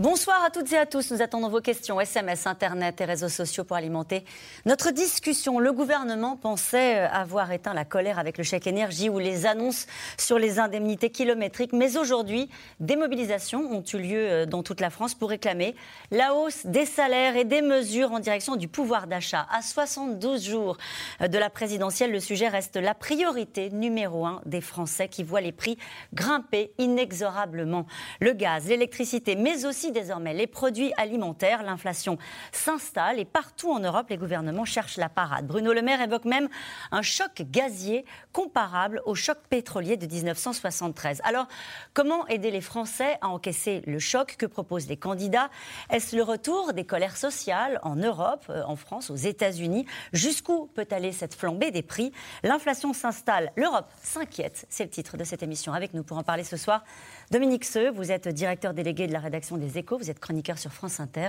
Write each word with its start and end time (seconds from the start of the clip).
Bonsoir 0.00 0.42
à 0.42 0.48
toutes 0.48 0.72
et 0.72 0.78
à 0.78 0.86
tous. 0.86 1.10
Nous 1.10 1.20
attendons 1.20 1.50
vos 1.50 1.60
questions, 1.60 2.00
SMS, 2.00 2.46
Internet 2.46 3.02
et 3.02 3.04
réseaux 3.04 3.28
sociaux 3.28 3.64
pour 3.64 3.76
alimenter 3.76 4.24
notre 4.64 4.92
discussion. 4.92 5.58
Le 5.58 5.74
gouvernement 5.74 6.38
pensait 6.38 7.00
avoir 7.00 7.52
éteint 7.52 7.74
la 7.74 7.84
colère 7.84 8.18
avec 8.18 8.38
le 8.38 8.44
chèque 8.44 8.66
énergie 8.66 9.10
ou 9.10 9.18
les 9.18 9.44
annonces 9.44 9.86
sur 10.16 10.38
les 10.38 10.58
indemnités 10.58 11.10
kilométriques. 11.10 11.74
Mais 11.74 11.98
aujourd'hui, 11.98 12.48
des 12.80 12.96
mobilisations 12.96 13.60
ont 13.70 13.84
eu 13.92 13.98
lieu 13.98 14.18
euh, 14.18 14.46
dans 14.46 14.62
toute 14.62 14.80
la 14.80 14.88
France 14.88 15.14
pour 15.14 15.28
réclamer 15.28 15.74
la 16.10 16.32
hausse 16.32 16.64
des 16.64 16.86
salaires 16.86 17.36
et 17.36 17.44
des 17.44 17.60
mesures 17.60 18.12
en 18.12 18.20
direction 18.20 18.56
du 18.56 18.68
pouvoir 18.68 19.06
d'achat. 19.06 19.46
À 19.50 19.60
72 19.60 20.42
jours 20.42 20.78
de 21.20 21.36
la 21.36 21.50
présidentielle, 21.50 22.10
le 22.10 22.20
sujet 22.20 22.48
reste 22.48 22.76
la 22.76 22.94
priorité 22.94 23.68
numéro 23.68 24.24
un 24.24 24.40
des 24.46 24.62
Français 24.62 25.08
qui 25.08 25.24
voient 25.24 25.42
les 25.42 25.52
prix 25.52 25.76
grimper 26.14 26.72
inexorablement. 26.78 27.84
Le 28.20 28.32
gaz, 28.32 28.66
l'électricité, 28.66 29.36
mais 29.36 29.66
aussi 29.66 29.89
désormais 29.90 30.34
les 30.34 30.46
produits 30.46 30.92
alimentaires. 30.96 31.62
L'inflation 31.62 32.18
s'installe 32.52 33.18
et 33.18 33.24
partout 33.24 33.70
en 33.70 33.78
Europe, 33.78 34.06
les 34.10 34.16
gouvernements 34.16 34.64
cherchent 34.64 34.96
la 34.96 35.08
parade. 35.08 35.46
Bruno 35.46 35.72
Le 35.72 35.82
Maire 35.82 36.00
évoque 36.00 36.24
même 36.24 36.48
un 36.90 37.02
choc 37.02 37.42
gazier 37.42 38.04
comparable 38.32 39.02
au 39.06 39.14
choc 39.14 39.38
pétrolier 39.48 39.96
de 39.96 40.06
1973. 40.06 41.20
Alors, 41.24 41.46
comment 41.94 42.26
aider 42.28 42.50
les 42.50 42.60
Français 42.60 43.18
à 43.20 43.28
encaisser 43.28 43.82
le 43.86 43.98
choc 43.98 44.36
que 44.36 44.46
proposent 44.46 44.88
les 44.88 44.96
candidats? 44.96 45.50
Est-ce 45.90 46.16
le 46.16 46.22
retour 46.22 46.72
des 46.72 46.84
colères 46.84 47.16
sociales 47.16 47.78
en 47.82 47.96
Europe, 47.96 48.44
euh, 48.50 48.62
en 48.64 48.76
France, 48.76 49.10
aux 49.10 49.16
États-Unis? 49.16 49.86
Jusqu'où 50.12 50.66
peut 50.74 50.88
aller 50.90 51.12
cette 51.12 51.34
flambée 51.34 51.70
des 51.70 51.82
prix? 51.82 52.12
L'inflation 52.42 52.92
s'installe, 52.92 53.52
l'Europe 53.56 53.90
s'inquiète. 54.02 54.66
C'est 54.68 54.84
le 54.84 54.90
titre 54.90 55.16
de 55.16 55.24
cette 55.24 55.42
émission. 55.42 55.72
Avec 55.72 55.94
nous 55.94 56.02
pour 56.02 56.18
en 56.18 56.22
parler 56.22 56.44
ce 56.44 56.56
soir, 56.56 56.84
Dominique 57.30 57.64
Seux, 57.64 57.90
vous 57.90 58.10
êtes 58.10 58.28
directeur 58.28 58.74
délégué 58.74 59.06
de 59.06 59.12
la 59.12 59.20
rédaction 59.20 59.56
des 59.56 59.78
Échos, 59.80 59.96
vous 59.96 60.10
êtes 60.10 60.20
chroniqueur 60.20 60.58
sur 60.58 60.72
France 60.72 61.00
Inter. 61.00 61.28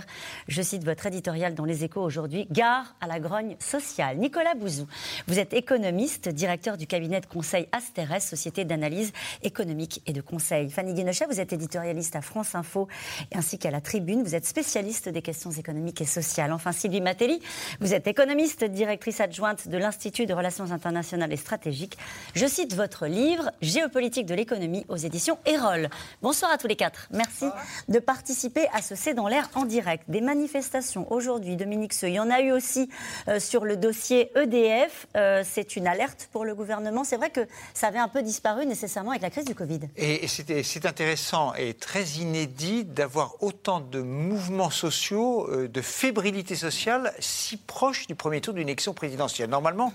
Je 0.50 0.62
cite 0.62 0.84
votre 0.84 1.06
éditorial 1.06 1.56
dans 1.56 1.64
les 1.64 1.86
Échos 1.86 2.02
aujourd'hui, 2.02 2.48
Gare 2.52 2.96
à 3.00 3.08
la 3.08 3.22
grogne 3.22 3.56
sociale. 3.60 4.18
Nicolas 4.18 4.56
Bouzou, 4.56 4.88
vous 5.28 5.40
êtes 5.40 5.54
économiste, 5.54 6.28
directeur 6.28 6.76
du 6.76 6.86
cabinet 6.86 7.22
de 7.22 7.26
conseil 7.28 7.70
Asteres, 7.72 8.22
société 8.22 8.66
d'analyse 8.66 9.14
économique 9.42 10.02
et 10.06 10.12
de 10.12 10.20
conseil. 10.20 10.70
Fanny 10.70 10.94
Guinochet, 10.94 11.28
vous 11.28 11.40
êtes 11.40 11.54
éditorialiste 11.54 12.18
à 12.18 12.22
France 12.22 12.54
Info 12.54 12.90
ainsi 13.34 13.58
qu'à 13.58 13.72
la 13.72 13.80
Tribune. 13.80 14.22
Vous 14.22 14.36
êtes 14.36 14.46
spécialiste 14.46 15.08
des 15.08 15.22
questions 15.22 15.52
économiques 15.52 16.02
et 16.02 16.06
sociales. 16.06 16.52
Enfin, 16.52 16.74
Sylvie 16.74 17.00
Matelli, 17.00 17.42
vous 17.80 17.94
êtes 17.94 18.08
économiste, 18.08 18.66
directrice 18.66 19.22
adjointe 19.22 19.70
de 19.70 19.78
l'Institut 19.78 20.26
de 20.26 20.34
relations 20.34 20.74
internationales 20.74 21.32
et 21.32 21.38
stratégiques. 21.38 21.98
Je 22.36 22.48
cite 22.48 22.76
votre 22.76 23.08
livre, 23.08 23.50
Géopolitique 23.62 24.26
de 24.26 24.36
l'économie 24.36 24.86
aux 24.90 24.98
éditions 24.98 25.38
Erol. 25.46 25.90
Bonsoir 26.22 26.52
à 26.52 26.58
tous 26.58 26.68
les 26.68 26.76
quatre. 26.76 27.08
Merci 27.12 27.46
de 27.88 28.00
participer 28.00 28.41
à 28.74 28.82
ce 28.82 28.96
C'est 28.96 29.14
dans 29.14 29.28
l'air 29.28 29.50
en 29.56 29.66
direct. 29.66 30.04
Des 30.08 30.22
manifestations 30.22 31.12
aujourd'hui, 31.12 31.56
Dominique 31.56 31.94
Seux. 31.94 32.08
Il 32.08 32.16
y 32.16 32.20
en 32.20 32.30
a 32.30 32.42
eu 32.42 32.52
aussi 32.52 32.90
euh, 33.28 33.40
sur 33.40 33.66
le 33.66 33.78
dossier 33.78 34.32
EDF. 34.36 35.08
Euh, 35.16 35.44
c'est 35.46 35.76
une 35.76 35.88
alerte 35.88 36.30
pour 36.32 36.46
le 36.46 36.56
gouvernement. 36.56 37.04
C'est 37.04 37.18
vrai 37.18 37.30
que 37.30 37.42
ça 37.74 37.88
avait 37.88 38.00
un 38.00 38.08
peu 38.08 38.24
disparu 38.24 38.66
nécessairement 38.66 39.12
avec 39.12 39.22
la 39.22 39.30
crise 39.30 39.46
du 39.46 39.56
Covid. 39.56 39.82
Et 39.96 40.28
c'est 40.28 40.86
intéressant 40.86 41.54
et 41.54 41.74
très 41.74 42.04
inédit 42.04 42.84
d'avoir 42.84 43.36
autant 43.44 43.80
de 43.80 44.02
mouvements 44.02 44.72
sociaux, 44.72 45.48
euh, 45.52 45.68
de 45.68 45.82
fébrilité 45.82 46.56
sociale 46.56 47.14
si 47.20 47.58
proche 47.58 48.08
du 48.08 48.16
premier 48.16 48.42
tour 48.42 48.54
d'une 48.54 48.68
élection 48.68 48.94
présidentielle. 48.94 49.50
Normalement, 49.50 49.94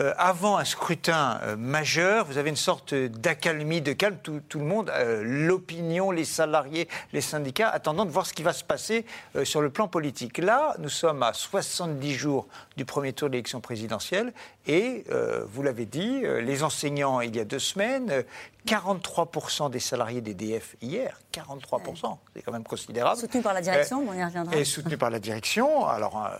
euh, 0.00 0.14
avant 0.16 0.56
un 0.56 0.64
scrutin 0.64 1.38
euh, 1.42 1.56
majeur, 1.56 2.24
vous 2.24 2.38
avez 2.38 2.48
une 2.48 2.56
sorte 2.56 2.94
d'accalmie, 2.94 3.82
de 3.82 3.92
calme, 3.92 4.16
tout, 4.22 4.58
le 4.58 4.64
monde, 4.64 4.90
euh, 4.90 5.22
l'opinion, 5.24 6.10
les 6.10 6.24
salariés, 6.24 6.88
les 7.12 7.20
syndicats, 7.20 7.68
attendant 7.68 8.06
de 8.06 8.10
voir 8.10 8.24
ce 8.24 8.32
qui 8.32 8.42
va 8.42 8.54
se 8.54 8.64
passer 8.64 9.04
sur 9.44 9.60
le 9.60 9.68
plan 9.68 9.88
politique. 9.88 10.38
Là, 10.38 10.74
nous 10.78 10.88
sommes 10.88 11.22
à 11.22 11.34
70 11.34 12.14
jours 12.14 12.46
du 12.76 12.84
premier 12.86 13.12
tour 13.12 13.28
de 13.28 13.32
l'élection 13.34 13.60
présidentielle 13.60 14.32
et, 14.66 15.04
vous 15.52 15.62
l'avez 15.62 15.86
dit, 15.86 16.22
les 16.40 16.62
enseignants, 16.62 17.20
il 17.20 17.34
y 17.34 17.40
a 17.40 17.44
deux 17.44 17.58
semaines, 17.58 18.24
43% 18.66 19.70
des 19.70 19.80
salariés 19.80 20.20
d'EDF 20.20 20.76
hier, 20.82 21.18
43%, 21.32 22.16
c'est 22.34 22.42
quand 22.42 22.52
même 22.52 22.64
considérable. 22.64 23.20
Soutenu 23.20 23.42
par 23.42 23.54
la 23.54 23.60
direction, 23.60 24.04
on 24.08 24.12
y 24.12 24.24
reviendra. 24.24 24.56
Et 24.56 24.64
soutenu 24.64 24.96
par 24.96 25.10
la 25.10 25.18
direction, 25.18 25.86
alors 25.86 26.30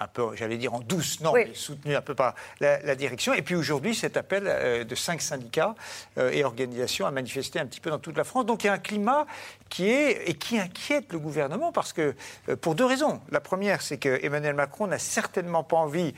un 0.00 0.06
peu, 0.06 0.34
j'allais 0.34 0.56
dire 0.56 0.74
en 0.74 0.80
douce, 0.80 1.20
non, 1.20 1.32
mais 1.32 1.54
soutenu 1.54 1.94
un 1.94 2.00
peu 2.00 2.14
par 2.14 2.34
la, 2.60 2.94
direction. 2.94 3.32
Et 3.34 3.42
puis 3.42 3.54
aujourd'hui, 3.54 3.94
cet 3.94 4.16
appel 4.16 4.44
euh, 4.46 4.84
de 4.84 4.94
cinq 4.94 5.22
syndicats 5.22 5.74
euh, 6.18 6.30
et 6.30 6.44
organisations 6.44 7.06
a 7.06 7.10
manifesté 7.10 7.58
un 7.58 7.66
petit 7.66 7.80
peu 7.80 7.90
dans 7.90 7.98
toute 7.98 8.16
la 8.16 8.24
France. 8.24 8.46
Donc 8.46 8.64
il 8.64 8.66
y 8.66 8.70
a 8.70 8.74
un 8.74 8.78
climat 8.78 9.26
qui 9.68 9.88
est 9.88 10.28
et 10.28 10.34
qui 10.34 10.58
inquiète 10.58 11.12
le 11.12 11.18
gouvernement 11.18 11.72
parce 11.72 11.92
que 11.92 12.14
euh, 12.48 12.56
pour 12.56 12.74
deux 12.74 12.84
raisons. 12.84 13.20
La 13.30 13.40
première, 13.40 13.82
c'est 13.82 13.98
que 13.98 14.24
Emmanuel 14.24 14.54
Macron 14.54 14.86
n'a 14.86 14.98
certainement 14.98 15.64
pas 15.64 15.76
envie, 15.76 16.14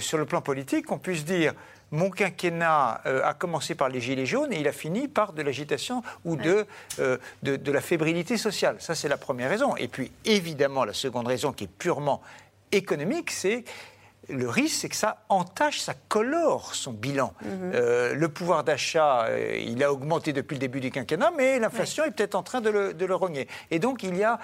sur 0.00 0.18
le 0.18 0.26
plan 0.26 0.40
politique, 0.40 0.86
qu'on 0.86 0.98
puisse 0.98 1.24
dire 1.24 1.54
mon 1.92 2.10
quinquennat 2.10 3.00
a 3.04 3.34
commencé 3.34 3.74
par 3.74 3.88
les 3.88 4.00
gilets 4.00 4.26
jaunes 4.26 4.52
et 4.52 4.58
il 4.58 4.66
a 4.66 4.72
fini 4.72 5.06
par 5.06 5.32
de 5.32 5.42
l'agitation 5.42 6.02
ou 6.24 6.36
de, 6.36 6.66
de, 6.98 7.56
de, 7.56 7.72
la 7.72 7.80
fébrilité 7.80 8.36
sociale. 8.36 8.76
Ça, 8.80 8.96
c'est 8.96 9.08
la 9.08 9.16
première 9.16 9.48
raison. 9.50 9.76
Et 9.76 9.86
puis, 9.86 10.10
évidemment, 10.24 10.84
la 10.84 10.92
seconde 10.92 11.28
raison 11.28 11.52
qui 11.52 11.64
est 11.64 11.70
purement 11.78 12.22
économique, 12.72 13.30
c'est 13.30 13.64
le 14.28 14.48
risque, 14.48 14.76
c'est 14.80 14.88
que 14.88 14.96
ça 14.96 15.24
entache, 15.28 15.80
ça 15.80 15.94
colore 16.08 16.74
son 16.74 16.92
bilan. 16.92 17.32
Mhm. 17.42 17.72
Euh, 17.74 18.14
le 18.14 18.28
pouvoir 18.28 18.64
d'achat, 18.64 19.26
euh, 19.26 19.58
il 19.58 19.82
a 19.82 19.92
augmenté 19.92 20.32
depuis 20.32 20.54
le 20.54 20.60
début 20.60 20.80
du 20.80 20.90
quinquennat, 20.90 21.32
mais 21.36 21.58
l'inflation 21.58 22.04
est 22.04 22.10
peut-être 22.10 22.34
en 22.34 22.42
train 22.42 22.60
de 22.60 22.70
le, 22.70 22.94
de 22.94 23.04
le, 23.04 23.14
rogner. 23.14 23.48
Et 23.70 23.78
donc, 23.78 24.02
il 24.02 24.16
y 24.16 24.24
a 24.24 24.38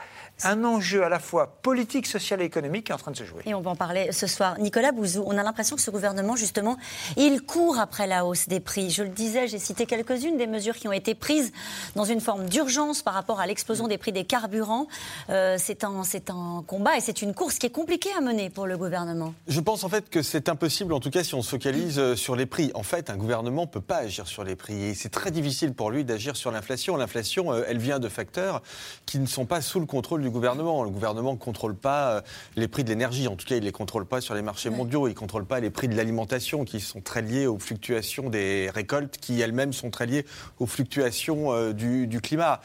un 0.44 0.64
enjeu 0.64 1.02
à 1.04 1.08
la 1.08 1.18
fois 1.18 1.58
politique, 1.62 2.06
social 2.06 2.40
et 2.40 2.44
économique 2.44 2.86
qui 2.86 2.92
est 2.92 2.94
en 2.94 2.98
train 2.98 3.10
de 3.10 3.16
se 3.16 3.24
jouer. 3.24 3.42
Et 3.44 3.54
on 3.54 3.60
va 3.60 3.70
en 3.70 3.76
parler 3.76 4.12
ce 4.12 4.26
soir. 4.26 4.58
Nicolas 4.58 4.92
Bouzou, 4.92 5.24
on 5.26 5.36
a 5.36 5.42
l'impression 5.42 5.76
que 5.76 5.82
ce 5.82 5.90
gouvernement, 5.90 6.36
justement, 6.36 6.76
il 7.16 7.42
court 7.42 7.78
après 7.78 8.06
la 8.06 8.24
hausse 8.24 8.48
des 8.48 8.60
prix. 8.60 8.90
Je 8.90 9.02
le 9.02 9.08
disais, 9.08 9.48
j'ai 9.48 9.58
cité 9.58 9.86
quelques-unes 9.86 10.36
des 10.36 10.46
mesures 10.46 10.76
qui 10.76 10.88
ont 10.88 10.92
été 10.92 11.14
prises 11.14 11.52
dans 11.96 12.04
une 12.04 12.20
forme 12.20 12.46
d'urgence 12.46 13.02
par 13.02 13.14
rapport 13.14 13.40
à 13.40 13.46
l'explosion 13.46 13.88
des 13.88 13.98
prix 13.98 14.12
des 14.12 14.24
carburants. 14.24 14.86
Euh, 15.30 15.56
c'est 15.58 15.84
un, 15.84 16.02
un 16.28 16.62
combat 16.66 16.96
et 16.96 17.00
c'est 17.00 17.22
une 17.22 17.34
course 17.34 17.58
qui 17.58 17.66
est 17.66 17.70
compliquée 17.70 18.10
à 18.16 18.20
mener 18.20 18.50
pour 18.50 18.66
le 18.66 18.76
gouvernement. 18.76 19.34
Je 19.46 19.60
pense 19.60 19.71
en 19.72 19.88
fait 19.88 20.10
que 20.10 20.22
c'est 20.22 20.50
impossible, 20.50 20.92
en 20.92 21.00
tout 21.00 21.08
cas 21.08 21.24
si 21.24 21.34
on 21.34 21.40
se 21.40 21.48
focalise 21.48 21.98
euh, 21.98 22.14
sur 22.14 22.36
les 22.36 22.44
prix. 22.44 22.70
En 22.74 22.82
fait, 22.82 23.08
un 23.08 23.16
gouvernement 23.16 23.62
ne 23.62 23.66
peut 23.66 23.80
pas 23.80 23.96
agir 23.96 24.26
sur 24.26 24.44
les 24.44 24.54
prix 24.54 24.82
et 24.82 24.94
c'est 24.94 25.08
très 25.08 25.30
difficile 25.30 25.72
pour 25.72 25.90
lui 25.90 26.04
d'agir 26.04 26.36
sur 26.36 26.50
l'inflation. 26.50 26.94
L'inflation, 26.98 27.52
euh, 27.52 27.64
elle 27.66 27.78
vient 27.78 27.98
de 27.98 28.08
facteurs 28.10 28.62
qui 29.06 29.18
ne 29.18 29.24
sont 29.24 29.46
pas 29.46 29.62
sous 29.62 29.80
le 29.80 29.86
contrôle 29.86 30.20
du 30.20 30.28
gouvernement. 30.28 30.84
Le 30.84 30.90
gouvernement 30.90 31.32
ne 31.32 31.38
contrôle 31.38 31.74
pas 31.74 32.10
euh, 32.10 32.20
les 32.54 32.68
prix 32.68 32.84
de 32.84 32.90
l'énergie, 32.90 33.28
en 33.28 33.36
tout 33.36 33.46
cas 33.46 33.54
il 33.54 33.60
ne 33.60 33.64
les 33.64 33.72
contrôle 33.72 34.04
pas 34.04 34.20
sur 34.20 34.34
les 34.34 34.42
marchés 34.42 34.68
mondiaux, 34.68 35.06
il 35.06 35.12
ne 35.12 35.16
contrôle 35.16 35.46
pas 35.46 35.58
les 35.58 35.70
prix 35.70 35.88
de 35.88 35.96
l'alimentation 35.96 36.66
qui 36.66 36.78
sont 36.78 37.00
très 37.00 37.22
liés 37.22 37.46
aux 37.46 37.58
fluctuations 37.58 38.28
des 38.28 38.68
récoltes 38.74 39.16
qui 39.16 39.40
elles-mêmes 39.40 39.72
sont 39.72 39.88
très 39.88 40.04
liées 40.04 40.26
aux 40.58 40.66
fluctuations 40.66 41.72
du, 41.72 42.06
du, 42.06 42.20
climat. 42.20 42.60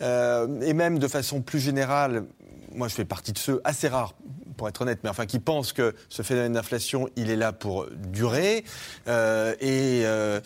et 0.00 0.74
même 0.74 0.98
de 0.98 1.08
façon 1.08 1.40
plus 1.40 1.58
générale, 1.58 2.26
moi 2.74 2.88
je 2.88 2.94
fais 2.94 3.06
partie 3.06 3.32
de 3.32 3.38
ceux 3.38 3.62
assez 3.64 3.88
rares 3.88 4.14
pour 4.60 4.68
être 4.68 4.82
honnête, 4.82 4.98
mais 5.02 5.08
enfin 5.08 5.24
qui 5.24 5.38
pense 5.38 5.72
que 5.72 5.94
ce 6.10 6.20
phénomène 6.20 6.52
d'inflation, 6.52 7.08
il 7.16 7.30
est 7.30 7.36
là 7.36 7.50
pour 7.50 7.86
durer. 7.90 8.62
Euh, 9.08 9.54
et 9.58 10.02
euh, 10.04 10.38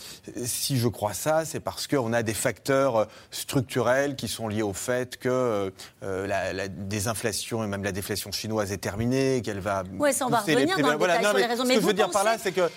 si 0.45 0.79
je 0.79 0.87
crois 0.87 1.15
ça, 1.15 1.45
c'est 1.45 1.59
parce 1.59 1.89
qu'on 1.89 2.13
a 2.13 2.23
des 2.23 2.33
facteurs 2.33 3.09
structurels 3.33 4.15
qui 4.15 4.29
sont 4.29 4.47
liés 4.47 4.63
au 4.63 4.73
fait 4.73 5.17
que 5.17 5.73
euh, 6.05 6.27
la, 6.29 6.69
désinflation 6.69 7.65
et 7.65 7.67
même 7.67 7.83
la 7.83 7.91
déflation 7.91 8.31
chinoise 8.31 8.71
est 8.71 8.77
terminée, 8.77 9.43
qu'elle 9.43 9.59
va. 9.59 9.83
Oui, 9.99 10.13
ça 10.13 10.29
on 10.29 10.31
va 10.31 10.39
revenir 10.39 10.79
dans 10.79 10.93
le 10.93 10.97
voilà, 10.97 11.17
détail 11.17 11.31
sur 11.31 11.39
les 11.39 11.47
raisons. 11.47 11.65
Ce 11.65 11.69
que 11.71 11.81
je 11.81 11.87
veux 11.87 11.93
dire 11.93 12.11
par 12.11 12.23
là, 12.23 12.37
c'est 12.39 12.53
que 12.53 12.71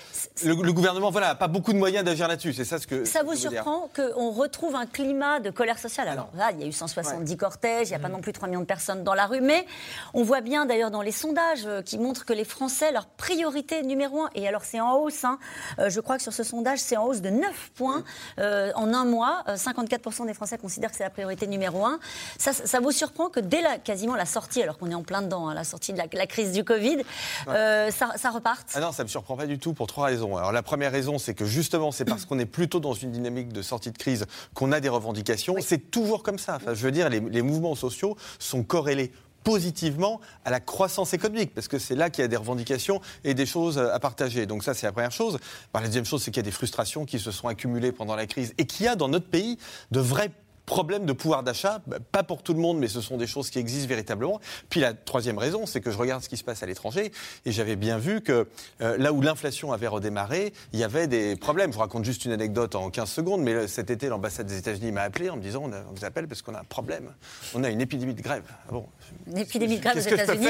le, 0.43 0.73
gouvernement, 0.73 1.11
voilà, 1.11 1.27
n'a 1.27 1.35
pas 1.35 1.47
beaucoup 1.47 1.71
de 1.71 1.77
moyens 1.77 2.03
d'agir 2.03 2.27
là-dessus. 2.27 2.53
C'est 2.53 2.65
ça 2.65 2.79
ce 2.79 2.87
que. 2.87 3.05
Ça 3.05 3.21
vous 3.21 3.35
surprend 3.35 3.91
qu'on 3.95 4.31
retrouve 4.31 4.73
un 4.73 4.87
climat 4.87 5.39
de 5.39 5.51
colère 5.51 5.77
sociale? 5.77 6.07
Alors 6.07 6.31
là, 6.35 6.49
il 6.53 6.61
y 6.61 6.63
a 6.63 6.67
eu 6.67 6.71
170 6.71 7.37
cortèges, 7.37 7.89
il 7.89 7.91
n'y 7.91 7.95
a 7.95 7.99
pas 7.99 8.09
mmh. 8.09 8.11
non 8.11 8.21
plus 8.21 8.33
3 8.33 8.47
millions 8.47 8.61
de 8.61 8.65
personnes 8.65 9.03
dans 9.03 9.13
la 9.13 9.27
rue, 9.27 9.41
mais 9.41 9.67
on 10.15 10.23
voit 10.23 10.41
bien 10.41 10.65
d'ailleurs 10.65 10.89
dans 10.89 11.03
les 11.03 11.11
sondage 11.27 11.65
euh, 11.65 11.81
qui 11.81 11.97
montre 11.97 12.25
que 12.25 12.33
les 12.33 12.45
Français, 12.45 12.91
leur 12.91 13.05
priorité 13.05 13.83
numéro 13.83 14.23
un, 14.23 14.29
et 14.35 14.47
alors 14.47 14.63
c'est 14.63 14.79
en 14.79 14.95
hausse, 14.95 15.25
hein, 15.25 15.39
euh, 15.79 15.89
je 15.89 15.99
crois 15.99 16.17
que 16.17 16.23
sur 16.23 16.33
ce 16.33 16.43
sondage, 16.43 16.79
c'est 16.79 16.95
en 16.95 17.05
hausse 17.05 17.21
de 17.21 17.29
9 17.29 17.71
points 17.75 18.03
euh, 18.39 18.71
en 18.75 18.93
un 18.93 19.05
mois. 19.05 19.43
54% 19.47 20.25
des 20.25 20.33
Français 20.33 20.57
considèrent 20.57 20.91
que 20.91 20.97
c'est 20.97 21.03
la 21.03 21.09
priorité 21.09 21.47
numéro 21.47 21.85
un. 21.85 21.99
Ça, 22.37 22.53
ça 22.53 22.79
vous 22.79 22.91
surprend 22.91 23.29
que 23.29 23.39
dès 23.39 23.61
la, 23.61 23.77
quasiment 23.77 24.15
la 24.15 24.25
sortie, 24.25 24.63
alors 24.63 24.77
qu'on 24.77 24.89
est 24.89 24.95
en 24.95 25.03
plein 25.03 25.21
dedans, 25.21 25.49
hein, 25.49 25.53
la 25.53 25.63
sortie 25.63 25.93
de 25.93 25.97
la, 25.97 26.27
crise 26.27 26.51
du 26.51 26.63
Covid, 26.63 26.99
ça, 27.47 28.13
ça, 28.15 28.29
reparte? 28.29 28.67
Ah 28.73 28.79
Non, 28.79 28.91
ça 28.91 29.03
ne 29.03 29.07
me 29.07 29.09
surprend 29.09 29.35
pas 29.35 29.47
du 29.47 29.59
tout 29.59 29.73
pour 29.73 29.87
trois 29.87 30.05
raisons. 30.05 30.37
Alors 30.37 30.51
la 30.51 30.63
première 30.63 30.91
raison, 30.91 31.17
c'est 31.17 31.33
que 31.33 31.45
justement, 31.45 31.91
c'est 31.91 32.05
parce 32.05 32.25
qu'on 32.25 32.39
est 32.39 32.45
plutôt 32.45 32.79
dans 32.79 32.93
une 32.93 33.11
dynamique 33.11 33.51
de 33.51 33.61
sortie 33.61 33.91
de 33.91 33.97
crise 33.97 34.25
qu'on 34.53 34.71
a 34.71 34.79
des 34.79 34.89
revendications. 34.89 35.55
C'est 35.61 35.91
toujours 35.91 36.23
comme 36.23 36.39
ça. 36.39 36.55
Enfin, 36.55 36.73
je 36.73 36.83
veux 36.83 36.91
dire, 36.91 37.09
les, 37.09 37.19
les 37.19 37.41
mouvements 37.41 37.75
sociaux 37.75 38.15
sont 38.39 38.63
corrélés 38.63 39.11
positivement 39.43 40.19
à 40.45 40.51
la 40.51 40.59
croissance 40.59 41.13
économique, 41.13 41.53
parce 41.53 41.67
que 41.67 41.79
c'est 41.79 41.95
là 41.95 42.09
qu'il 42.09 42.21
y 42.21 42.25
a 42.25 42.27
des 42.27 42.37
revendications 42.37 43.01
et 43.23 43.33
des 43.33 43.45
choses 43.45 43.77
à 43.77 43.99
partager. 43.99 44.45
Donc 44.45 44.63
ça, 44.63 44.73
c'est 44.73 44.85
la 44.85 44.91
première 44.91 45.11
chose. 45.11 45.37
la 45.73 45.81
deuxième 45.81 46.05
chose, 46.05 46.23
c'est 46.23 46.31
qu'il 46.31 46.41
y 46.41 46.45
a 46.45 46.49
des 46.49 46.51
frustrations 46.51 47.05
qui 47.05 47.19
se 47.19 47.31
sont 47.31 47.47
accumulées 47.47 47.91
pendant 47.91 48.15
la 48.15 48.27
crise 48.27 48.53
et 48.57 48.65
qu'il 48.65 48.85
y 48.85 48.89
a 48.89 48.95
dans 48.95 49.07
notre 49.07 49.27
pays 49.27 49.57
de 49.91 49.99
vrais 49.99 50.31
problème 50.67 51.05
de 51.05 51.13
pouvoir 51.13 51.43
d'achat, 51.43 51.81
pas 52.11 52.23
pour 52.23 52.43
tout 52.43 52.53
le 52.53 52.59
monde, 52.59 52.77
mais 52.77 52.89
ce 52.89 53.01
sont 53.01 53.17
des 53.17 53.25
choses 53.25 53.49
qui 53.49 53.57
existent 53.57 53.87
véritablement. 53.87 54.39
Puis 54.69 54.81
la 54.81 54.93
troisième 54.93 55.37
raison, 55.37 55.65
c'est 55.65 55.79
que 55.79 55.91
je 55.91 55.97
regarde 55.97 56.21
ce 56.21 56.29
qui 56.29 56.35
se 56.35 56.43
passe 56.43 56.61
à 56.61 56.65
l'étranger 56.65 57.11
et 57.45 57.51
j'avais 57.51 57.77
bien 57.77 57.97
vu 57.97 58.21
que 58.21 58.47
euh, 58.81 58.97
là 58.97 59.13
où 59.13 59.21
l'inflation 59.21 59.71
avait 59.71 59.87
redémarré, 59.87 60.53
il 60.73 60.79
y 60.79 60.83
avait 60.83 61.07
des 61.07 61.37
problèmes. 61.37 61.71
Je 61.71 61.75
vous 61.75 61.81
raconte 61.81 62.03
juste 62.03 62.25
une 62.25 62.33
anecdote 62.33 62.75
en 62.75 62.89
15 62.89 63.09
secondes, 63.09 63.41
mais 63.41 63.67
cet 63.67 63.89
été, 63.89 64.09
l'ambassade 64.09 64.45
des 64.45 64.57
États-Unis 64.57 64.91
m'a 64.91 65.03
appelé 65.03 65.29
en 65.29 65.37
me 65.37 65.41
disant 65.41 65.63
on, 65.63 65.93
vous 65.95 66.05
appelle 66.05 66.27
parce 66.27 66.41
qu'on 66.41 66.53
a 66.53 66.59
un 66.59 66.65
problème. 66.65 67.13
On 67.55 67.63
a 67.63 67.69
une 67.69 67.79
épidémie 67.79 68.13
de 68.13 68.21
grève. 68.21 68.43
Ah 68.67 68.71
bon, 68.73 68.85
une 69.25 69.37
épidémie 69.37 69.77
de 69.77 69.83
grève 69.83 69.95
aux 69.95 69.99
États-unis, 70.01 70.47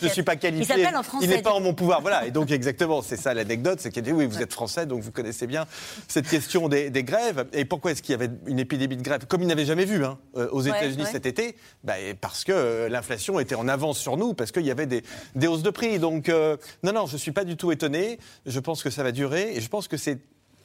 je 0.00 0.04
ne 0.04 0.10
suis 0.10 0.22
pas 0.22 0.36
qualifié. 0.36 0.76
Il 0.76 0.82
s'appelle 0.82 0.96
en 0.96 1.02
français. 1.02 1.24
Il 1.24 1.30
n'est 1.30 1.42
pas 1.42 1.52
en 1.52 1.60
mon 1.60 1.72
pouvoir. 1.72 2.02
Voilà. 2.02 2.26
Et 2.26 2.30
donc 2.30 2.50
exactement, 2.50 3.00
c'est 3.00 3.16
ça 3.16 3.32
l'anecdote, 3.32 3.80
c'est 3.80 3.90
qu'il 3.90 4.02
dit 4.02 4.12
oui, 4.12 4.26
vous 4.26 4.42
êtes 4.42 4.52
français, 4.52 4.84
donc 4.84 5.00
vous 5.00 5.12
connaissez 5.12 5.46
bien 5.46 5.64
cette 6.08 6.28
question 6.28 6.68
des, 6.68 6.90
des 6.90 7.04
grèves. 7.04 7.46
Et 7.54 7.64
pourquoi 7.64 7.92
est-ce 7.92 8.02
qu'il 8.02 8.12
y 8.12 8.14
avait 8.14 8.30
une 8.46 8.58
épidémie 8.58 8.98
de 8.98 9.02
grève? 9.02 9.24
Comme 9.30 9.42
il 9.42 9.46
n'avait 9.46 9.64
jamais 9.64 9.84
vu. 9.84 10.04
Hein. 10.04 10.18
Euh, 10.36 10.48
aux 10.50 10.60
États-Unis 10.60 11.04
cet 11.10 11.24
été 11.24 11.56
bah, 11.84 11.94
Parce 12.20 12.42
que 12.42 12.50
euh, 12.50 12.88
l'inflation 12.88 13.38
était 13.38 13.54
en 13.54 13.68
avance 13.68 13.96
sur 13.96 14.16
nous, 14.16 14.34
parce 14.34 14.50
qu'il 14.50 14.66
y 14.66 14.72
avait 14.72 14.86
des, 14.86 15.02
hausses 15.46 15.62
de 15.62 15.70
prix. 15.70 16.00
Donc, 16.00 16.28
euh, 16.28 16.56
non, 16.82 16.92
non, 16.92 17.06
je 17.06 17.12
ne 17.12 17.18
suis 17.18 17.30
pas 17.30 17.44
du 17.44 17.56
tout 17.56 17.70
étonné. 17.70 18.18
Je 18.44 18.58
pense 18.58 18.82
que 18.82 18.90
ça 18.90 19.04
va 19.04 19.12
durer 19.12 19.54
et 19.54 19.60
je 19.60 19.68
pense 19.68 19.86
que 19.86 19.96
c'est, 19.96 20.18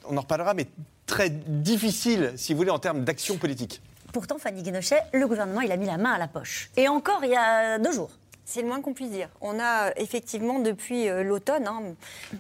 on 0.10 0.18
en 0.18 0.22
reparlera, 0.22 0.56
mais 0.56 0.66
très 1.06 1.30
difficile, 1.30 2.34
si 2.38 2.54
vous 2.54 2.58
voulez, 2.58 2.72
en 2.72 2.80
termes 2.80 3.04
d'action 3.04 3.38
politique. 3.38 3.84
Pourtant, 4.12 4.40
Fanny 4.40 4.64
Guénochet, 4.64 5.02
le 5.14 5.28
gouvernement, 5.28 5.62
il 5.62 5.72
a 5.72 5.78
mis 5.78 5.86
la 5.86 5.98
main 5.98 6.14
à 6.14 6.18
la 6.18 6.28
poche. 6.28 6.72
Et 6.76 6.88
encore, 6.88 7.20
il 7.24 7.30
y 7.30 7.36
a 7.36 7.78
deux 7.78 7.92
jours. 7.92 8.10
C'est 8.48 8.62
le 8.62 8.68
moins 8.68 8.80
qu'on 8.80 8.94
puisse 8.94 9.10
dire. 9.10 9.30
On 9.42 9.60
a 9.60 9.92
effectivement 9.98 10.60
depuis 10.60 11.10
euh, 11.10 11.24
l'automne 11.24 11.66
hein, 11.68 11.82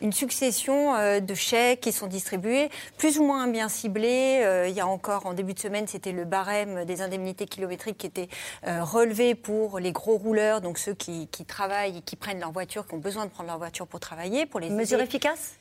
une 0.02 0.14
succession 0.14 0.94
euh, 0.96 1.20
de 1.20 1.34
chèques 1.34 1.82
qui 1.82 1.92
sont 1.92 2.06
distribués, 2.06 2.70
plus 3.00 3.18
ou 3.18 3.26
moins 3.26 3.48
bien 3.48 3.70
ciblés. 3.70 4.42
Euh, 4.44 4.68
il 4.68 4.76
y 4.76 4.80
a 4.80 4.88
encore 4.88 5.26
en 5.26 5.34
début 5.34 5.56
de 5.56 5.60
semaine, 5.60 5.88
c'était 5.88 6.12
le 6.12 6.24
barème 6.24 6.86
des 6.86 7.02
indemnités 7.02 7.48
kilométriques 7.48 7.98
qui 7.98 8.08
était 8.08 8.30
relevé 8.64 9.34
pour 9.34 9.80
les 9.80 9.92
gros 9.92 10.18
rouleurs, 10.18 10.62
donc 10.62 10.78
ceux 10.78 10.94
qui, 10.94 11.28
travaillent 11.48 11.98
et 11.98 12.02
qui 12.02 12.16
prennent 12.16 12.40
leur 12.40 12.52
voiture, 12.52 12.88
qui 12.88 12.94
ont 12.94 13.00
besoin 13.00 13.26
de 13.26 13.32
prendre 13.32 13.50
leur 13.50 13.58
voiture 13.58 13.88
pour 13.88 14.00
travailler, 14.00 14.46
pour 14.46 14.60
les 14.60 14.70
mesures 14.70 15.02
efficaces 15.02 15.56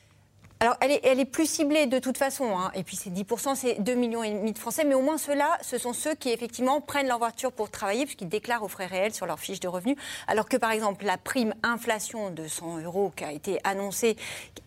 alors, 0.61 0.77
elle 0.81 0.93
est, 0.93 1.01
elle 1.03 1.21
est, 1.21 1.25
plus 1.25 1.47
ciblée 1.47 1.87
de 1.87 1.99
toute 1.99 2.17
façon. 2.17 2.57
Hein. 2.57 2.71
Et 2.75 2.85
puis, 2.85 2.97
c'est 2.97 3.11
10%, 3.11 3.55
c'est 3.55 3.75
2,5 3.81 3.95
millions 3.97 4.23
et 4.23 4.31
demi 4.31 4.53
de 4.53 4.59
Français. 4.59 4.85
Mais 4.85 4.95
au 4.95 5.03
moins, 5.03 5.19
ceux-là, 5.19 5.59
ce 5.63 5.79
sont 5.79 5.93
ceux 5.93 6.15
qui, 6.15 6.31
effectivement, 6.31 6.81
prennent 6.81 7.09
leur 7.09 7.19
voiture 7.19 7.53
pour 7.53 7.71
travailler, 7.71 8.05
puisqu'ils 8.05 8.29
déclarent 8.29 8.63
aux 8.63 8.69
frais 8.69 8.87
réels 8.87 9.13
sur 9.13 9.27
leur 9.27 9.41
fiche 9.41 9.61
de 9.61 9.69
revenus. 9.69 9.97
Alors 10.29 10.49
que, 10.49 10.57
par 10.57 10.71
exemple, 10.71 11.05
la 11.05 11.19
prime 11.19 11.55
inflation 11.63 12.31
de 12.31 12.47
100 12.47 12.79
euros 12.79 13.13
qui 13.17 13.25
a 13.25 13.33
été 13.33 13.59
annoncée, 13.65 14.17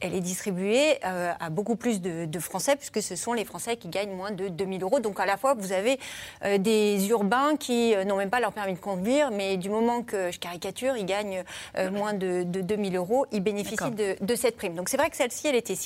elle 0.01 0.13
est 0.13 0.19
distribuée 0.21 0.99
euh, 1.05 1.31
à 1.39 1.49
beaucoup 1.49 1.75
plus 1.75 2.01
de, 2.01 2.39
Français, 2.39 2.75
puisque 2.75 3.01
ce 3.01 3.15
sont 3.15 3.33
les 3.33 3.45
Français 3.45 3.77
qui 3.77 3.87
gagnent 3.87 4.15
moins 4.15 4.31
de 4.31 4.49
2000 4.49 4.83
euros. 4.83 4.99
Donc, 4.99 5.19
à 5.19 5.25
la 5.25 5.37
fois, 5.37 5.55
vous 5.55 5.71
avez 5.71 5.99
euh, 6.45 6.59
des 6.59 7.09
urbains 7.09 7.57
qui 7.57 7.95
euh, 7.95 8.03
n'ont 8.03 8.17
même 8.17 8.29
pas 8.29 8.39
leur 8.39 8.53
permis 8.53 8.73
de 8.73 8.79
conduire, 8.79 9.31
mais 9.31 9.57
du 9.57 9.69
moment 9.69 10.03
que 10.03 10.31
je 10.31 10.37
caricature, 10.37 10.95
ils 10.95 11.05
gagnent 11.05 11.43
moins 11.91 12.13
de, 12.13 12.43
de 12.43 12.61
2000 12.61 12.95
euros, 12.95 13.25
ils 13.31 13.41
bénéficient 13.41 13.91
de, 13.91 14.15
de, 14.21 14.35
cette 14.35 14.57
prime. 14.57 14.75
Donc, 14.75 14.89
c'est 14.89 14.97
vrai 14.97 15.09
que 15.09 15.17
celle-ci, 15.17 15.47
elle 15.47 15.55
était 15.55 15.76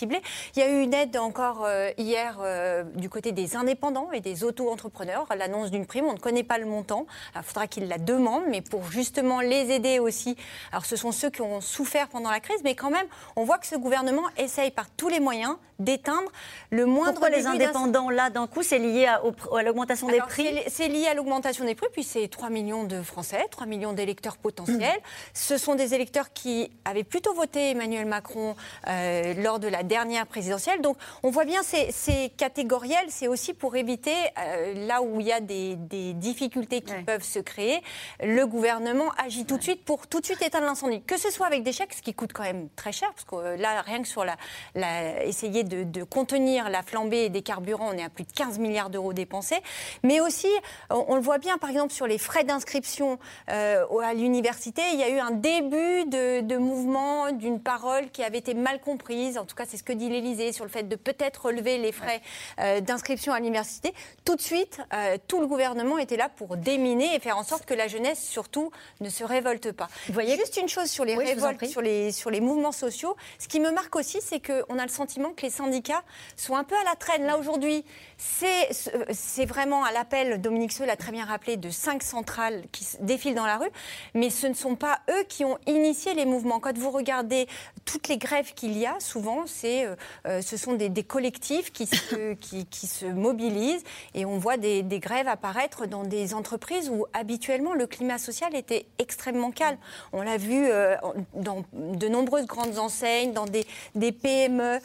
il 0.55 0.59
y 0.59 0.61
a 0.61 0.69
eu 0.69 0.81
une 0.81 0.93
aide 0.93 1.17
encore 1.17 1.63
euh, 1.65 1.91
hier 1.97 2.38
euh, 2.41 2.83
du 2.95 3.09
côté 3.09 3.31
des 3.31 3.55
indépendants 3.55 4.11
et 4.11 4.21
des 4.21 4.43
auto-entrepreneurs, 4.43 5.27
l'annonce 5.38 5.71
d'une 5.71 5.85
prime. 5.85 6.05
On 6.05 6.13
ne 6.13 6.19
connaît 6.19 6.43
pas 6.43 6.57
le 6.57 6.65
montant. 6.65 7.05
Il 7.35 7.41
faudra 7.43 7.67
qu'ils 7.67 7.88
la 7.88 7.97
demandent, 7.97 8.45
mais 8.49 8.61
pour 8.61 8.89
justement 8.91 9.41
les 9.41 9.71
aider 9.71 9.99
aussi. 9.99 10.35
Alors, 10.71 10.85
ce 10.85 10.95
sont 10.95 11.11
ceux 11.11 11.29
qui 11.29 11.41
ont 11.41 11.61
souffert 11.61 12.07
pendant 12.07 12.29
la 12.29 12.39
crise, 12.39 12.61
mais 12.63 12.75
quand 12.75 12.89
même, 12.89 13.05
on 13.35 13.43
voit 13.43 13.57
que 13.57 13.67
ce 13.67 13.75
gouvernement 13.75 14.23
essaye 14.38 14.71
par 14.71 14.89
tous 14.89 15.09
les 15.09 15.19
moyens 15.19 15.55
d'éteindre 15.81 16.31
le 16.69 16.85
moindre. 16.85 17.11
Pourquoi 17.11 17.29
les 17.29 17.47
indépendants, 17.47 18.09
là, 18.09 18.29
d'un 18.29 18.47
coup, 18.47 18.63
c'est 18.63 18.79
lié 18.79 19.05
à, 19.05 19.21
l'augmentation 19.63 20.07
des 20.07 20.19
prix 20.19 20.47
C'est 20.67 20.88
lié 20.88 21.07
à 21.07 21.13
l'augmentation 21.13 21.65
des 21.65 21.75
prix, 21.75 21.88
puis 21.91 22.03
c'est 22.03 22.27
3 22.27 22.49
millions 22.49 22.83
de 22.83 23.01
Français, 23.01 23.45
3 23.49 23.67
millions 23.67 23.93
d'électeurs 23.93 24.38
potentiels. 24.38 24.99
Ce 25.33 25.57
sont 25.57 25.75
des 25.75 25.93
électeurs 25.93 26.31
qui 26.33 26.71
avaient 26.85 27.03
plutôt 27.03 27.33
voté 27.33 27.71
Emmanuel 27.71 28.05
Macron 28.05 28.55
euh, 28.88 29.33
lors 29.35 29.59
de 29.59 29.67
la 29.67 29.81
dernière 29.83 30.28
présidentielle. 30.28 30.81
Donc 30.81 30.98
on 31.24 31.30
voit 31.30 31.45
bien 31.45 31.63
ces, 31.63 31.92
ces 31.92 32.30
catégoriels, 32.38 33.06
c'est 33.10 33.28
aussi 33.28 33.54
pour 33.54 33.75
éviter, 33.75 34.16
euh, 34.39 34.88
là 34.88 35.01
où 35.01 35.19
il 35.19 35.28
y 35.28 35.31
a 35.31 35.39
des, 35.39 35.75
difficultés 36.13 36.81
qui 36.81 36.94
peuvent 37.06 37.24
se 37.24 37.39
créer, 37.39 37.81
le 38.22 38.45
gouvernement 38.45 39.12
agit 39.18 39.45
tout 39.45 39.57
de 39.57 39.63
suite 39.63 39.83
pour 39.86 40.07
tout 40.07 40.19
de 40.19 40.25
suite 40.25 40.42
éteindre 40.42 40.66
l'incendie. 40.66 41.01
Que 41.04 41.18
ce 41.18 41.30
soit 41.30 41.48
avec 41.48 41.63
des 41.63 41.72
chèques, 41.72 41.94
ce 41.94 42.01
qui 42.01 42.13
coûte 42.13 42.33
quand 42.33 42.44
même 42.44 42.69
très 42.75 42.92
cher, 42.92 43.12
parce 43.13 43.25
que 43.25 43.36
euh, 43.36 43.57
là, 43.57 43.81
rien 43.81 44.01
que 44.01 44.07
sur 44.07 44.25
la, 44.25 44.36
la 44.75 45.24
essayer 45.24 45.63
de, 45.63 45.84
de, 45.84 46.04
contenir 46.04 46.69
la 46.69 46.81
flambée 46.84 47.30
des 47.30 47.42
carburants, 47.42 47.89
on 47.94 47.98
est 47.98 48.04
à 48.04 48.10
plus 48.10 48.24
de 48.24 48.31
15 48.31 48.60
milliards 48.60 48.89
d'euros 48.89 49.13
dépensés. 49.13 49.62
Mais 50.04 50.19
aussi, 50.19 50.50
on, 50.89 51.16
le 51.16 51.22
voit 51.22 51.38
bien, 51.38 51.57
par 51.57 51.69
exemple, 51.69 51.94
sur 51.94 52.07
les 52.07 52.18
frais 52.18 52.44
d'inscription 52.44 53.19
euh, 53.50 53.86
à 54.04 54.13
l'université, 54.13 54.81
il 54.94 55.00
y 55.00 55.04
a 55.04 55.10
eu 55.10 55.19
un 55.19 55.31
début 55.31 56.06
de, 56.06 56.42
de 56.42 56.57
mouvement, 56.57 57.31
d'une 57.31 57.60
parole 57.60 58.10
qui 58.12 58.24
avait 58.24 58.38
été 58.38 58.54
mal 58.54 58.80
comprise. 58.80 59.38
En 59.38 59.45
tout 59.45 59.56
cas, 59.56 59.66
c'est 59.71 59.77
ce 59.77 59.83
que 59.83 59.94
dit 59.94 60.09
l'Élysée 60.09 60.51
sur 60.51 60.65
le 60.65 60.69
fait 60.69 60.83
de 60.83 60.97
peut-être 60.97 61.45
relever 61.45 61.77
les 61.77 61.94
frais 61.94 62.21
euh, 62.59 62.81
d'inscription 62.81 63.31
à 63.31 63.39
l'université, 63.39 63.94
tout 64.25 64.35
de 64.35 64.41
suite, 64.41 64.81
euh, 64.94 65.18
tout 65.29 65.39
le 65.39 65.47
gouvernement 65.47 65.97
était 65.97 66.18
là 66.18 66.27
pour 66.27 66.57
déminer 66.57 67.15
et 67.15 67.19
faire 67.19 67.38
en 67.38 67.44
sorte 67.44 67.65
que 67.65 67.73
la 67.73 67.88
jeunesse, 67.88 68.21
surtout, 68.21 68.69
ne 69.00 69.09
se 69.09 69.23
révolte 69.23 69.71
pas. 69.71 69.88
Vous 70.07 70.13
voyez 70.13 70.35
Juste 70.35 70.57
une 70.57 70.68
chose 70.68 70.89
sur 70.89 71.06
les 71.06 71.15
révoltes, 71.15 71.65
sur 71.68 71.81
les, 71.81 72.12
sur 72.12 72.29
les 72.29 72.41
mouvements 72.41 72.73
sociaux. 72.73 73.15
Ce 73.39 73.47
qui 73.47 73.62
me 73.62 73.71
marque 73.71 73.95
aussi, 73.95 74.19
c'est 74.21 74.41
qu'on 74.45 74.77
a 74.77 74.83
le 74.83 74.91
sentiment 74.91 75.29
que 75.29 75.44
les 75.44 75.50
syndicats 75.50 76.03
sont 76.35 76.56
un 76.56 76.65
peu 76.65 76.75
à 76.75 76.83
la 76.83 76.95
traîne. 76.95 77.25
Là, 77.25 77.38
aujourd'hui, 77.38 77.85
c'est 78.17 79.45
vraiment 79.45 79.85
à 79.85 79.94
l'appel, 79.94 80.41
Dominique 80.41 80.74
Seul 80.74 80.88
l'a 80.88 80.97
très 80.97 81.13
bien 81.13 81.24
rappelé, 81.25 81.56
de 81.56 81.69
cinq 81.69 82.03
centrales 82.03 82.65
qui 82.74 82.85
défilent 83.00 83.35
dans 83.35 83.45
la 83.45 83.57
rue, 83.57 83.71
mais 84.15 84.29
ce 84.29 84.47
ne 84.47 84.53
sont 84.53 84.75
pas 84.75 85.00
eux 85.09 85.24
qui 85.29 85.45
ont 85.45 85.57
initié 85.65 86.13
les 86.13 86.25
mouvements. 86.25 86.59
Quand 86.59 86.77
vous 86.77 86.91
regardez 86.91 87.47
toutes 87.85 88.09
les 88.09 88.17
grèves 88.17 88.53
qu'il 88.53 88.77
y 88.77 88.85
a, 88.85 89.00
souvent, 89.00 89.45
c'est 89.62 89.86
euh, 89.86 89.96
euh, 90.25 90.42
ce 90.42 90.58
sont 90.58 90.74
des, 90.74 91.04
collectifs 91.04 91.72
qui 91.72 91.86
se, 91.86 92.34
qui, 92.69 92.88
se, 92.88 93.06
mobilisent 93.06 93.84
et 94.16 94.25
on 94.25 94.38
voit 94.38 94.58
des, 94.58 94.84
grèves 95.00 95.28
apparaître 95.28 95.86
dans 95.88 96.04
des 96.04 96.34
entreprises 96.34 96.90
où 96.90 97.06
habituellement 97.13 97.74
le 97.74 97.88
climat 97.88 98.18
social 98.18 98.56
était 98.56 98.86
extrêmement 99.00 99.52
calme. 99.52 99.78
On 100.13 100.22
l'a 100.22 100.38
vu 100.38 100.68
euh, 100.68 100.96
dans 101.34 101.63
de 101.74 102.08
nombreuses 102.08 102.46
grandes 102.46 102.77
enseignes, 102.77 103.34
dans 103.34 103.46
des, 103.46 103.65
des 103.96 104.12
PME 104.12 104.80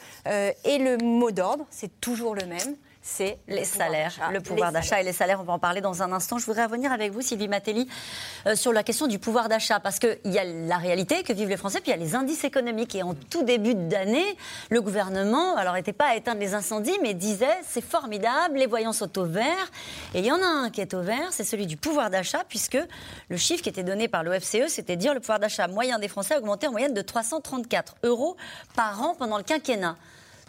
et 0.65 0.77
le 0.77 0.97
mot 0.97 1.31
d'ordre, 1.31 1.65
c'est 1.69 1.99
toujours 2.01 2.35
le 2.35 2.45
même 2.45 2.75
c'est 3.07 3.37
les 3.47 3.63
salaires, 3.63 4.13
le 4.33 4.41
pouvoir 4.41 4.71
d'achat 4.71 4.99
et 4.99 5.03
les 5.03 5.13
salaires. 5.13 5.39
On 5.39 5.43
va 5.43 5.53
en 5.53 5.59
parler 5.59 5.79
dans 5.79 6.03
un 6.03 6.11
instant. 6.11 6.37
Je 6.37 6.45
voudrais 6.45 6.65
revenir 6.65 6.91
avec 6.91 7.13
vous, 7.13 7.21
Sylvie 7.21 7.47
Matelli, 7.47 7.87
euh, 8.45 8.55
sur 8.55 8.73
la 8.73 8.83
question 8.83 9.07
du 9.07 9.17
pouvoir 9.17 9.47
d'achat, 9.47 9.79
parce 9.79 9.97
qu'il 9.97 10.19
y 10.25 10.37
a 10.37 10.43
la 10.43 10.77
réalité 10.77 11.23
que 11.23 11.31
vivent 11.31 11.47
les 11.47 11.57
Français, 11.57 11.79
puis 11.79 11.91
il 11.91 11.97
y 11.97 11.99
a 11.99 12.03
les 12.03 12.15
indices 12.15 12.43
économiques. 12.43 12.95
Et 12.95 13.03
en 13.03 13.13
tout 13.13 13.43
début 13.43 13.75
d'année, 13.75 14.25
le 14.69 14.81
gouvernement, 14.81 15.55
alors 15.55 15.75
n'était 15.75 15.93
pas 15.93 16.09
à 16.09 16.15
éteindre 16.15 16.41
les 16.41 16.53
incendies, 16.53 16.97
mais 17.01 17.13
disait 17.13 17.45
c'est 17.65 17.83
formidable, 17.83 18.57
les 18.57 18.67
voyants 18.67 18.93
sont 18.93 19.17
au 19.17 19.25
vert. 19.25 19.71
Et 20.13 20.19
il 20.19 20.25
y 20.25 20.31
en 20.31 20.41
a 20.41 20.45
un 20.45 20.69
qui 20.69 20.81
est 20.81 20.93
au 20.93 21.01
vert, 21.01 21.29
c'est 21.31 21.45
celui 21.45 21.65
du 21.65 21.77
pouvoir 21.77 22.09
d'achat, 22.09 22.43
puisque 22.49 22.77
le 23.29 23.37
chiffre 23.37 23.63
qui 23.63 23.69
était 23.69 23.83
donné 23.83 24.09
par 24.09 24.23
l'OFCE, 24.23 24.67
c'était 24.67 24.97
dire 24.97 25.13
le 25.13 25.21
pouvoir 25.21 25.39
d'achat 25.39 25.67
moyen 25.69 25.97
des 25.97 26.09
Français 26.09 26.35
a 26.35 26.39
augmenté 26.39 26.67
en 26.67 26.71
moyenne 26.71 26.93
de 26.93 27.01
334 27.01 27.95
euros 28.03 28.35
par 28.75 29.01
an 29.01 29.15
pendant 29.17 29.37
le 29.37 29.43
quinquennat. 29.43 29.95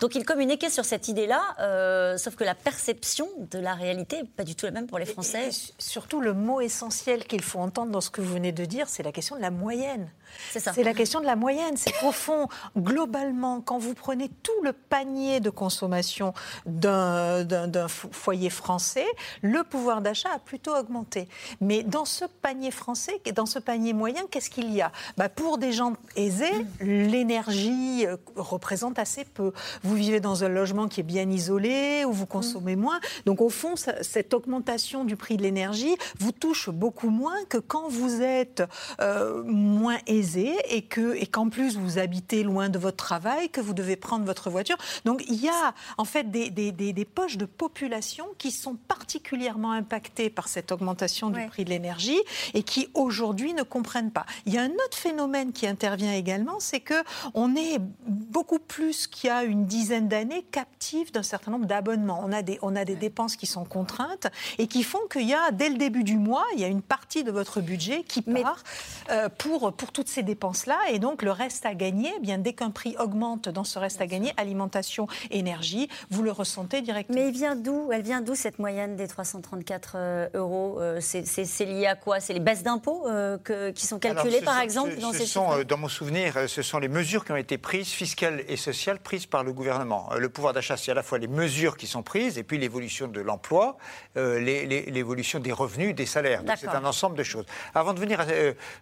Donc 0.00 0.14
il 0.14 0.24
communiquait 0.24 0.70
sur 0.70 0.84
cette 0.84 1.08
idée-là, 1.08 1.42
euh, 1.60 2.16
sauf 2.18 2.36
que 2.36 2.44
la 2.44 2.54
perception 2.54 3.28
de 3.50 3.58
la 3.58 3.74
réalité 3.74 4.18
n'est 4.18 4.28
pas 4.28 4.44
du 4.44 4.54
tout 4.54 4.66
la 4.66 4.72
même 4.72 4.86
pour 4.86 4.98
les 4.98 5.06
Français. 5.06 5.50
surtout, 5.78 6.20
le 6.20 6.34
mot 6.34 6.60
essentiel 6.60 7.24
qu'il 7.24 7.42
faut 7.42 7.58
entendre 7.58 7.90
dans 7.90 8.00
ce 8.00 8.10
que 8.10 8.20
vous 8.20 8.32
venez 8.32 8.52
de 8.52 8.64
dire, 8.64 8.88
c'est 8.88 9.02
la 9.02 9.12
question 9.12 9.36
de 9.36 9.40
la 9.40 9.50
moyenne. 9.50 10.08
C'est 10.50 10.82
la 10.82 10.94
question 10.94 11.20
de 11.20 11.26
la 11.26 11.36
moyenne. 11.36 11.76
C'est 11.76 11.92
qu'au 11.92 12.12
fond, 12.12 12.48
globalement, 12.76 13.60
quand 13.60 13.78
vous 13.78 13.94
prenez 13.94 14.28
tout 14.42 14.62
le 14.62 14.72
panier 14.72 15.40
de 15.40 15.50
consommation 15.50 16.32
d'un 16.66 17.46
foyer 17.88 18.50
français, 18.50 19.06
le 19.42 19.64
pouvoir 19.64 20.00
d'achat 20.00 20.30
a 20.34 20.38
plutôt 20.38 20.74
augmenté. 20.74 21.28
Mais 21.60 21.82
dans 21.82 22.04
ce 22.04 22.24
panier 22.24 22.70
français, 22.70 23.20
dans 23.34 23.46
ce 23.46 23.58
panier 23.58 23.92
moyen, 23.92 24.22
qu'est-ce 24.30 24.50
qu'il 24.50 24.72
y 24.72 24.80
a? 24.80 24.92
Bah, 25.16 25.28
Pour 25.28 25.58
des 25.58 25.72
gens 25.72 25.94
aisés, 26.16 26.52
l'énergie 26.80 28.06
euh, 28.06 28.16
représente 28.36 28.98
assez 28.98 29.24
peu. 29.24 29.52
vous 29.82 29.94
vivez 29.94 30.20
dans 30.20 30.44
un 30.44 30.48
logement 30.48 30.88
qui 30.88 31.00
est 31.00 31.04
bien 31.04 31.28
isolé, 31.30 32.04
où 32.04 32.12
vous 32.12 32.26
consommez 32.26 32.76
mmh. 32.76 32.80
moins. 32.80 33.00
Donc 33.26 33.40
au 33.40 33.48
fond, 33.50 33.74
cette 33.76 34.34
augmentation 34.34 35.04
du 35.04 35.16
prix 35.16 35.36
de 35.36 35.42
l'énergie 35.42 35.96
vous 36.18 36.32
touche 36.32 36.70
beaucoup 36.70 37.10
moins 37.10 37.44
que 37.48 37.58
quand 37.58 37.88
vous 37.88 38.22
êtes 38.22 38.62
euh, 39.00 39.42
moins 39.44 39.98
aisé 40.06 40.17
et 40.22 40.82
que 40.82 41.14
et 41.16 41.26
qu'en 41.26 41.48
plus 41.48 41.76
vous 41.76 41.98
habitez 41.98 42.42
loin 42.42 42.68
de 42.68 42.78
votre 42.78 42.96
travail, 42.96 43.50
que 43.50 43.60
vous 43.60 43.74
devez 43.74 43.96
prendre 43.96 44.24
votre 44.24 44.50
voiture. 44.50 44.76
Donc 45.04 45.24
il 45.28 45.36
y 45.36 45.48
a 45.48 45.74
en 45.96 46.04
fait 46.04 46.30
des, 46.30 46.50
des, 46.50 46.72
des, 46.72 47.04
poches 47.04 47.36
de 47.36 47.44
population 47.44 48.26
qui 48.38 48.50
sont 48.50 48.74
particulièrement 48.74 49.72
impactées 49.72 50.30
par 50.30 50.48
cette 50.48 50.72
augmentation 50.72 51.30
du 51.30 51.46
prix 51.46 51.64
de 51.64 51.70
l'énergie 51.70 52.18
et 52.54 52.62
qui 52.62 52.88
aujourd'hui 52.94 53.54
ne 53.54 53.62
comprennent 53.62 54.10
pas. 54.10 54.26
Il 54.46 54.54
y 54.54 54.58
a 54.58 54.62
un 54.62 54.70
autre 54.70 54.96
phénomène 54.96 55.52
qui 55.52 55.66
intervient 55.66 56.12
également, 56.12 56.60
c'est 56.60 56.80
que 56.80 57.02
on 57.34 57.54
est 57.54 57.78
beaucoup 58.06 58.58
plus 58.58 59.06
qu'il 59.06 59.28
y 59.28 59.30
a 59.30 59.44
une 59.44 59.66
dizaine 59.66 60.08
d'années 60.08 60.44
captif 60.50 61.12
d'un 61.12 61.22
certain 61.22 61.52
nombre 61.52 61.66
d'abonnements. 61.66 62.20
On 62.24 62.32
a 62.32 62.42
des 62.42 62.58
on 62.62 62.74
a 62.76 62.84
des 62.84 62.96
dépenses 62.96 63.36
qui 63.36 63.46
sont 63.46 63.64
contraintes 63.64 64.26
et 64.58 64.66
qui 64.66 64.82
font 64.82 65.06
qu'il 65.10 65.28
y 65.28 65.34
a 65.34 65.50
dès 65.52 65.68
le 65.68 65.76
début 65.76 66.04
du 66.04 66.16
mois, 66.16 66.44
il 66.54 66.60
y 66.60 66.64
a 66.64 66.68
une 66.68 66.82
partie 66.82 67.24
de 67.24 67.30
votre 67.30 67.60
budget 67.60 68.02
qui 68.02 68.22
part 68.22 68.62
euh, 69.10 69.28
pour 69.28 69.72
pour 69.72 69.92
toutes 70.08 70.14
ces 70.14 70.22
dépenses 70.22 70.64
là 70.64 70.78
et 70.90 70.98
donc 70.98 71.22
le 71.22 71.30
reste 71.30 71.66
à 71.66 71.74
gagner, 71.74 72.10
eh 72.16 72.20
bien 72.20 72.38
dès 72.38 72.54
qu'un 72.54 72.70
prix 72.70 72.96
augmente 72.98 73.48
dans 73.50 73.64
ce 73.64 73.78
reste 73.78 74.00
à 74.00 74.06
gagner, 74.06 74.32
alimentation, 74.38 75.06
énergie, 75.30 75.88
vous 76.10 76.22
le 76.22 76.30
ressentez 76.30 76.80
directement. 76.80 77.18
Mais 77.18 77.28
il 77.28 77.34
vient 77.34 77.56
d'où 77.56 77.90
Elle 77.92 78.02
vient 78.02 78.22
d'où 78.22 78.34
cette 78.34 78.58
moyenne 78.58 78.96
des 78.96 79.06
334 79.06 79.92
euh, 79.96 80.28
euros 80.34 80.78
euh, 80.80 81.00
C'est 81.00 81.64
lié 81.64 81.86
à 81.86 81.94
quoi? 81.94 82.20
C'est 82.20 82.32
les 82.32 82.40
baisses 82.40 82.62
d'impôts 82.62 83.06
euh, 83.06 83.36
qui 83.72 83.86
sont 83.86 83.98
calculées, 83.98 84.40
par 84.40 84.60
exemple, 84.60 84.96
dans 84.98 85.12
ces 85.12 85.26
sont, 85.26 85.62
Dans 85.68 85.76
mon 85.76 85.88
souvenir, 85.88 86.48
ce 86.48 86.62
sont 86.62 86.78
les 86.78 86.88
mesures 86.88 87.24
qui 87.24 87.32
ont 87.32 87.36
été 87.36 87.58
prises, 87.58 87.88
fiscales 87.88 88.42
et 88.48 88.56
sociales, 88.56 89.00
prises 89.00 89.26
par 89.26 89.44
le 89.44 89.52
gouvernement. 89.52 90.08
Le 90.16 90.28
pouvoir 90.30 90.54
d'achat, 90.54 90.78
c'est 90.78 90.92
à 90.92 90.94
la 90.94 91.02
fois 91.02 91.18
les 91.18 91.28
mesures 91.28 91.76
qui 91.76 91.86
sont 91.86 92.02
prises 92.02 92.38
et 92.38 92.44
puis 92.44 92.56
l'évolution 92.56 93.08
de 93.08 93.20
l'emploi, 93.20 93.76
l'évolution 94.16 95.38
des 95.38 95.52
revenus, 95.52 95.94
des 95.94 96.06
salaires. 96.06 96.42
C'est 96.56 96.68
un 96.68 96.84
ensemble 96.86 97.16
de 97.16 97.22
choses. 97.22 97.44
Avant 97.74 97.92
de 97.92 98.00
venir 98.00 98.24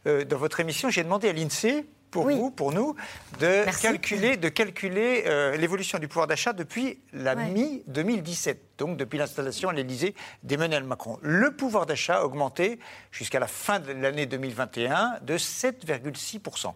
dans 0.04 0.38
votre 0.38 0.60
émission, 0.60 0.88
j'ai 0.88 1.02
demandé 1.02 1.15
à 1.24 1.32
l'INSEE 1.32 1.86
pour 2.10 2.30
vous, 2.30 2.50
pour 2.50 2.72
nous, 2.72 2.94
de 3.40 3.64
calculer, 3.82 4.36
de 4.36 4.48
calculer 4.48 5.24
euh, 5.26 5.56
l'évolution 5.56 5.98
du 5.98 6.08
pouvoir 6.08 6.26
d'achat 6.26 6.52
depuis 6.52 7.00
la 7.12 7.34
mi-2017, 7.34 8.56
donc 8.78 8.96
depuis 8.96 9.18
l'installation 9.18 9.68
à 9.68 9.72
l'Élysée 9.72 10.14
d'Emmanuel 10.42 10.84
Macron. 10.84 11.18
Le 11.22 11.54
pouvoir 11.54 11.84
d'achat 11.84 12.18
a 12.18 12.24
augmenté 12.24 12.78
jusqu'à 13.10 13.38
la 13.40 13.46
fin 13.46 13.80
de 13.80 13.92
l'année 13.92 14.26
2021 14.26 15.18
de 15.22 15.36
7,6%. 15.36 16.72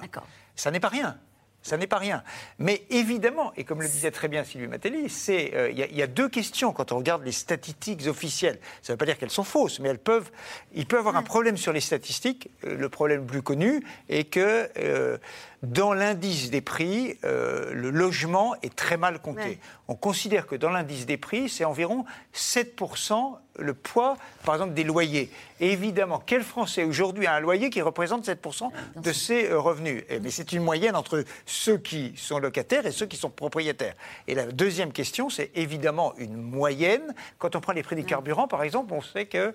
D'accord. 0.00 0.26
Ça 0.56 0.70
n'est 0.70 0.80
pas 0.80 0.88
rien. 0.88 1.18
Ça 1.64 1.78
n'est 1.78 1.86
pas 1.86 1.96
rien. 1.96 2.22
Mais 2.58 2.82
évidemment, 2.90 3.54
et 3.56 3.64
comme 3.64 3.80
le 3.80 3.88
disait 3.88 4.10
très 4.10 4.28
bien 4.28 4.44
Sylvie 4.44 4.66
Matelli, 4.66 5.10
euh, 5.30 5.70
il 5.70 5.96
y, 5.96 6.02
a 6.02 6.06
deux 6.06 6.28
questions 6.28 6.74
quand 6.74 6.92
on 6.92 6.98
regarde 6.98 7.24
les 7.24 7.32
statistiques 7.32 8.06
officielles. 8.06 8.58
Ça 8.82 8.92
ne 8.92 8.94
veut 8.94 8.98
pas 8.98 9.06
dire 9.06 9.16
qu'elles 9.16 9.30
sont 9.30 9.44
fausses, 9.44 9.80
mais 9.80 9.88
elles 9.88 9.98
peuvent. 9.98 10.30
Il 10.74 10.84
peut 10.84 10.96
y 10.96 10.98
avoir 10.98 11.16
un 11.16 11.22
problème 11.22 11.56
sur 11.56 11.72
les 11.72 11.80
statistiques. 11.80 12.50
Euh, 12.64 12.76
le 12.76 12.88
problème 12.90 13.24
plus 13.24 13.40
connu 13.40 13.82
est 14.10 14.24
que 14.24 14.68
euh, 14.76 15.16
dans 15.64 15.92
l'indice 15.92 16.50
des 16.50 16.60
prix, 16.60 17.18
le 17.22 17.90
logement 17.90 18.54
est 18.62 18.74
très 18.74 18.96
mal 18.96 19.20
compté. 19.20 19.58
On 19.88 19.94
considère 19.94 20.46
que 20.46 20.56
dans 20.56 20.70
l'indice 20.70 21.06
des 21.06 21.16
prix, 21.16 21.48
c'est 21.48 21.64
environ 21.64 22.04
7% 22.34 23.38
le 23.58 23.74
poids, 23.74 24.16
par 24.44 24.54
exemple, 24.54 24.74
des 24.74 24.84
loyers. 24.84 25.30
Et 25.60 25.72
évidemment, 25.72 26.22
quel 26.24 26.42
Français 26.42 26.84
aujourd'hui 26.84 27.26
a 27.26 27.34
un 27.34 27.40
loyer 27.40 27.70
qui 27.70 27.80
représente 27.82 28.26
7% 28.26 28.70
de 28.96 29.12
ses 29.12 29.50
euh, 29.50 29.60
revenus? 29.60 30.04
Eh, 30.08 30.18
Mais 30.20 30.30
c'est 30.30 30.52
une 30.52 30.62
moyenne 30.62 30.96
entre 30.96 31.24
ceux 31.46 31.78
qui 31.78 32.14
sont 32.16 32.38
locataires 32.38 32.86
et 32.86 32.92
ceux 32.92 33.06
qui 33.06 33.16
sont 33.16 33.30
propriétaires. 33.30 33.94
Et 34.26 34.34
la 34.34 34.46
deuxième 34.46 34.92
question, 34.92 35.30
c'est 35.30 35.50
évidemment 35.54 36.14
une 36.18 36.36
moyenne. 36.36 37.14
Quand 37.38 37.54
on 37.56 37.60
prend 37.60 37.72
les 37.72 37.82
prix 37.82 37.96
des 37.96 38.04
carburants, 38.04 38.48
par 38.48 38.62
exemple, 38.62 38.92
on 38.92 39.02
sait 39.02 39.26
qu'un 39.26 39.52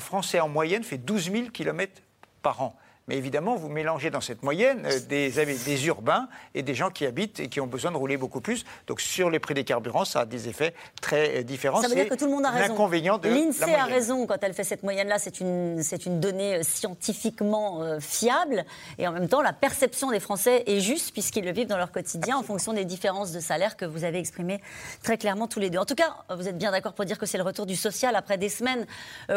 Français 0.00 0.40
en 0.40 0.48
moyenne 0.48 0.84
fait 0.84 0.98
12 0.98 1.32
000 1.32 1.48
km 1.50 2.02
par 2.42 2.60
an. 2.60 2.76
Mais 3.08 3.16
évidemment, 3.16 3.56
vous 3.56 3.68
mélangez 3.68 4.10
dans 4.10 4.20
cette 4.20 4.42
moyenne 4.42 4.82
euh, 4.84 5.00
des, 5.08 5.30
des 5.30 5.86
urbains 5.86 6.28
et 6.54 6.62
des 6.62 6.74
gens 6.74 6.90
qui 6.90 7.06
habitent 7.06 7.40
et 7.40 7.48
qui 7.48 7.60
ont 7.60 7.66
besoin 7.66 7.90
de 7.90 7.96
rouler 7.96 8.18
beaucoup 8.18 8.42
plus. 8.42 8.64
Donc 8.86 9.00
sur 9.00 9.30
les 9.30 9.38
prix 9.38 9.54
des 9.54 9.64
carburants, 9.64 10.04
ça 10.04 10.20
a 10.20 10.26
des 10.26 10.48
effets 10.48 10.74
très 11.00 11.38
euh, 11.38 11.42
différents. 11.42 11.80
Ça 11.80 11.88
veut 11.88 11.94
dire 11.94 12.08
que 12.08 12.14
tout 12.14 12.26
le 12.26 12.30
monde 12.30 12.44
a 12.44 12.50
raison. 12.50 12.68
L'inconvénient 12.68 13.16
de 13.16 13.28
L'INSEE 13.30 13.74
a 13.74 13.84
raison 13.84 14.26
quand 14.26 14.36
elle 14.42 14.52
fait 14.52 14.64
cette 14.64 14.82
moyenne-là. 14.82 15.18
C'est 15.18 15.40
une, 15.40 15.82
c'est 15.82 16.04
une 16.04 16.20
donnée 16.20 16.56
euh, 16.56 16.62
scientifiquement 16.62 17.98
fiable. 18.00 18.64
Et 18.98 19.08
en 19.08 19.12
même 19.12 19.28
temps, 19.28 19.40
la 19.40 19.52
perception 19.52 20.10
des 20.10 20.20
Français 20.20 20.64
est 20.66 20.80
juste 20.80 21.12
puisqu'ils 21.12 21.44
le 21.44 21.52
vivent 21.52 21.66
dans 21.66 21.78
leur 21.78 21.90
quotidien 21.90 22.36
en 22.36 22.42
fonction 22.42 22.72
des 22.74 22.84
différences 22.84 23.32
de 23.32 23.40
salaire 23.40 23.76
que 23.76 23.84
vous 23.84 24.04
avez 24.04 24.18
exprimées 24.18 24.60
très 25.02 25.16
clairement 25.16 25.46
tous 25.46 25.60
les 25.60 25.70
deux. 25.70 25.78
En 25.78 25.86
tout 25.86 25.94
cas, 25.94 26.14
vous 26.34 26.46
êtes 26.46 26.58
bien 26.58 26.72
d'accord 26.72 26.92
pour 26.92 27.04
dire 27.04 27.18
que 27.18 27.26
c'est 27.26 27.38
le 27.38 27.44
retour 27.44 27.64
du 27.64 27.76
social 27.76 28.16
après 28.16 28.36
des 28.36 28.48
semaines 28.48 28.86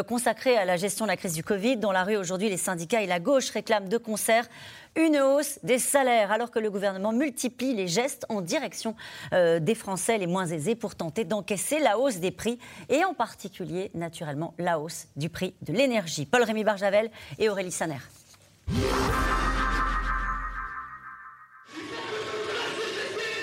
consacrées 0.08 0.56
à 0.56 0.64
la 0.64 0.76
gestion 0.76 1.06
de 1.06 1.10
la 1.10 1.16
crise 1.16 1.34
du 1.34 1.42
Covid. 1.42 1.76
Dans 1.78 1.92
la 1.92 2.04
rue 2.04 2.16
aujourd'hui, 2.16 2.48
les 2.48 2.56
syndicats 2.56 3.02
et 3.02 3.06
la 3.06 3.20
gauche 3.20 3.50
réclament 3.62 3.88
de 3.88 3.96
concert 3.96 4.48
une 4.96 5.18
hausse 5.18 5.60
des 5.62 5.78
salaires, 5.78 6.32
alors 6.32 6.50
que 6.50 6.58
le 6.58 6.68
gouvernement 6.68 7.12
multiplie 7.12 7.74
les 7.74 7.86
gestes 7.86 8.26
en 8.28 8.40
direction 8.40 8.96
euh, 9.32 9.60
des 9.60 9.76
Français 9.76 10.18
les 10.18 10.26
moins 10.26 10.46
aisés 10.46 10.74
pour 10.74 10.96
tenter 10.96 11.24
d'encaisser 11.24 11.78
la 11.78 11.96
hausse 11.96 12.16
des 12.16 12.32
prix, 12.32 12.58
et 12.88 13.04
en 13.04 13.14
particulier, 13.14 13.90
naturellement, 13.94 14.52
la 14.58 14.80
hausse 14.80 15.06
du 15.16 15.28
prix 15.28 15.54
de 15.62 15.72
l'énergie. 15.72 16.26
Paul-Rémy 16.26 16.64
Barjavel 16.64 17.10
et 17.38 17.48
Aurélie 17.48 17.70
Saner. 17.70 18.00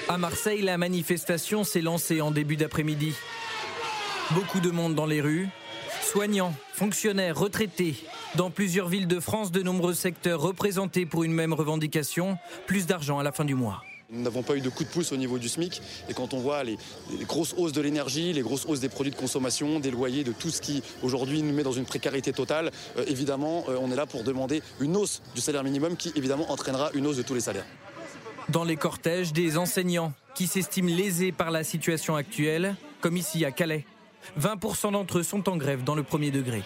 À 0.09 0.17
Marseille, 0.17 0.61
la 0.61 0.77
manifestation 0.77 1.63
s'est 1.63 1.81
lancée 1.81 2.19
en 2.19 2.31
début 2.31 2.57
d'après-midi. 2.57 3.15
Beaucoup 4.31 4.59
de 4.59 4.69
monde 4.69 4.95
dans 4.95 5.05
les 5.05 5.21
rues, 5.21 5.47
soignants, 6.01 6.53
fonctionnaires, 6.73 7.37
retraités, 7.37 7.95
dans 8.35 8.49
plusieurs 8.49 8.87
villes 8.87 9.07
de 9.07 9.19
France, 9.19 9.51
de 9.51 9.61
nombreux 9.61 9.93
secteurs 9.93 10.41
représentés 10.41 11.05
pour 11.05 11.23
une 11.23 11.33
même 11.33 11.53
revendication, 11.53 12.37
plus 12.67 12.85
d'argent 12.85 13.19
à 13.19 13.23
la 13.23 13.31
fin 13.31 13.45
du 13.45 13.55
mois. 13.55 13.81
Nous 14.11 14.23
n'avons 14.23 14.41
pas 14.41 14.55
eu 14.55 14.61
de 14.61 14.69
coup 14.69 14.83
de 14.83 14.89
pouce 14.89 15.11
au 15.11 15.17
niveau 15.17 15.37
du 15.37 15.47
SMIC. 15.47 15.81
Et 16.09 16.13
quand 16.13 16.33
on 16.33 16.39
voit 16.39 16.63
les, 16.63 16.77
grosses 17.27 17.53
hausses 17.57 17.73
de 17.73 17.81
l'énergie, 17.81 18.33
les 18.33 18.41
grosses 18.41 18.65
hausses 18.65 18.79
des 18.79 18.89
produits 18.89 19.11
de 19.11 19.17
consommation, 19.17 19.79
des 19.79 19.91
loyers, 19.91 20.23
de 20.23 20.31
tout 20.31 20.49
ce 20.49 20.61
qui 20.61 20.81
aujourd'hui 21.03 21.43
nous 21.43 21.53
met 21.53 21.61
dans 21.61 21.71
une 21.71 21.85
précarité 21.85 22.33
totale, 22.33 22.71
euh, 22.97 23.05
évidemment, 23.07 23.65
euh, 23.69 23.77
on 23.79 23.91
est 23.91 23.95
là 23.95 24.07
pour 24.07 24.23
demander 24.23 24.63
une 24.79 24.97
hausse 24.97 25.21
du 25.35 25.41
salaire 25.41 25.63
minimum 25.63 25.95
qui 25.95 26.11
évidemment 26.15 26.51
entraînera 26.51 26.89
une 26.95 27.05
hausse 27.05 27.17
de 27.17 27.21
tous 27.21 27.35
les 27.35 27.41
salaires. 27.41 27.65
Dans 28.49 28.63
les 28.63 28.77
cortèges, 28.77 29.31
des 29.31 29.57
enseignants 29.59 30.11
qui 30.33 30.47
s'estiment 30.47 30.89
lésés 30.89 31.31
par 31.31 31.51
la 31.51 31.63
situation 31.63 32.15
actuelle, 32.15 32.75
comme 33.01 33.15
ici 33.15 33.45
à 33.45 33.51
Calais. 33.51 33.85
20% 34.39 34.91
d'entre 34.91 35.19
eux 35.19 35.23
sont 35.23 35.47
en 35.49 35.57
grève 35.57 35.83
dans 35.83 35.95
le 35.95 36.01
premier 36.01 36.31
degré. 36.31 36.63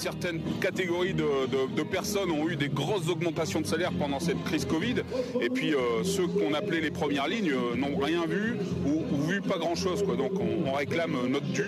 Certaines 0.00 0.40
catégories 0.62 1.12
de, 1.12 1.82
personnes 1.82 2.30
ont 2.30 2.48
eu 2.48 2.56
des 2.56 2.70
grosses 2.70 3.06
augmentations 3.10 3.60
de 3.60 3.66
salaire 3.66 3.92
pendant 3.92 4.18
cette 4.18 4.42
crise 4.44 4.64
Covid. 4.64 4.94
Et 5.42 5.50
puis 5.50 5.74
euh, 5.74 6.02
ceux 6.04 6.26
qu'on 6.26 6.54
appelait 6.54 6.80
les 6.80 6.90
premières 6.90 7.28
lignes 7.28 7.52
euh, 7.52 7.76
n'ont 7.76 7.98
rien 7.98 8.24
vu 8.24 8.56
ou, 8.86 9.04
vu 9.26 9.42
pas 9.42 9.58
grand-chose. 9.58 10.02
Donc 10.02 10.32
on, 10.40 10.72
réclame 10.72 11.28
notre 11.28 11.48
dû. 11.48 11.64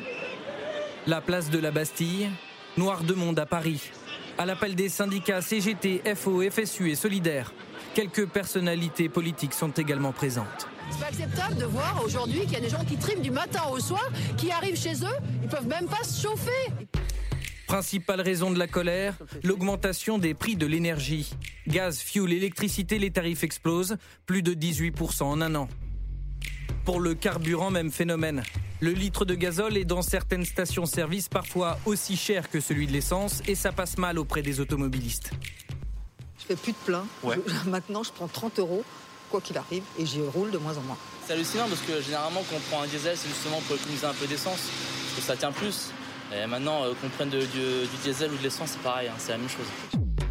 La 1.07 1.21
place 1.21 1.51
de 1.51 1.59
la 1.59 1.71
Bastille, 1.71 2.31
noir 2.79 3.05
de 3.05 3.13
monde 3.13 3.39
à 3.39 3.45
Paris. 3.45 3.91
À 4.39 4.47
l'appel 4.47 4.77
des 4.77 4.89
syndicats 4.89 5.43
CGT, 5.43 6.01
FO, 6.15 6.41
FSU 6.51 6.91
et 6.91 6.95
Solidaires, 6.95 7.53
quelques 7.93 8.27
personnalités 8.27 9.11
politiques 9.11 9.53
sont 9.53 9.73
également 9.73 10.13
présentes. 10.13 10.69
C'est 10.91 11.01
pas 11.01 11.09
acceptable 11.09 11.57
de 11.57 11.67
voir 11.67 12.03
aujourd'hui 12.03 12.41
qu'il 12.41 12.53
y 12.53 12.57
a 12.57 12.61
des 12.61 12.71
gens 12.71 12.85
qui 12.89 12.97
triment 12.97 13.21
du 13.21 13.31
matin 13.31 13.61
au 13.71 13.79
soir, 13.79 14.09
qui 14.39 14.51
arrivent 14.51 14.81
chez 14.81 14.95
eux, 14.95 15.19
ils 15.43 15.49
peuvent 15.51 15.69
même 15.69 15.87
pas 15.87 16.03
se 16.03 16.23
chauffer. 16.23 16.71
Principale 17.73 18.21
raison 18.21 18.51
de 18.51 18.59
la 18.59 18.67
colère, 18.67 19.17
l'augmentation 19.43 20.19
des 20.19 20.35
prix 20.35 20.57
de 20.57 20.67
l'énergie. 20.67 21.33
Gaz, 21.67 22.01
fuel, 22.01 22.35
électricité, 22.35 22.99
les 22.99 23.11
tarifs 23.11 23.45
explosent, 23.45 23.97
plus 24.27 24.43
de 24.43 24.53
18% 24.53 25.23
en 25.23 25.41
un 25.41 25.55
an. 25.55 25.71
Pour 26.85 27.01
le 27.01 27.15
carburant, 27.15 27.71
même 27.71 27.91
phénomène. 27.91 28.43
Le 28.81 28.91
litre 28.91 29.25
de 29.25 29.35
gazole 29.35 29.79
est 29.79 29.87
dans 29.87 30.03
certaines 30.03 30.45
stations-service 30.45 31.31
parfois 31.31 31.79
aussi 31.87 32.15
cher 32.19 32.51
que 32.51 32.61
celui 32.61 32.87
de 32.87 32.93
l'essence 32.93 33.41
et 33.49 33.55
ça 33.55 33.73
passe 33.73 33.97
mal 33.97 34.19
auprès 34.19 34.43
des 34.43 34.61
automobilistes. 34.61 35.31
Je 36.41 36.45
fais 36.45 36.57
plus 36.57 36.73
de 36.73 36.79
plein. 36.85 37.07
maintenant, 37.67 38.03
je 38.03 38.13
prends 38.13 38.29
30 38.29 38.59
euros, 38.59 38.85
quoi 39.31 39.41
qu'il 39.41 39.57
arrive, 39.57 39.85
et 39.99 40.05
j'y 40.05 40.21
roule 40.21 40.51
de 40.51 40.59
moins 40.59 40.77
en 40.77 40.83
moins. 40.83 40.99
C'est 41.27 41.33
hallucinant 41.33 41.69
parce 41.71 41.81
que 41.81 42.03
généralement, 42.03 42.45
quand 42.51 42.57
on 42.57 42.71
prend 42.71 42.83
un 42.83 42.87
diesel, 42.87 43.17
c'est 43.17 43.31
justement 43.31 43.63
pour 43.67 43.77
économiser 43.77 44.05
un 44.05 44.13
peu 44.13 44.27
d'essence, 44.27 44.61
parce 44.61 45.17
que 45.17 45.23
ça 45.23 45.37
tient 45.39 45.53
plus. 45.53 45.91
Et 46.35 46.47
maintenant, 46.47 46.85
euh, 46.85 46.93
qu'on 47.01 47.09
prenne 47.09 47.31
du, 47.31 47.39
diesel 48.03 48.31
ou 48.33 48.37
de 48.37 48.43
l'essence, 48.43 48.71
c'est 48.71 48.83
pareil, 48.83 49.09
hein, 49.09 49.15
c'est 49.19 49.33
la 49.33 49.39
même 49.39 49.49
chose. 49.49 49.67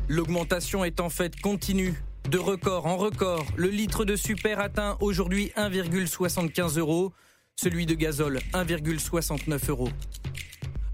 L'augmentation 0.08 0.84
est 0.84 1.00
en 1.00 1.10
fait 1.10 1.40
continue. 1.40 1.94
De 2.30 2.38
record 2.38 2.86
en 2.86 2.98
record, 2.98 3.46
le 3.56 3.70
litre 3.70 4.06
de 4.06 4.16
super 4.16 4.60
atteint 4.60 4.98
aujourd'hui 5.02 5.52
1,75 5.58 6.80
euros, 6.80 7.14
celui 7.56 7.86
de 7.86 7.96
gazole 7.96 8.40
1,69 8.54 9.70
euros. 9.70 9.90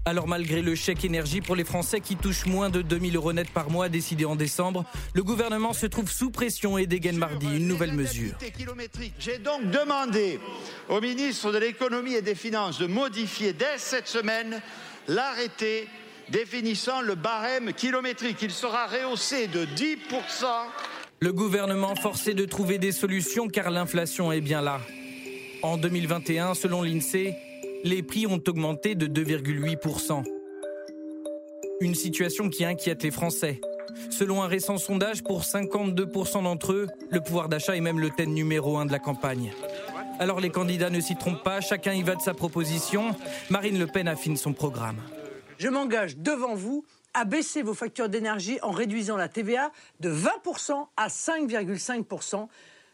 Alors 0.08 0.26
malgré 0.26 0.62
le 0.62 0.74
chèque 0.74 1.04
énergie 1.04 1.42
pour 1.42 1.54
les 1.54 1.64
Français 1.64 2.00
qui 2.00 2.16
touchent 2.16 2.46
moins 2.46 2.70
de 2.70 2.80
2000 2.80 3.16
euros 3.16 3.34
net 3.34 3.50
par 3.50 3.68
mois 3.68 3.90
décidé 3.90 4.24
en 4.24 4.36
décembre, 4.36 4.86
le 5.12 5.22
gouvernement 5.22 5.74
se 5.74 5.84
trouve 5.84 6.10
sous 6.10 6.30
pression 6.30 6.78
et 6.78 6.86
dégaine 6.86 7.18
mardi 7.18 7.46
une 7.46 7.68
nouvelle 7.68 7.92
mesure. 7.92 8.32
J'ai 9.18 9.36
donc 9.36 9.70
demandé 9.70 10.40
au 10.88 11.02
ministre 11.02 11.52
de 11.52 11.58
l'économie 11.58 12.14
et 12.14 12.22
des 12.22 12.34
finances 12.34 12.78
de 12.78 12.86
modifier 12.86 13.52
dès 13.52 13.76
cette 13.76 14.08
semaine 14.08 14.62
l'arrêté 15.08 15.88
définissant 16.30 17.00
le 17.00 17.14
barème 17.14 17.72
kilométrique. 17.72 18.42
Il 18.42 18.50
sera 18.50 18.86
rehaussé 18.86 19.48
de 19.48 19.64
10%. 19.64 19.96
Le 21.20 21.32
gouvernement 21.32 21.96
forcé 21.96 22.34
de 22.34 22.44
trouver 22.44 22.78
des 22.78 22.92
solutions 22.92 23.48
car 23.48 23.70
l'inflation 23.70 24.30
est 24.30 24.40
bien 24.40 24.62
là. 24.62 24.80
En 25.62 25.76
2021, 25.76 26.54
selon 26.54 26.82
l'INSEE, 26.82 27.34
les 27.82 28.02
prix 28.02 28.26
ont 28.26 28.40
augmenté 28.46 28.94
de 28.94 29.06
2,8%. 29.06 30.22
Une 31.80 31.94
situation 31.94 32.48
qui 32.48 32.64
inquiète 32.64 33.02
les 33.02 33.10
Français. 33.10 33.60
Selon 34.10 34.42
un 34.42 34.46
récent 34.46 34.76
sondage, 34.78 35.24
pour 35.24 35.42
52% 35.42 36.42
d'entre 36.42 36.72
eux, 36.72 36.86
le 37.10 37.20
pouvoir 37.20 37.48
d'achat 37.48 37.76
est 37.76 37.80
même 37.80 37.98
le 37.98 38.10
thème 38.10 38.32
numéro 38.32 38.78
un 38.78 38.86
de 38.86 38.92
la 38.92 38.98
campagne. 38.98 39.52
Alors 40.18 40.40
les 40.40 40.50
candidats 40.50 40.90
ne 40.90 41.00
s'y 41.00 41.16
trompent 41.16 41.44
pas, 41.44 41.60
chacun 41.60 41.92
y 41.92 42.02
va 42.02 42.16
de 42.16 42.20
sa 42.20 42.34
proposition. 42.34 43.14
Marine 43.50 43.78
Le 43.78 43.86
Pen 43.86 44.08
affine 44.08 44.36
son 44.36 44.52
programme. 44.52 45.00
Je 45.58 45.68
m'engage 45.68 46.16
devant 46.16 46.54
vous 46.54 46.84
à 47.14 47.24
baisser 47.24 47.62
vos 47.62 47.74
factures 47.74 48.08
d'énergie 48.08 48.58
en 48.62 48.70
réduisant 48.70 49.16
la 49.16 49.28
TVA 49.28 49.70
de 50.00 50.10
20% 50.10 50.88
à 50.96 51.08
5,5%, 51.08 52.48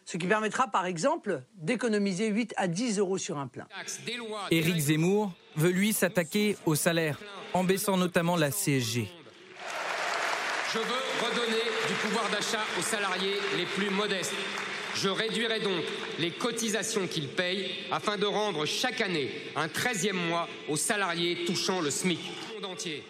ce 0.05 0.17
qui 0.17 0.27
permettra 0.27 0.67
par 0.67 0.85
exemple 0.85 1.41
d'économiser 1.55 2.27
8 2.27 2.53
à 2.57 2.67
10 2.67 2.99
euros 2.99 3.17
sur 3.17 3.39
un 3.39 3.47
plein. 3.47 3.67
Éric 4.51 4.77
Zemmour 4.77 5.31
veut 5.55 5.71
lui 5.71 5.93
s'attaquer 5.93 6.57
au 6.65 6.75
salaire, 6.75 7.19
en 7.53 7.63
baissant 7.63 7.97
notamment 7.97 8.35
la 8.35 8.51
CSG. 8.51 9.09
Je 10.73 10.79
veux 10.79 11.27
redonner 11.27 11.63
du 11.87 11.93
pouvoir 12.01 12.29
d'achat 12.29 12.63
aux 12.77 12.83
salariés 12.83 13.35
les 13.57 13.65
plus 13.65 13.89
modestes. 13.89 14.33
Je 14.95 15.09
réduirai 15.09 15.59
donc 15.59 15.83
les 16.19 16.31
cotisations 16.31 17.05
qu'ils 17.07 17.27
payent 17.27 17.69
afin 17.91 18.17
de 18.17 18.25
rendre 18.25 18.65
chaque 18.65 19.01
année 19.01 19.29
un 19.55 19.67
13e 19.67 20.13
mois 20.13 20.47
aux 20.69 20.77
salariés 20.77 21.43
touchant 21.45 21.81
le 21.81 21.91
SMIC. 21.91 22.19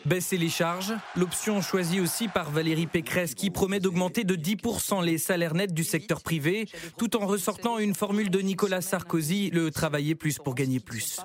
Baisser 0.04 0.38
les 0.38 0.50
charges, 0.50 0.94
l'option 1.16 1.62
choisie 1.62 2.00
aussi 2.00 2.28
par 2.28 2.52
Valérie 2.52 2.88
Pécresse 2.88 3.36
qui 3.36 3.52
promet 3.52 3.80
d'augmenter 3.80 4.24
de 4.24 4.36
10% 4.36 5.04
les 5.04 5.18
salaires 5.18 5.54
nets 5.54 5.74
du 5.74 5.84
secteur 5.84 6.22
privé, 6.22 6.68
tout 6.98 7.16
en 7.16 7.26
ressortant 7.26 7.78
une 7.78 7.96
formule 7.96 8.30
de 8.30 8.40
Nicolas 8.40 8.82
Sarkozy, 8.82 9.52
le 9.52 9.72
travailler 9.72 10.16
plus 10.16 10.40
pour 10.40 10.56
gagner 10.56 10.80
plus. 10.80 11.20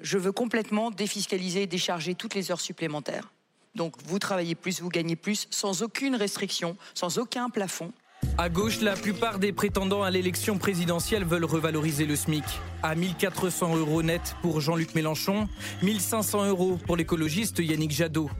Je 0.00 0.18
veux 0.18 0.32
complètement 0.32 0.90
défiscaliser 0.90 1.62
et 1.62 1.66
décharger 1.66 2.14
toutes 2.14 2.34
les 2.34 2.50
heures 2.50 2.60
supplémentaires. 2.60 3.32
Donc 3.74 3.94
vous 4.04 4.18
travaillez 4.18 4.54
plus, 4.54 4.80
vous 4.80 4.88
gagnez 4.88 5.16
plus, 5.16 5.48
sans 5.50 5.82
aucune 5.82 6.16
restriction, 6.16 6.76
sans 6.94 7.18
aucun 7.18 7.50
plafond. 7.50 7.92
À 8.38 8.50
gauche, 8.50 8.82
la 8.82 8.94
plupart 8.94 9.38
des 9.38 9.52
prétendants 9.52 10.02
à 10.02 10.10
l'élection 10.10 10.58
présidentielle 10.58 11.24
veulent 11.24 11.46
revaloriser 11.46 12.04
le 12.04 12.16
SMIC. 12.16 12.44
À 12.82 12.94
1400 12.94 13.76
euros 13.76 14.02
net 14.02 14.36
pour 14.42 14.60
Jean-Luc 14.60 14.94
Mélenchon, 14.94 15.48
1500 15.82 16.46
euros 16.48 16.78
pour 16.86 16.96
l'écologiste 16.96 17.60
Yannick 17.60 17.92
Jadot. 17.92 18.30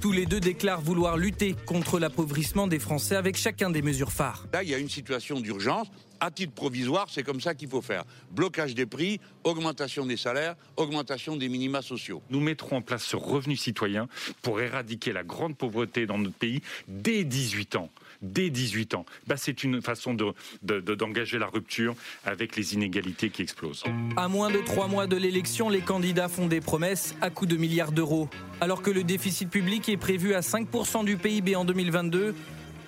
Tous 0.00 0.12
les 0.12 0.26
deux 0.26 0.40
déclarent 0.40 0.82
vouloir 0.82 1.16
lutter 1.16 1.56
contre 1.64 1.98
l'appauvrissement 1.98 2.66
des 2.66 2.78
Français 2.78 3.16
avec 3.16 3.36
chacun 3.36 3.70
des 3.70 3.80
mesures 3.80 4.12
phares. 4.12 4.46
Là, 4.52 4.62
il 4.62 4.68
y 4.68 4.74
a 4.74 4.78
une 4.78 4.90
situation 4.90 5.40
d'urgence. 5.40 5.88
À 6.20 6.30
titre 6.30 6.52
provisoire, 6.52 7.08
c'est 7.10 7.22
comme 7.22 7.40
ça 7.40 7.54
qu'il 7.54 7.68
faut 7.68 7.82
faire. 7.82 8.04
Blocage 8.30 8.74
des 8.74 8.86
prix, 8.86 9.20
augmentation 9.44 10.06
des 10.06 10.16
salaires, 10.16 10.54
augmentation 10.76 11.36
des 11.36 11.48
minima 11.48 11.82
sociaux. 11.82 12.22
Nous 12.30 12.40
mettrons 12.40 12.76
en 12.76 12.82
place 12.82 13.04
ce 13.04 13.16
revenu 13.16 13.56
citoyen 13.56 14.06
pour 14.42 14.60
éradiquer 14.60 15.12
la 15.12 15.24
grande 15.24 15.56
pauvreté 15.56 16.06
dans 16.06 16.18
notre 16.18 16.36
pays 16.36 16.60
dès 16.88 17.24
18 17.24 17.76
ans 17.76 17.90
dès 18.22 18.50
18 18.50 18.94
ans. 18.94 19.04
Bah, 19.26 19.36
c'est 19.36 19.64
une 19.64 19.82
façon 19.82 20.14
d'engager 20.62 21.36
de, 21.36 21.40
la 21.40 21.46
rupture 21.46 21.94
avec 22.24 22.56
les 22.56 22.74
inégalités 22.74 23.30
qui 23.30 23.42
explosent. 23.42 23.84
À 24.16 24.28
moins 24.28 24.50
de 24.50 24.58
trois 24.58 24.88
mois 24.88 25.06
de 25.06 25.16
l'élection, 25.16 25.68
les 25.68 25.80
candidats 25.80 26.28
font 26.28 26.46
des 26.46 26.60
promesses 26.60 27.14
à 27.20 27.30
coût 27.30 27.46
de 27.46 27.56
milliards 27.56 27.92
d'euros. 27.92 28.28
Alors 28.60 28.82
que 28.82 28.90
le 28.90 29.04
déficit 29.04 29.50
public 29.50 29.88
est 29.88 29.96
prévu 29.96 30.34
à 30.34 30.40
5% 30.40 31.04
du 31.04 31.16
PIB 31.16 31.56
en 31.56 31.64
2022, 31.64 32.34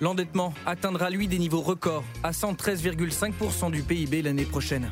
l'endettement 0.01 0.53
atteindra 0.65 1.09
lui 1.09 1.27
des 1.27 1.39
niveaux 1.39 1.61
records 1.61 2.03
à 2.23 2.31
113,5% 2.31 3.71
du 3.71 3.83
PIB 3.83 4.21
l'année 4.21 4.45
prochaine. 4.45 4.89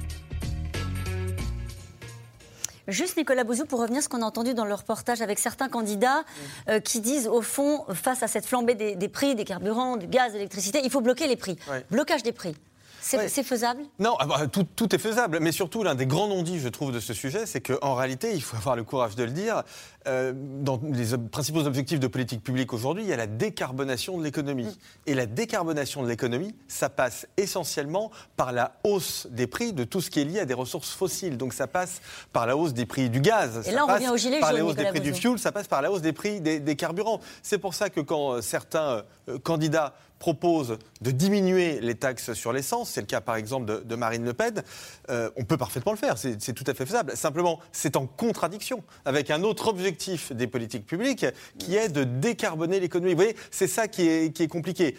Juste 2.87 3.17
Nicolas 3.17 3.43
Bouzou, 3.43 3.65
pour 3.65 3.81
revenir 3.81 3.99
à 3.99 4.01
ce 4.01 4.09
qu'on 4.09 4.21
a 4.21 4.25
entendu 4.25 4.53
dans 4.53 4.65
le 4.65 4.73
reportage 4.73 5.21
avec 5.21 5.39
certains 5.39 5.67
candidats 5.67 6.23
euh, 6.69 6.79
qui 6.79 7.01
disent, 7.01 7.27
au 7.27 7.41
fond, 7.41 7.83
face 7.93 8.23
à 8.23 8.27
cette 8.27 8.45
flambée 8.45 8.75
des, 8.75 9.09
prix, 9.09 9.35
des 9.35 9.43
carburants, 9.43 9.97
du 9.97 10.07
gaz, 10.07 10.31
de 10.31 10.37
l'électricité, 10.37 10.79
il 10.83 10.89
faut 10.89 11.01
bloquer 11.01 11.27
les 11.27 11.35
prix. 11.35 11.57
Blocage 11.91 12.23
des 12.23 12.31
prix. 12.31 12.55
C'est 13.07 13.43
faisable? 13.43 13.83
Non, 13.99 14.15
ah 14.19 14.25
bah, 14.25 14.47
tout, 14.47 14.95
est 14.95 14.97
faisable. 14.97 15.39
Mais 15.41 15.51
surtout, 15.51 15.83
l'un 15.83 15.95
des 15.95 16.05
grands 16.05 16.27
non-dits, 16.27 16.59
je 16.59 16.69
trouve, 16.69 16.91
de 16.91 16.99
ce 16.99 17.13
sujet, 17.13 17.45
c'est 17.45 17.61
qu'en 17.61 17.95
réalité, 17.95 18.33
il 18.33 18.41
faut 18.41 18.57
avoir 18.57 18.75
le 18.75 18.83
courage 18.83 19.15
de 19.15 19.23
le 19.23 19.31
dire, 19.31 19.63
euh, 20.07 20.33
dans 20.35 20.79
les 20.83 21.17
principaux 21.17 21.65
objectifs 21.65 21.99
de 21.99 22.07
politique 22.07 22.43
publique 22.43 22.73
aujourd'hui, 22.73 23.03
il 23.03 23.09
y 23.09 23.13
a 23.13 23.17
la 23.17 23.27
décarbonation 23.27 24.17
de 24.17 24.23
l'économie. 24.23 24.65
Mm. 24.65 24.75
Et 25.07 25.13
la 25.13 25.25
décarbonation 25.25 26.03
de 26.03 26.07
l'économie, 26.07 26.55
ça 26.67 26.89
passe 26.89 27.27
essentiellement 27.37 28.11
par 28.35 28.51
la 28.51 28.73
hausse 28.83 29.27
des 29.31 29.47
prix 29.47 29.73
de 29.73 29.83
tout 29.83 30.01
ce 30.01 30.09
qui 30.09 30.21
est 30.21 30.25
lié 30.25 30.39
à 30.39 30.45
des 30.45 30.53
ressources 30.53 30.91
fossiles. 30.91 31.37
Donc 31.37 31.53
ça 31.53 31.67
passe 31.67 32.01
par 32.33 32.45
la 32.45 32.57
hausse 32.57 32.73
des 32.73 32.85
prix 32.85 33.09
du 33.09 33.21
gaz. 33.21 33.67
Et 33.67 33.71
là, 33.71 33.85
on 33.87 33.93
revient 33.93 34.09
au 34.09 34.17
gilet 34.17 34.39
par 34.39 34.53
la 34.53 34.63
hausse 34.65 34.75
des 34.75 34.85
prix 34.85 35.01
du 35.01 35.13
fuel, 35.13 35.39
ça 35.39 35.51
passe 35.51 35.67
par 35.67 35.81
la 35.81 35.91
hausse 35.91 36.01
des 36.01 36.13
prix 36.13 36.41
des, 36.41 36.75
carburants. 36.75 37.19
C'est 37.41 37.57
pour 37.57 37.73
ça 37.73 37.89
que 37.89 37.99
quand 37.99 38.33
euh, 38.33 38.41
certains 38.41 39.03
euh, 39.29 39.39
candidats 39.39 39.93
propose 40.19 40.77
de 41.01 41.11
diminuer 41.11 41.79
les 41.79 41.95
taxes 41.95 42.33
sur 42.33 42.53
l'essence, 42.53 42.89
c'est 42.89 43.01
le 43.01 43.07
cas 43.07 43.21
par 43.21 43.35
exemple 43.35 43.83
de, 43.83 43.95
Marine 43.95 44.25
Le 44.25 44.33
Pen, 44.33 44.63
euh, 45.09 45.29
on 45.35 45.43
peut 45.43 45.57
parfaitement 45.57 45.91
le 45.91 45.97
faire, 45.97 46.17
c'est 46.17 46.53
tout 46.53 46.63
à 46.67 46.73
fait 46.73 46.85
faisable. 46.85 47.15
Simplement, 47.15 47.59
c'est 47.71 47.95
en 47.95 48.05
contradiction 48.05 48.83
avec 49.05 49.31
un 49.31 49.43
autre 49.43 49.67
objectif 49.67 50.31
des 50.31 50.47
politiques 50.47 50.85
publiques 50.85 51.25
qui 51.57 51.75
est 51.75 51.89
de 51.89 52.03
décarboner 52.03 52.79
l'économie. 52.79 53.13
Vous 53.13 53.17
voyez, 53.17 53.35
c'est 53.51 53.67
ça 53.67 53.87
qui 53.87 54.07
est, 54.07 54.47
compliqué. 54.47 54.95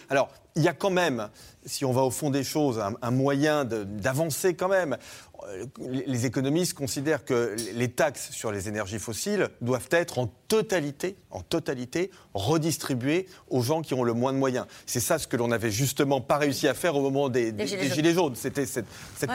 Il 0.58 0.64
y 0.64 0.68
a 0.68 0.72
quand 0.72 0.90
même, 0.90 1.28
si 1.64 1.84
on 1.84 1.92
va 1.92 2.02
au 2.02 2.10
fond 2.10 2.30
des 2.30 2.42
choses, 2.42 2.82
un, 3.00 3.10
moyen 3.10 3.64
d'avancer 3.64 4.54
quand 4.54 4.68
même. 4.68 4.98
Euh, 5.46 5.66
les 5.78 6.26
économistes 6.26 6.74
considèrent 6.74 7.24
que 7.24 7.54
les 7.74 7.88
taxes 7.88 8.32
sur 8.32 8.50
les 8.50 8.68
énergies 8.68 8.98
fossiles 8.98 9.48
doivent 9.60 9.88
être 9.92 10.18
en 10.18 10.26
totalité, 10.48 11.16
en 11.30 11.42
totalité 11.42 12.10
redistribuées 12.34 13.26
aux 13.48 13.62
gens 13.62 13.82
qui 13.82 13.94
ont 13.94 14.02
le 14.02 14.14
moins 14.14 14.32
de 14.32 14.38
moyens. 14.38 14.66
C'est 14.84 15.00
ça 15.00 15.18
ce 15.18 15.28
que 15.28 15.36
l'on 15.36 15.48
n'avait 15.48 15.70
justement 15.70 16.20
pas 16.20 16.38
réussi 16.38 16.66
à 16.66 16.74
faire 16.74 16.96
au 16.96 17.02
moment 17.02 17.28
des, 17.28 17.54
gilets, 17.66 18.12
jaunes. 18.12 18.34
C'était 18.34 18.66
cette, 18.66 18.86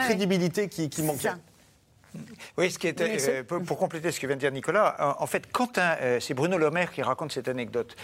crédibilité 0.06 0.68
qui, 0.68 0.90
manquait. 1.04 1.30
Oui, 2.58 2.70
ce 2.70 2.78
qui 2.78 2.88
est, 2.88 3.02
euh, 3.02 3.44
pour, 3.44 3.78
compléter 3.78 4.12
ce 4.12 4.20
que 4.20 4.28
vient 4.28 4.36
de 4.36 4.42
dire 4.42 4.52
Nicolas, 4.52 5.16
en, 5.20 5.26
fait, 5.26 5.50
quand 5.52 5.78
euh, 5.78 6.20
c'est 6.20 6.34
Bruno 6.34 6.58
Le 6.58 6.70
Maire 6.70 6.92
qui 6.92 7.02
raconte 7.02 7.32
cette 7.32 7.48
anecdote. 7.48 7.96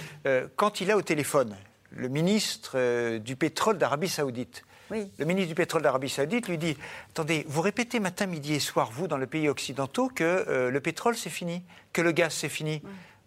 quand 0.55 0.79
il 0.79 0.89
a 0.89 0.95
au 0.95 1.01
téléphone 1.01 1.53
le 1.91 2.07
ministre 2.07 2.73
euh, 2.75 3.19
du 3.19 3.35
pétrole 3.35 3.77
d'Arabie 3.77 4.09
Saoudite. 4.09 4.63
Le 4.91 5.25
ministre 5.25 5.49
du 5.49 5.55
pétrole 5.55 5.83
d'Arabie 5.83 6.09
Saoudite 6.09 6.47
lui 6.47 6.57
dit 6.57 6.75
Attendez, 7.11 7.45
vous 7.47 7.61
répétez 7.61 7.99
matin, 7.99 8.25
midi 8.25 8.55
et 8.55 8.59
soir, 8.59 8.89
vous, 8.91 9.07
dans 9.07 9.17
les 9.17 9.27
pays 9.27 9.47
occidentaux, 9.47 10.09
que 10.09 10.23
euh, 10.23 10.71
le 10.71 10.79
pétrole 10.79 11.15
c'est 11.15 11.29
fini, 11.29 11.61
que 11.93 12.01
le 12.01 12.11
gaz 12.11 12.33
c'est 12.33 12.49
fini. 12.49 12.81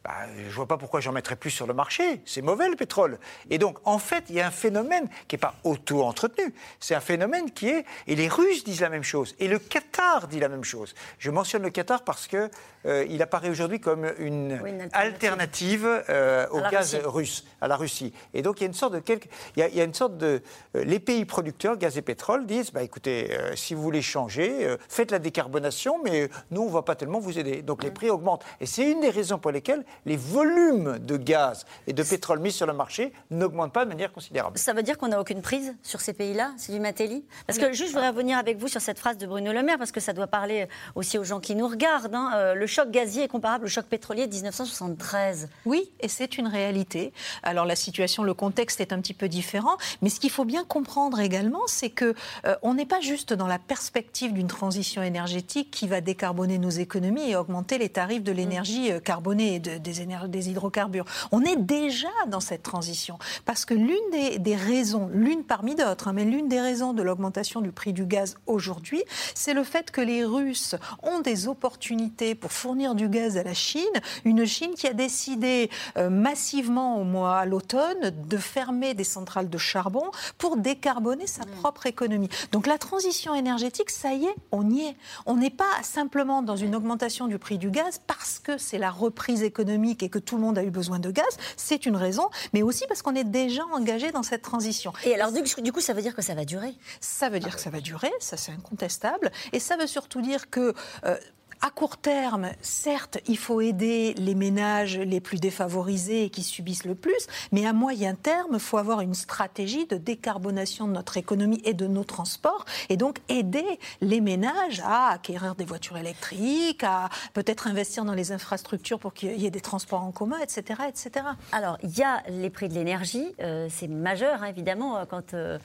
Bah, 0.04 0.26
je 0.36 0.42
ne 0.42 0.50
vois 0.50 0.66
pas 0.66 0.78
pourquoi 0.78 0.98
j'en 0.98 1.12
mettrais 1.12 1.36
plus 1.36 1.50
sur 1.50 1.66
le 1.66 1.74
marché. 1.74 2.22
C'est 2.24 2.42
mauvais 2.42 2.68
le 2.68 2.74
pétrole. 2.74 3.18
Et 3.50 3.58
donc, 3.58 3.78
en 3.84 3.98
fait, 3.98 4.24
il 4.30 4.34
y 4.34 4.40
a 4.40 4.46
un 4.48 4.50
phénomène 4.50 5.08
qui 5.28 5.36
n'est 5.36 5.40
pas 5.40 5.54
auto-entretenu. 5.62 6.52
C'est 6.80 6.96
un 6.96 7.00
phénomène 7.00 7.52
qui 7.52 7.68
est. 7.68 7.84
Et 8.08 8.16
les 8.16 8.26
Russes 8.26 8.64
disent 8.64 8.80
la 8.80 8.88
même 8.88 9.04
chose. 9.04 9.36
Et 9.38 9.46
le 9.46 9.60
Qatar 9.60 10.26
dit 10.26 10.40
la 10.40 10.48
même 10.48 10.64
chose. 10.64 10.94
Je 11.18 11.30
mentionne 11.30 11.62
le 11.62 11.70
Qatar 11.70 12.02
parce 12.02 12.26
qu'il 12.26 12.50
euh, 12.86 13.18
apparaît 13.20 13.48
aujourd'hui 13.48 13.78
comme 13.78 14.10
une, 14.18 14.60
alternative, 14.92 15.86
euh, 16.08 16.48
au 16.50 16.60
gaz 16.68 16.96
russe, 17.04 17.44
à 17.60 17.68
la 17.68 17.76
Russie. 17.76 18.12
Et 18.34 18.42
donc, 18.42 18.60
il 18.60 18.64
y 18.64 18.66
a 18.66 18.68
une 18.68 18.74
sorte 18.74 18.94
de. 18.94 18.98
Quelque, 18.98 19.28
il, 19.56 19.60
y 19.60 19.80
a, 19.80 19.84
une 19.84 19.94
sorte 19.94 20.16
de 20.16 20.42
euh, 20.74 20.82
les 20.82 20.98
pays 20.98 21.24
producteurs, 21.24 21.76
gaz 21.76 21.96
et 21.96 22.02
pétrole, 22.02 22.44
disent 22.46 22.72
bah, 22.72 22.82
écoutez, 22.82 23.38
si 23.54 23.74
vous 23.74 23.82
voulez 23.82 24.02
changer, 24.02 24.76
faites 24.88 25.12
la 25.12 25.20
décarbonation, 25.20 26.00
mais 26.02 26.28
nous, 26.50 26.62
on 26.62 26.66
ne 26.66 26.72
va 26.72 26.82
pas 26.82 26.96
tellement 26.96 27.20
vous 27.20 27.38
aider. 27.38 27.62
Donc, 27.62 27.84
les 27.84 27.92
prix 27.92 28.10
augmentent. 28.10 28.44
Et 28.60 28.66
c'est 28.66 28.90
une 28.90 29.00
des 29.00 29.10
raisons 29.10 29.38
pour 29.38 29.52
lesquelles 29.52 29.84
les 30.06 30.16
volumes 30.16 30.98
de 30.98 31.16
gaz 31.16 31.64
et 31.86 31.92
de 31.92 32.02
pétrole 32.02 32.40
mis 32.40 32.52
sur 32.52 32.66
le 32.66 32.72
marché 32.72 33.12
n'augmentent 33.30 33.72
pas 33.72 33.84
de 33.84 33.90
manière 33.90 34.12
considérable. 34.12 34.58
Ça 34.58 34.72
veut 34.72 34.82
dire 34.82 34.98
qu'on 34.98 35.08
n'a 35.08 35.20
aucune 35.20 35.42
prise 35.42 35.74
sur 35.82 36.00
ces 36.00 36.12
pays-là 36.12 36.52
C'est 36.56 36.72
du 36.72 36.80
Matéli 36.80 37.24
Parce 37.46 37.58
que 37.58 37.72
juste, 37.72 37.88
je 37.88 37.94
voudrais 37.94 38.08
revenir 38.08 38.38
avec 38.38 38.58
vous 38.58 38.68
sur 38.68 38.80
cette 38.80 38.98
phrase 38.98 39.18
de 39.18 39.26
Bruno 39.26 39.52
Le 39.52 39.62
Maire, 39.62 39.78
parce 39.78 39.92
que 39.92 40.00
ça 40.00 40.12
doit 40.12 40.26
parler 40.26 40.68
aussi 40.94 41.18
aux 41.18 41.24
gens 41.24 41.40
qui 41.40 41.54
nous 41.54 41.68
regardent. 41.68 42.14
Hein. 42.14 42.32
Euh, 42.34 42.54
le 42.54 42.66
choc 42.66 42.90
gazier 42.90 43.24
est 43.24 43.28
comparable 43.28 43.66
au 43.66 43.68
choc 43.68 43.86
pétrolier 43.86 44.26
de 44.26 44.32
1973. 44.32 45.48
Oui, 45.66 45.90
et 46.00 46.08
c'est 46.08 46.38
une 46.38 46.46
réalité. 46.46 47.12
Alors 47.42 47.64
la 47.64 47.76
situation, 47.76 48.22
le 48.22 48.34
contexte 48.34 48.80
est 48.80 48.92
un 48.92 49.00
petit 49.00 49.14
peu 49.14 49.28
différent, 49.28 49.76
mais 50.00 50.08
ce 50.08 50.20
qu'il 50.20 50.30
faut 50.30 50.44
bien 50.44 50.64
comprendre 50.64 51.20
également, 51.20 51.62
c'est 51.66 51.90
que 51.90 52.14
euh, 52.46 52.56
on 52.62 52.74
n'est 52.74 52.86
pas 52.86 53.00
juste 53.00 53.32
dans 53.32 53.46
la 53.46 53.58
perspective 53.58 54.32
d'une 54.32 54.46
transition 54.48 55.02
énergétique 55.02 55.70
qui 55.70 55.86
va 55.86 56.00
décarboner 56.00 56.58
nos 56.58 56.70
économies 56.70 57.30
et 57.30 57.36
augmenter 57.36 57.78
les 57.78 57.88
tarifs 57.88 58.22
de 58.22 58.32
l'énergie 58.32 58.92
euh, 58.92 59.00
carbonée 59.00 59.56
et 59.56 59.58
de 59.60 59.81
des, 59.82 60.06
des 60.28 60.50
hydrocarbures. 60.50 61.04
On 61.30 61.42
est 61.42 61.56
déjà 61.56 62.08
dans 62.28 62.40
cette 62.40 62.62
transition 62.62 63.18
parce 63.44 63.64
que 63.64 63.74
l'une 63.74 64.10
des, 64.10 64.38
des, 64.38 64.56
raisons, 64.56 65.08
l'une 65.12 65.44
parmi 65.44 65.74
d'autres, 65.74 66.08
hein, 66.08 66.12
mais 66.12 66.24
l'une 66.24 66.48
des 66.48 66.60
raisons 66.60 66.92
de 66.92 67.02
l'augmentation 67.02 67.60
du 67.60 67.72
prix 67.72 67.92
du 67.92 68.06
gaz 68.06 68.36
aujourd'hui, 68.46 69.02
c'est 69.34 69.54
le 69.54 69.64
fait 69.64 69.90
que 69.90 70.00
les 70.00 70.24
Russes 70.24 70.76
ont 71.02 71.20
des 71.20 71.48
opportunités 71.48 72.34
pour 72.34 72.52
fournir 72.52 72.94
du 72.94 73.08
gaz 73.08 73.36
à 73.36 73.42
la 73.42 73.54
Chine, 73.54 73.82
une 74.24 74.44
Chine 74.46 74.74
qui 74.74 74.86
a 74.86 74.92
décidé 74.92 75.70
euh, 75.96 76.10
massivement 76.10 77.00
au 77.00 77.04
mois 77.04 77.38
à 77.38 77.46
l'automne 77.46 78.12
de 78.28 78.36
fermer 78.36 78.94
des 78.94 79.04
centrales 79.04 79.50
de 79.50 79.58
charbon 79.58 80.10
pour 80.38 80.56
décarboner 80.56 81.26
sa 81.26 81.44
propre 81.44 81.86
économie. 81.86 82.28
Donc 82.52 82.66
la 82.66 82.78
transition 82.78 83.34
énergétique, 83.34 83.90
ça 83.90 84.14
y 84.14 84.26
est, 84.26 84.34
on 84.50 84.70
y 84.70 84.82
est. 84.82 84.96
On 85.26 85.36
n'est 85.36 85.50
pas 85.50 85.64
simplement 85.82 86.42
dans 86.42 86.56
une 86.56 86.74
augmentation 86.74 87.26
du 87.26 87.38
prix 87.38 87.58
du 87.58 87.70
gaz 87.70 88.00
parce 88.06 88.38
que 88.38 88.58
c'est 88.58 88.78
la 88.78 88.90
reprise 88.90 89.42
économique 89.42 89.71
et 90.02 90.08
que 90.08 90.18
tout 90.18 90.36
le 90.36 90.42
monde 90.42 90.58
a 90.58 90.64
eu 90.64 90.70
besoin 90.70 90.98
de 90.98 91.10
gaz, 91.10 91.36
c'est 91.56 91.86
une 91.86 91.96
raison, 91.96 92.28
mais 92.52 92.62
aussi 92.62 92.84
parce 92.88 93.02
qu'on 93.02 93.14
est 93.14 93.24
déjà 93.24 93.64
engagé 93.72 94.12
dans 94.12 94.22
cette 94.22 94.42
transition. 94.42 94.92
Et 95.04 95.14
alors 95.14 95.32
du 95.32 95.72
coup, 95.72 95.80
ça 95.80 95.92
veut 95.92 96.02
dire 96.02 96.14
que 96.14 96.22
ça 96.22 96.34
va 96.34 96.44
durer? 96.44 96.74
Ça 97.00 97.28
veut 97.28 97.40
dire 97.40 97.54
que 97.54 97.60
ça 97.60 97.70
va 97.70 97.80
durer, 97.80 98.10
ça 98.20 98.36
c'est 98.36 98.52
incontestable, 98.52 99.30
et 99.52 99.60
ça 99.60 99.76
veut 99.76 99.86
surtout 99.86 100.20
dire 100.20 100.50
que 100.50 100.74
euh, 101.04 101.16
à 101.64 101.70
court 101.70 101.96
terme, 101.96 102.50
certes, 102.60 103.18
il 103.28 103.38
faut 103.38 103.60
aider 103.60 104.14
les 104.18 104.34
ménages 104.34 104.98
les 104.98 105.20
plus 105.20 105.38
défavorisés 105.38 106.24
et 106.24 106.30
qui 106.30 106.42
subissent 106.42 106.84
le 106.84 106.96
plus, 106.96 107.28
mais 107.52 107.64
à 107.66 107.72
moyen 107.72 108.16
terme, 108.16 108.54
il 108.54 108.58
faut 108.58 108.78
avoir 108.78 109.00
une 109.00 109.14
stratégie 109.14 109.86
de 109.86 109.96
décarbonation 109.96 110.88
de 110.88 110.92
notre 110.92 111.16
économie 111.18 111.62
et 111.64 111.72
de 111.72 111.86
nos 111.86 112.02
transports, 112.02 112.64
et 112.88 112.96
donc 112.96 113.18
aider 113.28 113.78
les 114.00 114.20
ménages 114.20 114.82
à 114.84 115.10
acquérir 115.10 115.54
des 115.54 115.64
voitures 115.64 115.96
électriques, 115.96 116.82
à 116.82 117.08
peut-être 117.32 117.68
investir 117.68 118.04
dans 118.04 118.14
les 118.14 118.32
infrastructures 118.32 118.98
pour 118.98 119.14
qu'il 119.14 119.40
y 119.40 119.46
ait 119.46 119.50
des 119.50 119.60
transports 119.60 120.02
en 120.02 120.10
commun, 120.10 120.38
etc. 120.42 120.80
etc. 120.88 121.24
Alors, 121.52 121.78
il 121.84 121.96
y 121.96 122.02
a 122.02 122.24
les 122.28 122.50
prix 122.50 122.68
de 122.68 122.74
l'énergie, 122.74 123.36
euh, 123.40 123.68
c'est 123.70 123.86
majeur, 123.86 124.42
hein, 124.42 124.46
évidemment, 124.46 124.96
euh, 124.96 125.04
quand 125.08 125.34
euh, 125.34 125.58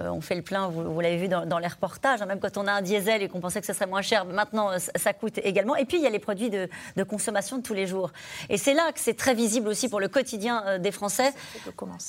on 0.00 0.20
fait 0.20 0.34
le 0.34 0.42
plein, 0.42 0.66
vous, 0.66 1.00
l'avez 1.00 1.16
vu 1.16 1.28
dans, 1.28 1.58
les 1.58 1.68
reportages, 1.68 2.20
hein, 2.22 2.26
même 2.26 2.40
quand 2.40 2.56
on 2.56 2.66
a 2.66 2.72
un 2.72 2.82
diesel 2.82 3.22
et 3.22 3.28
qu'on 3.28 3.40
pensait 3.40 3.60
que 3.60 3.66
ça 3.66 3.74
serait 3.74 3.86
moins 3.86 4.02
cher, 4.02 4.24
maintenant 4.24 4.70
ça 4.96 5.12
coûte 5.12 5.38
également. 5.44 5.76
Et 5.76 5.84
puis, 5.84 5.98
il 5.98 6.02
y 6.02 6.06
a 6.06 6.10
les 6.10 6.18
produits 6.18 6.50
de, 6.50 6.68
consommation 7.04 7.58
de 7.58 7.62
tous 7.62 7.74
les 7.74 7.86
jours. 7.86 8.10
Et 8.48 8.56
c'est 8.56 8.74
là 8.74 8.92
que 8.92 9.00
c'est 9.00 9.14
très 9.14 9.34
visible 9.34 9.68
aussi 9.68 9.88
pour 9.88 10.00
le 10.00 10.08
quotidien 10.08 10.64
euh, 10.66 10.78
des 10.78 10.90
Français. 10.90 11.32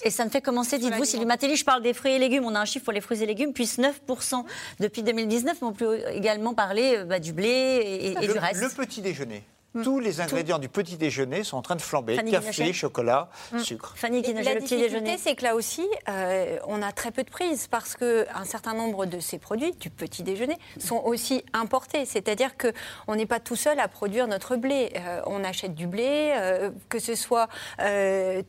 Et 0.04 0.10
ça 0.10 0.26
ne 0.26 0.30
fait 0.30 0.42
commencer, 0.42 0.78
dites-vous, 0.78 1.06
Sylvie 1.06 1.26
Matéli, 1.26 1.56
je 1.56 1.66
parle 1.66 1.84
des 1.84 1.94
fruits 1.94 2.14
et 2.14 2.20
légumes. 2.20 2.46
On 2.46 2.56
a 2.56 2.60
un 2.60 2.66
chiffre 2.66 2.86
pour 2.86 2.94
les 2.94 3.02
fruits 3.02 3.22
et 3.22 3.26
légumes, 3.26 3.54
puis 3.54 3.66
9% 3.66 4.44
depuis 4.80 5.04
2019, 5.04 5.58
mais 5.62 5.68
on 5.68 5.74
peut 5.74 6.00
également 6.12 6.54
parler 6.54 6.98
euh, 6.98 7.06
bah, 7.06 7.20
du 7.20 7.34
blé 7.34 8.16
et, 8.20 8.28
du 8.28 8.32
reste. 8.32 8.62
Le 8.62 8.70
petit 8.70 9.02
déjeuner. 9.02 9.44
Mm. 9.76 9.84
Tous 9.84 10.00
les 10.00 10.22
ingrédients 10.22 10.58
du 10.58 10.70
petit 10.70 10.96
déjeuner 10.96 11.44
sont 11.44 11.58
en 11.58 11.62
train 11.62 11.76
de 11.76 11.82
flamber. 11.82 12.18
Café, 12.24 12.72
chocolat, 12.72 13.30
mm. 13.52 13.60
sucre. 13.60 13.94
Fanny 13.98 14.22
la 14.34 14.56
difficulté, 14.56 15.18
c'est 15.18 15.36
que 15.36 15.44
là 15.44 15.56
aussi, 15.56 15.86
euh, 16.10 16.58
on 16.68 16.82
a 16.82 16.92
très 16.94 17.12
peu 17.12 17.24
de 17.24 17.30
prise 17.30 17.68
parce 17.68 17.96
qu'un 17.96 18.46
certain 18.46 18.74
nombre 18.74 19.06
de 19.06 19.20
ces 19.20 19.38
produits 19.38 19.74
du 19.74 19.90
petit 19.90 20.24
déjeuner 20.24 20.58
sont 20.80 21.02
aussi 21.04 21.44
importés. 21.54 22.06
C'est-à-dire 22.06 22.52
qu'on 22.58 23.16
n'est 23.16 23.26
pas 23.26 23.42
tout 23.42 23.58
seul 23.58 23.80
à 23.80 23.88
produire 23.90 24.28
notre 24.28 24.56
blé. 24.56 24.94
Euh, 24.96 25.22
on 25.26 25.44
achète 25.44 25.76
du 25.76 25.88
blé, 25.88 26.34
euh, 26.36 26.72
que 26.90 27.00
ce 27.00 27.16
soit 27.16 27.48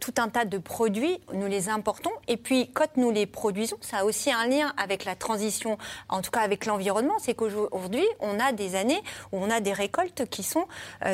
tout 0.00 0.14
un 0.18 0.28
tas 0.28 0.44
de 0.44 0.58
produits, 0.58 1.18
nous 1.32 1.46
les 1.46 1.68
importons. 1.68 2.10
Et 2.28 2.36
puis, 2.36 2.70
quand 2.72 2.96
nous 2.96 3.10
les 3.10 3.26
produisons, 3.26 3.76
ça 3.80 3.98
a 3.98 4.04
aussi 4.04 4.30
un 4.30 4.46
lien 4.46 4.72
avec 4.76 5.04
la 5.04 5.16
transition, 5.16 5.76
en 6.08 6.22
tout 6.22 6.30
cas 6.30 6.40
avec 6.40 6.66
l'environnement. 6.66 7.14
C'est 7.18 7.34
qu'aujourd'hui, 7.34 8.06
on 8.20 8.38
a 8.38 8.52
des 8.52 8.76
années 8.76 9.02
où 9.32 9.38
on 9.38 9.50
a 9.50 9.60
des 9.60 9.72
récoltes 9.72 10.28
qui 10.30 10.42
sont 10.42 10.66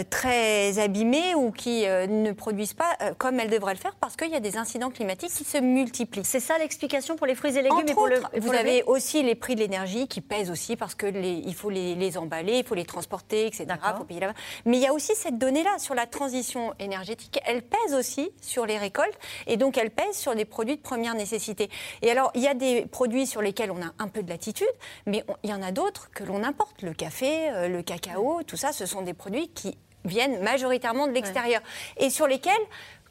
très 0.09 0.79
abîmées 0.79 1.35
ou 1.35 1.51
qui 1.51 1.87
euh, 1.87 2.07
ne 2.07 2.33
produisent 2.33 2.75
pas 2.75 2.97
euh, 3.03 3.13
comme 3.17 3.41
elles 3.41 3.51
devraient 3.51 3.75
le 3.75 3.79
faire 3.79 3.95
parce 3.97 4.17
qu'il 4.17 4.31
y 4.31 4.35
a 4.35 4.41
des 4.41 4.57
incidents 4.57 4.91
climatiques 4.91 5.33
qui 5.33 5.45
se 5.45 5.59
multiplient. 5.59 6.25
C'est 6.25 6.41
ça 6.41 6.59
l'explication 6.59 7.17
pour 7.17 7.27
les 7.27 7.35
fruits 7.35 7.57
et 7.57 7.63
légumes 7.63 7.87
et 7.87 7.95
pour 7.95 8.07
le, 8.07 8.21
Vous 8.39 8.53
avez 8.53 8.83
aussi 8.85 9.23
les 9.23 9.35
prix 9.35 9.55
de 9.55 9.61
l'énergie 9.61 10.09
qui 10.09 10.21
pèsent 10.21 10.51
aussi 10.51 10.77
parce 10.77 10.95
que 10.95 11.07
il 11.07 11.55
faut 11.55 11.71
les, 11.71 12.19
emballer, 12.19 12.59
il 12.59 12.65
faut 12.65 12.75
les 12.75 12.85
transporter, 12.85 13.47
etc. 13.47 13.67
Faut 13.97 14.05
payer 14.05 14.21
Mais 14.65 14.77
il 14.77 14.83
y 14.83 14.87
a 14.87 14.93
aussi 14.93 15.15
cette 15.15 15.39
donnée-là 15.39 15.79
sur 15.79 15.95
la 15.95 16.07
transition 16.07 16.75
énergétique. 16.79 17.41
Elle 17.47 17.63
pèse 17.63 17.95
aussi 17.95 18.31
sur 18.41 18.67
les 18.67 18.79
récoltes 18.79 19.19
et 19.47 19.57
donc 19.57 19.79
elle 19.79 19.91
pèse 19.91 20.17
sur 20.17 20.35
des 20.35 20.45
produits 20.45 20.77
de 20.77 20.83
première 20.83 21.15
nécessité. 21.15 21.71
Et 22.03 22.11
alors 22.11 22.31
il 22.35 22.43
y 22.43 22.49
a 22.49 22.55
des 22.55 22.87
produits 22.87 23.27
sur 23.27 23.43
lesquels 23.43 23.71
on 23.71 23.83
a 23.83 23.93
un 23.99 24.09
peu 24.09 24.23
de 24.23 24.29
latitude, 24.29 24.67
mais 25.07 25.25
il 25.43 25.51
y 25.51 25.55
en 25.55 25.63
a 25.63 25.73
d'autres 25.73 26.11
que 26.11 26.25
l'on 26.25 26.43
importe. 26.43 26.83
Le 26.83 26.93
café, 26.93 27.51
euh, 27.51 27.69
le 27.69 27.83
cacao, 27.83 28.43
tout 28.47 28.57
ça, 28.57 28.73
ce 28.73 28.87
sont 28.87 29.03
des 29.03 29.15
produits 29.15 29.49
qui 29.49 29.77
viennent 30.05 30.43
majoritairement 30.43 31.07
de 31.07 31.13
l'extérieur 31.13 31.61
et 31.97 32.11
sur 32.11 32.27
lesquels 32.27 32.53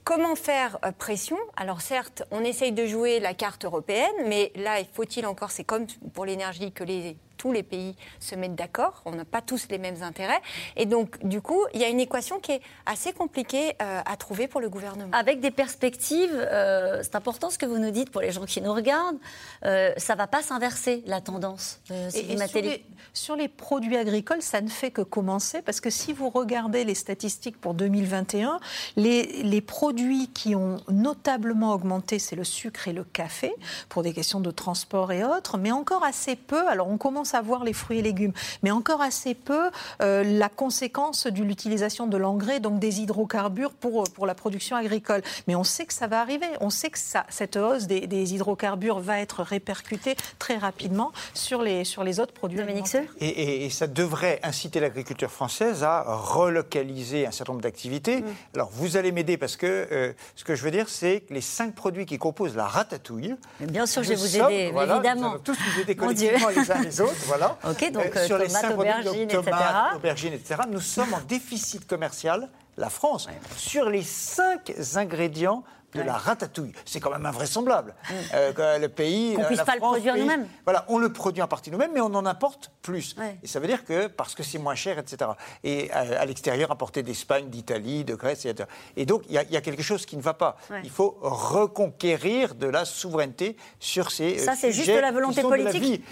Comment 0.04 0.36
faire 0.36 0.80
euh, 0.84 0.92
pression? 0.92 1.38
Alors 1.56 1.82
certes, 1.82 2.24
on 2.32 2.44
essaye 2.44 2.72
de 2.72 2.88
jouer 2.88 3.20
la 3.20 3.36
carte 3.36 3.66
européenne, 3.66 4.12
mais 4.26 4.52
là, 4.56 4.78
faut-il 4.94 5.28
encore, 5.28 5.52
c'est 5.52 5.64
comme 5.64 5.86
pour 6.14 6.26
l'énergie, 6.26 6.72
que 6.72 6.84
les 6.84 7.18
tous 7.42 7.52
les 7.52 7.64
pays 7.64 7.96
se 8.20 8.36
mettent 8.36 8.54
d'accord. 8.54 9.02
On 9.06 9.14
n'a 9.14 9.26
pas 9.26 9.42
tous 9.42 9.68
les 9.72 9.80
mêmes 9.80 10.04
intérêts. 10.04 10.40
Et 10.76 10.86
donc, 10.86 11.26
du 11.26 11.42
coup, 11.42 11.60
il 11.74 11.82
y 11.82 11.84
a 11.84 11.90
une 11.90 12.00
équation 12.00 12.40
qui 12.40 12.52
est 12.52 12.62
assez 12.86 13.14
compliquée 13.14 13.74
euh, 13.82 14.02
à 14.06 14.16
trouver 14.16 14.48
pour 14.48 14.62
le 14.62 14.70
gouvernement. 14.70 15.10
Avec 15.12 15.40
des 15.40 15.50
perspectives, 15.50 16.36
euh, 16.36 17.00
c'est 17.02 17.16
important 17.16 17.50
ce 17.50 17.58
que 17.58 17.66
vous 17.66 17.80
nous 17.80 17.90
dites 17.90 18.12
pour 18.12 18.22
les 18.22 18.32
gens 18.32 18.46
qui 18.46 18.62
nous 18.62 18.72
regardent, 18.72 19.18
euh, 19.66 19.92
ça 19.98 20.14
ne 20.14 20.20
va 20.20 20.28
pas 20.28 20.44
s'inverser 20.44 21.02
la 21.08 21.20
tendance. 21.20 21.80
Et, 22.14 22.38
sur, 22.38 22.62
les, 22.62 22.86
sur, 23.12 23.36
les, 23.36 23.48
produits 23.48 23.98
agricoles, 23.98 24.44
ça 24.44 24.62
ne 24.62 24.70
fait 24.70 24.92
que 24.92 25.02
commencer 25.02 25.64
parce 25.64 25.82
que 25.82 25.90
si 25.90 26.14
vous 26.14 26.30
regardez 26.30 26.84
les 26.84 26.94
statistiques 26.94 27.60
pour 27.60 27.74
2021, 27.74 28.60
les, 28.98 29.42
les 29.42 29.62
produits 29.62 30.28
qui 30.28 30.54
ont 30.54 30.78
notablement 30.90 31.74
augmenté, 31.74 32.20
c'est 32.20 32.36
le 32.36 32.44
sucre 32.44 32.88
et 32.88 32.94
le 32.94 33.04
café 33.04 33.52
pour 33.90 34.04
des 34.04 34.14
questions 34.14 34.42
de 34.42 34.52
transport 34.52 35.12
et 35.12 35.24
autres, 35.24 35.58
mais 35.58 35.72
encore 35.72 36.04
assez 36.04 36.36
peu. 36.36 36.68
Alors 36.68 36.88
on 36.88 36.98
commence 36.98 37.31
à 37.34 37.42
voir 37.42 37.64
les 37.64 37.74
fruits 37.74 38.00
et 38.00 38.02
légumes, 38.02 38.34
mais 38.64 38.72
encore 38.72 39.02
assez 39.02 39.34
peu 39.34 39.70
euh, 40.02 40.24
la 40.24 40.50
conséquence 40.50 41.28
de 41.28 41.44
l'utilisation 41.44 42.08
de 42.08 42.18
l'engrais, 42.18 42.60
donc 42.60 42.80
des 42.80 43.02
hydrocarbures 43.02 43.74
pour, 43.74 44.04
pour 44.06 44.26
la 44.26 44.36
production 44.36 44.76
agricole. 44.76 45.22
Mais 45.48 45.56
on 45.56 45.64
sait 45.64 45.86
que 45.86 45.94
ça 45.94 46.08
va 46.08 46.22
arriver. 46.22 46.48
On 46.60 46.70
sait 46.70 46.90
que 46.90 47.00
ça, 47.00 47.26
cette 47.30 47.58
hausse 47.58 47.88
des, 47.88 48.08
des 48.08 48.34
hydrocarbures 48.34 49.00
va 49.00 49.20
être 49.20 49.44
répercutée 49.44 50.16
très 50.40 50.58
rapidement 50.58 51.12
sur 51.34 51.62
les, 51.62 51.84
sur 51.84 52.04
les 52.04 52.20
autres 52.20 52.34
produits 52.34 52.60
alimentaires. 52.60 53.04
Et, 53.20 53.66
et, 53.66 53.70
ça 53.70 53.88
devrait 53.88 54.40
inciter 54.44 54.80
l'agriculture 54.80 55.32
française 55.32 55.84
à 55.84 56.04
relocaliser 56.08 57.26
un 57.26 57.32
certain 57.32 57.54
nombre 57.54 57.64
d'activités. 57.64 58.22
Mm. 58.22 58.26
Alors, 58.56 58.70
vous 58.74 58.98
allez 58.98 59.12
m'aider 59.12 59.38
parce 59.38 59.56
que 59.56 59.88
euh, 59.92 60.14
ce 60.36 60.44
que 60.44 60.56
je 60.56 60.64
veux 60.64 60.72
dire, 60.72 60.90
c'est 60.90 61.22
que 61.22 61.34
les 61.34 61.42
cinq 61.42 61.74
produits 61.74 62.06
qui 62.06 62.18
composent 62.18 62.56
la 62.56 62.68
ratatouille. 62.68 63.36
bien 63.60 63.86
sûr, 63.86 64.04
je 64.04 64.10
vais 64.10 64.16
vous 64.16 64.36
aider, 64.38 64.72
évidemment. 64.76 65.38
tous 65.44 65.58
vous 65.58 65.82
aider 65.82 65.96
collectivement 65.96 66.50
les 66.50 66.72
uns 66.72 66.82
les 66.82 67.02
autres 67.02 67.21
voilà. 67.26 67.58
Ok, 67.68 67.92
donc 67.92 68.16
euh, 68.16 68.26
sur 68.26 68.38
les 68.38 68.50
cinq 68.50 68.78
aubergines, 68.78 69.28
tomates, 69.28 69.96
aubergines, 69.96 70.34
etc. 70.34 70.62
Nous 70.70 70.82
sommes 70.82 71.14
en 71.14 71.22
déficit 71.22 71.88
commercial, 71.88 72.50
la 72.78 72.90
France, 72.90 73.28
sur 73.58 73.90
les 73.90 74.04
cinq 74.04 74.74
ingrédients 74.96 75.64
de 75.94 76.02
la 76.02 76.14
ratatouille. 76.14 76.72
C'est 76.86 77.00
quand 77.00 77.12
même 77.12 77.26
invraisemblable. 77.26 77.94
Mm. 78.10 78.14
Euh, 78.34 78.80
le 78.80 78.90
pays. 78.90 79.36
Qu'on 79.36 79.44
puisse 79.44 79.62
pas 79.62 79.76
le 79.76 79.82
produire 79.82 80.16
nous-mêmes. 80.16 80.48
Voilà, 80.66 80.86
on 80.88 80.98
le 80.98 81.12
produit 81.12 81.42
en 81.42 81.48
partie 81.48 81.72
nous-mêmes, 81.72 81.92
mais 81.94 82.02
on 82.02 82.14
en 82.14 82.26
importe 82.26 82.72
plus. 82.82 83.16
Et 83.44 83.48
ça 83.48 83.60
veut 83.60 83.68
dire 83.68 83.86
que 83.86 84.08
parce 84.08 84.36
que 84.36 84.44
c'est 84.44 84.58
moins 84.58 84.76
cher, 84.76 84.98
etc. 85.00 85.32
Et 85.64 85.92
euh, 85.94 86.22
à, 86.22 86.26
l'extérieur, 86.26 86.72
importer 86.72 87.04
d'Espagne, 87.04 87.50
d'Italie, 87.50 88.04
de 88.04 88.16
Grèce, 88.16 88.46
etc. 88.46 88.70
Et 88.96 89.06
donc, 89.06 89.24
il 89.30 89.34
y, 89.34 89.58
a 89.58 89.62
quelque 89.62 89.84
chose 89.84 90.06
qui 90.06 90.18
ne 90.18 90.22
va 90.22 90.34
pas. 90.34 90.58
Il 90.84 90.90
faut 90.90 91.18
reconquérir 91.22 92.56
de 92.56 92.68
la 92.68 92.86
souveraineté 92.86 93.58
sur 93.80 94.12
ces. 94.12 94.38
Ça, 94.38 94.56
c'est 94.56 94.72
juste 94.72 94.90
de 94.90 95.00
la 95.00 95.12
volonté 95.12 95.42
politique. 95.42 96.04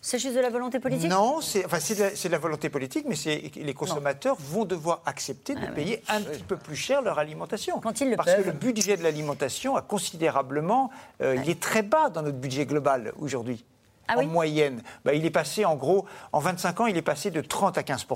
C'est 0.00 0.18
juste 0.18 0.36
de 0.36 0.40
la 0.40 0.50
volonté 0.50 0.78
politique? 0.78 1.10
Non, 1.10 1.40
c'est 1.40 1.64
enfin, 1.64 1.78
de, 1.78 2.28
la 2.28 2.38
volonté 2.38 2.68
politique, 2.68 3.06
mais 3.08 3.16
les 3.56 3.74
consommateurs 3.74 4.36
vont 4.38 4.64
devoir 4.64 5.02
accepter 5.06 5.54
de 5.54 5.60
ah 5.66 5.72
payer 5.72 6.02
un 6.08 6.20
petit 6.20 6.42
peu 6.42 6.56
plus 6.56 6.76
cher 6.76 7.02
leur 7.02 7.18
alimentation. 7.18 7.80
Quand 7.80 8.00
ils 8.00 8.10
le 8.10 8.16
Parce 8.16 8.34
que 8.34 8.42
le 8.42 8.52
budget 8.52 8.96
de 8.96 9.02
l'alimentation 9.02 9.76
a 9.76 9.82
considérablement. 9.82 10.90
Euh, 11.20 11.36
il 11.42 11.50
est 11.50 11.60
très 11.60 11.82
bas 11.82 12.10
dans 12.10 12.22
notre 12.22 12.38
budget 12.38 12.64
global 12.64 13.12
aujourd'hui. 13.18 13.64
Ah 14.06 14.18
en 14.18 14.24
moyenne. 14.24 14.82
Bah, 15.04 15.14
il 15.14 15.26
est 15.26 15.30
passé, 15.30 15.64
en 15.64 15.76
gros, 15.76 16.06
en 16.32 16.38
25 16.38 16.80
ans, 16.80 16.86
il 16.86 16.96
est 16.96 17.02
passé 17.02 17.30
de 17.30 17.40
30 17.40 17.76
à 17.76 17.82
15 17.82 18.06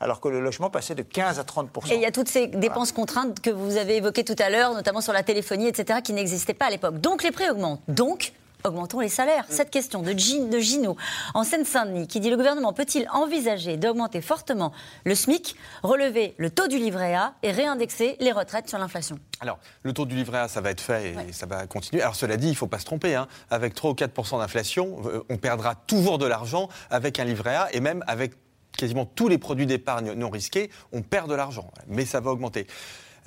alors 0.00 0.20
que 0.20 0.28
le 0.28 0.40
logement 0.40 0.68
passait 0.68 0.96
de 0.96 1.02
15 1.02 1.38
à 1.38 1.44
30 1.44 1.70
Et 1.90 1.94
il 1.94 2.00
y 2.00 2.04
a 2.04 2.10
toutes 2.10 2.28
ces 2.28 2.48
dépenses 2.48 2.90
contraintes 2.90 3.40
que 3.40 3.50
vous 3.50 3.76
avez 3.76 3.98
évoquées 3.98 4.24
tout 4.24 4.36
à 4.38 4.50
l'heure, 4.50 4.74
notamment 4.74 5.00
sur 5.00 5.12
la 5.12 5.22
téléphonie, 5.22 5.68
etc., 5.68 6.00
qui 6.02 6.12
n'existaient 6.12 6.54
pas 6.54 6.66
à 6.66 6.70
l'époque. 6.70 7.00
Donc 7.00 7.22
les 7.22 7.30
prix 7.30 7.48
augmentent. 7.48 7.80
Donc 7.86 8.32
augmentons 8.64 9.00
les 9.00 9.08
salaires. 9.08 9.44
Cette 9.48 9.70
question 9.70 10.02
de, 10.02 10.12
de 10.12 10.58
Gino 10.58 10.96
en 11.34 11.44
Seine-Saint-Denis 11.44 12.06
qui 12.06 12.20
dit 12.20 12.30
le 12.30 12.36
gouvernement 12.36 12.72
peut-il 12.72 13.08
envisager 13.12 13.76
d'augmenter 13.76 14.20
fortement 14.20 14.72
le 15.04 15.14
SMIC, 15.14 15.56
relever 15.82 16.34
le 16.38 16.50
taux 16.50 16.68
du 16.68 16.78
livret 16.78 17.14
A 17.14 17.34
et 17.42 17.50
réindexer 17.50 18.16
les 18.20 18.32
retraites 18.32 18.68
sur 18.68 18.78
l'inflation? 18.78 19.18
Alors, 19.40 19.58
le 19.82 19.92
taux 19.92 20.06
du 20.06 20.14
livret 20.14 20.38
A, 20.38 20.48
ça 20.48 20.60
va 20.60 20.70
être 20.70 20.80
fait 20.80 21.14
et 21.28 21.32
ça 21.32 21.46
va 21.46 21.66
continuer. 21.66 22.02
Alors, 22.02 22.14
cela 22.14 22.36
dit, 22.36 22.46
il 22.46 22.52
ne 22.52 22.56
faut 22.56 22.66
pas 22.66 22.78
se 22.78 22.84
tromper. 22.84 23.14
Hein. 23.14 23.26
Avec 23.50 23.74
3 23.74 23.90
ou 23.90 23.94
4% 23.94 24.38
d'inflation, 24.38 25.02
euh, 25.06 25.24
on 25.28 25.36
perdra 25.36 25.74
toujours 25.74 26.18
de 26.18 26.26
l'argent 26.26 26.68
avec 26.90 27.18
un 27.18 27.24
livret 27.24 27.54
A 27.54 27.68
et 27.72 27.80
même 27.80 28.04
avec 28.06 28.32
quasiment 28.76 29.04
tous 29.04 29.28
les 29.28 29.38
produits 29.38 29.66
d'épargne 29.66 30.12
non 30.12 30.30
risqués, 30.30 30.70
on 30.92 31.02
perd 31.02 31.28
de 31.28 31.34
l'argent. 31.34 31.70
Mais 31.88 32.04
ça 32.04 32.20
va 32.20 32.30
augmenter. 32.30 32.66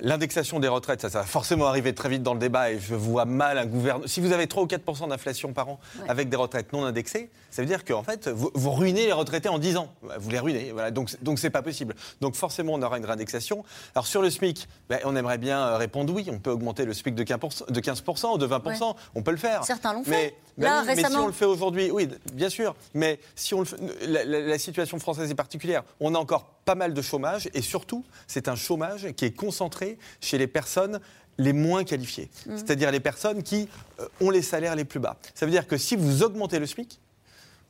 L'indexation 0.00 0.60
des 0.60 0.68
retraites, 0.68 1.00
ça, 1.00 1.08
ça, 1.08 1.20
va 1.20 1.24
forcément 1.24 1.66
arriver 1.66 1.94
très 1.94 2.10
vite 2.10 2.22
dans 2.22 2.34
le 2.34 2.40
débat 2.40 2.70
et 2.70 2.78
je 2.78 2.94
vois 2.94 3.24
mal 3.24 3.56
un 3.56 3.64
gouvernement. 3.64 4.06
Si 4.06 4.20
vous 4.20 4.32
avez 4.32 4.46
3 4.46 4.64
ou 4.64 4.66
4% 4.66 5.08
d'inflation 5.08 5.54
par 5.54 5.70
an 5.70 5.80
avec 6.08 6.28
des 6.28 6.36
retraites 6.36 6.72
non 6.72 6.84
indexées, 6.84 7.30
ça 7.50 7.62
veut 7.62 7.68
dire 7.68 7.84
qu'en 7.84 8.02
fait, 8.02 8.28
vous, 8.28 8.70
ruinez 8.70 9.06
les 9.06 9.12
retraités 9.12 9.48
en 9.48 9.58
10 9.58 9.78
ans. 9.78 9.88
Vous 10.18 10.28
les 10.28 10.38
ruinez. 10.38 10.72
Voilà. 10.72 10.90
Donc, 10.90 11.10
donc 11.22 11.38
c'est 11.38 11.48
pas 11.48 11.62
possible. 11.62 11.94
Donc, 12.20 12.34
forcément, 12.34 12.74
on 12.74 12.82
aura 12.82 12.98
une 12.98 13.06
réindexation. 13.06 13.64
Alors, 13.94 14.06
sur 14.06 14.20
le 14.20 14.28
SMIC, 14.28 14.68
ben, 14.90 15.00
on 15.04 15.16
aimerait 15.16 15.38
bien 15.38 15.60
euh, 15.60 15.76
répondre 15.78 16.12
oui. 16.12 16.28
On 16.30 16.38
peut 16.38 16.50
augmenter 16.50 16.84
le 16.84 16.92
SMIC 16.92 17.14
de 17.14 17.24
15%, 17.24 17.72
de 17.72 17.80
15% 17.80 18.34
ou 18.34 18.38
de 18.38 18.46
20%. 18.46 18.94
On 19.14 19.22
peut 19.22 19.30
le 19.30 19.36
faire. 19.38 19.64
Certains 19.64 19.94
l'ont 19.94 20.04
fait. 20.04 20.34
Mais, 20.58 20.66
Là, 20.66 20.84
mais 20.86 20.96
si 20.96 21.16
on 21.16 21.26
le 21.26 21.32
fait 21.32 21.44
aujourd'hui, 21.44 21.90
oui, 21.90 22.08
bien 22.32 22.48
sûr. 22.48 22.74
Mais 22.94 23.20
si 23.34 23.54
on 23.54 23.60
le 23.60 23.64
fait, 23.66 23.76
la, 24.06 24.24
la 24.24 24.58
situation 24.58 24.98
française 24.98 25.30
est 25.30 25.34
particulière. 25.34 25.82
On 26.00 26.14
a 26.14 26.18
encore 26.18 26.55
pas 26.66 26.74
mal 26.74 26.92
de 26.92 27.00
chômage 27.00 27.48
et 27.54 27.62
surtout, 27.62 28.04
c'est 28.26 28.48
un 28.48 28.56
chômage 28.56 29.12
qui 29.12 29.24
est 29.24 29.34
concentré 29.34 29.98
chez 30.20 30.36
les 30.36 30.48
personnes 30.48 31.00
les 31.38 31.52
moins 31.52 31.84
qualifiées, 31.84 32.28
mmh. 32.46 32.56
c'est-à-dire 32.56 32.90
les 32.90 33.00
personnes 33.00 33.42
qui 33.42 33.68
euh, 34.00 34.08
ont 34.20 34.30
les 34.30 34.42
salaires 34.42 34.74
les 34.74 34.84
plus 34.84 35.00
bas. 35.00 35.16
Ça 35.34 35.46
veut 35.46 35.52
dire 35.52 35.66
que 35.66 35.76
si 35.76 35.94
vous 35.94 36.22
augmentez 36.22 36.58
le 36.58 36.66
SMIC, 36.66 36.98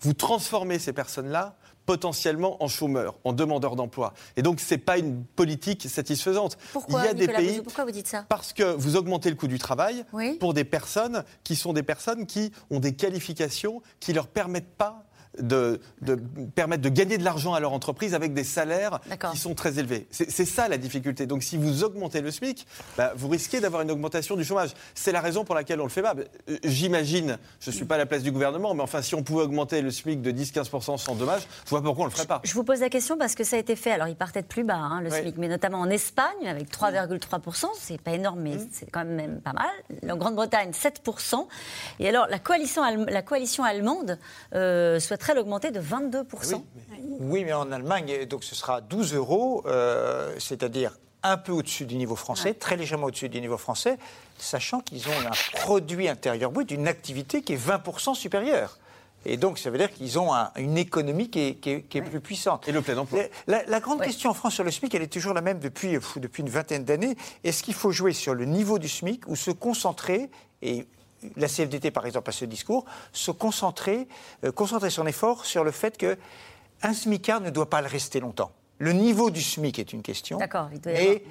vous 0.00 0.12
transformez 0.12 0.78
ces 0.78 0.92
personnes-là 0.92 1.56
potentiellement 1.84 2.62
en 2.62 2.68
chômeurs, 2.68 3.14
en 3.24 3.32
demandeurs 3.32 3.76
d'emploi. 3.76 4.12
Et 4.36 4.42
donc, 4.42 4.60
ce 4.60 4.74
n'est 4.74 4.78
pas 4.78 4.98
une 4.98 5.24
politique 5.24 5.88
satisfaisante. 5.88 6.58
Pourquoi, 6.72 7.02
Il 7.02 7.06
y 7.06 7.08
a 7.08 7.14
des 7.14 7.28
pays, 7.28 7.60
pourquoi 7.62 7.84
vous 7.84 7.92
dites 7.92 8.08
ça? 8.08 8.26
Parce 8.28 8.52
que 8.52 8.64
vous 8.74 8.96
augmentez 8.96 9.30
le 9.30 9.36
coût 9.36 9.46
du 9.46 9.58
travail 9.58 10.04
pour 10.40 10.52
des 10.52 10.64
personnes 10.64 11.24
qui 11.44 11.54
sont 11.54 11.72
des 11.72 11.84
personnes 11.84 12.26
qui 12.26 12.52
ont 12.70 12.80
des 12.80 12.94
qualifications 12.94 13.82
qui 14.00 14.10
ne 14.10 14.16
leur 14.16 14.26
permettent 14.26 14.74
pas 14.76 15.05
de, 15.40 15.80
permettre 16.54 16.82
de 16.82 16.88
gagner 16.88 17.18
de 17.18 17.24
l'argent 17.24 17.54
à 17.54 17.60
leur 17.60 17.72
entreprise 17.72 18.14
avec 18.14 18.34
des 18.34 18.44
salaires 18.44 19.00
qui 19.32 19.38
sont 19.38 19.54
très 19.54 19.78
élevés. 19.78 20.06
C'est 20.10 20.44
ça 20.44 20.68
la 20.68 20.78
difficulté. 20.78 21.26
Donc 21.26 21.42
si 21.42 21.56
vous 21.56 21.84
augmentez 21.84 22.20
le 22.20 22.30
SMIC, 22.30 22.66
bah, 22.96 23.12
vous 23.16 23.28
risquez 23.28 23.60
d'avoir 23.60 23.82
une 23.82 23.90
augmentation 23.90 24.36
du 24.36 24.44
chômage. 24.44 24.70
C'est 24.94 25.12
la 25.12 25.20
raison 25.20 25.44
pour 25.44 25.54
laquelle 25.54 25.80
on 25.80 25.84
le 25.84 25.90
fait 25.90 26.02
pas. 26.02 26.14
Euh, 26.48 26.56
j'imagine, 26.64 27.38
je 27.60 27.70
ne 27.70 27.74
suis 27.74 27.84
pas 27.84 27.96
à 27.96 27.98
la 27.98 28.06
place 28.06 28.22
du 28.22 28.32
gouvernement, 28.32 28.74
mais 28.74 28.82
enfin 28.82 29.02
si 29.02 29.14
on 29.14 29.22
pouvait 29.22 29.42
augmenter 29.42 29.82
le 29.82 29.90
SMIC 29.90 30.22
de 30.22 30.32
10-15% 30.32 30.98
sans 30.98 31.14
dommage, 31.14 31.46
je 31.64 31.70
vois 31.70 31.82
pourquoi 31.82 32.04
on 32.04 32.06
ne 32.06 32.10
le 32.10 32.16
ferait 32.16 32.26
pas. 32.26 32.40
Je 32.44 32.54
vous 32.54 32.64
pose 32.64 32.80
la 32.80 32.88
question 32.88 33.16
parce 33.18 33.34
que 33.34 33.44
ça 33.44 33.56
a 33.56 33.58
été 33.58 33.76
fait. 33.76 33.92
Alors 33.92 34.08
il 34.08 34.16
partait 34.16 34.42
de 34.42 34.46
plus 34.46 34.64
bas, 34.64 34.76
hein, 34.76 35.00
le 35.00 35.10
SMIC, 35.10 35.36
mais 35.38 35.48
notamment 35.48 35.80
en 35.80 35.90
Espagne 35.90 36.46
avec 36.46 36.70
3,3%. 36.70 37.66
C'est 37.78 38.00
pas 38.00 38.12
énorme, 38.12 38.40
mais 38.40 38.56
mmh. 38.56 38.68
c'est 38.72 38.90
quand 38.90 39.04
même 39.04 39.40
pas 39.40 39.52
mal. 39.52 40.10
En 40.10 40.16
Grande-Bretagne, 40.16 40.70
7%. 40.70 41.46
Et 42.00 42.08
alors 42.08 42.26
la 42.28 42.38
coalition, 42.38 42.82
la 42.82 43.22
coalition 43.22 43.64
allemande 43.64 44.18
euh, 44.54 45.00
souhaiterait 45.00 45.25
l'augmenter 45.34 45.70
de 45.70 45.80
22%. 45.80 46.62
Oui, 47.20 47.44
mais, 47.44 47.52
en 47.52 47.72
Allemagne, 47.72 48.26
donc 48.26 48.44
ce 48.44 48.54
sera 48.54 48.80
12 48.80 49.14
euros, 49.14 49.62
euh, 49.66 50.34
c'est-à-dire 50.38 50.92
un 51.22 51.36
peu 51.36 51.52
au-dessus 51.52 51.86
du 51.86 51.96
niveau 51.96 52.16
français, 52.16 52.54
très 52.54 52.76
légèrement 52.76 53.06
au-dessus 53.06 53.28
du 53.28 53.40
niveau 53.40 53.58
français, 53.58 53.98
sachant 54.38 54.80
qu'ils 54.80 55.08
ont 55.08 55.26
un 55.26 55.58
produit 55.60 56.08
intérieur 56.08 56.52
brut 56.52 56.68
d'une 56.68 56.86
activité 56.86 57.42
qui 57.42 57.54
est 57.54 57.56
20% 57.56 58.14
supérieure. 58.14 58.78
Et 59.28 59.36
donc, 59.36 59.58
ça 59.58 59.70
veut 59.70 59.78
dire 59.78 59.92
qu'ils 59.92 60.20
ont 60.20 60.30
une 60.56 60.78
économie 60.78 61.28
qui 61.28 61.40
est, 61.40 62.00
plus 62.00 62.20
puissante. 62.20 62.68
Et 62.68 62.72
le 62.72 62.80
plein 62.80 62.96
emploi. 62.96 63.22
La, 63.48 63.80
grande 63.80 64.00
question 64.00 64.30
en 64.30 64.34
France 64.34 64.54
sur 64.54 64.62
le 64.62 64.70
SMIC, 64.70 64.94
elle 64.94 65.02
est 65.02 65.12
toujours 65.12 65.34
la 65.34 65.40
même 65.40 65.58
depuis, 65.58 65.98
depuis 66.16 66.42
une 66.42 66.48
vingtaine 66.48 66.84
d'années. 66.84 67.16
Est-ce 67.42 67.64
qu'il 67.64 67.74
faut 67.74 67.90
jouer 67.90 68.12
sur 68.12 68.34
le 68.34 68.44
niveau 68.44 68.78
du 68.78 68.88
SMIC 68.88 69.26
ou 69.26 69.34
se 69.34 69.50
concentrer, 69.50 70.30
et 70.62 70.86
la 71.36 71.48
CFDT, 71.48 71.90
par 71.90 72.06
exemple, 72.06 72.30
à 72.30 72.32
ce 72.32 72.44
discours, 72.44 72.84
se 73.12 73.30
concentrer, 73.30 74.08
euh, 74.44 74.52
concentrer 74.52 74.90
son 74.90 75.06
effort 75.06 75.44
sur 75.44 75.64
le 75.64 75.70
fait 75.70 75.96
qu'un 75.96 76.92
SMICard 76.92 77.40
ne 77.40 77.50
doit 77.50 77.70
pas 77.70 77.80
le 77.80 77.88
rester 77.88 78.20
longtemps. 78.20 78.52
Le 78.78 78.92
niveau 78.92 79.30
du 79.30 79.40
SMIC 79.40 79.78
est 79.78 79.92
une 79.92 80.02
question. 80.02 80.38
D'accord, 80.38 80.68
Et 80.86 81.24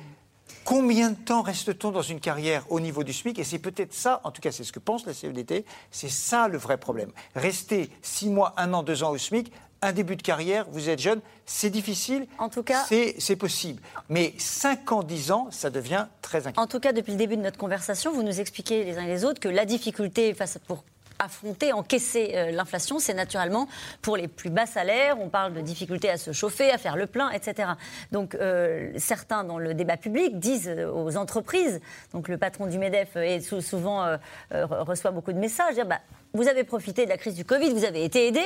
combien 0.63 1.11
de 1.11 1.15
temps 1.15 1.43
reste-t-on 1.43 1.91
dans 1.91 2.01
une 2.01 2.19
carrière 2.19 2.65
au 2.71 2.79
niveau 2.79 3.03
du 3.03 3.13
SMIC? 3.13 3.37
Et 3.37 3.43
c'est 3.43 3.59
peut-être 3.59 3.93
ça, 3.93 4.21
en 4.23 4.31
tout 4.31 4.41
cas 4.41 4.51
c'est 4.51 4.63
ce 4.63 4.71
que 4.71 4.79
pense 4.79 5.05
la 5.05 5.13
CFDT, 5.13 5.63
c'est 5.91 6.09
ça 6.09 6.47
le 6.47 6.57
vrai 6.57 6.77
problème. 6.77 7.11
Rester 7.35 7.91
six 8.01 8.29
mois, 8.29 8.53
un 8.57 8.73
an, 8.73 8.81
deux 8.81 9.03
ans 9.03 9.11
au 9.11 9.17
SMIC, 9.17 9.51
un 9.81 9.91
début 9.91 10.15
de 10.15 10.21
carrière, 10.21 10.65
vous 10.71 10.89
êtes 10.89 10.99
jeune, 10.99 11.21
c'est 11.45 11.69
difficile. 11.69 12.27
En 12.37 12.49
tout 12.49 12.63
cas, 12.63 12.85
c'est 12.87 13.35
possible. 13.35 13.81
Mais 14.09 14.33
5 14.37 14.91
ans, 14.91 15.03
10 15.03 15.31
ans, 15.31 15.47
ça 15.51 15.69
devient 15.69 16.07
très 16.21 16.39
inquiétant. 16.39 16.61
En 16.61 16.67
tout 16.67 16.79
cas, 16.79 16.93
depuis 16.93 17.11
le 17.11 17.17
début 17.17 17.37
de 17.37 17.41
notre 17.41 17.57
conversation, 17.57 18.11
vous 18.11 18.23
nous 18.23 18.39
expliquez 18.39 18.83
les 18.83 18.97
uns 18.97 19.03
et 19.03 19.07
les 19.07 19.25
autres 19.25 19.39
que 19.39 19.49
la 19.49 19.65
difficulté 19.65 20.33
face 20.33 20.57
pour 20.65 20.83
affronter, 21.19 21.73
encaisser 21.73 22.31
euh, 22.35 22.51
l'inflation, 22.51 22.99
c'est 22.99 23.13
naturellement 23.13 23.67
pour 24.01 24.17
les 24.17 24.27
plus 24.27 24.49
bas 24.49 24.65
salaires. 24.65 25.17
On 25.19 25.29
parle 25.29 25.53
de 25.53 25.61
difficulté 25.61 26.09
à 26.09 26.17
se 26.17 26.31
chauffer, 26.31 26.71
à 26.71 26.77
faire 26.77 26.97
le 26.97 27.07
plein, 27.07 27.29
etc. 27.31 27.69
Donc 28.11 28.35
euh, 28.35 28.91
certains 28.97 29.43
dans 29.43 29.57
le 29.57 29.73
débat 29.73 29.97
public 29.97 30.39
disent 30.39 30.69
aux 30.93 31.17
entreprises, 31.17 31.79
donc 32.13 32.27
le 32.27 32.37
patron 32.37 32.67
du 32.67 32.77
MEDEF 32.77 33.15
est 33.15 33.39
souvent 33.39 34.03
euh, 34.03 34.17
reçoit 34.51 35.11
beaucoup 35.11 35.33
de 35.33 35.39
messages, 35.39 35.75
dire, 35.75 35.85
bah, 35.85 36.01
vous 36.35 36.49
avez 36.49 36.65
profité 36.65 37.05
de 37.05 37.09
la 37.09 37.17
crise 37.17 37.33
du 37.33 37.45
Covid, 37.45 37.69
vous 37.69 37.85
avez 37.85 38.03
été 38.03 38.27
aidé. 38.27 38.41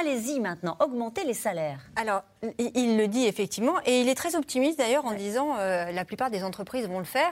Allez-y 0.00 0.40
maintenant, 0.40 0.76
augmentez 0.80 1.24
les 1.24 1.34
salaires. 1.34 1.80
Alors, 1.94 2.22
il 2.58 2.98
le 2.98 3.06
dit 3.06 3.26
effectivement, 3.26 3.74
et 3.86 4.00
il 4.00 4.08
est 4.08 4.14
très 4.14 4.36
optimiste 4.36 4.78
d'ailleurs 4.78 5.06
en 5.06 5.14
disant 5.14 5.56
euh, 5.58 5.90
la 5.92 6.04
plupart 6.04 6.30
des 6.30 6.44
entreprises 6.44 6.86
vont 6.86 6.98
le 6.98 7.04
faire. 7.04 7.30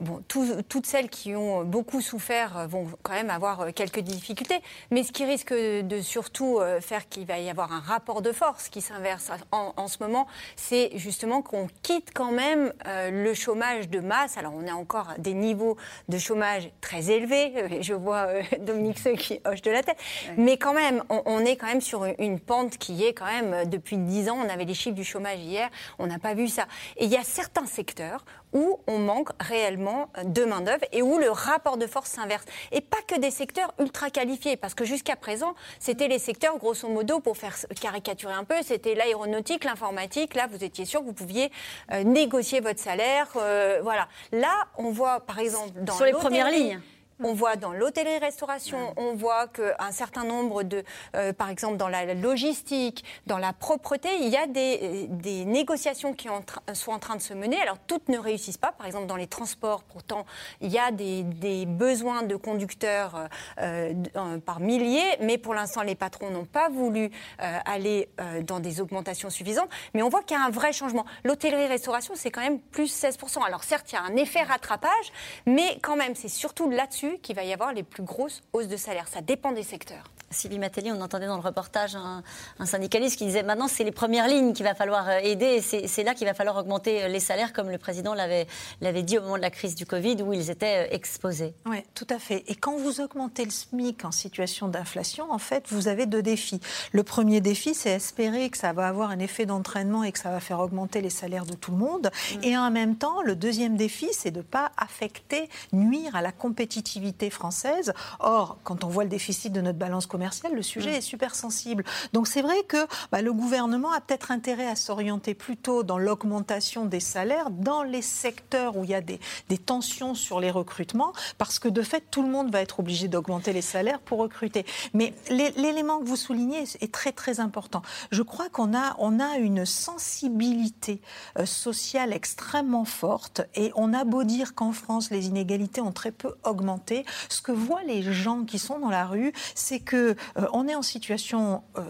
Bon, 0.00 0.22
toutes 0.68 0.86
celles 0.86 1.08
qui 1.08 1.34
ont 1.34 1.64
beaucoup 1.64 2.00
souffert 2.00 2.66
vont 2.68 2.88
quand 3.02 3.12
même 3.12 3.30
avoir 3.30 3.60
euh, 3.60 3.70
quelques 3.72 4.00
difficultés, 4.00 4.60
mais 4.90 5.02
ce 5.02 5.12
qui 5.12 5.24
risque 5.24 5.54
de 5.54 6.00
surtout 6.00 6.58
euh, 6.58 6.80
faire 6.80 7.08
qu'il 7.08 7.26
va 7.26 7.38
y 7.38 7.48
avoir 7.48 7.72
un 7.72 7.80
rapport 7.80 8.22
de 8.22 8.32
force 8.32 8.68
qui 8.68 8.80
s'inverse 8.80 9.30
en, 9.50 9.88
ce 9.88 10.02
moment, 10.02 10.26
c'est 10.56 10.90
justement 10.96 11.42
qu'on 11.42 11.68
quitte 11.82 12.10
quand 12.12 12.32
même 12.32 12.72
le 12.86 13.34
chômage 13.34 13.88
de 13.88 14.00
masse. 14.00 14.36
Alors, 14.36 14.52
on 14.54 14.66
a 14.66 14.72
encore 14.72 15.08
des 15.18 15.34
niveaux 15.34 15.76
de 16.08 16.18
chômage 16.18 16.70
très 16.80 17.10
élevés. 17.10 17.82
Je 17.82 17.94
vois 17.94 18.26
Dominique 18.60 18.98
Seux 18.98 19.14
qui 19.14 19.40
hoche 19.46 19.62
de 19.62 19.70
la 19.70 19.82
tête. 19.82 19.98
Mais 20.36 20.56
quand 20.56 20.74
même, 20.74 21.02
on, 21.08 21.40
est 21.40 21.56
quand 21.56 21.66
même 21.66 21.80
sur 21.80 22.04
une 22.18 22.40
pente 22.40 22.78
qui 22.78 23.04
est 23.04 23.12
quand 23.12 23.26
même, 23.26 23.52
euh, 23.52 23.64
depuis 23.64 23.96
10 23.96 24.30
ans, 24.30 24.38
on 24.44 24.48
avait 24.48 24.64
les 24.64 24.74
chiffres 24.74 24.94
du 24.96 25.04
chômage 25.04 25.38
hier, 25.38 25.70
on 25.98 26.06
n'a 26.06 26.18
pas 26.18 26.34
vu 26.34 26.48
ça. 26.48 26.66
Et 26.96 27.04
il 27.04 27.10
y 27.10 27.16
a 27.16 27.22
certains 27.22 27.66
secteurs 27.66 28.24
où 28.54 28.78
on 28.86 28.98
manque 28.98 29.30
réellement 29.40 30.08
de 30.24 30.44
main-d'œuvre 30.44 30.84
et 30.92 31.02
où 31.02 31.18
le 31.18 31.30
rapport 31.30 31.76
de 31.76 31.86
force 31.86 32.10
s'inverse. 32.10 32.44
Et 32.72 32.80
pas 32.80 33.02
que 33.06 33.18
des 33.18 33.30
secteurs 33.30 33.74
ultra 33.80 34.10
qualifiés, 34.10 34.56
parce 34.56 34.74
que 34.74 34.84
jusqu'à 34.84 35.16
présent, 35.16 35.54
c'était 35.80 36.08
les 36.08 36.20
secteurs, 36.20 36.56
grosso 36.58 36.88
modo, 36.88 37.20
pour 37.20 37.36
faire 37.36 37.56
caricaturer 37.80 38.32
un 38.32 38.44
peu, 38.44 38.54
c'était 38.62 38.94
l'aéronautique, 38.94 39.64
l'informatique. 39.64 40.34
Là, 40.34 40.46
vous 40.46 40.62
étiez 40.62 40.84
sûr 40.84 41.00
que 41.00 41.06
vous 41.06 41.12
pouviez 41.12 41.50
euh, 41.92 42.04
négocier 42.04 42.60
votre 42.60 42.80
salaire. 42.80 43.28
Euh, 43.36 43.80
voilà. 43.82 44.08
Là, 44.32 44.68
on 44.78 44.90
voit, 44.90 45.20
par 45.20 45.40
exemple, 45.40 45.72
dans. 45.82 45.94
Sur 45.94 46.06
les 46.06 46.12
premières 46.12 46.50
lignes. 46.50 46.80
On 47.22 47.32
voit 47.32 47.54
dans 47.54 47.72
l'hôtellerie-restauration, 47.72 48.92
on 48.96 49.14
voit 49.14 49.46
qu'un 49.46 49.92
certain 49.92 50.24
nombre 50.24 50.64
de, 50.64 50.82
euh, 51.14 51.32
par 51.32 51.48
exemple 51.48 51.76
dans 51.76 51.88
la 51.88 52.12
logistique, 52.12 53.04
dans 53.26 53.38
la 53.38 53.52
propreté, 53.52 54.08
il 54.20 54.28
y 54.28 54.36
a 54.36 54.48
des, 54.48 55.06
des 55.08 55.44
négociations 55.44 56.12
qui 56.12 56.28
sont 56.72 56.90
en 56.90 56.98
train 56.98 57.14
de 57.14 57.22
se 57.22 57.32
mener. 57.32 57.60
Alors 57.62 57.78
toutes 57.86 58.08
ne 58.08 58.18
réussissent 58.18 58.58
pas. 58.58 58.72
Par 58.72 58.86
exemple 58.86 59.06
dans 59.06 59.14
les 59.14 59.28
transports, 59.28 59.84
pourtant, 59.84 60.26
il 60.60 60.72
y 60.72 60.78
a 60.78 60.90
des, 60.90 61.22
des 61.22 61.66
besoins 61.66 62.24
de 62.24 62.34
conducteurs 62.34 63.28
euh, 63.60 63.94
euh, 64.16 64.38
par 64.38 64.58
milliers, 64.58 65.16
mais 65.20 65.38
pour 65.38 65.54
l'instant 65.54 65.82
les 65.82 65.94
patrons 65.94 66.30
n'ont 66.30 66.46
pas 66.46 66.68
voulu 66.68 67.10
aller 67.38 68.08
dans 68.42 68.58
des 68.58 68.80
augmentations 68.80 69.30
suffisantes. 69.30 69.68
Mais 69.92 70.02
on 70.02 70.08
voit 70.08 70.22
qu'il 70.22 70.36
y 70.36 70.40
a 70.40 70.44
un 70.44 70.50
vrai 70.50 70.72
changement. 70.72 71.04
L'hôtellerie-restauration, 71.24 72.14
c'est 72.16 72.30
quand 72.30 72.40
même 72.40 72.58
plus 72.58 72.92
16%. 72.92 73.44
Alors 73.44 73.62
certes, 73.62 73.92
il 73.92 73.94
y 73.94 73.98
a 73.98 74.02
un 74.02 74.16
effet 74.16 74.42
rattrapage, 74.42 75.12
mais 75.46 75.78
quand 75.82 75.96
même, 75.96 76.14
c'est 76.14 76.28
surtout 76.28 76.70
là-dessus 76.70 77.03
qu'il 77.22 77.36
va 77.36 77.44
y 77.44 77.52
avoir 77.52 77.72
les 77.72 77.82
plus 77.82 78.02
grosses 78.02 78.42
hausses 78.52 78.68
de 78.68 78.76
salaire. 78.76 79.08
Ça 79.08 79.20
dépend 79.20 79.52
des 79.52 79.62
secteurs. 79.62 80.04
Sylvie 80.34 80.58
Matelli, 80.58 80.90
on 80.92 81.00
entendait 81.00 81.26
dans 81.26 81.36
le 81.36 81.42
reportage 81.42 81.96
un, 81.96 82.22
syndicaliste 82.64 83.16
qui 83.16 83.26
disait 83.26 83.42
maintenant 83.42 83.68
c'est 83.68 83.84
les 83.84 83.92
premières 83.92 84.28
lignes 84.28 84.52
qu'il 84.52 84.64
va 84.64 84.74
falloir 84.74 85.08
euh, 85.08 85.18
aider 85.22 85.62
et 85.72 85.88
c'est 85.88 86.02
là 86.02 86.14
qu'il 86.14 86.26
va 86.26 86.34
falloir 86.34 86.56
augmenter 86.56 87.04
euh, 87.04 87.08
les 87.08 87.20
salaires 87.20 87.52
comme 87.52 87.70
le 87.70 87.78
président 87.78 88.14
l'avait 88.14 89.02
dit 89.02 89.18
au 89.18 89.22
moment 89.22 89.36
de 89.36 89.42
la 89.42 89.50
crise 89.50 89.74
du 89.74 89.86
Covid 89.86 90.22
où 90.22 90.32
ils 90.32 90.50
étaient 90.50 90.86
euh, 90.86 90.94
exposés. 90.94 91.54
Oui, 91.66 91.78
tout 91.94 92.06
à 92.10 92.18
fait. 92.18 92.44
Et 92.48 92.56
quand 92.56 92.76
vous 92.76 93.00
augmentez 93.00 93.44
le 93.44 93.50
SMIC 93.50 94.04
en 94.04 94.10
situation 94.10 94.68
d'inflation, 94.68 95.30
en 95.30 95.38
fait, 95.38 95.66
vous 95.68 95.88
avez 95.88 96.06
deux 96.06 96.22
défis. 96.22 96.60
Le 96.92 97.02
premier 97.02 97.40
défi, 97.40 97.74
c'est 97.74 97.90
espérer 97.90 98.50
que 98.50 98.58
ça 98.58 98.72
va 98.72 98.88
avoir 98.88 99.10
un 99.10 99.18
effet 99.20 99.46
d'entraînement 99.46 100.02
et 100.02 100.12
que 100.12 100.18
ça 100.18 100.30
va 100.30 100.40
faire 100.40 100.60
augmenter 100.60 101.00
les 101.00 101.10
salaires 101.10 101.46
de 101.46 101.54
tout 101.54 101.70
le 101.70 101.78
monde. 101.78 102.10
Mm. 102.36 102.44
Et 102.44 102.56
en 102.58 102.70
même 102.70 102.96
temps, 102.96 103.22
le 103.22 103.36
deuxième 103.36 103.76
défi, 103.76 104.08
c'est 104.12 104.30
de 104.30 104.38
ne 104.38 104.42
pas 104.42 104.72
affecter, 104.76 105.48
nuire 105.72 106.16
à 106.16 106.22
la 106.22 106.32
compétitivité 106.32 107.30
française. 107.30 107.92
Or, 108.18 108.58
quand 108.64 108.84
on 108.84 108.88
voit 108.88 109.04
le 109.04 109.10
déficit 109.10 109.52
de 109.52 109.60
notre 109.60 109.78
balance 109.78 110.06
commerciale, 110.06 110.23
le 110.52 110.62
sujet 110.62 110.92
Mm. 110.92 110.94
est 110.94 111.00
super 111.00 111.34
sensible. 111.34 111.84
Donc 112.12 112.26
c'est 112.28 112.42
vrai 112.42 112.62
que 112.68 112.86
bah, 113.12 113.22
le 113.22 113.32
gouvernement 113.32 113.92
a 113.92 114.00
peut-être 114.00 114.30
intérêt 114.30 114.66
à 114.66 114.76
s'orienter 114.76 115.34
plutôt 115.34 115.82
dans 115.82 115.98
l'augmentation 115.98 116.84
des 116.86 117.00
salaires 117.00 117.50
dans 117.50 117.82
les 117.82 118.02
secteurs 118.02 118.76
où 118.76 118.84
il 118.84 118.90
y 118.90 118.94
a 118.94 119.00
des, 119.00 119.20
des 119.48 119.58
tensions 119.58 120.14
sur 120.14 120.40
les 120.40 120.50
recrutements, 120.50 121.12
parce 121.38 121.58
que 121.58 121.68
de 121.68 121.82
fait, 121.82 122.04
tout 122.10 122.22
le 122.22 122.28
monde 122.28 122.50
va 122.52 122.60
être 122.60 122.80
obligé 122.80 123.08
d'augmenter 123.08 123.52
les 123.52 123.62
salaires 123.62 124.00
pour 124.00 124.18
recruter. 124.18 124.64
Mais 124.92 125.14
l'é- 125.30 125.52
l'élément 125.56 125.98
que 125.98 126.04
vous 126.04 126.16
soulignez 126.16 126.64
est 126.80 126.92
très 126.92 127.12
très 127.12 127.40
important. 127.40 127.82
Je 128.10 128.22
crois 128.22 128.48
qu'on 128.48 128.74
a, 128.76 128.94
on 128.98 129.20
a 129.20 129.36
une 129.38 129.64
sensibilité 129.66 131.00
euh, 131.38 131.46
sociale 131.46 132.12
extrêmement 132.12 132.84
forte 132.84 133.42
et 133.54 133.70
on 133.74 133.92
a 133.92 134.04
beau 134.04 134.24
dire 134.24 134.54
qu'en 134.54 134.72
France, 134.72 135.10
les 135.10 135.26
inégalités 135.26 135.80
ont 135.80 135.92
très 135.92 136.12
peu 136.12 136.34
augmenté. 136.44 137.04
Ce 137.28 137.40
que 137.42 137.52
voient 137.52 137.82
les 137.84 138.02
gens 138.02 138.44
qui 138.44 138.58
sont 138.58 138.78
dans 138.78 138.90
la 138.90 139.06
rue, 139.06 139.32
c'est 139.54 139.80
que 139.80 140.03
euh, 140.04 140.46
on 140.52 140.68
est 140.68 140.74
en 140.74 140.82
situation 140.82 141.62
euh, 141.78 141.82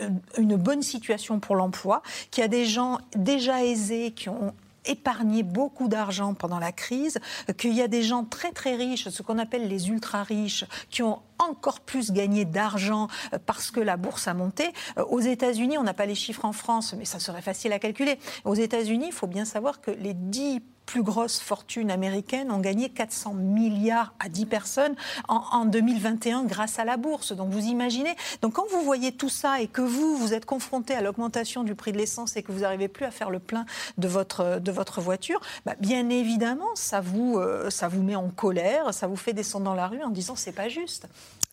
euh, 0.00 0.08
une 0.38 0.56
bonne 0.56 0.82
situation 0.82 1.40
pour 1.40 1.56
l'emploi, 1.56 2.02
qu'il 2.30 2.42
y 2.42 2.44
a 2.44 2.48
des 2.48 2.66
gens 2.66 2.98
déjà 3.16 3.64
aisés 3.64 4.12
qui 4.12 4.28
ont 4.28 4.54
épargné 4.86 5.42
beaucoup 5.42 5.88
d'argent 5.88 6.34
pendant 6.34 6.58
la 6.58 6.70
crise, 6.70 7.18
qu'il 7.56 7.72
y 7.72 7.80
a 7.80 7.88
des 7.88 8.02
gens 8.02 8.24
très 8.24 8.52
très 8.52 8.74
riches, 8.74 9.08
ce 9.08 9.22
qu'on 9.22 9.38
appelle 9.38 9.66
les 9.66 9.88
ultra 9.88 10.22
riches, 10.22 10.66
qui 10.90 11.02
ont 11.02 11.22
encore 11.38 11.80
plus 11.80 12.12
gagné 12.12 12.44
d'argent 12.44 13.08
parce 13.46 13.70
que 13.70 13.80
la 13.80 13.96
bourse 13.96 14.28
a 14.28 14.34
monté. 14.34 14.74
Aux 15.08 15.20
États-Unis, 15.20 15.78
on 15.78 15.84
n'a 15.84 15.94
pas 15.94 16.04
les 16.04 16.14
chiffres 16.14 16.44
en 16.44 16.52
France, 16.52 16.94
mais 16.98 17.06
ça 17.06 17.18
serait 17.18 17.40
facile 17.40 17.72
à 17.72 17.78
calculer. 17.78 18.18
Aux 18.44 18.54
États-Unis, 18.54 19.06
il 19.06 19.12
faut 19.12 19.26
bien 19.26 19.46
savoir 19.46 19.80
que 19.80 19.90
les 19.90 20.12
10 20.12 20.60
plus 20.86 21.02
grosses 21.02 21.40
fortunes 21.40 21.90
américaines 21.90 22.50
ont 22.50 22.60
gagné 22.60 22.88
400 22.88 23.34
milliards 23.34 24.14
à 24.18 24.28
10 24.28 24.46
personnes 24.46 24.94
en, 25.28 25.42
en 25.52 25.64
2021 25.64 26.44
grâce 26.44 26.78
à 26.78 26.84
la 26.84 26.96
bourse. 26.96 27.32
Donc 27.32 27.50
vous 27.50 27.64
imaginez, 27.64 28.14
donc 28.42 28.54
quand 28.54 28.68
vous 28.70 28.82
voyez 28.82 29.12
tout 29.12 29.28
ça 29.28 29.60
et 29.60 29.66
que 29.66 29.80
vous, 29.80 30.16
vous 30.16 30.34
êtes 30.34 30.44
confronté 30.44 30.94
à 30.94 31.00
l'augmentation 31.00 31.64
du 31.64 31.74
prix 31.74 31.92
de 31.92 31.98
l'essence 31.98 32.36
et 32.36 32.42
que 32.42 32.52
vous 32.52 32.60
n'arrivez 32.60 32.88
plus 32.88 33.04
à 33.04 33.10
faire 33.10 33.30
le 33.30 33.38
plein 33.38 33.66
de 33.98 34.08
votre, 34.08 34.60
de 34.60 34.72
votre 34.72 35.00
voiture, 35.00 35.40
bah, 35.66 35.74
bien 35.80 36.08
évidemment, 36.10 36.74
ça 36.74 37.00
vous, 37.00 37.38
euh, 37.38 37.70
ça 37.70 37.88
vous 37.88 38.02
met 38.02 38.16
en 38.16 38.28
colère, 38.28 38.92
ça 38.92 39.06
vous 39.06 39.16
fait 39.16 39.32
descendre 39.32 39.64
dans 39.64 39.74
la 39.74 39.88
rue 39.88 40.02
en 40.02 40.10
disant 40.10 40.36
c'est 40.36 40.52
pas 40.52 40.68
juste. 40.68 41.06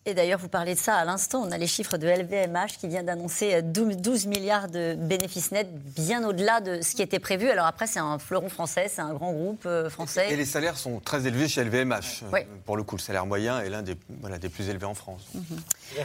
Et 0.08 0.16
d'ailleurs, 0.16 0.40
vous 0.40 0.48
parlez 0.50 0.74
de 0.74 0.80
ça 0.80 0.96
à 0.96 1.06
l'instant. 1.06 1.44
On 1.48 1.52
a 1.52 1.60
les 1.60 1.68
chiffres 1.68 1.96
de 1.98 2.08
LVMH 2.08 2.78
qui 2.80 2.88
vient 2.88 3.04
d'annoncer 3.04 3.62
12 3.62 3.98
12 3.98 4.26
milliards 4.26 4.68
de 4.68 4.96
bénéfices 4.96 5.52
nets, 5.52 5.70
bien 5.72 6.28
au-delà 6.28 6.60
de 6.60 6.82
ce 6.82 6.96
qui 6.96 7.04
était 7.04 7.20
prévu. 7.20 7.52
Alors 7.52 7.68
après, 7.68 7.86
c'est 7.86 8.00
un 8.00 8.18
fleuron 8.18 8.50
français, 8.50 8.88
c'est 8.90 9.02
un 9.02 9.14
grand 9.14 9.32
groupe 9.32 9.62
euh, 9.68 9.92
français. 9.92 10.32
Et 10.34 10.36
les 10.36 10.46
salaires 10.46 10.76
sont 10.78 11.00
très 11.00 11.28
élevés 11.28 11.48
chez 11.48 11.64
LVMH. 11.64 12.24
Oui. 12.34 12.40
Euh, 12.40 12.44
Pour 12.66 12.78
le 12.78 12.84
coup, 12.84 12.96
le 12.96 13.02
salaire 13.02 13.28
moyen 13.28 13.60
est 13.62 13.70
l'un 13.70 13.84
des, 13.84 13.96
voilà, 14.22 14.40
des 14.40 14.50
plus 14.50 14.70
élevés 14.70 14.88
en 14.88 14.96
France. 14.96 15.22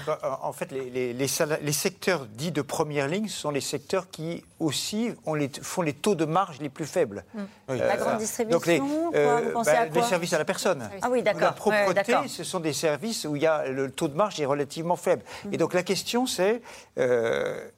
Qu'en- 0.04 0.18
En 0.42 0.52
fait, 0.52 0.70
les, 0.72 0.90
les- 0.90 1.14
les 1.14 1.72
secteurs 1.72 2.26
dits 2.26 2.52
de 2.52 2.60
première 2.60 3.08
ligne 3.08 3.28
sont 3.28 3.50
les 3.50 3.62
secteurs 3.62 4.10
qui 4.10 4.44
aussi 4.60 5.08
ont 5.24 5.32
les, 5.34 5.50
font 5.62 5.80
les 5.80 5.94
taux 5.94 6.14
de 6.14 6.26
marge 6.26 6.58
les 6.60 6.68
plus 6.68 6.84
faibles. 6.86 7.24
Mm. 7.34 7.40
Oui. 7.70 7.78
La 7.78 7.96
grande 7.96 8.18
distribution, 8.18 8.58
donc 8.58 8.66
les, 8.66 8.78
quoi, 8.78 9.40
vous 9.40 9.50
pensez 9.52 9.70
à 9.70 9.84
les 9.86 9.90
quoi? 9.90 10.02
services 10.02 10.32
à 10.34 10.38
la 10.38 10.44
personne. 10.44 10.86
Ah 11.00 11.08
oui, 11.10 11.22
d'accord. 11.22 11.40
La 11.40 11.52
propreté, 11.52 12.14
ce 12.28 12.44
sont 12.44 12.60
des 12.60 12.74
services 12.74 13.24
où 13.24 13.36
il 13.36 13.42
y 13.42 13.46
a 13.46 13.66
le 13.66 13.85
taux 13.92 14.08
de 14.08 14.14
marge 14.16 14.40
est 14.40 14.46
relativement 14.46 14.96
faible. 14.96 15.22
Mm. 15.44 15.54
Et 15.54 15.56
donc 15.56 15.74
la 15.74 15.82
question, 15.82 16.26
c'est 16.26 16.62
euh, 16.98 17.68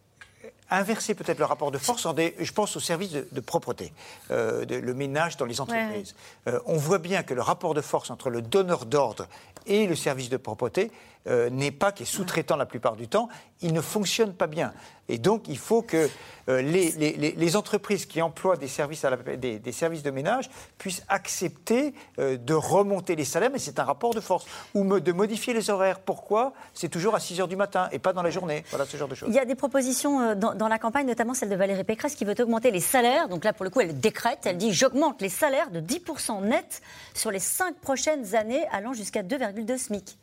inverser 0.70 1.14
peut-être 1.14 1.38
le 1.38 1.44
rapport 1.44 1.70
de 1.70 1.78
force. 1.78 2.04
En 2.06 2.12
des, 2.12 2.34
je 2.38 2.52
pense 2.52 2.76
aux 2.76 2.80
services 2.80 3.12
de, 3.12 3.26
de 3.32 3.40
propreté, 3.40 3.92
euh, 4.30 4.64
de- 4.64 4.76
le 4.76 4.94
ménage 4.94 5.36
dans 5.36 5.46
les 5.46 5.60
entreprises. 5.60 6.14
Euh, 6.46 6.58
on 6.66 6.76
voit 6.76 6.98
bien 6.98 7.22
que 7.22 7.34
le 7.34 7.42
rapport 7.42 7.74
de 7.74 7.80
force 7.80 8.10
entre 8.10 8.28
le 8.30 8.42
donneur 8.42 8.84
d'ordre 8.84 9.26
et 9.66 9.86
le 9.86 9.96
service 9.96 10.28
de 10.28 10.36
propreté 10.36 10.90
euh, 11.26 11.50
n'est 11.50 11.70
pas, 11.70 11.92
qui 11.92 12.04
est 12.04 12.06
sous-traitant 12.06 12.56
la 12.56 12.66
plupart 12.66 12.96
du 12.96 13.08
temps, 13.08 13.28
il 13.60 13.72
ne 13.72 13.80
fonctionne 13.80 14.32
pas 14.32 14.46
bien. 14.46 14.72
Et 15.08 15.18
donc, 15.18 15.48
il 15.48 15.58
faut 15.58 15.82
que 15.82 16.08
euh, 16.48 16.62
les, 16.62 17.56
entreprises 17.56 18.06
qui 18.06 18.22
emploient 18.22 18.56
des 18.56 18.68
services, 18.68 19.04
à 19.04 19.10
la- 19.10 19.36
des, 19.36 19.72
services 19.72 20.02
de 20.02 20.10
ménage 20.10 20.48
puissent 20.78 21.02
accepter 21.08 21.92
euh, 22.18 22.36
de 22.36 22.54
remonter 22.54 23.16
les 23.16 23.24
salaires, 23.24 23.50
mais 23.52 23.58
c'est 23.58 23.78
un 23.78 23.84
rapport 23.84 24.14
de 24.14 24.20
force, 24.20 24.46
ou 24.74 25.00
de 25.00 25.12
modifier 25.12 25.54
les 25.54 25.70
horaires. 25.70 26.00
Pourquoi? 26.00 26.52
C'est 26.72 26.88
toujours 26.88 27.14
à 27.14 27.20
6 27.20 27.40
heures 27.40 27.48
du 27.48 27.56
matin 27.56 27.88
et 27.90 27.98
pas 27.98 28.12
dans 28.12 28.22
la 28.22 28.30
journée. 28.30 28.64
Voilà 28.70 28.86
ce 28.86 28.96
genre 28.96 29.08
de 29.08 29.14
choses. 29.14 29.28
Il 29.30 29.34
y 29.34 29.40
a 29.40 29.44
des 29.44 29.54
propositions 29.54 30.34
dans, 30.34 30.54
dans 30.54 30.68
la 30.68 30.78
campagne, 30.78 31.06
notamment 31.06 31.34
celle 31.34 31.48
de 31.50 31.56
Valérie 31.56 31.84
Pécresse, 31.84 32.14
qui 32.14 32.24
veut 32.24 32.34
augmenter 32.38 32.70
les 32.70 32.80
salaires. 32.80 33.28
Donc 33.28 33.44
là, 33.44 33.52
pour 33.52 33.64
le 33.64 33.70
coup, 33.70 33.80
elle 33.80 33.98
décrète, 33.98 34.40
elle 34.44 34.58
dit 34.58 34.72
j'augmente 34.72 35.20
les 35.20 35.28
salaires 35.28 35.70
de 35.70 35.80
10% 35.80 36.42
net 36.44 36.80
sur 37.14 37.30
les 37.30 37.38
5 37.38 37.76
prochaines 37.76 38.34
années, 38.34 38.66
allant 38.72 38.92
jusqu'à 38.92 39.22
2,2 39.22 39.76
SMIC. 39.76 40.18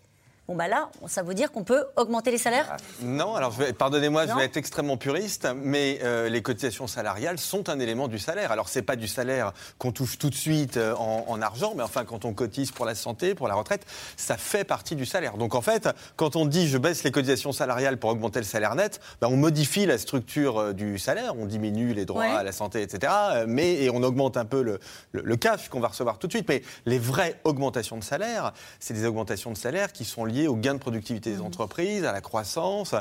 Bon, 0.47 0.55
bah 0.55 0.67
là, 0.67 0.89
ça 1.07 1.23
veut 1.23 1.33
dire 1.33 1.51
qu'on 1.51 1.63
peut 1.63 1.85
augmenter 1.95 2.29
les 2.29 2.37
salaires? 2.37 2.77
Non, 3.01 3.33
alors 3.33 3.51
pardonnez-moi, 3.79 4.27
je 4.27 4.33
vais 4.35 4.45
être 4.45 4.57
extrêmement 4.57 4.95
puriste, 4.95 5.47
mais 5.55 5.99
euh, 6.03 6.29
les 6.29 6.43
cotisations 6.43 6.85
salariales 6.85 7.39
sont 7.39 7.67
un 7.67 7.79
élément 7.79 8.07
du 8.07 8.19
salaire. 8.19 8.51
Alors 8.51 8.69
c'est 8.69 8.83
pas 8.83 8.95
du 8.95 9.07
salaire 9.07 9.53
qu'on 9.79 9.91
touche 9.91 10.19
tout 10.19 10.29
de 10.29 10.35
suite 10.35 10.77
euh, 10.77 10.93
en, 10.97 11.25
en 11.27 11.41
argent, 11.41 11.73
mais 11.75 11.81
enfin 11.81 12.05
quand 12.05 12.25
on 12.25 12.33
cotise 12.33 12.69
pour 12.71 12.85
la 12.85 12.93
santé, 12.93 13.33
pour 13.33 13.47
la 13.47 13.55
retraite, 13.55 13.87
ça 14.17 14.37
fait 14.37 14.63
partie 14.65 14.95
du 14.95 15.07
salaire. 15.07 15.37
Donc 15.37 15.55
en 15.55 15.61
fait, 15.61 15.89
quand 16.15 16.35
on 16.35 16.45
dit 16.45 16.67
je 16.67 16.77
baisse 16.77 17.03
les 17.03 17.11
cotisations 17.11 17.51
salariales 17.51 17.97
pour 17.97 18.11
augmenter 18.11 18.37
le 18.37 18.45
salaire 18.45 18.75
net, 18.75 18.99
ben, 19.21 19.29
on 19.31 19.37
modifie 19.37 19.87
la 19.87 19.97
structure 19.97 20.59
euh, 20.59 20.73
du 20.73 20.99
salaire, 20.99 21.33
on 21.39 21.47
diminue 21.47 21.93
les 21.95 22.05
droits 22.05 22.21
Ouais. 22.21 22.29
à 22.29 22.43
la 22.43 22.51
santé, 22.51 22.83
etc. 22.83 23.11
Mais 23.47 23.73
et 23.83 23.89
on 23.89 24.03
augmente 24.03 24.37
un 24.37 24.45
peu 24.45 24.61
le, 24.61 24.79
le, 25.11 25.21
le 25.23 25.35
cash 25.37 25.69
qu'on 25.69 25.79
va 25.79 25.87
recevoir 25.87 26.19
tout 26.19 26.27
de 26.27 26.31
suite. 26.33 26.47
Mais 26.47 26.61
les 26.85 26.99
vraies 26.99 27.39
augmentations 27.45 27.97
de 27.97 28.03
salaire, 28.03 28.53
c'est 28.79 28.93
des 28.93 29.05
augmentations 29.07 29.51
de 29.51 29.57
salaire 29.57 29.91
qui 29.91 30.05
sont 30.05 30.23
liées 30.23 30.34
au 30.47 30.55
gain 30.55 30.73
de 30.73 30.79
productivité 30.79 31.31
des 31.31 31.41
entreprises, 31.41 32.03
à 32.05 32.11
la 32.11 32.21
croissance. 32.21 32.93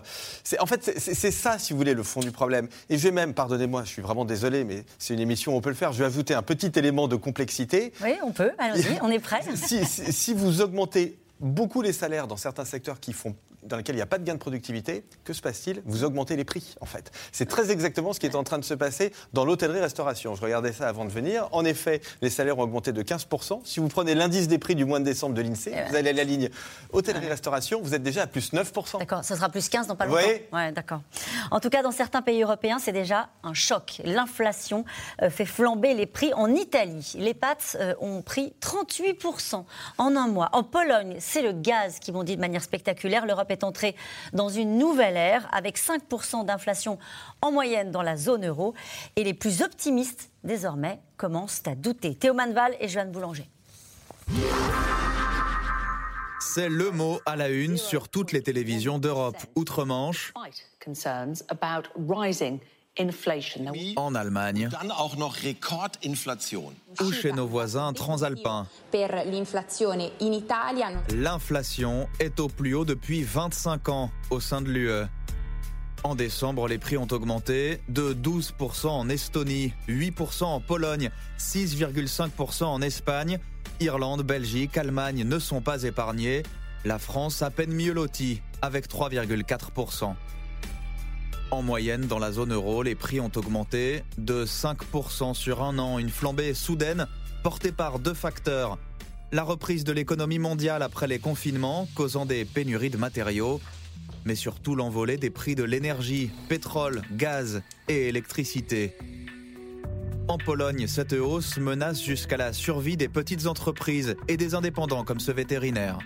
C'est, 0.42 0.58
en 0.60 0.66
fait, 0.66 0.92
c'est- 0.98 1.30
ça, 1.30 1.58
si 1.58 1.72
vous 1.72 1.78
voulez, 1.78 1.94
le 1.94 2.02
fond 2.02 2.20
du 2.20 2.30
problème. 2.30 2.68
Et 2.88 2.96
je 2.98 3.02
vais 3.04 3.10
même, 3.10 3.34
pardonnez-moi, 3.34 3.84
je 3.84 3.88
suis 3.90 4.02
vraiment 4.02 4.24
désolé, 4.24 4.64
mais 4.64 4.84
c'est 4.98 5.14
une 5.14 5.20
émission 5.20 5.54
où 5.54 5.56
on 5.56 5.60
peut 5.60 5.68
le 5.70 5.74
faire. 5.74 5.92
Je 5.92 5.98
vais 5.98 6.04
ajouter 6.06 6.34
un 6.34 6.42
petit 6.42 6.70
élément 6.76 7.08
de 7.08 7.16
complexité. 7.16 7.92
Oui, 8.02 8.14
on 8.24 8.32
peut, 8.32 8.50
allons-y, 8.58 8.98
on 9.02 9.10
est 9.10 9.18
prêt. 9.18 9.40
Si, 9.54 9.84
si- 9.84 10.12
si 10.12 10.34
vous 10.34 10.60
augmentez 10.60 11.18
beaucoup 11.40 11.82
les 11.82 11.92
salaires 11.92 12.26
dans 12.26 12.36
certains 12.36 12.64
secteurs 12.64 13.00
qui 13.00 13.12
font, 13.12 13.34
dans 13.64 13.76
lesquels 13.76 13.94
il 13.94 13.98
n'y 13.98 14.02
a 14.02 14.06
pas 14.06 14.18
de 14.18 14.24
gain 14.24 14.34
de 14.34 14.38
productivité, 14.38 15.04
que 15.24 15.32
se 15.32 15.40
passe-t-il? 15.40 15.82
Vous 15.84 16.04
augmentez 16.04 16.36
les 16.36 16.44
prix, 16.44 16.74
en 16.80 16.86
fait. 16.86 17.10
C'est 17.32 17.48
très 17.48 17.70
exactement 17.70 18.12
ce 18.12 18.20
qui 18.20 18.26
est 18.26 18.36
en 18.36 18.44
train 18.44 18.58
de 18.58 18.64
se 18.64 18.74
passer 18.74 19.12
dans 19.32 19.44
l'hôtellerie-restauration. 19.44 20.34
Je 20.34 20.42
regardais 20.42 20.72
ça 20.72 20.88
avant 20.88 21.04
de 21.04 21.10
venir. 21.10 21.48
En 21.52 21.64
effet, 21.64 22.00
les 22.22 22.30
salaires 22.30 22.58
ont 22.58 22.62
augmenté 22.62 22.92
de 22.92 23.02
15%. 23.02 23.60
Si 23.64 23.80
vous 23.80 23.88
prenez 23.88 24.14
l'indice 24.14 24.48
des 24.48 24.58
prix 24.58 24.74
du 24.74 24.84
mois 24.84 24.98
de 24.98 25.04
décembre 25.04 25.34
de 25.34 25.42
l'INSEE, 25.42 25.86
vous 25.88 25.96
allez 25.96 26.10
à 26.10 26.12
la 26.12 26.24
ligne 26.24 26.50
hôtellerie-restauration, 26.92 27.80
vous 27.82 27.94
êtes 27.94 28.02
déjà 28.02 28.22
à 28.22 28.26
plus 28.26 28.52
9%. 28.52 28.98
D'accord, 28.98 29.24
ça 29.24 29.36
sera 29.36 29.48
plus 29.48 29.68
15 29.68 29.86
dans 29.86 29.96
pas 29.96 30.06
longtemps. 30.06 30.20
Ouais, 30.52 30.72
d'accord. 30.72 31.00
En 31.50 31.60
tout 31.60 31.70
cas, 31.70 31.82
dans 31.82 31.90
certains 31.90 32.22
pays 32.22 32.42
européens, 32.42 32.78
c'est 32.78 32.92
déjà 32.92 33.28
un 33.42 33.54
choc. 33.54 34.00
L'inflation 34.04 34.84
euh, 35.22 35.30
fait 35.30 35.46
flamber 35.46 35.94
les 35.94 36.06
prix. 36.06 36.32
En 36.34 36.54
Italie, 36.54 37.12
les 37.16 37.34
pâtes 37.34 37.76
euh, 37.80 37.94
ont 38.00 38.22
pris 38.22 38.54
38% 38.60 39.64
en 39.98 40.16
un 40.16 40.28
mois. 40.28 40.50
En 40.52 40.62
Pologne, 40.62 41.16
c'est 41.18 41.42
le 41.42 41.52
gaz 41.52 41.98
qui 41.98 42.12
bondit 42.12 42.36
de 42.36 42.40
manière 42.40 42.62
spectaculaire. 42.62 43.26
L'Europe 43.26 43.50
est 43.54 43.64
entrée 43.64 43.96
dans 44.34 44.50
une 44.50 44.76
nouvelle 44.76 45.16
ère 45.16 45.48
avec 45.52 45.78
5% 45.78 46.44
d'inflation 46.44 46.98
en 47.40 47.50
moyenne 47.50 47.90
dans 47.90 48.02
la 48.02 48.16
zone 48.16 48.46
euro. 48.46 48.74
Et 49.16 49.24
les 49.24 49.32
plus 49.32 49.62
optimistes, 49.62 50.30
désormais, 50.42 51.00
commencent 51.16 51.62
à 51.66 51.74
douter. 51.74 52.14
Théo 52.14 52.34
Manval 52.34 52.76
et 52.80 52.88
Joanne 52.88 53.10
Boulanger. 53.10 53.48
C'est 56.40 56.68
le 56.68 56.90
mot 56.90 57.20
à 57.24 57.36
la 57.36 57.48
une 57.48 57.78
sur 57.78 58.08
toutes 58.08 58.32
les 58.32 58.42
télévisions 58.42 58.98
d'Europe, 58.98 59.36
outre-Manche, 59.56 60.34
en 63.96 64.14
Allemagne 64.14 64.68
ou 67.00 67.12
chez 67.12 67.32
nos 67.32 67.46
voisins 67.46 67.92
transalpins. 67.92 68.68
L'inflation 71.12 72.08
est 72.20 72.38
au 72.38 72.48
plus 72.48 72.74
haut 72.74 72.84
depuis 72.84 73.24
25 73.24 73.88
ans 73.88 74.10
au 74.30 74.38
sein 74.38 74.62
de 74.62 74.70
l'UE. 74.70 75.06
En 76.04 76.14
décembre, 76.14 76.68
les 76.68 76.78
prix 76.78 76.96
ont 76.96 77.08
augmenté 77.10 77.80
de 77.88 78.14
12% 78.14 78.88
en 78.88 79.08
Estonie, 79.08 79.72
8% 79.88 80.44
en 80.44 80.60
Pologne, 80.60 81.10
6,5% 81.38 82.64
en 82.64 82.82
Espagne. 82.82 83.38
Irlande, 83.80 84.22
Belgique, 84.22 84.76
Allemagne 84.76 85.24
ne 85.24 85.38
sont 85.38 85.62
pas 85.62 85.82
épargnés. 85.82 86.42
La 86.84 86.98
France 86.98 87.42
à 87.42 87.50
peine 87.50 87.72
mieux 87.72 87.94
lotie, 87.94 88.42
avec 88.62 88.86
3,4%. 88.86 90.14
En 91.54 91.62
moyenne, 91.62 92.08
dans 92.08 92.18
la 92.18 92.32
zone 92.32 92.52
euro, 92.52 92.82
les 92.82 92.96
prix 92.96 93.20
ont 93.20 93.30
augmenté 93.36 94.02
de 94.18 94.44
5% 94.44 95.34
sur 95.34 95.62
un 95.62 95.78
an, 95.78 96.00
une 96.00 96.08
flambée 96.08 96.52
soudaine 96.52 97.06
portée 97.44 97.70
par 97.70 98.00
deux 98.00 98.12
facteurs. 98.12 98.76
La 99.30 99.44
reprise 99.44 99.84
de 99.84 99.92
l'économie 99.92 100.40
mondiale 100.40 100.82
après 100.82 101.06
les 101.06 101.20
confinements, 101.20 101.86
causant 101.94 102.26
des 102.26 102.44
pénuries 102.44 102.90
de 102.90 102.96
matériaux, 102.96 103.60
mais 104.24 104.34
surtout 104.34 104.74
l'envolée 104.74 105.16
des 105.16 105.30
prix 105.30 105.54
de 105.54 105.62
l'énergie, 105.62 106.32
pétrole, 106.48 107.02
gaz 107.12 107.62
et 107.86 108.08
électricité. 108.08 108.96
En 110.26 110.38
Pologne, 110.38 110.88
cette 110.88 111.12
hausse 111.12 111.56
menace 111.58 112.02
jusqu'à 112.02 112.36
la 112.36 112.52
survie 112.52 112.96
des 112.96 113.08
petites 113.08 113.46
entreprises 113.46 114.16
et 114.26 114.36
des 114.36 114.56
indépendants 114.56 115.04
comme 115.04 115.20
ce 115.20 115.30
vétérinaire. 115.30 116.00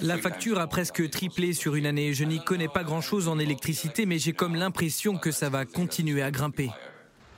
La 0.00 0.18
facture 0.18 0.58
a 0.58 0.66
presque 0.66 1.08
triplé 1.10 1.52
sur 1.52 1.74
une 1.74 1.86
année. 1.86 2.14
Je 2.14 2.24
n'y 2.24 2.42
connais 2.42 2.68
pas 2.68 2.84
grand-chose 2.84 3.28
en 3.28 3.38
électricité, 3.38 4.06
mais 4.06 4.18
j'ai 4.18 4.32
comme 4.32 4.54
l'impression 4.54 5.16
que 5.16 5.30
ça 5.30 5.48
va 5.48 5.64
continuer 5.64 6.22
à 6.22 6.30
grimper. 6.30 6.70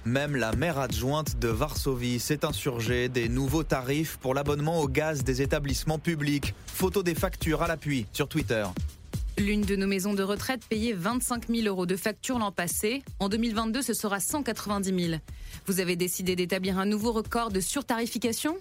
Même 0.04 0.34
la 0.34 0.52
maire 0.52 0.78
adjointe 0.78 1.38
de 1.38 1.48
Varsovie 1.48 2.18
s'est 2.18 2.44
insurgée 2.44 3.08
des 3.08 3.28
nouveaux 3.28 3.62
tarifs 3.62 4.16
pour 4.16 4.34
l'abonnement 4.34 4.80
au 4.80 4.88
gaz 4.88 5.22
des 5.22 5.42
établissements 5.42 6.00
publics. 6.00 6.54
Photo 6.66 7.04
des 7.04 7.14
factures 7.14 7.62
à 7.62 7.68
l'appui 7.68 8.06
sur 8.12 8.26
Twitter. 8.26 8.64
L'une 9.38 9.62
de 9.62 9.76
nos 9.76 9.86
maisons 9.86 10.12
de 10.12 10.22
retraite 10.22 10.62
payait 10.68 10.92
25 10.92 11.48
000 11.48 11.66
euros 11.66 11.86
de 11.86 11.96
facture 11.96 12.38
l'an 12.38 12.52
passé. 12.52 13.02
En 13.18 13.28
2022, 13.28 13.80
ce 13.80 13.94
sera 13.94 14.20
190 14.20 15.06
000. 15.08 15.20
Vous 15.66 15.80
avez 15.80 15.96
décidé 15.96 16.36
d'établir 16.36 16.78
un 16.78 16.84
nouveau 16.84 17.12
record 17.12 17.50
de 17.50 17.60
surtarification? 17.60 18.58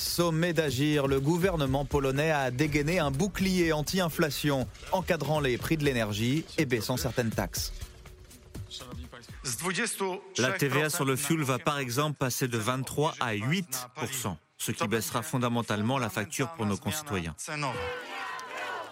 Sommet 0.00 0.54
d'agir, 0.54 1.06
le 1.06 1.20
gouvernement 1.20 1.84
polonais 1.84 2.30
a 2.30 2.50
dégainé 2.50 2.98
un 2.98 3.10
bouclier 3.10 3.72
anti-inflation, 3.72 4.66
encadrant 4.92 5.40
les 5.40 5.58
prix 5.58 5.76
de 5.76 5.84
l'énergie 5.84 6.46
et 6.56 6.64
baissant 6.64 6.96
certaines 6.96 7.28
taxes. 7.28 7.72
La 10.38 10.52
TVA 10.52 10.88
sur 10.88 11.04
le 11.04 11.16
fuel 11.16 11.42
va 11.42 11.58
par 11.58 11.78
exemple 11.78 12.16
passer 12.16 12.48
de 12.48 12.56
23 12.56 13.14
à 13.20 13.34
8% 13.34 14.36
ce 14.56 14.72
qui 14.72 14.88
baissera 14.88 15.22
fondamentalement 15.22 15.98
la 15.98 16.10
facture 16.10 16.48
pour 16.50 16.66
nos 16.66 16.76
concitoyens. 16.76 17.34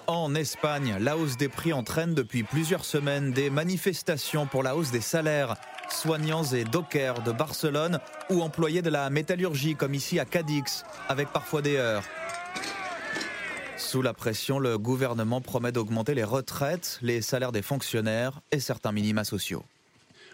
En 0.07 0.35
Espagne, 0.35 0.97
la 0.99 1.19
hausse 1.19 1.37
des 1.37 1.49
prix 1.49 1.75
entraîne 1.75 2.15
depuis 2.15 2.43
plusieurs 2.43 2.87
semaines 2.87 3.33
des 3.33 3.51
manifestations 3.51 4.47
pour 4.47 4.63
la 4.63 4.75
hausse 4.75 4.91
des 4.91 5.03
salaires. 5.03 5.57
Soignants 5.91 6.45
et 6.45 6.65
dockers 6.65 7.23
de 7.23 7.33
Barcelone 7.33 8.01
ou 8.31 8.43
employés 8.43 8.83
de 8.83 8.91
la 8.91 9.11
métallurgie 9.11 9.75
comme 9.75 9.95
ici 9.95 10.19
à 10.19 10.25
Cadix, 10.25 10.85
avec 11.09 11.29
parfois 11.29 11.63
des 11.63 11.77
heures. 11.77 12.05
Sous 13.77 14.03
la 14.03 14.13
pression, 14.13 14.59
le 14.59 14.77
gouvernement 14.77 15.41
promet 15.41 15.73
d'augmenter 15.73 16.15
les 16.15 16.25
retraites, 16.25 16.99
les 17.01 17.23
salaires 17.23 17.53
des 17.53 17.63
fonctionnaires 17.63 18.41
et 18.53 18.61
certains 18.61 18.93
minima 18.93 19.25
sociaux. 19.25 19.65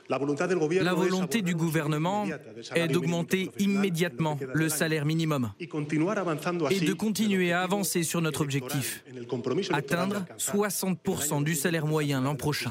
La 0.08 0.18
volonté 0.18 1.40
du 1.40 1.54
gouvernement 1.54 2.26
est 2.74 2.88
d'augmenter 2.88 3.50
immédiatement 3.58 4.38
le 4.52 4.68
salaire 4.68 5.06
minimum 5.06 5.52
et 5.58 5.66
de 5.66 6.92
continuer 6.92 7.52
à 7.52 7.62
avancer 7.62 8.02
sur 8.02 8.20
notre 8.20 8.42
objectif, 8.42 9.04
atteindre 9.72 10.24
60% 10.38 11.42
du 11.42 11.54
salaire 11.54 11.86
moyen 11.86 12.20
l'an 12.20 12.36
prochain. 12.36 12.70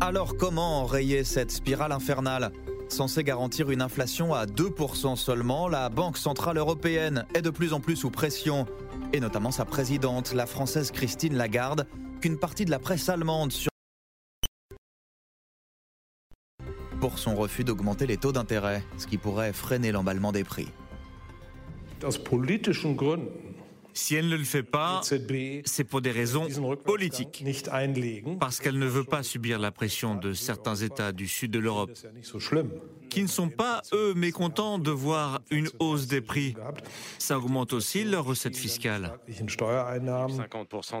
Alors 0.00 0.36
comment 0.36 0.82
enrayer 0.82 1.24
cette 1.24 1.50
spirale 1.50 1.90
infernale? 1.90 2.52
Censée 2.88 3.24
garantir 3.24 3.70
une 3.70 3.82
inflation 3.82 4.32
à 4.32 4.46
2% 4.46 5.16
seulement, 5.16 5.66
la 5.66 5.88
Banque 5.88 6.16
Centrale 6.16 6.56
Européenne 6.56 7.26
est 7.34 7.42
de 7.42 7.50
plus 7.50 7.72
en 7.72 7.80
plus 7.80 7.96
sous 7.96 8.10
pression, 8.10 8.64
et 9.12 9.18
notamment 9.18 9.50
sa 9.50 9.64
présidente, 9.64 10.32
la 10.34 10.46
Française 10.46 10.92
Christine 10.92 11.34
Lagarde, 11.34 11.88
qu'une 12.20 12.38
partie 12.38 12.64
de 12.64 12.70
la 12.70 12.78
presse 12.78 13.08
allemande 13.08 13.50
sur 13.50 13.70
pour 17.00 17.18
son 17.18 17.34
refus 17.34 17.64
d'augmenter 17.64 18.06
les 18.06 18.16
taux 18.16 18.32
d'intérêt, 18.32 18.84
ce 18.98 19.06
qui 19.06 19.18
pourrait 19.18 19.52
freiner 19.52 19.92
l'emballement 19.92 20.32
des 20.32 20.44
prix. 20.44 20.68
Si 23.98 24.14
elle 24.14 24.28
ne 24.28 24.36
le 24.36 24.44
fait 24.44 24.62
pas, 24.62 25.00
c'est 25.02 25.84
pour 25.84 26.00
des 26.00 26.12
raisons 26.12 26.46
politiques. 26.84 27.44
Parce 28.38 28.60
qu'elle 28.60 28.78
ne 28.78 28.86
veut 28.86 29.02
pas 29.02 29.24
subir 29.24 29.58
la 29.58 29.72
pression 29.72 30.14
de 30.14 30.34
certains 30.34 30.76
États 30.76 31.10
du 31.10 31.26
sud 31.26 31.50
de 31.50 31.58
l'Europe, 31.58 31.90
qui 33.10 33.22
ne 33.22 33.26
sont 33.26 33.48
pas, 33.48 33.82
eux, 33.92 34.14
mécontents 34.14 34.78
de 34.78 34.92
voir 34.92 35.40
une 35.50 35.68
hausse 35.80 36.06
des 36.06 36.20
prix. 36.20 36.54
Ça 37.18 37.38
augmente 37.38 37.72
aussi 37.72 38.04
leurs 38.04 38.24
recettes 38.24 38.56
fiscales. 38.56 39.18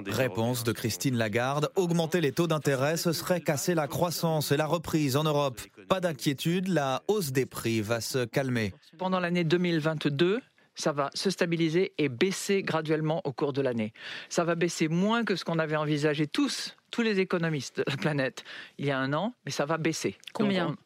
Réponse 0.08 0.64
de 0.64 0.72
Christine 0.72 1.16
Lagarde. 1.16 1.70
Augmenter 1.76 2.20
les 2.20 2.32
taux 2.32 2.48
d'intérêt, 2.48 2.96
ce 2.96 3.12
serait 3.12 3.40
casser 3.40 3.76
la 3.76 3.86
croissance 3.86 4.50
et 4.50 4.56
la 4.56 4.66
reprise 4.66 5.14
en 5.16 5.22
Europe. 5.22 5.60
Pas 5.88 6.00
d'inquiétude, 6.00 6.66
la 6.66 7.04
hausse 7.06 7.30
des 7.30 7.46
prix 7.46 7.80
va 7.80 8.00
se 8.00 8.24
calmer. 8.24 8.74
Pendant 8.98 9.20
l'année 9.20 9.44
2022, 9.44 10.40
ça 10.78 10.92
va 10.92 11.10
se 11.12 11.28
stabiliser 11.28 11.92
et 11.98 12.08
baisser 12.08 12.62
graduellement 12.62 13.20
au 13.24 13.32
cours 13.32 13.52
de 13.52 13.60
l'année. 13.60 13.92
Ça 14.28 14.44
va 14.44 14.54
baisser 14.54 14.88
moins 14.88 15.24
que 15.24 15.34
ce 15.34 15.44
qu'on 15.44 15.58
avait 15.58 15.76
envisagé 15.76 16.26
tous, 16.26 16.76
tous 16.90 17.02
les 17.02 17.18
économistes 17.18 17.78
de 17.78 17.84
la 17.88 17.96
planète, 17.96 18.44
il 18.78 18.86
y 18.86 18.90
a 18.90 18.98
un 18.98 19.12
an, 19.12 19.34
mais 19.44 19.50
ça 19.50 19.66
va 19.66 19.76
baisser. 19.76 20.16
Combien 20.32 20.76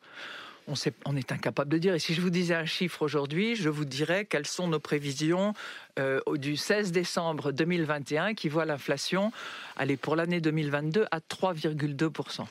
on, 0.66 0.74
on, 1.04 1.16
est 1.16 1.32
incapable 1.32 1.70
de 1.70 1.78
dire. 1.78 1.94
Et 1.94 1.98
si 1.98 2.14
je 2.14 2.20
vous 2.20 2.30
disais 2.30 2.54
un 2.54 2.64
chiffre 2.64 3.02
aujourd'hui, 3.02 3.56
je 3.56 3.68
vous 3.68 3.84
dirais 3.84 4.24
quelles 4.24 4.46
sont 4.46 4.68
nos 4.68 4.80
prévisions 4.80 5.52
euh, 5.98 6.20
du 6.36 6.56
16 6.56 6.92
décembre 6.92 7.52
2021 7.52 8.34
qui 8.34 8.48
voit 8.48 8.64
l'inflation 8.64 9.32
aller 9.76 9.96
pour 9.96 10.16
l'année 10.16 10.40
2022 10.40 11.06
à 11.10 11.18
3,2%. 11.18 12.46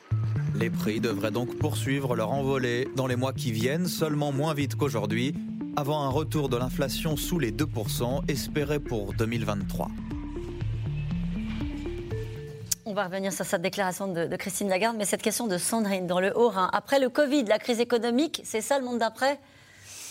Les 0.56 0.70
prix 0.70 1.00
devraient 1.00 1.32
donc 1.32 1.58
poursuivre 1.58 2.16
leur 2.16 2.32
envolée 2.32 2.88
dans 2.96 3.08
les 3.08 3.16
mois 3.16 3.34
qui 3.34 3.52
viennent, 3.52 3.88
seulement 3.88 4.32
moins 4.32 4.54
vite 4.54 4.76
qu'aujourd'hui, 4.76 5.34
avant 5.76 6.02
un 6.04 6.10
retour 6.10 6.50
de 6.50 6.58
l'inflation 6.58 7.16
sous 7.18 7.40
les 7.40 7.52
2% 7.52 8.30
espéré 8.30 8.80
pour 8.80 9.14
2023. 9.14 9.88
On 12.86 12.94
va 12.94 13.06
revenir 13.06 13.32
sur 13.32 13.46
cette 13.46 13.62
déclaration 13.62 14.08
de, 14.12 14.36
Christine 14.36 14.68
Lagarde, 14.68 14.98
mais 14.98 15.06
cette 15.06 15.22
question 15.22 15.48
de 15.48 15.58
Sandrine 15.58 16.08
dans 16.08 16.20
le 16.20 16.38
Haut-Rhin. 16.38 16.70
Après 16.74 17.00
le 17.00 17.10
Covid, 17.10 17.46
la 17.46 17.58
crise 17.58 17.80
économique, 17.80 18.42
c'est 18.44 18.60
ça 18.60 18.80
le 18.80 18.86
monde 18.86 19.00
d'après? 19.00 19.40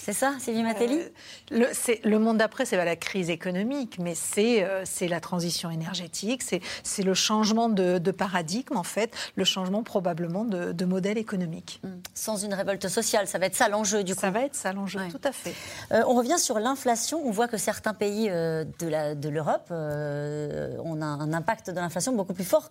C'est 0.02 0.14
ça, 0.14 0.32
Sylvie 0.38 0.62
Matelli 0.62 0.98
euh, 0.98 1.08
le, 1.50 2.08
le, 2.08 2.18
monde 2.18 2.38
d'après, 2.38 2.64
c'est 2.64 2.78
pas 2.78 2.86
la 2.86 2.96
crise 2.96 3.28
économique, 3.28 3.98
mais 3.98 4.14
c'est 4.14 4.64
euh, 4.64 4.84
la 5.02 5.20
transition 5.20 5.70
énergétique, 5.70 6.42
c'est 6.42 7.02
le 7.02 7.14
changement 7.14 7.68
de, 7.68 8.10
paradigme, 8.10 8.76
en 8.76 8.82
fait, 8.82 9.14
le 9.36 9.44
changement 9.44 9.82
probablement 9.82 10.44
de, 10.44 10.84
modèle 10.84 11.18
économique. 11.18 11.80
Mmh. 11.84 11.88
Sans 12.14 12.42
une 12.42 12.54
révolte 12.54 12.88
sociale, 12.88 13.26
ça 13.26 13.38
va 13.38 13.46
être 13.46 13.54
ça 13.54 13.68
l'enjeu 13.68 14.02
du 14.02 14.14
coup. 14.14 14.20
Ça 14.20 14.30
va 14.30 14.40
être 14.44 14.54
ça 14.54 14.72
l'enjeu, 14.72 15.00
tout 15.10 15.20
à 15.22 15.32
fait. 15.32 15.54
Euh, 15.92 16.02
on 16.06 16.14
revient 16.14 16.38
sur 16.38 16.58
l'inflation. 16.58 17.22
On 17.24 17.30
voit 17.30 17.46
que 17.46 17.58
certains 17.58 17.94
pays 17.94 18.28
de 18.28 19.28
l'Europe 19.28 19.70
ont 19.70 21.02
un, 21.02 21.32
impact 21.32 21.70
de 21.70 21.76
l'inflation 21.76 22.12
beaucoup 22.12 22.34
plus 22.34 22.44
fort 22.44 22.70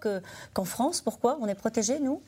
qu'en 0.53 0.65
France. 0.65 1.01
Pourquoi? 1.01 1.37
On 1.41 1.47
est 1.47 1.55
protégés, 1.55 1.99
nous? 1.99 2.21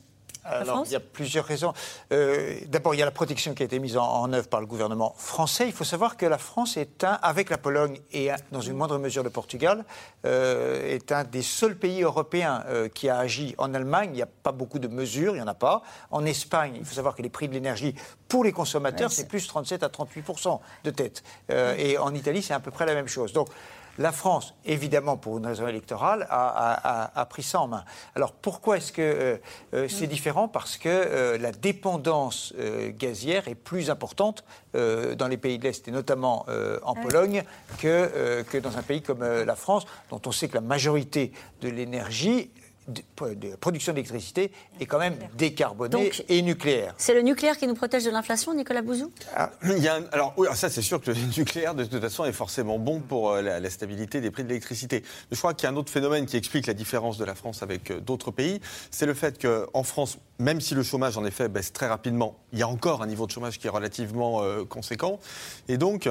Alors, 0.43 0.83
il 0.85 0.91
y 0.91 0.95
a 0.95 0.99
plusieurs 0.99 1.45
raisons. 1.45 1.73
Euh, 2.11 2.55
d'abord, 2.67 2.95
il 2.95 2.99
y 2.99 3.01
a 3.01 3.05
la 3.05 3.11
protection 3.11 3.53
qui 3.53 3.61
a 3.61 3.65
été 3.65 3.79
mise 3.79 3.97
en, 3.97 4.31
œuvre 4.33 4.47
par 4.47 4.59
le 4.59 4.65
gouvernement 4.65 5.13
français. 5.17 5.67
Il 5.67 5.73
faut 5.73 5.83
savoir 5.83 6.17
que 6.17 6.25
la 6.25 6.37
France 6.37 6.77
est 6.77 7.03
un, 7.03 7.19
avec 7.21 7.49
la 7.49 7.57
Pologne 7.57 7.99
et 8.11 8.29
dans 8.51 8.61
une 8.61 8.75
moindre 8.75 8.97
mesure 8.97 9.23
le 9.23 9.29
Portugal, 9.29 9.85
euh, 10.25 10.87
est 10.87 11.11
un 11.11 11.23
des 11.23 11.41
seuls 11.41 11.75
pays 11.75 12.01
européens 12.01 12.63
euh, 12.67 12.89
qui 12.89 13.07
a 13.09 13.19
agi. 13.19 13.53
En 13.57 13.73
Allemagne, 13.73 14.09
il 14.13 14.15
n'y 14.15 14.21
a 14.21 14.27
pas 14.27 14.51
beaucoup 14.51 14.79
de 14.79 14.87
mesures, 14.87 15.33
il 15.33 15.37
n'y 15.37 15.43
en 15.43 15.47
a 15.47 15.53
pas. 15.53 15.83
En 16.09 16.25
Espagne, 16.25 16.73
il 16.77 16.85
faut 16.85 16.95
savoir 16.95 17.15
que 17.15 17.21
les 17.21 17.29
prix 17.29 17.47
de 17.47 17.53
l'énergie 17.53 17.93
pour 18.27 18.43
les 18.43 18.51
consommateurs, 18.51 19.11
c'est 19.11 19.27
plus 19.27 19.45
37 19.45 19.83
à 19.83 19.89
38% 19.89 20.59
de 20.85 20.89
tête. 20.89 21.21
et 21.49 21.97
en 21.97 22.13
Italie, 22.15 22.41
c'est 22.41 22.53
à 22.53 22.61
peu 22.61 22.71
près 22.71 22.85
la 22.85 22.93
même 22.93 23.09
chose. 23.09 23.33
Donc, 23.33 23.49
la 23.97 24.11
France, 24.11 24.55
évidemment, 24.65 25.17
pour 25.17 25.37
une 25.37 25.45
raison 25.45 25.67
électorale, 25.67 26.27
a, 26.29 27.25
pris 27.29 27.43
ça 27.43 27.61
en 27.61 27.67
main. 27.67 27.83
Alors 28.15 28.31
pourquoi 28.33 28.77
est-ce 28.77 28.91
que 28.91 29.01
euh, 29.01 29.37
euh, 29.73 29.87
c'est 29.87 30.07
différent? 30.07 30.47
Parce 30.47 30.77
que 30.77 30.89
euh, 30.89 31.37
la 31.37 31.51
dépendance 31.51 32.53
gazière 32.97 33.47
est 33.47 33.55
plus 33.55 33.89
importante 33.89 34.43
dans 34.73 35.27
les 35.27 35.37
pays 35.37 35.59
de 35.59 35.63
l'Est, 35.63 35.87
et 35.87 35.91
notamment 35.91 36.45
en 36.83 36.95
Pologne, 36.95 37.43
que, 37.79 38.41
que 38.43 38.57
dans 38.57 38.77
un 38.77 38.81
pays 38.81 39.01
comme 39.01 39.23
la 39.23 39.55
France, 39.55 39.85
dont 40.09 40.21
on 40.25 40.31
sait 40.31 40.47
que 40.47 40.55
la 40.55 40.61
majorité 40.61 41.31
de 41.61 41.69
l'énergie 41.69 42.51
de, 42.91 43.55
production 43.55 43.93
d'électricité 43.93 44.51
est 44.79 44.85
quand 44.85 44.99
même 44.99 45.15
décarbonée 45.37 46.11
et 46.29 46.41
nucléaire. 46.41 46.93
C'est 46.97 47.13
le 47.13 47.21
nucléaire 47.21 47.57
qui 47.57 47.67
nous 47.67 47.75
protège 47.75 48.05
de 48.05 48.11
l'inflation, 48.11 48.53
Nicolas 48.53 48.81
Bouzou? 48.81 49.11
Ah, 49.35 49.51
il 49.63 49.79
y 49.79 49.87
a 49.87 49.99
Alors 50.11 50.33
oui, 50.37 50.47
ça 50.53 50.69
c'est 50.69 50.81
sûr 50.81 51.01
que 51.01 51.11
le 51.11 51.17
nucléaire 51.37 51.75
de 51.75 51.83
toute 51.83 52.01
façon 52.01 52.25
est 52.25 52.31
forcément 52.31 52.79
bon 52.79 52.99
pour 52.99 53.31
euh, 53.31 53.41
la, 53.41 53.69
stabilité 53.69 54.21
des 54.21 54.31
prix 54.31 54.43
de 54.43 54.49
l'électricité. 54.49 55.03
Je 55.31 55.37
crois 55.37 55.53
qu'il 55.53 55.65
y 55.65 55.67
a 55.67 55.73
un 55.73 55.77
autre 55.77 55.91
phénomène 55.91 56.25
qui 56.25 56.37
explique 56.37 56.67
la 56.67 56.73
différence 56.73 57.17
de 57.17 57.25
la 57.25 57.35
France 57.35 57.63
avec 57.63 57.91
euh, 57.91 57.99
d'autres 57.99 58.31
pays, 58.31 58.59
c'est 58.89 59.05
le 59.05 59.13
fait 59.13 59.41
qu'en 59.41 59.83
France, 59.83 60.17
même 60.39 60.61
si 60.61 60.75
le 60.75 60.83
chômage 60.83 61.17
en 61.17 61.25
effet 61.25 61.47
baisse 61.47 61.71
très 61.73 61.87
rapidement, 61.87 62.37
il 62.53 62.59
y 62.59 62.63
a 62.63 62.67
encore 62.67 63.01
un 63.01 63.07
niveau 63.07 63.25
de 63.25 63.31
chômage 63.31 63.59
qui 63.59 63.67
est 63.67 63.71
relativement 63.71 64.43
euh, 64.43 64.65
conséquent. 64.65 65.19
Et 65.67 65.77
donc, 65.77 66.09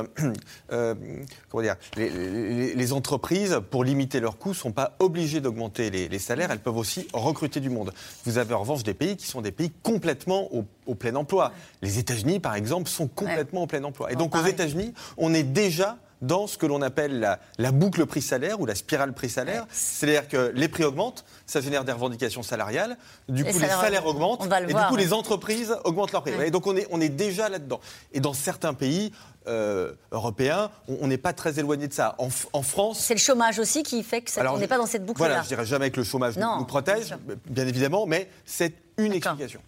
comment 0.68 1.62
dire, 1.62 1.76
les, 1.96 2.92
entreprises, 2.92 3.60
pour 3.70 3.84
limiter 3.84 4.20
leurs 4.20 4.38
coûts, 4.38 4.50
ne 4.50 4.54
sont 4.54 4.72
pas 4.72 4.96
obligées 4.98 5.40
d'augmenter 5.40 5.90
les, 5.90 6.08
les 6.08 6.18
salaires. 6.18 6.50
Elles 6.50 6.58
peuvent 6.58 6.69
aussi 6.76 7.08
recruter 7.12 7.60
du 7.60 7.70
monde. 7.70 7.92
Vous 8.24 8.38
avez 8.38 8.54
en 8.54 8.60
revanche 8.60 8.82
des 8.82 8.94
pays 8.94 9.16
qui 9.16 9.26
sont 9.26 9.40
des 9.40 9.52
pays 9.52 9.70
complètement 9.82 10.48
au, 10.52 10.94
plein 10.94 11.14
emploi. 11.14 11.52
Les 11.82 11.98
États-Unis, 11.98 12.40
par 12.40 12.54
exemple, 12.54 12.88
sont 12.88 13.08
complètement 13.08 13.62
au 13.62 13.66
plein 13.66 13.84
emploi. 13.84 14.12
Et 14.12 14.16
donc 14.16 14.34
aux 14.34 14.44
États-Unis, 14.44 14.92
on 15.16 15.32
est 15.34 15.42
déjà 15.42 15.98
dans 16.22 16.46
ce 16.46 16.58
que 16.58 16.66
l'on 16.66 16.82
appelle 16.82 17.20
la, 17.20 17.38
la 17.58 17.72
boucle 17.72 18.04
prix-salaire 18.06 18.60
ou 18.60 18.66
la 18.66 18.74
spirale 18.74 19.12
prix-salaire. 19.12 19.66
C'est-à-dire 19.70 20.28
que 20.28 20.52
les 20.54 20.68
prix 20.68 20.84
augmentent, 20.84 21.24
ça 21.46 21.60
génère 21.60 21.84
des 21.84 21.92
revendications 21.92 22.42
salariales, 22.42 22.96
du 23.28 23.44
coup 23.44 23.58
les 23.58 23.66
salaires- 23.68 24.06
augmentent, 24.06 24.44
le 24.44 24.68
et 24.68 24.72
voir, 24.72 24.84
du 24.84 24.88
coup 24.90 24.94
ouais. 24.96 25.00
les 25.04 25.12
entreprises 25.12 25.74
augmentent 25.84 26.12
leurs 26.12 26.22
prix. 26.22 26.34
Ouais. 26.34 26.48
Et 26.48 26.50
donc 26.50 26.66
on 26.66 26.76
est, 26.76 26.86
on 26.90 27.00
est 27.00 27.08
déjà 27.08 27.48
là-dedans. 27.48 27.80
Et 28.12 28.20
dans 28.20 28.32
certains 28.34 28.74
pays 28.74 29.12
euh, 29.46 29.92
européens, 30.12 30.70
on 30.88 31.06
n'est 31.06 31.16
pas 31.18 31.32
très 31.32 31.58
éloigné 31.58 31.88
de 31.88 31.92
ça. 31.94 32.14
En, 32.18 32.62
France, 32.62 33.00
C'est 33.00 33.14
le 33.14 33.20
chômage 33.20 33.58
aussi 33.58 33.82
qui 33.82 34.02
fait 34.02 34.20
que 34.20 34.30
ça- 34.30 34.42
Alors, 34.42 34.54
on 34.54 34.58
n'est 34.58 34.68
pas 34.68 34.76
dans 34.76 34.86
cette 34.86 35.04
boucle-là. 35.04 35.28
Voilà, 35.28 35.42
je 35.42 35.48
dirais 35.48 35.64
jamais 35.64 35.90
que 35.90 35.96
le 35.98 36.04
chômage 36.04 36.36
nous- 36.36 36.42
Non, 36.42 36.58
nous 36.58 36.66
protège, 36.66 37.14
bien 37.48 37.66
évidemment, 37.66 38.06
mais 38.06 38.28
c'est 38.44 38.74
une 38.98 39.12
explication. 39.14 39.60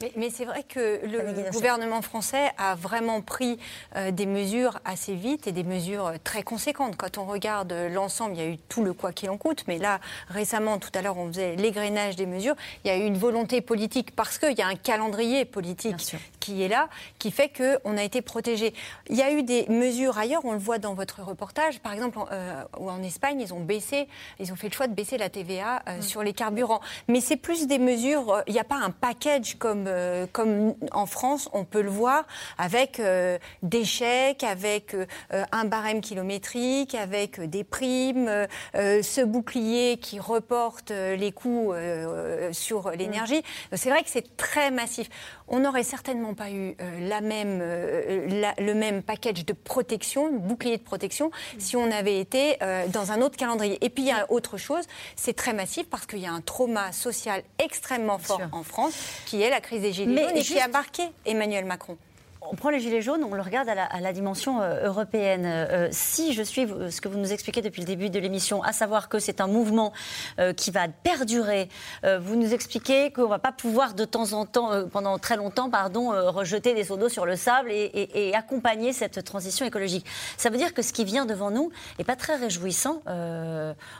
Mais, 0.00 0.12
mais 0.16 0.30
c'est 0.30 0.44
vrai 0.44 0.62
que 0.62 1.00
le 1.04 1.50
gouvernement 1.50 2.02
français 2.02 2.50
a 2.56 2.74
vraiment 2.74 3.20
pris 3.20 3.58
euh, 3.96 4.10
des 4.10 4.26
mesures 4.26 4.78
assez 4.84 5.14
vite 5.14 5.46
et 5.46 5.52
des 5.52 5.64
mesures 5.64 6.06
euh, 6.06 6.14
très 6.22 6.42
conséquentes. 6.42 6.96
Quand 6.96 7.18
on 7.18 7.24
regarde 7.24 7.72
euh, 7.72 7.88
l'ensemble, 7.88 8.34
il 8.34 8.38
y 8.38 8.44
a 8.44 8.48
eu 8.48 8.58
tout 8.68 8.84
le 8.84 8.92
quoi 8.92 9.12
qu'il 9.12 9.28
en 9.30 9.36
coûte, 9.36 9.64
mais 9.66 9.78
là, 9.78 10.00
récemment, 10.28 10.78
tout 10.78 10.90
à 10.94 11.02
l'heure, 11.02 11.18
on 11.18 11.28
faisait 11.28 11.56
l'égrenage 11.56 12.16
des 12.16 12.26
mesures. 12.26 12.54
Il 12.84 12.88
y 12.88 12.90
a 12.90 12.96
eu 12.96 13.04
une 13.04 13.18
volonté 13.18 13.60
politique 13.60 14.14
parce 14.14 14.38
qu'il 14.38 14.56
y 14.56 14.62
a 14.62 14.68
un 14.68 14.76
calendrier 14.76 15.44
politique 15.44 16.16
qui 16.46 16.62
est 16.62 16.68
là, 16.68 16.88
qui 17.18 17.32
fait 17.32 17.50
qu'on 17.50 17.96
a 17.96 18.04
été 18.04 18.22
protégé. 18.22 18.72
Il 19.10 19.16
y 19.16 19.22
a 19.22 19.32
eu 19.32 19.42
des 19.42 19.66
mesures 19.68 20.16
ailleurs, 20.16 20.44
on 20.44 20.52
le 20.52 20.58
voit 20.58 20.78
dans 20.78 20.94
votre 20.94 21.22
reportage, 21.22 21.80
par 21.80 21.92
exemple, 21.92 22.18
en, 22.20 22.26
euh, 22.30 23.02
Espagne, 23.02 23.40
ils 23.40 23.52
ont 23.52 23.60
baissé, 23.60 24.06
ils 24.38 24.52
ont 24.52 24.56
fait 24.56 24.68
le 24.68 24.72
choix 24.72 24.86
de 24.86 24.94
baisser 24.94 25.18
la 25.18 25.28
TVA 25.28 25.82
euh, 25.88 26.00
sur 26.00 26.22
les 26.22 26.32
carburants. 26.32 26.80
Mais 27.08 27.20
c'est 27.20 27.36
plus 27.36 27.66
des 27.66 27.78
mesures, 27.78 28.42
il 28.46 28.52
n'y 28.52 28.60
a 28.60 28.64
pas 28.64 28.76
un 28.76 28.90
package 28.90 29.55
comme, 29.58 29.86
euh, 29.88 30.26
comme 30.32 30.74
en 30.92 31.06
France, 31.06 31.48
on 31.52 31.64
peut 31.64 31.82
le 31.82 31.90
voir, 31.90 32.24
avec 32.58 33.00
euh, 33.00 33.38
des 33.62 33.84
chèques, 33.84 34.44
avec 34.44 34.94
euh, 34.94 35.06
un 35.52 35.64
barème 35.64 36.00
kilométrique, 36.00 36.94
avec 36.94 37.40
des 37.40 37.64
primes, 37.64 38.46
ce 38.74 39.24
bouclier 39.24 39.98
qui 39.98 40.18
reporte 40.18 40.90
les 40.90 41.32
coûts 41.32 41.72
sur 42.52 42.90
l'énergie. 42.90 43.42
C'est 43.72 43.90
vrai 43.90 44.02
que 44.02 44.10
c'est 44.10 44.36
très 44.36 44.70
massif. 44.70 45.08
On 45.48 45.60
n'aurait 45.60 45.84
certainement 45.84 46.34
pas 46.34 46.50
eu 46.50 46.74
euh, 46.80 47.08
la 47.08 47.20
même, 47.20 47.60
euh, 47.62 48.26
la- 48.40 48.54
le 48.58 48.74
même 48.74 49.02
package 49.02 49.46
de 49.46 49.52
protection, 49.52 50.32
bouclier 50.32 50.76
de 50.76 50.82
protection, 50.82 51.30
si 51.58 51.76
on 51.76 51.90
avait 51.92 52.18
été 52.20 52.56
euh, 52.62 52.86
dans 52.88 53.12
un 53.12 53.20
autre 53.22 53.36
calendrier. 53.36 53.78
Et 53.84 53.88
puis 53.90 54.02
il 54.04 54.08
y 54.08 54.12
a 54.12 54.30
autre 54.30 54.56
chose, 54.56 54.84
c'est 55.14 55.34
très 55.36 55.52
massif 55.52 55.86
parce 55.88 56.04
qu'il 56.06 56.18
y 56.18 56.26
a 56.26 56.32
un 56.32 56.40
trauma 56.40 56.90
social 56.92 57.42
extrêmement 57.58 58.18
fort 58.18 58.40
en 58.52 58.62
France, 58.64 58.94
qui 59.26 59.40
est 59.42 59.50
la 59.50 59.60
crise 59.60 59.82
des 59.82 59.92
Gilets 59.92 60.14
jaunes 60.28 60.36
et 60.36 60.42
qui 60.42 60.58
a 60.60 60.68
marqué 60.68 61.02
Emmanuel 61.24 61.64
Macron. 61.64 61.96
On 62.50 62.56
prend 62.56 62.70
les 62.70 62.80
gilets 62.80 63.02
jaunes, 63.02 63.24
on 63.24 63.34
le 63.34 63.42
regarde 63.42 63.68
à 63.68 63.74
la, 63.74 63.84
à 63.84 64.00
la 64.00 64.12
dimension 64.12 64.60
euh, 64.62 64.86
européenne. 64.86 65.44
Euh, 65.46 65.88
si 65.90 66.32
je 66.32 66.42
suis 66.42 66.66
ce 66.90 67.00
que 67.00 67.08
vous 67.08 67.18
nous 67.18 67.32
expliquez 67.32 67.62
depuis 67.62 67.80
le 67.80 67.86
début 67.86 68.10
de 68.10 68.18
l'émission, 68.18 68.62
à 68.62 68.72
savoir 68.72 69.08
que 69.08 69.18
c'est 69.18 69.40
un 69.40 69.46
mouvement 69.46 69.92
euh, 70.38 70.52
qui 70.52 70.70
va 70.70 70.88
perdurer, 70.88 71.68
euh, 72.04 72.18
vous 72.18 72.36
nous 72.36 72.52
expliquez 72.54 73.10
qu'on 73.12 73.22
ne 73.22 73.26
va 73.28 73.38
pas 73.38 73.52
pouvoir 73.52 73.94
de 73.94 74.04
temps 74.04 74.32
en 74.32 74.46
temps, 74.46 74.70
pendant 74.90 75.18
très 75.18 75.36
longtemps, 75.36 75.70
pardon, 75.70 76.10
rejeter 76.32 76.74
des 76.74 76.84
seaux 76.84 76.96
d'eau 76.96 77.08
sur 77.08 77.26
le 77.26 77.36
sable 77.36 77.70
et, 77.70 77.74
et- 77.84 78.28
et 78.28 78.34
accompagner 78.34 78.92
cette 78.92 79.24
transition 79.24 79.66
écologique. 79.66 80.06
Ça 80.36 80.50
veut 80.50 80.58
dire 80.58 80.74
que 80.74 80.82
ce 80.82 80.92
qui 80.92 81.04
vient 81.04 81.26
devant 81.26 81.50
nous 81.50 81.70
n'est 81.98 82.04
pas 82.04 82.16
très 82.16 82.36
réjouissant 82.36 83.02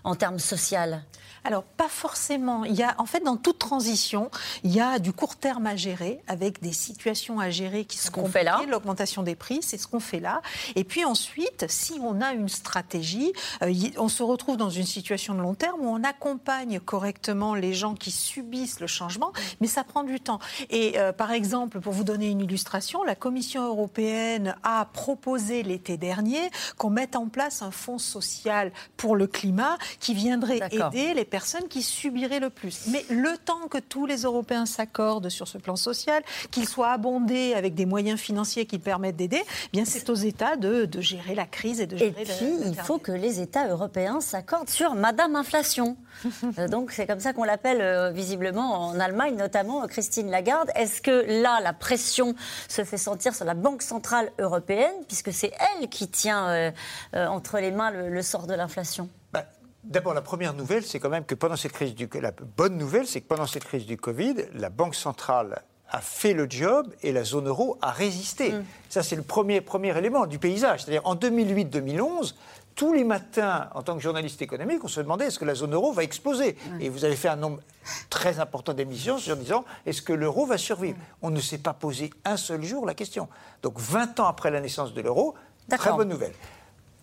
en 0.04 0.14
termes 0.14 0.38
social. 0.38 1.02
Alors, 1.44 1.62
pas 1.62 1.86
forcément. 1.88 2.64
Il 2.64 2.74
y 2.74 2.82
a, 2.82 2.96
en 2.98 3.06
fait, 3.06 3.20
dans 3.20 3.36
toute 3.36 3.60
transition, 3.60 4.30
il 4.64 4.74
y 4.74 4.80
a 4.80 4.98
du 4.98 5.12
court 5.12 5.36
terme 5.36 5.66
à 5.68 5.76
gérer, 5.76 6.20
avec 6.26 6.60
des 6.60 6.72
situations 6.72 7.38
à 7.38 7.50
gérer 7.50 7.84
qui 7.84 7.98
sont 7.98 8.10
qu'on 8.10 8.24
fait 8.36 8.44
là. 8.44 8.60
L'augmentation 8.68 9.22
des 9.22 9.34
prix, 9.34 9.60
c'est 9.62 9.78
ce 9.78 9.86
qu'on 9.86 10.00
fait 10.00 10.20
là. 10.20 10.42
Et 10.74 10.84
puis 10.84 11.04
ensuite, 11.04 11.64
si 11.68 11.98
on 12.02 12.20
a 12.20 12.32
une 12.32 12.48
stratégie, 12.48 13.32
euh, 13.62 13.72
on 13.96 14.08
se 14.08 14.22
retrouve 14.22 14.56
dans 14.56 14.70
une 14.70 14.84
situation 14.84 15.34
de 15.34 15.40
long 15.40 15.54
terme 15.54 15.80
où 15.80 15.88
on 15.88 16.04
accompagne 16.04 16.80
correctement 16.80 17.54
les 17.54 17.72
gens 17.72 17.94
qui 17.94 18.10
subissent 18.10 18.80
le 18.80 18.86
changement, 18.86 19.32
mais 19.60 19.66
ça 19.66 19.84
prend 19.84 20.02
du 20.02 20.20
temps. 20.20 20.38
Et 20.70 20.98
euh, 20.98 21.12
par 21.12 21.32
exemple, 21.32 21.80
pour 21.80 21.92
vous 21.92 22.04
donner 22.04 22.28
une 22.28 22.40
illustration, 22.40 23.02
la 23.04 23.14
Commission 23.14 23.66
européenne 23.66 24.54
a 24.62 24.86
proposé 24.92 25.62
l'été 25.62 25.96
dernier 25.96 26.50
qu'on 26.76 26.90
mette 26.90 27.16
en 27.16 27.28
place 27.28 27.62
un 27.62 27.70
fonds 27.70 27.98
social 27.98 28.72
pour 28.96 29.16
le 29.16 29.26
climat 29.26 29.78
qui 29.98 30.12
viendrait 30.12 30.60
aider 30.70 31.14
les 31.14 31.24
personnes 31.24 31.68
qui 31.68 31.82
subiraient 31.82 32.40
le 32.40 32.50
plus. 32.50 32.86
Mais 32.88 33.04
le 33.08 33.36
temps 33.38 33.68
que 33.70 33.78
tous 33.78 34.04
les 34.04 34.22
Européens 34.22 34.66
s'accordent 34.66 35.30
sur 35.30 35.48
ce 35.48 35.58
plan 35.58 35.76
social, 35.76 36.22
qu'il 36.50 36.68
soit 36.68 36.90
abondé 36.90 37.54
avec 37.54 37.74
des 37.74 37.86
moyens 37.86 38.20
financiers 38.20 38.25
qui 38.66 38.78
permettent 38.78 39.16
d'aider, 39.16 39.42
eh 39.44 39.68
bien 39.72 39.84
c'est 39.84 40.08
aux 40.10 40.14
États 40.14 40.56
de, 40.56 40.84
de 40.84 41.00
gérer 41.00 41.34
la 41.34 41.46
crise 41.46 41.80
et 41.80 41.86
de 41.86 41.94
Et 41.96 41.98
gérer 41.98 42.24
puis, 42.24 42.46
le- 42.58 42.64
le 42.64 42.66
il 42.68 42.74
faut 42.76 42.98
que 42.98 43.12
les 43.12 43.40
États 43.40 43.68
européens 43.68 44.20
s'accordent 44.20 44.68
sur 44.70 44.94
Madame 44.94 45.36
Inflation. 45.36 45.96
Euh, 46.58 46.68
Donc, 46.68 46.92
c'est 46.92 47.06
comme 47.06 47.20
ça 47.20 47.32
qu'on 47.34 47.44
l'appelle 47.44 47.80
euh, 47.82 48.10
visiblement 48.10 48.86
en 48.88 48.98
Allemagne, 49.00 49.36
notamment 49.36 49.82
euh, 49.82 49.86
Christine 49.86 50.30
Lagarde. 50.30 50.70
Est-ce 50.74 51.02
que 51.02 51.42
là, 51.42 51.60
la 51.62 51.72
pression 51.74 52.34
se 52.68 52.84
fait 52.84 52.96
sentir 52.96 53.34
sur 53.34 53.44
la 53.44 53.52
Banque 53.54 53.82
Centrale 53.82 54.30
Européenne, 54.38 54.94
puisque 55.08 55.32
c'est 55.32 55.52
elle 55.80 55.88
qui 55.88 56.08
tient 56.08 56.48
euh, 56.48 56.70
euh, 57.14 57.26
entre 57.26 57.58
les 57.58 57.70
mains 57.70 57.90
le, 57.90 58.08
le 58.08 58.22
sort 58.22 58.46
de 58.46 58.54
l'inflation? 58.54 59.08
Bah, 59.32 59.44
D'abord, 59.84 60.14
la 60.14 60.22
première 60.22 60.54
nouvelle, 60.54 60.84
c'est 60.84 60.98
quand 60.98 61.10
même 61.10 61.24
que 61.26 61.34
pendant 61.34 61.56
cette 61.56 61.72
crise 61.72 61.94
du 61.94 62.08
la 62.20 62.32
bonne 62.56 62.76
nouvelle, 62.78 63.06
c'est 63.06 63.20
que 63.20 63.28
pendant 63.28 63.46
cette 63.46 63.64
crise 63.64 63.84
du 63.86 63.96
Covid, 63.96 64.36
la 64.54 64.70
Banque 64.70 64.94
centrale 64.94 65.62
a 65.90 66.00
fait 66.00 66.32
le 66.32 66.46
job 66.48 66.88
et 67.02 67.12
la 67.12 67.24
zone 67.24 67.48
euro 67.48 67.78
a 67.80 67.90
résisté. 67.90 68.54
Ça, 68.88 69.02
c'est 69.02 69.16
le 69.16 69.22
premier, 69.22 69.60
premier 69.60 69.96
élément 69.96 70.26
du 70.26 70.38
paysage. 70.38 70.82
C'est-à-dire, 70.82 71.06
en 71.06 71.14
2008-2011, 71.14 72.34
tous 72.74 72.92
les 72.92 73.04
matins, 73.04 73.68
en 73.74 73.82
tant 73.82 73.96
que 73.96 74.02
journaliste 74.02 74.42
économique, 74.42 74.84
on 74.84 74.88
se 74.88 75.00
demandait 75.00 75.26
est-ce 75.26 75.38
que 75.38 75.44
la 75.44 75.54
zone 75.54 75.72
euro 75.72 75.92
va 75.92 76.02
exploser 76.02 76.56
Et 76.78 76.90
vous 76.90 77.04
avez 77.04 77.16
fait 77.16 77.28
un 77.28 77.36
nombre 77.36 77.60
très 78.10 78.38
important 78.38 78.74
d'émissions 78.74 79.16
en 79.16 79.36
disant 79.36 79.64
est-ce 79.86 80.02
que 80.02 80.12
l'euro 80.12 80.44
va 80.44 80.58
survivre 80.58 80.98
On 81.22 81.30
ne 81.30 81.40
s'est 81.40 81.58
pas 81.58 81.72
posé 81.72 82.10
un 82.24 82.36
seul 82.36 82.62
jour 82.62 82.84
la 82.84 82.94
question. 82.94 83.28
Donc, 83.62 83.80
20 83.80 84.20
ans 84.20 84.26
après 84.26 84.50
la 84.50 84.60
naissance 84.60 84.92
de 84.92 85.00
l'euro, 85.00 85.34
très 85.70 85.92
bonne 85.92 86.08
nouvelle. 86.08 86.32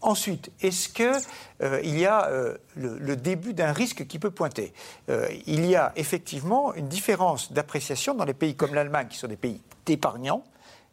Ensuite, 0.04 0.52
est-ce 0.62 0.90
qu'il 0.90 1.98
y 1.98 2.06
a 2.06 2.28
euh, 2.28 2.58
le, 2.76 2.98
le 3.00 3.16
début 3.16 3.54
d'un 3.54 3.72
risque 3.72 4.06
qui 4.06 4.20
peut 4.20 4.32
pointer? 4.32 4.74
Euh, 5.10 5.28
Il 5.48 5.66
y 5.66 5.76
a 5.78 5.94
effectivement 5.96 6.74
une 6.74 6.88
différence 6.90 7.54
d'appréciation 7.54 8.14
dans 8.14 8.26
les 8.26 8.34
pays 8.34 8.56
comme 8.56 8.74
l'Allemagne, 8.76 9.08
qui 9.10 9.18
sont 9.18 9.28
des 9.30 9.38
pays 9.38 9.62
d'épargnants, 9.86 10.44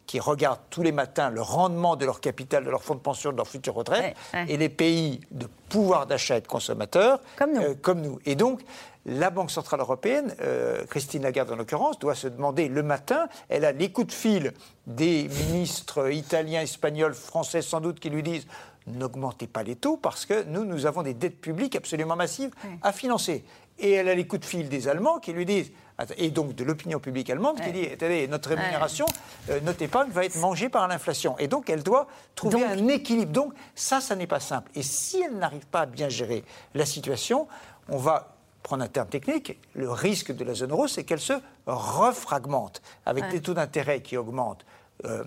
qui 0.07 0.21
regardent 0.21 0.61
tous 0.71 0.83
les 0.83 0.93
matins 0.93 1.29
le 1.31 1.43
rendement 1.43 1.97
de 1.97 2.05
leur 2.05 2.21
capital, 2.21 2.65
de 2.65 2.71
leur 2.71 2.83
fonds 2.83 2.95
de 2.95 3.01
pension, 3.01 3.33
de 3.33 3.37
leur 3.37 3.49
future 3.49 3.75
retraite, 3.75 4.17
Ouais, 4.33 4.41
ouais. 4.41 4.47
et 4.49 4.57
les 4.57 4.69
pays 4.69 5.21
de 5.33 5.47
pouvoir 5.69 6.07
d'achat 6.07 6.37
et 6.37 6.41
de 6.41 6.47
consommateurs, 6.49 7.21
Comme 7.37 7.53
nous. 7.55 7.61
euh, 7.63 7.75
comme 7.81 8.01
nous. 8.01 8.19
Et 8.27 8.35
donc, 8.37 8.61
la 9.07 9.31
Banque 9.31 9.51
Centrale 9.51 9.81
Européenne, 9.81 10.35
euh, 10.41 10.85
Christine 10.87 11.23
Lagarde 11.23 11.51
en 11.53 11.57
l'occurrence, 11.57 11.99
doit 11.99 12.15
se 12.15 12.29
demander 12.29 12.69
le 12.69 12.83
matin, 12.83 13.29
elle 13.49 13.65
a 13.65 13.73
les 13.73 13.91
coups 13.91 14.09
de 14.09 14.13
fil 14.13 14.53
des 14.87 15.29
ministres 15.49 16.11
italiens, 16.13 16.61
espagnols, 16.63 17.15
français 17.15 17.63
sans 17.63 17.81
doute, 17.81 17.99
qui 18.01 18.11
lui 18.11 18.23
disent 18.23 18.47
n'augmentez 18.87 19.47
pas 19.47 19.63
les 19.63 19.77
taux 19.77 19.97
parce 19.97 20.27
que 20.27 20.45
nous, 20.45 20.65
nous 20.65 20.87
avons 20.87 21.03
des 21.03 21.15
dettes 21.15 21.41
publiques 21.41 21.77
absolument 21.77 22.17
massives 22.17 22.51
à 22.83 22.93
financer. 22.93 23.45
Et 23.79 23.93
elle 23.93 24.09
a 24.09 24.15
les 24.15 24.27
coups 24.27 24.41
de 24.41 24.47
fil 24.47 24.69
des 24.69 24.89
Allemands 24.89 25.19
qui 25.19 25.33
lui 25.33 25.47
disent, 25.47 25.73
et 26.17 26.31
donc 26.31 26.55
de 26.55 26.65
l'opinion 26.65 26.99
publique 26.99 27.29
allemande 27.31 27.61
qui 27.61 27.73
dit, 27.73 27.87
attendez, 27.87 28.27
notre 28.29 28.51
rémunération, 28.51 29.07
euh, 29.51 29.61
notre 29.63 29.83
épargne 29.83 30.11
va 30.11 30.25
être 30.25 30.37
mangée 30.37 30.69
par 30.69 30.87
l'inflation. 30.89 31.37
Et 31.39 31.47
donc 31.49 31.69
elle 31.71 31.83
doit 31.83 32.07
trouver 32.35 32.65
un 32.65 32.89
équilibre. 32.89 33.33
Donc 33.33 33.53
ça, 33.75 34.01
ça 34.01 34.17
n'est 34.17 34.27
pas 34.27 34.41
simple. 34.41 34.71
Et 34.75 34.83
si 34.83 35.21
elle 35.23 35.37
n'arrive 35.37 35.67
pas 35.67 35.81
à 35.81 35.87
bien 35.87 36.09
gérer 36.09 36.45
la 36.75 36.87
situation, 36.87 37.49
on 37.89 37.99
va 37.99 38.35
prendre 38.63 38.83
un 38.83 38.89
terme 38.89 39.09
technique, 39.09 39.59
le 39.75 39.91
risque 39.91 40.33
de 40.33 40.45
la 40.45 40.53
zone 40.55 40.71
euro, 40.73 40.87
c'est 40.87 41.05
qu'elle 41.05 41.21
se 41.21 41.33
refragmente, 41.67 42.83
avec 43.07 43.25
Ouais. 43.25 43.31
des 43.31 43.41
taux 43.41 43.55
d'intérêt 43.55 44.03
qui 44.03 44.17
augmentent, 44.17 44.65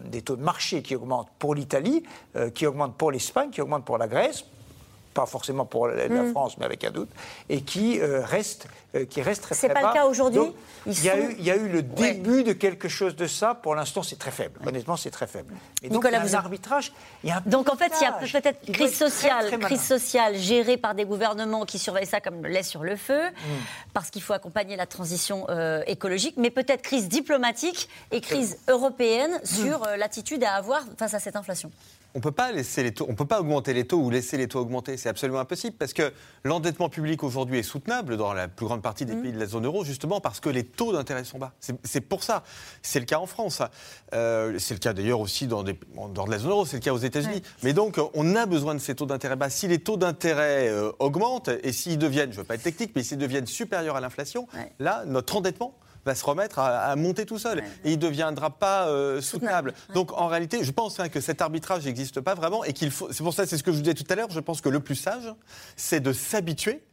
des 0.06 0.22
taux 0.22 0.36
de 0.36 0.44
marché 0.44 0.82
qui 0.82 0.96
augmentent 0.96 1.32
pour 1.40 1.56
l'Italie, 1.56 2.04
euh, 2.36 2.50
qui 2.50 2.68
augmentent 2.68 2.98
pour 2.98 3.12
l'Espagne, 3.12 3.50
qui 3.50 3.62
augmentent 3.62 3.86
pour 3.86 3.98
la 3.98 4.08
Grèce, 4.08 4.46
pas 5.14 5.26
forcément 5.26 5.66
pour 5.66 5.88
la, 5.88 6.08
la 6.08 6.24
Mm. 6.24 6.32
France, 6.32 6.58
mais 6.58 6.66
avec 6.66 6.84
un 6.84 6.92
doute, 6.92 7.10
et 7.50 7.62
qui 7.62 8.00
euh, 8.00 8.22
reste, 8.26 8.68
euh, 8.96 9.06
qui 9.06 9.22
reste 9.22 9.44
très 9.44 9.56
C'est 9.56 9.68
très 9.68 9.74
pas 9.76 9.82
le 9.82 9.88
bas. 9.88 9.94
cas 9.94 10.06
aujourd'hui 10.06 10.40
Donc, 10.40 10.56
Ils 10.86 10.92
Il 10.92 11.06
y, 11.06 11.08
sont- 11.08 11.42
y 11.44 11.52
a 11.52 11.56
eu 11.56 11.70
le 11.70 11.82
début 11.82 12.44
de 12.44 12.52
quelque 12.54 12.90
chose 12.90 13.16
de 13.16 13.26
ça. 13.28 13.56
Pour 13.56 13.74
l'instant, 13.76 14.04
c'est 14.04 14.18
très 14.20 14.32
faible. 14.32 14.60
Honnêtement, 14.68 14.98
c'est 14.98 15.12
très 15.12 15.28
faible. 15.28 15.54
Et 15.82 15.88
donc, 15.88 15.98
Nicolas, 16.04 16.18
il 16.18 16.22
y 16.22 16.24
a 16.24 16.28
vous 16.28 16.36
un 16.36 16.40
arbitrage. 16.40 16.92
Il 17.24 17.30
y 17.30 17.32
a 17.32 17.38
un 17.38 17.42
Donc 17.46 17.70
en 17.72 17.78
fait, 17.78 17.92
il 18.02 18.04
y 18.04 18.08
a 18.08 18.12
peut-être 18.12 18.62
crise 18.72 18.98
très, 18.98 19.10
sociale, 19.10 19.48
très 19.48 19.60
crise 19.60 19.82
sociale 19.82 20.36
gérée 20.36 20.76
par 20.78 20.94
des 20.96 21.06
gouvernements 21.06 21.66
qui 21.66 21.80
surveillent 21.80 22.06
ça 22.06 22.20
comme 22.20 22.42
le 22.44 22.50
lait 22.50 22.64
sur 22.64 22.84
le 22.84 22.96
feu, 22.98 23.30
Mm. 23.30 23.36
parce 23.94 24.10
qu'il 24.10 24.22
faut 24.22 24.34
accompagner 24.34 24.76
la 24.76 24.86
transition 24.86 25.46
euh, 25.50 25.82
écologique, 25.88 26.36
mais 26.38 26.50
peut-être 26.50 26.82
crise 26.82 27.08
diplomatique 27.08 27.88
et 28.12 28.20
crise 28.22 28.58
européenne 28.68 29.40
sur 29.44 29.84
euh, 29.88 29.96
l'attitude 29.96 30.44
à 30.44 30.54
avoir 30.56 30.84
face 30.98 31.14
à 31.14 31.20
cette 31.20 31.36
inflation. 31.36 31.72
On 32.16 32.20
peut 32.20 32.32
pas 32.32 32.52
laisser 32.52 32.84
les 32.84 32.94
taux, 32.94 33.06
on 33.10 33.16
peut 33.16 33.26
pas 33.26 33.40
augmenter 33.40 33.74
les 33.74 33.86
taux 33.88 33.98
ou 33.98 34.10
laisser 34.10 34.38
les 34.38 34.48
taux 34.48 34.60
augmenter. 34.60 34.98
C'est 34.98 35.10
absolument 35.10 35.40
impossible 35.40 35.76
parce 35.78 35.94
que 35.94 36.14
l'endettement 36.44 36.90
public 36.90 37.24
aujourd'hui 37.24 37.60
est 37.60 37.64
soutenable 37.64 38.18
dans 38.18 38.34
la 38.34 38.48
plus 38.48 38.66
grande 38.66 38.82
partie 38.82 39.06
des 39.06 39.16
Mmh. 39.16 39.22
pays 39.22 39.32
de 39.32 39.40
la 39.40 39.46
zone 39.48 39.66
euro, 39.66 39.84
justement 39.84 40.20
parce 40.22 40.40
que 40.40 40.50
les 40.50 40.64
taux 40.64 40.94
d'intérêt 40.94 41.24
sont 41.24 41.40
bas. 41.40 41.54
C'est- 41.60 42.02
pour 42.02 42.24
ça. 42.24 42.44
C'est 42.82 43.00
le 43.00 43.06
cas 43.06 43.18
en 43.20 43.26
France. 43.26 43.62
Euh, 44.14 44.58
c'est 44.60 44.74
le 44.74 44.80
cas 44.80 44.94
d'ailleurs 44.94 45.20
aussi 45.20 45.48
dans, 45.48 45.64
des, 45.64 45.74
de 45.74 46.30
la 46.32 46.38
zone 46.40 46.52
euro. 46.52 46.66
C'est 46.66 46.78
le 46.78 46.82
cas 46.82 46.94
aux 46.94 46.98
États-Unis. 46.98 47.42
Mais 47.64 47.74
donc, 47.74 48.00
on 48.14 48.36
a 48.36 48.46
besoin 48.46 48.76
de 48.76 48.80
ces 48.80 48.94
taux 48.96 49.06
d'intérêt 49.06 49.36
bas. 49.36 49.50
Si 49.50 49.68
les 49.68 49.80
taux 49.80 49.98
d'intérêt 49.98 50.68
euh, 50.70 50.92
augmentent 51.00 51.50
et 51.64 51.72
s'ils 51.72 51.98
deviennent, 51.98 52.32
je 52.32 52.38
ne 52.38 52.42
veux 52.42 52.48
pas 52.48 52.56
être 52.56 52.64
technique, 52.64 52.92
mais 52.96 53.04
s'ils 53.04 53.18
deviennent 53.18 53.48
supérieurs 53.48 53.96
à 53.96 54.02
l'inflation, 54.02 54.48
là, 54.80 55.04
notre 55.08 55.36
endettement 55.38 55.76
va 56.06 56.16
se 56.16 56.26
remettre 56.26 56.60
à, 56.60 56.80
à 56.80 56.96
monter 56.96 57.26
tout 57.26 57.40
seul 57.40 57.60
et 57.84 57.92
il 57.92 57.98
ne 57.98 58.02
deviendra 58.02 58.50
pas 58.52 58.88
euh, 58.88 59.22
soutenable. 59.22 59.74
Donc 59.94 60.12
en 60.14 60.28
réalité, 60.28 60.64
je 60.64 60.72
pense 60.72 61.00
hein, 61.00 61.10
que 61.10 61.22
cet 61.22 61.42
arbitrage 61.42 61.86
n'existe 61.86 62.22
pas 62.22 62.36
vraiment 62.36 62.64
et 62.64 62.74
qu'il 62.74 62.92
faut. 62.92 63.08
C'est 63.12 63.24
pour 63.24 63.34
ça, 63.34 63.46
c'est 63.46 63.58
ce 63.58 63.64
que 63.64 63.72
je 63.72 63.78
vous 63.78 63.84
disais 63.84 63.94
tout 63.96 64.06
à 64.10 64.16
l'heure. 64.16 64.30
Je 64.32 64.40
pense 64.40 64.62
que 64.62 64.70
le 64.70 64.80
plus 64.80 64.96
sage, 64.96 65.34
c'est 65.76 66.00
de 66.00 66.14
s'habituer 66.14 66.84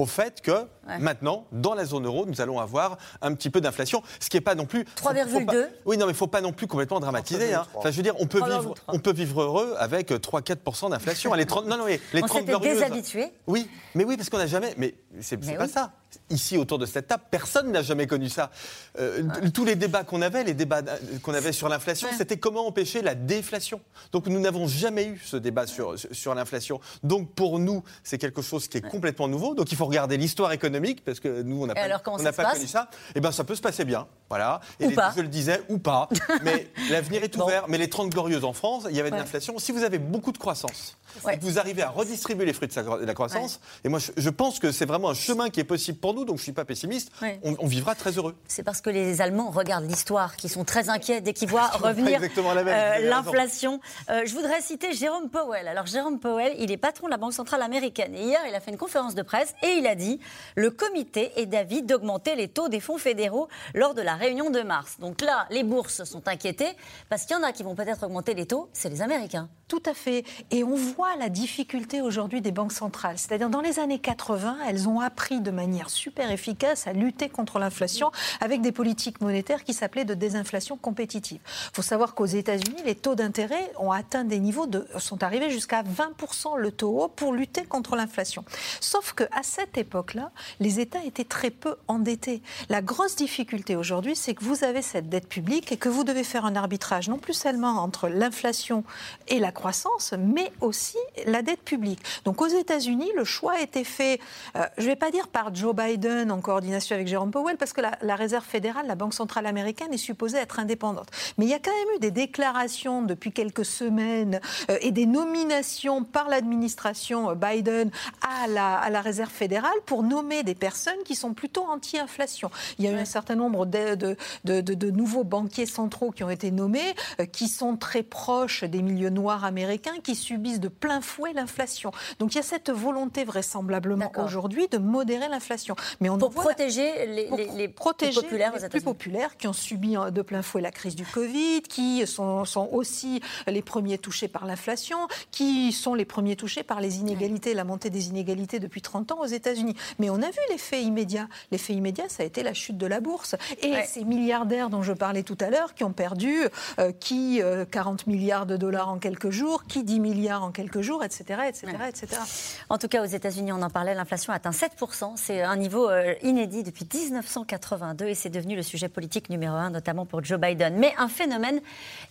au 0.00 0.06
fait 0.06 0.40
que 0.42 0.52
maintenant, 1.00 1.46
dans 1.50 1.74
la 1.74 1.84
zone 1.84 2.06
euro, 2.06 2.24
nous 2.24 2.40
allons 2.40 2.60
avoir 2.60 2.98
un 3.20 3.34
petit 3.34 3.50
peu 3.50 3.60
d'inflation, 3.60 4.00
ce 4.20 4.28
qui 4.30 4.36
n'est 4.36 4.40
pas 4.40 4.54
non 4.54 4.64
plus 4.64 4.84
3,2. 4.96 5.66
Oui, 5.86 5.96
non, 5.98 6.06
mais 6.06 6.12
il 6.12 6.16
faut 6.16 6.28
pas 6.28 6.40
non 6.40 6.52
plus 6.52 6.68
complètement 6.68 7.00
dramatiser. 7.00 7.52
hein. 7.52 7.66
Enfin, 7.74 7.90
je 7.90 7.96
veux 7.96 8.04
dire, 8.04 8.14
on 8.20 8.28
peut 8.28 8.38
3,3. 8.38 8.60
vivre, 8.60 8.74
on 8.86 8.98
peut 9.00 9.12
vivre 9.12 9.42
heureux 9.42 9.74
avec 9.76 10.12
3-4% 10.12 10.90
d'inflation. 10.90 11.34
Les 11.34 11.46
30 11.46 11.66
non, 11.66 11.78
non, 11.78 11.84
mais 11.86 12.00
les 12.12 12.22
On 12.22 12.26
30 12.26 12.38
s'était 12.38 12.52
glorieuses. 12.52 12.74
déshabitués. 12.78 13.32
Oui, 13.48 13.68
mais 13.96 14.04
oui, 14.04 14.16
parce 14.16 14.30
qu'on 14.30 14.38
n'a 14.38 14.46
jamais. 14.46 14.72
Mais 14.76 14.94
c'est 15.20 15.36
pas 15.36 15.64
oui. 15.64 15.68
ça. 15.68 15.90
Ici, 16.30 16.58
autour 16.58 16.78
de 16.78 16.86
cette 16.86 17.06
table, 17.06 17.22
personne 17.30 17.70
n'a 17.70 17.82
jamais 17.82 18.06
connu 18.06 18.28
ça. 18.28 18.50
Euh, 18.98 19.22
Tous 19.52 19.64
les 19.64 19.76
débats 19.76 20.04
qu'on 20.04 20.22
avait, 20.22 20.44
les 20.44 20.54
débats 20.54 20.82
euh, 20.86 21.18
qu'on 21.22 21.34
avait 21.34 21.52
sur 21.52 21.68
l'inflation, 21.68 22.08
c'était 22.16 22.38
comment 22.38 22.66
empêcher 22.66 23.02
la 23.02 23.14
déflation. 23.14 23.80
Donc 24.12 24.26
nous 24.26 24.40
n'avons 24.40 24.66
jamais 24.66 25.06
eu 25.06 25.20
ce 25.24 25.36
débat 25.36 25.66
sur, 25.66 25.96
sur 25.98 26.34
l'inflation. 26.34 26.80
Donc 27.02 27.34
pour 27.34 27.58
nous, 27.58 27.82
c'est 28.02 28.18
quelque 28.18 28.42
chose 28.42 28.68
qui 28.68 28.78
est 28.78 28.88
complètement 28.88 29.28
nouveau. 29.28 29.54
Donc 29.54 29.72
il 29.72 29.76
faut 29.76 29.86
regarder 29.86 30.16
l'histoire 30.16 30.52
économique, 30.52 31.04
parce 31.04 31.20
que 31.20 31.42
nous, 31.42 31.62
on 31.62 31.66
n'a 31.66 31.74
pas, 31.74 31.80
on 32.06 32.22
pas 32.32 32.52
connu 32.52 32.66
ça. 32.66 32.88
Eh 33.14 33.20
bien, 33.20 33.32
ça 33.32 33.44
peut 33.44 33.54
se 33.54 33.62
passer 33.62 33.84
bien. 33.84 34.06
Voilà. 34.28 34.60
Et 34.80 34.86
Ou 34.86 34.90
les- 34.90 34.94
pas. 34.94 35.12
Je 35.16 35.22
le 35.22 35.28
disais, 35.28 35.62
ou 35.68 35.78
pas. 35.78 36.08
Mais 36.42 36.68
l'avenir 36.90 37.22
est 37.24 37.34
ouvert. 37.36 37.64
Mais 37.68 37.78
les 37.78 37.88
30 37.88 38.10
glorieuses 38.10 38.44
en 38.44 38.52
France, 38.52 38.86
il 38.90 38.96
y 38.96 39.00
avait 39.00 39.10
de 39.10 39.14
Ouais. 39.14 39.20
l'inflation. 39.20 39.58
Si 39.58 39.72
vous 39.72 39.82
avez 39.84 39.98
beaucoup 39.98 40.32
de 40.32 40.38
croissance, 40.38 40.96
Ouais. 41.24 41.38
vous 41.40 41.58
arrivez 41.58 41.82
à 41.82 41.88
redistribuer 41.88 42.44
les 42.44 42.52
fruits 42.52 42.68
de 42.68 43.04
la 43.06 43.14
croissance, 43.14 43.60
et 43.82 43.88
moi, 43.88 43.98
je, 44.16 44.30
pense 44.30 44.58
que 44.58 44.70
c'est 44.72 44.84
vraiment 44.84 45.08
un 45.08 45.14
chemin 45.14 45.48
qui 45.48 45.58
est 45.58 45.64
possible 45.64 45.98
pour 45.98 46.12
nous, 46.12 46.24
donc 46.26 46.36
je 46.36 46.42
ne 46.42 46.44
suis 46.44 46.52
pas 46.52 46.66
pessimiste, 46.66 47.10
on, 47.42 47.56
on 47.58 47.66
vivra 47.66 47.94
très 47.94 48.10
heureux. 48.12 48.36
C'est 48.46 48.62
parce 48.62 48.82
que 48.82 48.90
les 48.90 49.22
Allemands 49.22 49.50
regardent 49.50 49.88
l'histoire, 49.88 50.36
qui 50.36 50.48
sont 50.50 50.64
très 50.64 50.90
inquiets 50.90 51.20
dès 51.22 51.32
qu'ils 51.32 51.48
voient 51.48 51.68
revenir 51.68 52.20
euh, 52.22 52.98
l'inflation. 53.08 53.80
Euh, 54.10 54.22
je 54.26 54.34
voudrais 54.34 54.60
citer 54.60 54.92
Jérôme 54.92 55.30
Powell. 55.30 55.66
Alors 55.68 55.86
Jérôme 55.86 56.20
Powell, 56.20 56.54
il 56.58 56.70
est 56.70 56.76
patron 56.76 57.06
de 57.06 57.12
la 57.12 57.16
Banque 57.16 57.32
centrale 57.32 57.62
américaine. 57.62 58.14
Et 58.14 58.22
hier, 58.24 58.40
il 58.48 58.54
a 58.54 58.60
fait 58.60 58.70
une 58.70 58.76
conférence 58.76 59.14
de 59.14 59.22
presse 59.22 59.54
et 59.62 59.68
il 59.78 59.86
a 59.86 59.94
dit 59.94 60.20
le 60.56 60.70
comité 60.70 61.32
est 61.36 61.46
d'avis 61.46 61.82
d'augmenter 61.82 62.36
les 62.36 62.48
taux 62.48 62.68
des 62.68 62.80
fonds 62.80 62.98
fédéraux 62.98 63.48
lors 63.74 63.94
de 63.94 64.02
la 64.02 64.14
réunion 64.18 64.50
de 64.50 64.60
mars. 64.60 64.98
Donc 65.00 65.22
là, 65.22 65.46
les 65.50 65.64
bourses 65.64 66.04
sont 66.04 66.28
inquiétées 66.28 66.76
parce 67.08 67.24
qu'il 67.24 67.36
y 67.36 67.38
en 67.38 67.42
a 67.42 67.52
qui 67.52 67.62
vont 67.62 67.74
peut-être 67.74 68.04
augmenter 68.04 68.34
les 68.34 68.46
taux, 68.46 68.68
c'est 68.72 68.90
les 68.90 69.00
Américains. 69.00 69.48
Tout 69.68 69.82
à 69.84 69.92
fait. 69.92 70.24
Et 70.50 70.64
on 70.64 70.74
voit 70.74 71.14
la 71.16 71.28
difficulté 71.28 72.00
aujourd'hui 72.00 72.40
des 72.40 72.52
banques 72.52 72.72
centrales. 72.72 73.18
C'est-à-dire, 73.18 73.50
dans 73.50 73.60
les 73.60 73.78
années 73.78 73.98
80, 73.98 74.56
elles 74.66 74.88
ont 74.88 74.98
appris 75.00 75.42
de 75.42 75.50
manière 75.50 75.90
super 75.90 76.30
efficace 76.30 76.86
à 76.86 76.94
lutter 76.94 77.28
contre 77.28 77.58
l'inflation 77.58 78.10
avec 78.40 78.62
des 78.62 78.72
politiques 78.72 79.20
monétaires 79.20 79.64
qui 79.64 79.74
s'appelaient 79.74 80.06
de 80.06 80.14
désinflation 80.14 80.78
compétitive. 80.78 81.40
Il 81.44 81.74
faut 81.74 81.82
savoir 81.82 82.14
qu'aux 82.14 82.24
États-Unis, 82.24 82.80
les 82.86 82.94
taux 82.94 83.14
d'intérêt 83.14 83.70
ont 83.78 83.92
atteint 83.92 84.24
des 84.24 84.40
niveaux 84.40 84.66
de, 84.66 84.86
sont 84.98 85.22
arrivés 85.22 85.50
jusqu'à 85.50 85.82
20% 85.82 86.56
le 86.56 86.72
taux 86.72 87.02
haut 87.02 87.08
pour 87.08 87.34
lutter 87.34 87.64
contre 87.66 87.94
l'inflation. 87.94 88.46
Sauf 88.80 89.12
qu'à 89.12 89.42
cette 89.42 89.76
époque-là, 89.76 90.30
les 90.60 90.80
États 90.80 91.04
étaient 91.04 91.24
très 91.24 91.50
peu 91.50 91.76
endettés. 91.88 92.40
La 92.70 92.80
grosse 92.80 93.16
difficulté 93.16 93.76
aujourd'hui, 93.76 94.16
c'est 94.16 94.32
que 94.32 94.44
vous 94.44 94.64
avez 94.64 94.80
cette 94.80 95.10
dette 95.10 95.28
publique 95.28 95.72
et 95.72 95.76
que 95.76 95.90
vous 95.90 96.04
devez 96.04 96.24
faire 96.24 96.46
un 96.46 96.56
arbitrage 96.56 97.10
non 97.10 97.18
plus 97.18 97.34
seulement 97.34 97.82
entre 97.82 98.08
l'inflation 98.08 98.82
et 99.26 99.38
la 99.38 99.52
croissance, 99.58 100.14
mais 100.18 100.52
aussi 100.60 100.96
la 101.26 101.42
dette 101.42 101.62
publique. 101.62 102.00
Donc 102.24 102.40
aux 102.40 102.46
États-Unis, 102.46 103.10
le 103.16 103.24
choix 103.24 103.54
a 103.54 103.60
été 103.60 103.82
fait, 103.82 104.20
euh, 104.56 104.62
je 104.78 104.84
ne 104.84 104.88
vais 104.90 104.96
pas 105.04 105.10
dire 105.10 105.26
par 105.28 105.52
Joe 105.54 105.74
Biden 105.74 106.30
en 106.30 106.40
coordination 106.40 106.94
avec 106.94 107.08
Jérôme 107.08 107.32
Powell, 107.32 107.56
parce 107.56 107.72
que 107.72 107.80
la, 107.80 107.92
la 108.02 108.14
Réserve 108.14 108.44
fédérale, 108.44 108.86
la 108.86 108.94
Banque 108.94 109.14
centrale 109.14 109.46
américaine, 109.46 109.92
est 109.92 109.98
supposée 110.10 110.38
être 110.38 110.58
indépendante. 110.60 111.08
Mais 111.36 111.44
il 111.46 111.50
y 111.50 111.54
a 111.54 111.58
quand 111.58 111.72
même 111.80 111.96
eu 111.96 112.00
des 112.00 112.10
déclarations 112.12 113.02
depuis 113.02 113.32
quelques 113.32 113.64
semaines 113.64 114.40
euh, 114.70 114.78
et 114.80 114.92
des 114.92 115.06
nominations 115.06 116.04
par 116.04 116.28
l'administration 116.28 117.30
euh, 117.30 117.34
Biden 117.34 117.90
à 118.22 118.46
la, 118.46 118.76
à 118.78 118.90
la 118.90 119.00
Réserve 119.00 119.30
fédérale 119.32 119.78
pour 119.86 120.02
nommer 120.04 120.44
des 120.44 120.54
personnes 120.54 121.02
qui 121.04 121.16
sont 121.16 121.34
plutôt 121.34 121.64
anti-inflation. 121.68 122.50
Il 122.78 122.84
y 122.84 122.88
a 122.88 122.92
eu 122.92 122.98
un 122.98 123.04
certain 123.18 123.34
nombre 123.34 123.66
de, 123.66 123.94
de- 123.96 124.16
de- 124.44 124.60
de- 124.60 124.74
de 124.74 124.90
nouveaux 124.90 125.24
banquiers 125.24 125.66
centraux 125.66 126.10
qui 126.12 126.22
ont 126.22 126.30
été 126.30 126.50
nommés, 126.52 126.94
euh, 127.20 127.26
qui 127.26 127.48
sont 127.48 127.76
très 127.76 128.02
proches 128.04 128.62
des 128.64 128.82
milieux 128.82 129.10
noirs 129.10 129.44
américains, 129.48 129.96
qui 130.02 130.14
subissent 130.14 130.60
de 130.60 130.68
plein 130.68 131.00
fouet 131.00 131.32
l'inflation. 131.32 131.90
Donc 132.20 132.34
il 132.34 132.36
y 132.36 132.40
a 132.40 132.44
cette 132.44 132.70
volonté 132.70 133.24
vraisemblablement 133.24 134.12
aujourd'hui 134.24 134.68
de 134.68 134.78
modérer 134.78 135.28
l'inflation. 135.28 135.74
Mais 136.00 136.08
on 136.08 136.18
Pour 136.18 136.30
voit- 136.30 136.42
protéger 136.44 137.06
les, 137.06 137.24
pour 137.26 137.36
les- 137.38 137.46
les 137.56 137.68
protéger 137.68 138.12
plus 138.12 138.22
populaires 138.22 138.52
les 138.62 138.68
plus 138.68 138.80
populaires 138.82 139.36
qui 139.36 139.48
ont 139.48 139.52
subi 139.52 139.96
euh, 139.96 140.10
de 140.10 140.22
plein 140.22 140.42
fouet 140.42 140.60
la 140.62 140.70
crise 140.70 140.94
du 140.94 141.04
Covid, 141.04 141.62
qui 141.62 142.06
sont, 142.06 142.44
sont 142.44 142.68
aussi 142.72 143.20
les 143.46 143.62
premiers 143.62 143.98
touchés 143.98 144.28
par 144.28 144.44
l'inflation, 144.46 144.98
qui 145.30 145.72
sont 145.72 145.94
les 145.94 146.04
premiers 146.04 146.36
touchés 146.36 146.62
par 146.62 146.80
les 146.80 146.98
inégalités, 146.98 147.54
la 147.54 147.64
montée 147.64 147.90
des 147.90 148.08
inégalités 148.08 148.60
depuis 148.60 148.82
30 148.82 149.12
ans 149.12 149.20
aux 149.20 149.26
États-Unis. 149.26 149.74
Mais 149.98 150.10
on 150.10 150.16
a 150.22 150.30
vu 150.30 150.38
l'effet 150.50 150.82
immédiat. 150.82 151.28
L'effet 151.50 151.72
immédiat, 151.72 152.04
ça 152.08 152.22
a 152.22 152.26
été 152.26 152.42
la 152.42 152.54
chute 152.54 152.76
de 152.78 152.86
la 152.86 153.00
bourse. 153.00 153.34
Et 153.62 153.70
Ouais. 153.72 153.84
ces 153.86 154.04
milliardaires 154.04 154.68
dont 154.70 154.82
je 154.82 154.92
parlais 154.92 155.22
tout 155.22 155.38
à 155.40 155.50
l'heure, 155.50 155.74
qui 155.74 155.84
ont 155.84 155.92
perdu, 155.92 156.36
euh, 156.78 156.92
qui 156.92 157.40
euh, 157.42 157.64
40 157.64 158.06
milliards 158.06 158.46
de 158.46 158.56
dollars 158.56 158.88
en 158.90 158.98
quelques 158.98 159.30
jours, 159.30 159.37
qui 159.66 159.84
10 159.84 160.00
milliards 160.00 160.42
en 160.42 160.50
quelques 160.50 160.80
jours, 160.80 161.04
etc., 161.04 161.40
etc., 161.48 161.66
etc. 161.88 162.20
En 162.68 162.78
tout 162.78 162.88
cas, 162.88 163.02
aux 163.02 163.06
États-Unis, 163.06 163.52
on 163.52 163.62
en 163.62 163.70
parlait, 163.70 163.94
l'inflation 163.94 164.32
atteint 164.32 164.50
7%. 164.50 165.12
C'est 165.16 165.42
un 165.42 165.56
niveau 165.56 165.88
euh, 165.88 166.14
inédit 166.22 166.62
depuis 166.62 166.86
1982 166.92 168.06
et 168.06 168.14
c'est 168.14 168.28
devenu 168.28 168.56
le 168.56 168.62
sujet 168.62 168.88
politique 168.88 169.30
numéro 169.30 169.54
un, 169.54 169.70
notamment 169.70 170.06
pour 170.06 170.24
Joe 170.24 170.38
Biden. 170.38 170.76
Mais 170.78 170.92
un 170.98 171.08
phénomène 171.08 171.60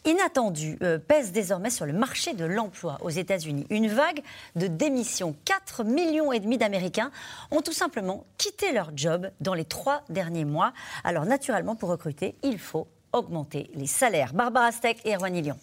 inattendu 0.06 0.78
euh, 0.82 0.98
pèse 0.98 1.32
désormais 1.32 1.70
sur 1.70 1.86
le 1.86 1.94
marché 1.94 2.34
de 2.34 2.46
l'emploi 2.46 2.98
aux 3.02 3.10
États-Unis. 3.10 3.66
Une 3.70 3.88
vague 3.88 4.22
de 4.56 4.68
démissions. 4.68 5.36
4 5.46 5.84
millions 5.84 6.32
et 6.32 6.40
demi 6.40 6.58
d'Américains 6.58 7.12
ont 7.52 7.62
tout 7.62 7.74
simplement 7.74 8.26
quitté 8.38 8.72
leur 8.72 8.92
job 8.96 9.30
dans 9.42 9.54
les 9.54 9.66
trois 9.66 10.04
derniers 10.10 10.46
mois. 10.46 10.74
Alors, 11.04 11.26
naturellement, 11.26 11.76
pour 11.76 11.90
recruter, 11.90 12.36
il 12.44 12.60
faut 12.60 12.88
augmenter 13.14 13.70
les 13.74 13.88
salaires. 13.88 14.34
Barbara 14.34 14.72
Steck 14.72 15.00
et 15.06 15.16
Erwan 15.16 15.34
Lyon. 15.34 15.58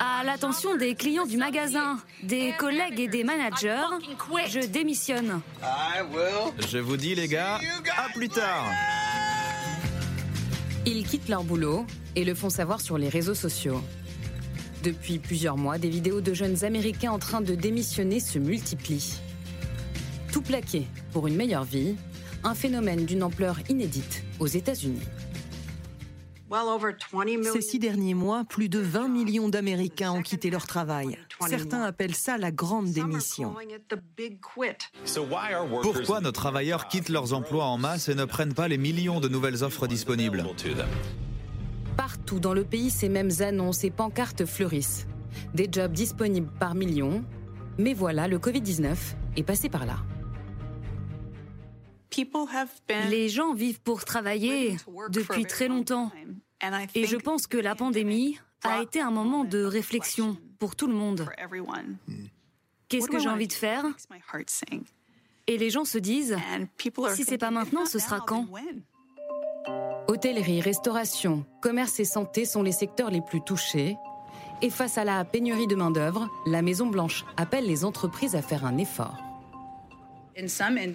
À 0.00 0.24
l'attention 0.24 0.76
des 0.76 0.94
clients 0.94 1.26
du 1.26 1.36
magasin, 1.36 1.98
des 2.22 2.54
collègues 2.58 3.00
et 3.00 3.08
des 3.08 3.22
managers, 3.22 3.84
je 4.48 4.66
démissionne. 4.66 5.42
Je 6.70 6.78
vous 6.78 6.96
dis 6.96 7.14
les 7.14 7.28
gars, 7.28 7.60
à 7.96 8.08
plus 8.14 8.30
tard. 8.30 8.64
Ils 10.86 11.06
quittent 11.06 11.28
leur 11.28 11.44
boulot 11.44 11.86
et 12.16 12.24
le 12.24 12.34
font 12.34 12.48
savoir 12.48 12.80
sur 12.80 12.96
les 12.96 13.10
réseaux 13.10 13.34
sociaux. 13.34 13.82
Depuis 14.82 15.18
plusieurs 15.18 15.58
mois, 15.58 15.76
des 15.76 15.90
vidéos 15.90 16.22
de 16.22 16.32
jeunes 16.32 16.64
Américains 16.64 17.12
en 17.12 17.18
train 17.18 17.42
de 17.42 17.54
démissionner 17.54 18.20
se 18.20 18.38
multiplient. 18.38 19.20
Tout 20.32 20.42
plaqué 20.42 20.86
pour 21.12 21.26
une 21.26 21.36
meilleure 21.36 21.64
vie, 21.64 21.94
un 22.42 22.54
phénomène 22.54 23.04
d'une 23.04 23.22
ampleur 23.22 23.58
inédite 23.68 24.24
aux 24.40 24.46
États-Unis. 24.46 25.06
Ces 27.52 27.60
six 27.60 27.78
derniers 27.78 28.14
mois, 28.14 28.44
plus 28.44 28.68
de 28.68 28.78
20 28.78 29.08
millions 29.08 29.48
d'Américains 29.48 30.12
ont 30.12 30.22
quitté 30.22 30.50
leur 30.50 30.66
travail. 30.66 31.18
Certains 31.48 31.82
appellent 31.82 32.14
ça 32.14 32.38
la 32.38 32.50
grande 32.50 32.90
démission. 32.90 33.54
Pourquoi 35.82 36.20
nos 36.20 36.32
travailleurs 36.32 36.88
quittent 36.88 37.08
leurs 37.08 37.32
emplois 37.32 37.64
en 37.64 37.78
masse 37.78 38.08
et 38.08 38.14
ne 38.14 38.24
prennent 38.24 38.54
pas 38.54 38.68
les 38.68 38.78
millions 38.78 39.20
de 39.20 39.28
nouvelles 39.28 39.64
offres 39.64 39.86
disponibles? 39.86 40.44
Partout 41.96 42.40
dans 42.40 42.54
le 42.54 42.64
pays, 42.64 42.90
ces 42.90 43.08
mêmes 43.08 43.32
annonces 43.40 43.84
et 43.84 43.90
pancartes 43.90 44.44
fleurissent. 44.46 45.06
Des 45.54 45.68
jobs 45.70 45.92
disponibles 45.92 46.50
par 46.58 46.74
millions. 46.74 47.24
Mais 47.78 47.94
voilà, 47.94 48.28
le 48.28 48.38
Covid-19 48.38 48.94
est 49.36 49.42
passé 49.42 49.68
par 49.68 49.86
là. 49.86 49.96
Les 53.08 53.28
gens 53.28 53.54
vivent 53.54 53.80
pour 53.80 54.04
travailler 54.04 54.76
depuis 55.10 55.44
très 55.44 55.68
longtemps. 55.68 56.10
Et 56.94 57.06
je 57.06 57.16
pense 57.16 57.46
que 57.46 57.56
la 57.56 57.74
pandémie 57.74 58.38
a 58.62 58.82
été 58.82 59.00
un 59.00 59.10
moment 59.10 59.44
de 59.44 59.62
réflexion 59.64 60.36
pour 60.58 60.76
tout 60.76 60.86
le 60.86 60.94
monde. 60.94 61.28
Qu'est-ce 62.88 63.08
que 63.08 63.18
j'ai 63.18 63.28
envie 63.28 63.48
de 63.48 63.52
faire? 63.52 63.84
Et 65.48 65.58
les 65.58 65.70
gens 65.70 65.84
se 65.84 65.98
disent, 65.98 66.36
si 67.14 67.24
c'est 67.24 67.38
pas 67.38 67.50
maintenant, 67.50 67.86
ce 67.86 67.98
sera 67.98 68.20
quand? 68.20 68.46
Hôtellerie, 70.08 70.60
restauration, 70.60 71.44
commerce 71.60 71.98
et 72.00 72.04
santé 72.04 72.44
sont 72.44 72.62
les 72.62 72.72
secteurs 72.72 73.10
les 73.10 73.22
plus 73.22 73.40
touchés. 73.40 73.96
Et 74.60 74.70
face 74.70 74.98
à 74.98 75.04
la 75.04 75.24
pénurie 75.24 75.66
de 75.66 75.74
main-d'œuvre, 75.74 76.28
la 76.46 76.62
Maison-Blanche 76.62 77.24
appelle 77.36 77.66
les 77.66 77.84
entreprises 77.84 78.36
à 78.36 78.42
faire 78.42 78.64
un 78.64 78.78
effort. 78.78 79.16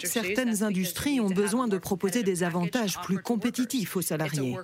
Certaines 0.05 0.63
industries 0.63 1.19
ont 1.19 1.29
besoin 1.29 1.67
de 1.67 1.77
proposer 1.77 2.23
des 2.23 2.43
avantages 2.43 2.99
plus 3.01 3.19
compétitifs 3.19 3.95
aux 3.95 4.01
salariés. 4.01 4.57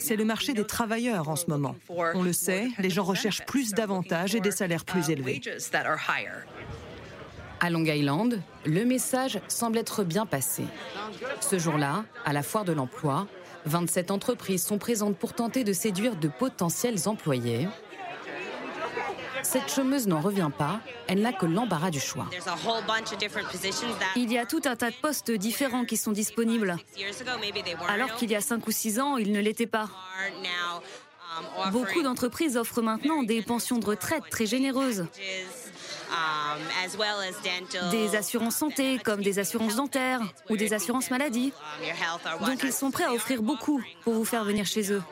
C'est 0.00 0.16
le 0.16 0.24
marché 0.24 0.52
des 0.52 0.64
travailleurs 0.64 1.28
en 1.28 1.36
ce 1.36 1.46
moment. 1.48 1.76
On 1.88 2.22
le 2.22 2.32
sait, 2.32 2.68
les 2.78 2.90
gens 2.90 3.04
recherchent 3.04 3.44
plus 3.46 3.72
d'avantages 3.72 4.34
et 4.34 4.40
des 4.40 4.50
salaires 4.50 4.84
plus 4.84 5.10
élevés. 5.10 5.40
À 7.60 7.70
Long 7.70 7.84
Island, 7.84 8.42
le 8.66 8.84
message 8.84 9.40
semble 9.48 9.78
être 9.78 10.04
bien 10.04 10.26
passé. 10.26 10.64
Ce 11.40 11.58
jour-là, 11.58 12.04
à 12.24 12.32
la 12.32 12.42
foire 12.42 12.64
de 12.64 12.72
l'emploi, 12.72 13.26
27 13.66 14.10
entreprises 14.10 14.62
sont 14.64 14.78
présentes 14.78 15.16
pour 15.16 15.32
tenter 15.32 15.64
de 15.64 15.72
séduire 15.72 16.16
de 16.16 16.28
potentiels 16.28 16.98
employés. 17.06 17.68
Cette 19.44 19.70
chômeuse 19.70 20.06
n'en 20.06 20.20
revient 20.20 20.50
pas, 20.56 20.80
elle 21.06 21.20
n'a 21.20 21.32
que 21.32 21.46
l'embarras 21.46 21.90
du 21.90 22.00
choix. 22.00 22.26
Il 24.16 24.32
y 24.32 24.38
a 24.38 24.46
tout 24.46 24.62
un 24.64 24.74
tas 24.74 24.90
de 24.90 24.96
postes 24.96 25.30
différents 25.30 25.84
qui 25.84 25.96
sont 25.96 26.12
disponibles, 26.12 26.76
alors 27.88 28.14
qu'il 28.16 28.30
y 28.30 28.34
a 28.34 28.40
5 28.40 28.66
ou 28.66 28.72
6 28.72 29.00
ans, 29.00 29.16
ils 29.16 29.30
ne 29.30 29.40
l'étaient 29.40 29.66
pas. 29.66 29.88
Beaucoup 31.70 32.02
d'entreprises 32.02 32.56
offrent 32.56 32.82
maintenant 32.82 33.22
des 33.22 33.42
pensions 33.42 33.78
de 33.78 33.86
retraite 33.86 34.24
très 34.30 34.46
généreuses. 34.46 35.06
Des 37.90 38.16
assurances 38.16 38.56
santé, 38.56 38.98
comme 38.98 39.22
des 39.22 39.38
assurances 39.38 39.76
dentaires 39.76 40.20
ou 40.48 40.56
des 40.56 40.72
assurances 40.72 41.10
maladie. 41.10 41.52
Donc 42.46 42.62
ils 42.62 42.72
sont 42.72 42.90
prêts 42.90 43.04
à 43.04 43.12
offrir 43.12 43.42
beaucoup 43.42 43.82
pour 44.02 44.14
vous 44.14 44.24
faire 44.24 44.44
venir 44.44 44.64
chez 44.64 44.92
eux. 44.92 45.02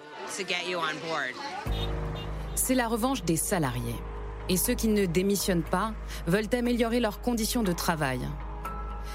C'est 2.55 2.75
la 2.75 2.89
revanche 2.89 3.25
des 3.25 3.37
salariés. 3.37 3.97
Et 4.49 4.57
ceux 4.57 4.75
qui 4.75 4.89
ne 4.89 5.07
démissionnent 5.07 5.63
pas 5.63 5.93
veulent 6.27 6.53
améliorer 6.53 7.01
leurs 7.01 7.21
conditions 7.21 7.63
de 7.63 7.73
travail. 7.73 8.21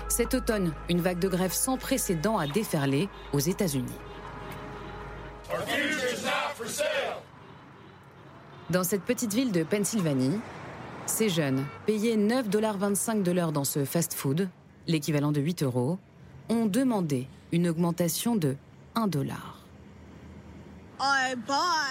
Cet 0.09 0.33
automne, 0.33 0.73
une 0.89 1.01
vague 1.01 1.19
de 1.19 1.27
grève 1.27 1.53
sans 1.53 1.77
précédent 1.77 2.37
a 2.37 2.47
déferlé 2.47 3.09
aux 3.33 3.39
États-Unis. 3.39 3.91
Dans 8.69 8.83
cette 8.83 9.03
petite 9.03 9.33
ville 9.33 9.51
de 9.51 9.63
Pennsylvanie, 9.63 10.39
ces 11.05 11.29
jeunes, 11.29 11.65
payés 11.85 12.17
9,25 12.17 13.23
de 13.23 13.31
l'heure 13.31 13.53
dans 13.53 13.63
ce 13.63 13.85
fast-food, 13.85 14.49
l'équivalent 14.87 15.31
de 15.31 15.39
8 15.39 15.63
euros, 15.63 15.97
ont 16.49 16.65
demandé 16.65 17.27
une 17.51 17.69
augmentation 17.69 18.35
de 18.35 18.55
1 18.95 19.07
dollar. 19.07 19.56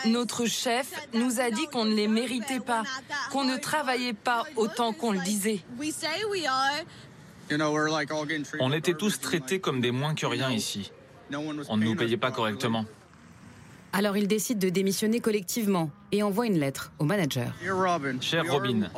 Notre 0.07 0.47
chef 0.47 0.93
nous 1.15 1.41
a 1.41 1.51
dit 1.51 1.67
qu'on 1.73 1.85
ne 1.85 1.95
les 1.95 2.09
méritait 2.09 2.61
pas, 2.61 2.83
qu'on 3.31 3.45
ne 3.45 3.57
travaillait 3.57 4.13
pas 4.13 4.45
autant 4.57 4.93
qu'on 4.93 5.13
le 5.13 5.21
disait. 5.21 5.61
On 8.61 8.73
était 8.73 8.95
tous 8.95 9.21
traités 9.21 9.61
comme 9.61 9.81
des 9.81 9.91
moins 9.91 10.15
que 10.15 10.27
rien 10.27 10.51
ici. 10.51 10.91
On 11.33 11.77
ne 11.77 11.85
nous 11.85 11.95
payait 11.97 12.17
pas 12.17 12.31
correctement. 12.31 12.85
Alors 13.93 14.17
ils 14.17 14.29
décident 14.29 14.61
de 14.61 14.69
démissionner 14.69 15.21
collectivement 15.21 15.91
et 16.13 16.23
envoient 16.23 16.47
une 16.47 16.59
lettre 16.59 16.93
au 16.99 17.05
manager. 17.05 17.55
Cher 18.21 18.45
Robin, 18.47 18.91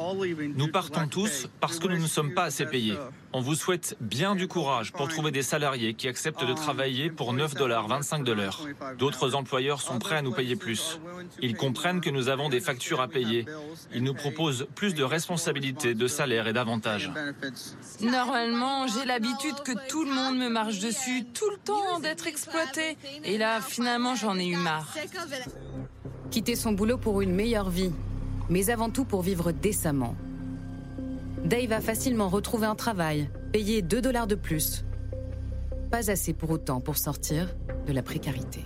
nous 0.56 0.68
partons 0.72 1.06
tous 1.06 1.46
parce 1.60 1.78
que 1.78 1.86
nous 1.86 1.98
ne 1.98 2.06
sommes 2.08 2.34
pas 2.34 2.44
assez 2.44 2.66
payés. 2.66 2.96
On 3.34 3.40
vous 3.40 3.54
souhaite 3.54 3.96
bien 4.00 4.34
du 4.34 4.48
courage 4.48 4.92
pour 4.92 5.08
trouver 5.08 5.30
des 5.30 5.42
salariés 5.42 5.92
qui 5.92 6.08
acceptent 6.08 6.44
de 6.44 6.54
travailler 6.54 7.10
pour 7.10 7.34
9 7.34 7.54
dollars 7.54 7.86
25 7.86 8.24
de 8.24 8.32
l'heure. 8.32 8.66
D'autres 8.98 9.34
employeurs 9.34 9.82
sont 9.82 9.98
prêts 9.98 10.16
à 10.16 10.22
nous 10.22 10.32
payer 10.32 10.56
plus. 10.56 10.98
Ils 11.42 11.54
comprennent 11.54 12.00
que 12.00 12.08
nous 12.08 12.28
avons 12.28 12.48
des 12.48 12.60
factures 12.60 13.02
à 13.02 13.08
payer. 13.08 13.44
Ils 13.94 14.02
nous 14.02 14.14
proposent 14.14 14.66
plus 14.74 14.94
de 14.94 15.04
responsabilités, 15.04 15.94
de 15.94 16.06
salaires 16.06 16.48
et 16.48 16.54
d'avantages. 16.54 17.10
Normalement, 18.00 18.86
j'ai 18.86 19.04
l'habitude 19.04 19.56
que 19.62 19.72
tout 19.88 20.04
le 20.04 20.12
monde 20.12 20.38
me 20.38 20.48
marche 20.48 20.78
dessus 20.78 21.24
tout 21.34 21.50
le 21.50 21.58
temps 21.58 22.00
d'être 22.00 22.26
exploité. 22.26 22.96
Et 23.24 23.36
là, 23.36 23.60
finalement, 23.60 24.14
j'en 24.14 24.38
ai 24.38 24.46
eu 24.46 24.56
marre. 24.56 24.94
Quitter 26.30 26.56
son 26.56 26.72
boulot 26.72 26.96
pour 26.96 27.20
une 27.20 27.34
meilleure 27.34 27.68
vie, 27.68 27.92
mais 28.48 28.70
avant 28.70 28.88
tout 28.88 29.04
pour 29.04 29.20
vivre 29.20 29.52
décemment. 29.52 30.16
Dave 31.44 31.72
a 31.72 31.80
facilement 31.80 32.28
retrouvé 32.28 32.66
un 32.66 32.74
travail, 32.74 33.30
payé 33.52 33.82
2 33.82 34.00
dollars 34.00 34.26
de 34.26 34.34
plus. 34.34 34.84
Pas 35.90 36.10
assez 36.10 36.34
pour 36.34 36.50
autant 36.50 36.80
pour 36.80 36.96
sortir 36.96 37.54
de 37.86 37.92
la 37.92 38.02
précarité. 38.02 38.64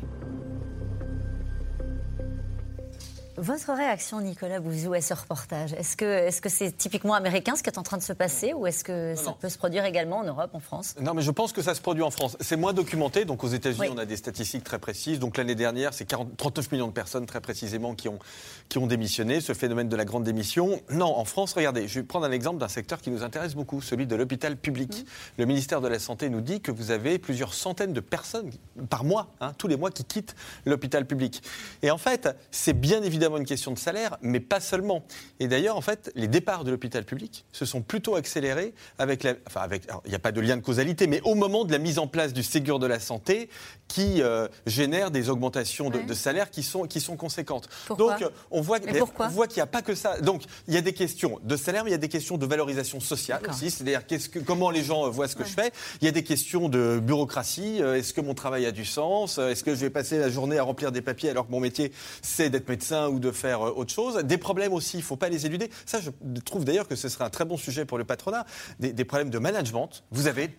Votre 3.42 3.72
réaction, 3.72 4.20
Nicolas 4.20 4.60
Bouzou, 4.60 4.92
à 4.92 5.00
ce 5.00 5.14
reportage 5.14 5.72
Est-ce 5.72 5.96
que 5.96 6.30
c'est 6.30 6.46
-ce 6.46 6.48
c'est 6.48 6.76
typiquement 6.76 7.14
américain 7.14 7.56
ce 7.56 7.64
qui 7.64 7.70
est 7.70 7.76
en 7.76 7.82
train 7.82 7.96
de 7.96 8.02
se 8.02 8.12
passer 8.12 8.52
ou 8.52 8.68
est-ce 8.68 8.84
que 8.84 9.16
ça 9.16 9.34
peut 9.40 9.48
se 9.48 9.58
produire 9.58 9.84
également 9.84 10.18
en 10.18 10.22
Europe, 10.22 10.50
en 10.52 10.60
France? 10.60 10.94
Non, 11.00 11.12
mais 11.12 11.22
je 11.22 11.32
pense 11.32 11.52
que 11.52 11.60
ça 11.60 11.74
se 11.74 11.80
produit 11.80 12.04
en 12.04 12.12
France. 12.12 12.36
C'est 12.38 12.54
moins 12.54 12.72
documenté. 12.72 13.24
Donc 13.24 13.42
aux 13.42 13.48
États-Unis, 13.48 13.88
on 13.90 13.98
a 13.98 14.04
des 14.04 14.16
statistiques 14.16 14.62
très 14.62 14.78
précises. 14.78 15.18
Donc 15.18 15.36
l'année 15.38 15.56
dernière, 15.56 15.92
c'est 15.92 16.04
39 16.04 16.70
millions 16.70 16.86
de 16.86 16.92
personnes 16.92 17.26
très 17.26 17.40
précisément 17.40 17.96
qui 17.96 18.08
ont, 18.08 18.20
qui 18.68 18.78
ont 18.78 18.86
démissionné. 18.86 19.40
Ce 19.40 19.54
phénomène 19.54 19.88
de 19.88 19.96
la 19.96 20.04
grande 20.04 20.22
démission. 20.22 20.80
Non, 20.90 21.12
en 21.18 21.24
France, 21.24 21.54
regardez, 21.54 21.88
je 21.88 21.98
vais 21.98 22.06
prendre 22.06 22.26
un 22.26 22.30
exemple 22.30 22.58
d'un 22.58 22.68
secteur 22.68 23.00
qui 23.00 23.10
nous 23.10 23.24
intéresse 23.24 23.56
beaucoup, 23.56 23.80
celui 23.80 24.06
de 24.06 24.14
l'hôpital 24.14 24.56
public. 24.56 24.92
Mmh. 24.92 25.38
Le 25.38 25.46
ministère 25.46 25.80
de 25.80 25.88
la 25.88 25.98
Santé 25.98 26.30
nous 26.30 26.42
dit 26.42 26.60
que 26.60 26.70
vous 26.70 26.92
avez 26.92 27.18
plusieurs 27.18 27.54
centaines 27.54 27.92
de 27.92 28.00
personnes 28.00 28.52
par 28.88 29.02
mois, 29.02 29.26
hein, 29.40 29.52
tous 29.58 29.66
les 29.66 29.76
mois, 29.76 29.90
qui 29.90 30.04
quittent 30.04 30.36
l'hôpital 30.64 31.06
public. 31.06 31.42
Et 31.82 31.90
en 31.90 31.98
fait, 31.98 32.28
c'est 32.52 32.78
bien 32.78 33.02
évidemment 33.02 33.31
une 33.36 33.46
question 33.46 33.72
de 33.72 33.78
salaire, 33.78 34.16
mais 34.22 34.40
pas 34.40 34.60
seulement. 34.60 35.04
Et 35.40 35.48
d'ailleurs, 35.48 35.76
en 35.76 35.80
fait, 35.80 36.10
les 36.14 36.28
départs 36.28 36.64
de 36.64 36.70
l'hôpital 36.70 37.04
public 37.04 37.44
se 37.52 37.64
sont 37.64 37.82
plutôt 37.82 38.14
accélérés 38.14 38.74
avec 38.98 39.22
la. 39.22 39.34
Enfin. 39.46 39.66
Il 40.04 40.08
n'y 40.08 40.14
a 40.14 40.18
pas 40.18 40.32
de 40.32 40.40
lien 40.40 40.56
de 40.56 40.62
causalité, 40.62 41.06
mais 41.06 41.20
au 41.22 41.34
moment 41.34 41.64
de 41.64 41.72
la 41.72 41.78
mise 41.78 41.98
en 41.98 42.06
place 42.06 42.32
du 42.32 42.42
Ségur 42.42 42.78
de 42.78 42.86
la 42.86 43.00
santé, 43.00 43.48
qui 43.92 44.22
euh, 44.22 44.48
génère 44.64 45.10
des 45.10 45.28
augmentations 45.28 45.90
de, 45.90 45.98
de, 45.98 46.14
salaire 46.14 46.50
qui 46.50 46.62
sont, 46.62 46.84
qui 46.84 46.98
sont 46.98 47.16
conséquentes. 47.16 47.68
Pourquoi 47.86 48.18
Donc, 48.18 48.30
on 48.50 48.62
voit, 48.62 48.78
on 49.18 49.28
voit 49.28 49.46
qu'il 49.46 49.56
n'y 49.56 49.62
a 49.62 49.66
pas 49.66 49.82
que 49.82 49.94
ça. 49.94 50.18
Donc, 50.20 50.44
il 50.66 50.72
y 50.72 50.78
a 50.78 50.80
des 50.80 50.94
questions 50.94 51.38
de 51.42 51.56
salaire, 51.56 51.84
mais 51.84 51.90
il 51.90 51.92
y 51.92 51.96
a 51.96 51.98
des 51.98 52.08
questions 52.08 52.38
de 52.38 52.46
valorisation 52.46 53.00
sociale 53.00 53.42
aussi. 53.50 53.70
C'est-à-dire 53.70 54.06
que, 54.06 54.38
comment 54.38 54.70
les 54.70 54.82
gens 54.82 55.10
voient 55.10 55.28
ce 55.28 55.36
que 55.36 55.42
ouais. 55.42 55.48
je 55.48 55.54
fais. 55.54 55.72
Il 56.00 56.06
y 56.06 56.08
a 56.08 56.10
des 56.10 56.24
questions 56.24 56.70
de 56.70 57.00
bureaucratie. 57.02 57.82
Euh, 57.82 57.96
est-ce 57.98 58.14
que 58.14 58.22
mon 58.22 58.32
travail 58.32 58.64
a 58.64 58.72
du 58.72 58.86
sens? 58.86 59.36
Est-ce 59.36 59.62
que 59.62 59.74
je 59.74 59.80
vais 59.80 59.90
passer 59.90 60.18
la 60.18 60.30
journée 60.30 60.56
à 60.56 60.62
remplir 60.62 60.90
des 60.90 61.02
papiers 61.02 61.28
alors 61.28 61.46
que 61.46 61.52
mon 61.52 61.60
métier, 61.60 61.92
c'est 62.22 62.48
d'être 62.48 62.70
médecin 62.70 63.08
ou 63.08 63.18
de 63.18 63.30
faire 63.30 63.60
euh, 63.60 63.74
autre 63.76 63.92
chose? 63.92 64.16
Des 64.24 64.38
problèmes 64.38 64.72
aussi, 64.72 64.96
il 64.96 65.00
ne 65.00 65.04
faut 65.04 65.16
pas 65.16 65.28
les 65.28 65.44
éluder. 65.44 65.68
Ça, 65.84 66.00
je 66.00 66.10
trouve 66.40 66.64
d'ailleurs 66.64 66.88
que 66.88 66.96
ce 66.96 67.10
serait 67.10 67.24
un 67.24 67.30
très 67.30 67.44
bon 67.44 67.58
sujet 67.58 67.84
pour 67.84 67.98
le 67.98 68.04
patronat. 68.04 68.46
Des, 68.80 68.94
des, 68.94 69.04
problèmes 69.04 69.28
de 69.28 69.38
management. 69.38 70.02
Vous 70.12 70.28
avez 70.28 70.56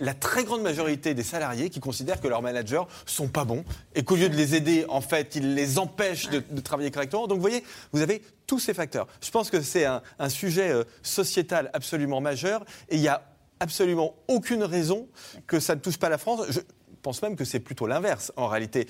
la 0.00 0.14
très 0.14 0.42
grande 0.42 0.62
majorité 0.62 1.14
des 1.14 1.22
salariés 1.22 1.70
qui 1.70 1.78
considèrent 1.78 2.20
que 2.20 2.26
leurs 2.26 2.42
managers 2.72 2.88
sont 3.06 3.28
pas 3.28 3.44
bons 3.44 3.64
et 3.94 4.02
qu'au 4.02 4.16
lieu 4.16 4.28
de 4.28 4.36
les 4.36 4.54
aider, 4.54 4.84
en 4.88 5.00
fait, 5.00 5.36
ils 5.36 5.54
les 5.54 5.78
empêchent 5.78 6.28
de, 6.28 6.42
de 6.50 6.60
travailler 6.60 6.90
correctement. 6.90 7.26
Donc, 7.26 7.36
vous 7.36 7.42
voyez, 7.42 7.64
vous 7.92 8.00
avez 8.00 8.22
tous 8.46 8.58
ces 8.58 8.74
facteurs. 8.74 9.06
Je 9.20 9.30
pense 9.30 9.50
que 9.50 9.60
c'est 9.60 9.84
un, 9.84 10.02
un, 10.18 10.28
sujet 10.28 10.70
euh, 10.70 10.84
sociétal 11.02 11.70
absolument 11.72 12.20
majeur 12.20 12.64
et 12.88 12.96
il 12.96 13.00
n'y 13.00 13.08
a 13.08 13.22
absolument 13.60 14.14
aucune 14.28 14.64
raison 14.64 15.08
que 15.46 15.60
ça 15.60 15.74
ne 15.74 15.80
touche 15.80 15.98
pas 15.98 16.08
la 16.08 16.18
France. 16.18 16.40
Je 16.50 16.60
pense 17.02 17.22
même 17.22 17.36
que 17.36 17.44
c'est 17.44 17.60
plutôt 17.60 17.86
l'inverse 17.86 18.32
en 18.36 18.48
réalité 18.48 18.88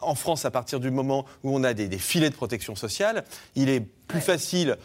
en 0.00 0.14
France, 0.14 0.44
à 0.44 0.52
partir 0.52 0.78
du 0.78 0.92
moment 0.92 1.24
où 1.42 1.52
on 1.56 1.64
a 1.64 1.74
des, 1.74 1.88
des 1.88 1.98
filets 1.98 2.30
de 2.30 2.34
protection 2.34 2.76
sociale, 2.76 3.24
il 3.56 3.68
est 3.68 3.80
plus 3.80 4.18
ouais. 4.18 4.24
facile 4.24 4.76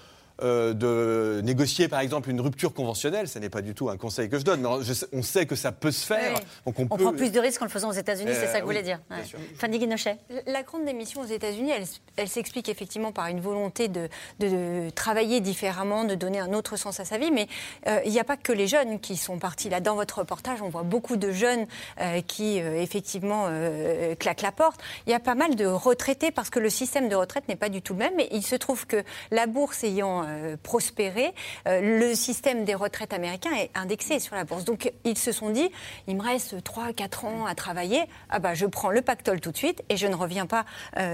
euh, 0.42 0.74
de 0.74 1.42
négocier 1.42 1.88
par 1.88 2.00
exemple 2.00 2.30
une 2.30 2.42
rupture 2.42 2.74
conventionnelle, 2.74 3.28
ce 3.28 3.38
n'est 3.38 3.50
pas 3.50 3.62
du 3.62 3.76
tout 3.76 3.90
un 3.90 3.98
conseil 3.98 4.30
que 4.30 4.40
je 4.40 4.44
donne, 4.44 4.62
mais 4.62 4.84
je, 4.84 4.94
on 5.14 5.22
sait 5.22 5.46
que 5.46 5.56
ça 5.56 5.72
peut 5.72 5.92
se 5.92 6.06
faire. 6.06 6.34
Oui. 6.36 6.42
Donc 6.66 6.80
on, 6.80 6.84
on 6.90 6.98
peut... 6.98 7.04
prend 7.04 7.14
plus 7.14 7.32
de 7.32 7.40
risques 7.40 7.62
en 7.62 7.66
le 7.66 7.72
faisant 7.72 7.90
aux 7.90 7.94
États-Unis, 7.94 8.32
euh, 8.32 8.40
c'est 8.40 8.48
ça 8.48 8.60
que 8.60 8.64
vous 8.64 8.70
oui, 8.70 8.76
voulez 8.76 8.84
dire. 8.84 9.00
Ouais. 9.12 9.18
Fanny 9.58 9.78
Guinochet. 9.78 10.18
La 10.48 10.64
grande 10.64 10.86
démission 10.86 11.22
aux 11.22 11.26
États-Unis, 11.26 11.72
elle, 11.72 11.86
elle 12.18 12.28
s'explique 12.28 12.68
effectivement 12.68 13.12
par 13.12 13.28
une 13.28 13.42
volonté 13.42 13.90
de, 13.90 14.10
de, 14.40 14.48
de, 14.48 14.90
travailler 14.90 15.40
différemment, 15.40 16.04
de 16.04 16.16
donner 16.16 16.40
un 16.40 16.54
autre 16.54 16.78
sens 16.78 17.00
à 17.00 17.06
sa 17.06 17.20
vie, 17.20 17.30
mais 17.30 17.48
euh, 17.88 18.00
il 18.06 18.12
n'y 18.12 18.20
a 18.20 18.24
pas 18.24 18.38
que 18.38 18.52
les 18.52 18.68
jeunes 18.68 19.00
qui 19.00 19.18
sont 19.18 19.38
partis. 19.38 19.70
Là, 19.70 19.82
dans 19.82 19.96
votre 19.96 20.20
reportage, 20.20 20.64
on 20.64 20.70
voit 20.70 20.84
beaucoup 20.84 21.16
de 21.16 21.32
jeunes 21.32 21.68
euh, 22.02 22.22
qui 22.22 22.58
effectivement 22.58 23.50
claquent 24.20 24.42
la 24.42 24.52
porte. 24.52 24.82
Il 25.06 25.12
y 25.12 25.14
a 25.14 25.20
pas 25.20 25.36
mal 25.36 25.56
de 25.56 25.66
retraités 25.66 26.32
parce 26.32 26.50
que 26.50 26.60
le 26.60 26.70
système 26.70 27.08
de 27.08 27.16
retraite 27.16 27.48
n'est 27.48 27.56
pas 27.56 27.70
du 27.70 27.82
tout 27.82 27.94
le 27.94 28.00
même, 28.00 28.14
mais 28.18 28.28
il 28.32 28.44
se 28.44 28.56
trouve 28.56 28.88
que 28.88 29.04
la 29.32 29.46
bourse 29.46 29.84
ayant 29.84 30.23
vraiment 30.24 30.58
prospérer, 30.64 31.34
le 31.66 32.14
système 32.16 32.66
des 32.66 32.76
retraites 32.76 33.14
américain 33.14 33.52
est 33.56 33.70
indexé 33.76 34.20
sur 34.20 34.36
la 34.36 34.44
bourse. 34.44 34.64
Donc 34.66 34.92
ils 35.04 35.18
se 35.18 35.32
sont 35.32 35.50
dit, 35.50 35.70
il 36.08 36.16
me 36.16 36.22
reste 36.22 36.56
3-4 36.56 37.26
ans 37.26 37.46
à 37.46 37.56
travailler, 37.56 38.02
ah 38.30 38.40
bah, 38.40 38.54
je 38.54 38.66
prends 38.66 38.90
le 38.90 39.02
pactole 39.02 39.40
tout 39.40 39.52
de 39.52 39.58
suite 39.58 39.84
et 39.90 39.98
je 39.98 40.08
ne 40.08 40.16
reviens 40.16 40.46
pas 40.46 40.66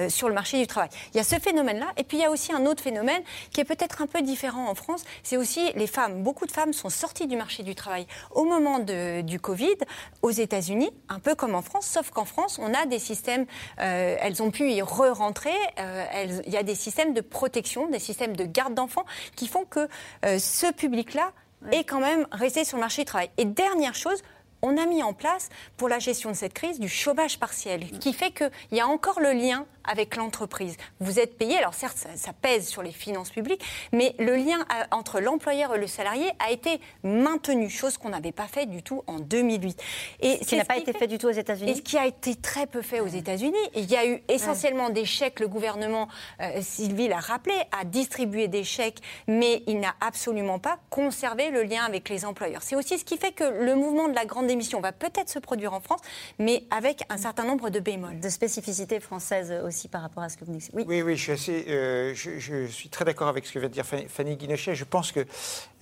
sur 0.10 0.28
le 0.28 0.34
marché 0.34 0.60
du 0.60 0.68
travail. 0.68 0.90
Il 1.14 1.18
y 1.18 1.20
a 1.20 1.24
ce 1.24 1.40
phénomène-là. 1.40 1.88
Et 1.98 2.04
puis 2.04 2.18
il 2.18 2.22
y 2.22 2.26
a 2.26 2.32
aussi 2.32 2.52
un 2.54 2.66
autre 2.66 2.84
phénomène 2.84 3.22
qui 3.52 3.62
est 3.62 3.66
peut-être 3.66 4.02
un 4.02 4.08
peu 4.08 4.22
différent 4.22 4.70
en 4.70 4.76
France. 4.76 5.04
C'est 5.24 5.38
aussi 5.38 5.72
les 5.76 5.88
femmes. 5.88 6.24
Beaucoup 6.24 6.46
de 6.46 6.52
femmes 6.52 6.74
sont 6.74 6.90
sorties 6.90 7.28
du 7.28 7.36
marché 7.36 7.64
du 7.64 7.76
travail 7.76 8.08
au 8.32 8.44
moment 8.44 8.80
du 8.80 9.40
Covid 9.40 9.78
aux 10.22 10.32
États-Unis, 10.32 10.92
un 11.10 11.20
peu 11.20 11.36
comme 11.36 11.56
en 11.56 11.62
France, 11.62 11.86
sauf 11.86 12.10
qu'en 12.12 12.26
France, 12.26 12.60
on 12.62 12.74
a 12.74 12.86
des 12.86 13.00
systèmes, 13.00 13.46
euh, 13.80 14.16
elles 14.20 14.42
ont 14.42 14.52
pu 14.52 14.72
y 14.72 14.82
re-rentrer, 14.82 15.54
euh, 15.80 16.40
il 16.46 16.52
y 16.52 16.58
a 16.58 16.64
des 16.64 16.76
systèmes 16.76 17.14
de 17.14 17.22
protection, 17.22 17.88
des 17.88 18.00
systèmes 18.00 18.36
de 18.36 18.44
garde 18.44 18.74
d'enfants 18.74 18.99
qui 19.36 19.48
font 19.48 19.66
que 19.66 19.88
euh, 20.26 20.40
ce 20.40 20.72
public-là 20.72 21.32
est 21.72 21.84
quand 21.84 22.00
même 22.00 22.26
resté 22.32 22.64
sur 22.64 22.78
le 22.78 22.82
marché 22.82 23.02
du 23.02 23.06
travail. 23.06 23.30
Et 23.38 23.46
dernière 23.46 23.96
chose, 23.96 24.22
on 24.62 24.78
a 24.78 24.86
mis 24.86 25.04
en 25.04 25.14
place 25.14 25.50
pour 25.78 25.90
la 25.90 26.00
gestion 26.00 26.32
de 26.32 26.36
cette 26.36 26.54
crise 26.54 26.80
du 26.80 26.90
chômage 26.90 27.40
partiel, 27.40 27.90
qui 28.00 28.14
fait 28.14 28.32
qu'il 28.32 28.50
y 28.72 28.80
a 28.80 28.88
encore 28.88 29.20
le 29.20 29.32
lien 29.32 29.66
avec 29.90 30.16
l'entreprise. 30.16 30.78
Vous 31.00 31.20
êtes 31.20 31.38
payé, 31.38 31.58
alors 31.58 31.74
certes, 31.74 31.98
ça, 32.16 32.34
pèse 32.34 32.68
sur 32.68 32.84
les 32.84 32.92
finances 32.92 33.32
publiques, 33.32 33.64
mais 33.92 34.16
le 34.20 34.36
lien 34.36 34.66
entre 34.92 35.20
l'employeur 35.20 35.76
et 35.76 35.80
le 35.80 35.88
salarié 35.88 36.30
a 36.40 36.52
été 36.52 36.80
maintenu, 37.04 37.70
chose 37.70 37.98
qu'on 37.98 38.10
n'avait 38.10 38.32
pas 38.32 38.48
fait 38.48 38.68
du 38.68 38.84
tout 38.84 39.04
en 39.08 39.20
2008. 39.20 39.82
Et 40.22 40.38
ce 40.42 40.48
qui 40.48 40.56
n'a 40.56 40.64
pas 40.64 40.78
été 40.78 40.94
fait, 40.94 41.08
du 41.08 41.18
tout 41.18 41.28
aux 41.28 41.32
États-Unis. 41.32 41.72
Et 41.72 41.76
ce 41.76 41.82
qui 41.82 41.98
a 41.98 42.06
été 42.06 42.36
très 42.36 42.68
peu 42.68 42.82
fait 42.82 43.00
aux 43.00 43.08
États-Unis. 43.08 43.58
Il 43.76 43.90
y 43.90 43.96
a 43.96 44.06
eu 44.06 44.22
essentiellement 44.28 44.90
des 44.90 45.06
chèques. 45.06 45.40
Le 45.40 45.48
gouvernement, 45.48 46.08
euh, 46.42 46.62
Sylvie 46.62 47.08
l'a 47.08 47.20
rappelé, 47.20 47.56
a 47.72 47.84
distribué 47.84 48.48
des 48.48 48.64
chèques, 48.64 49.00
mais 49.28 49.64
il 49.66 49.80
n'a 49.80 49.96
absolument 50.02 50.60
pas 50.60 50.78
conservé 50.90 51.50
le 51.50 51.64
lien 51.64 51.84
avec 51.84 52.10
les 52.10 52.26
employeurs. 52.26 52.62
C'est 52.62 52.76
aussi 52.76 53.00
ce 53.00 53.06
qui 53.06 53.18
fait 53.18 53.32
que 53.32 53.44
le 53.44 53.76
mouvement 53.76 54.08
de 54.08 54.16
la 54.16 54.26
grande 54.26 54.48
démission 54.48 54.82
va 54.82 54.92
peut-être 54.92 55.30
se 55.30 55.40
produire 55.40 55.74
en 55.74 55.80
France, 55.80 56.02
mais 56.38 56.64
avec 56.70 57.02
un 57.10 57.18
certain 57.18 57.44
nombre 57.44 57.70
de 57.70 57.80
bémols. 57.80 58.20
De 58.20 58.30
spécificités 58.30 59.00
françaises 59.00 59.54
aussi 59.66 59.79
par 59.88 60.02
rapport 60.02 60.24
à 60.24 60.30
ce 60.30 60.38
que 60.38 60.46
vous 60.46 60.54
dites. 60.54 60.70
Oui, 60.74 60.84
oui, 60.88 61.02
oui 61.02 61.16
je, 61.16 61.22
suis 61.24 61.32
assez, 61.32 61.66
euh, 61.70 62.14
je, 62.14 62.66
suis 62.68 62.90
très 62.90 63.06
d'accord 63.06 63.28
avec 63.28 63.46
ce 63.46 63.54
que 63.54 63.60
vient 63.60 63.70
de 63.70 63.74
dire 63.74 63.86
Fanny 63.86 64.36
Guinochet. 64.36 64.76
Je 64.76 64.84
pense 64.84 65.12
qu'il 65.12 65.26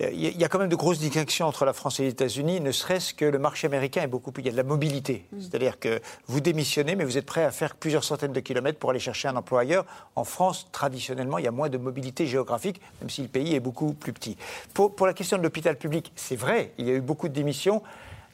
euh, 0.02 0.10
y 0.12 0.44
a 0.44 0.48
quand 0.48 0.58
même 0.58 0.68
de 0.68 0.76
grosses 0.76 0.98
distinctions 0.98 1.46
entre 1.46 1.64
la 1.64 1.72
France 1.72 2.00
et 2.00 2.04
les 2.04 2.10
États-Unis, 2.10 2.60
ne 2.60 2.72
serait-ce 2.72 3.14
que 3.14 3.24
le 3.24 3.38
marché 3.38 3.66
américain 3.66 4.02
est 4.02 4.08
beaucoup 4.08 4.32
plus. 4.32 4.42
Il 4.42 4.46
y 4.46 4.48
a 4.48 4.52
de 4.52 4.56
la 4.56 4.62
mobilité. 4.62 5.26
Mm. 5.32 5.40
C'est-à-dire 5.40 5.78
que 5.78 6.00
vous 6.26 6.40
démissionnez, 6.40 6.94
mais 6.94 7.04
vous 7.04 7.18
êtes 7.18 7.26
prêt 7.26 7.44
à 7.44 7.50
faire 7.50 7.74
plusieurs 7.74 8.04
centaines 8.04 8.32
de 8.32 8.40
kilomètres 8.40 8.78
pour 8.78 8.90
aller 8.90 9.00
chercher 9.00 9.28
un 9.28 9.36
emploi 9.36 9.60
ailleurs. 9.60 9.84
En 10.16 10.24
France, 10.24 10.68
traditionnellement, 10.72 11.38
il 11.38 11.44
y 11.44 11.48
a 11.48 11.52
moins 11.52 11.68
de 11.68 11.78
mobilité 11.78 12.26
géographique, 12.26 12.80
même 13.00 13.10
si 13.10 13.22
le 13.22 13.28
pays 13.28 13.54
est 13.54 13.60
beaucoup 13.60 13.92
plus 13.94 14.12
petit. 14.12 14.36
Pour, 14.74 14.94
pour 14.94 15.06
la 15.06 15.14
question 15.14 15.38
de 15.38 15.42
l'hôpital 15.42 15.76
public, 15.76 16.12
c'est 16.16 16.36
vrai, 16.36 16.72
il 16.78 16.86
y 16.86 16.90
a 16.90 16.94
eu 16.94 17.00
beaucoup 17.00 17.28
de 17.28 17.34
démissions 17.34 17.82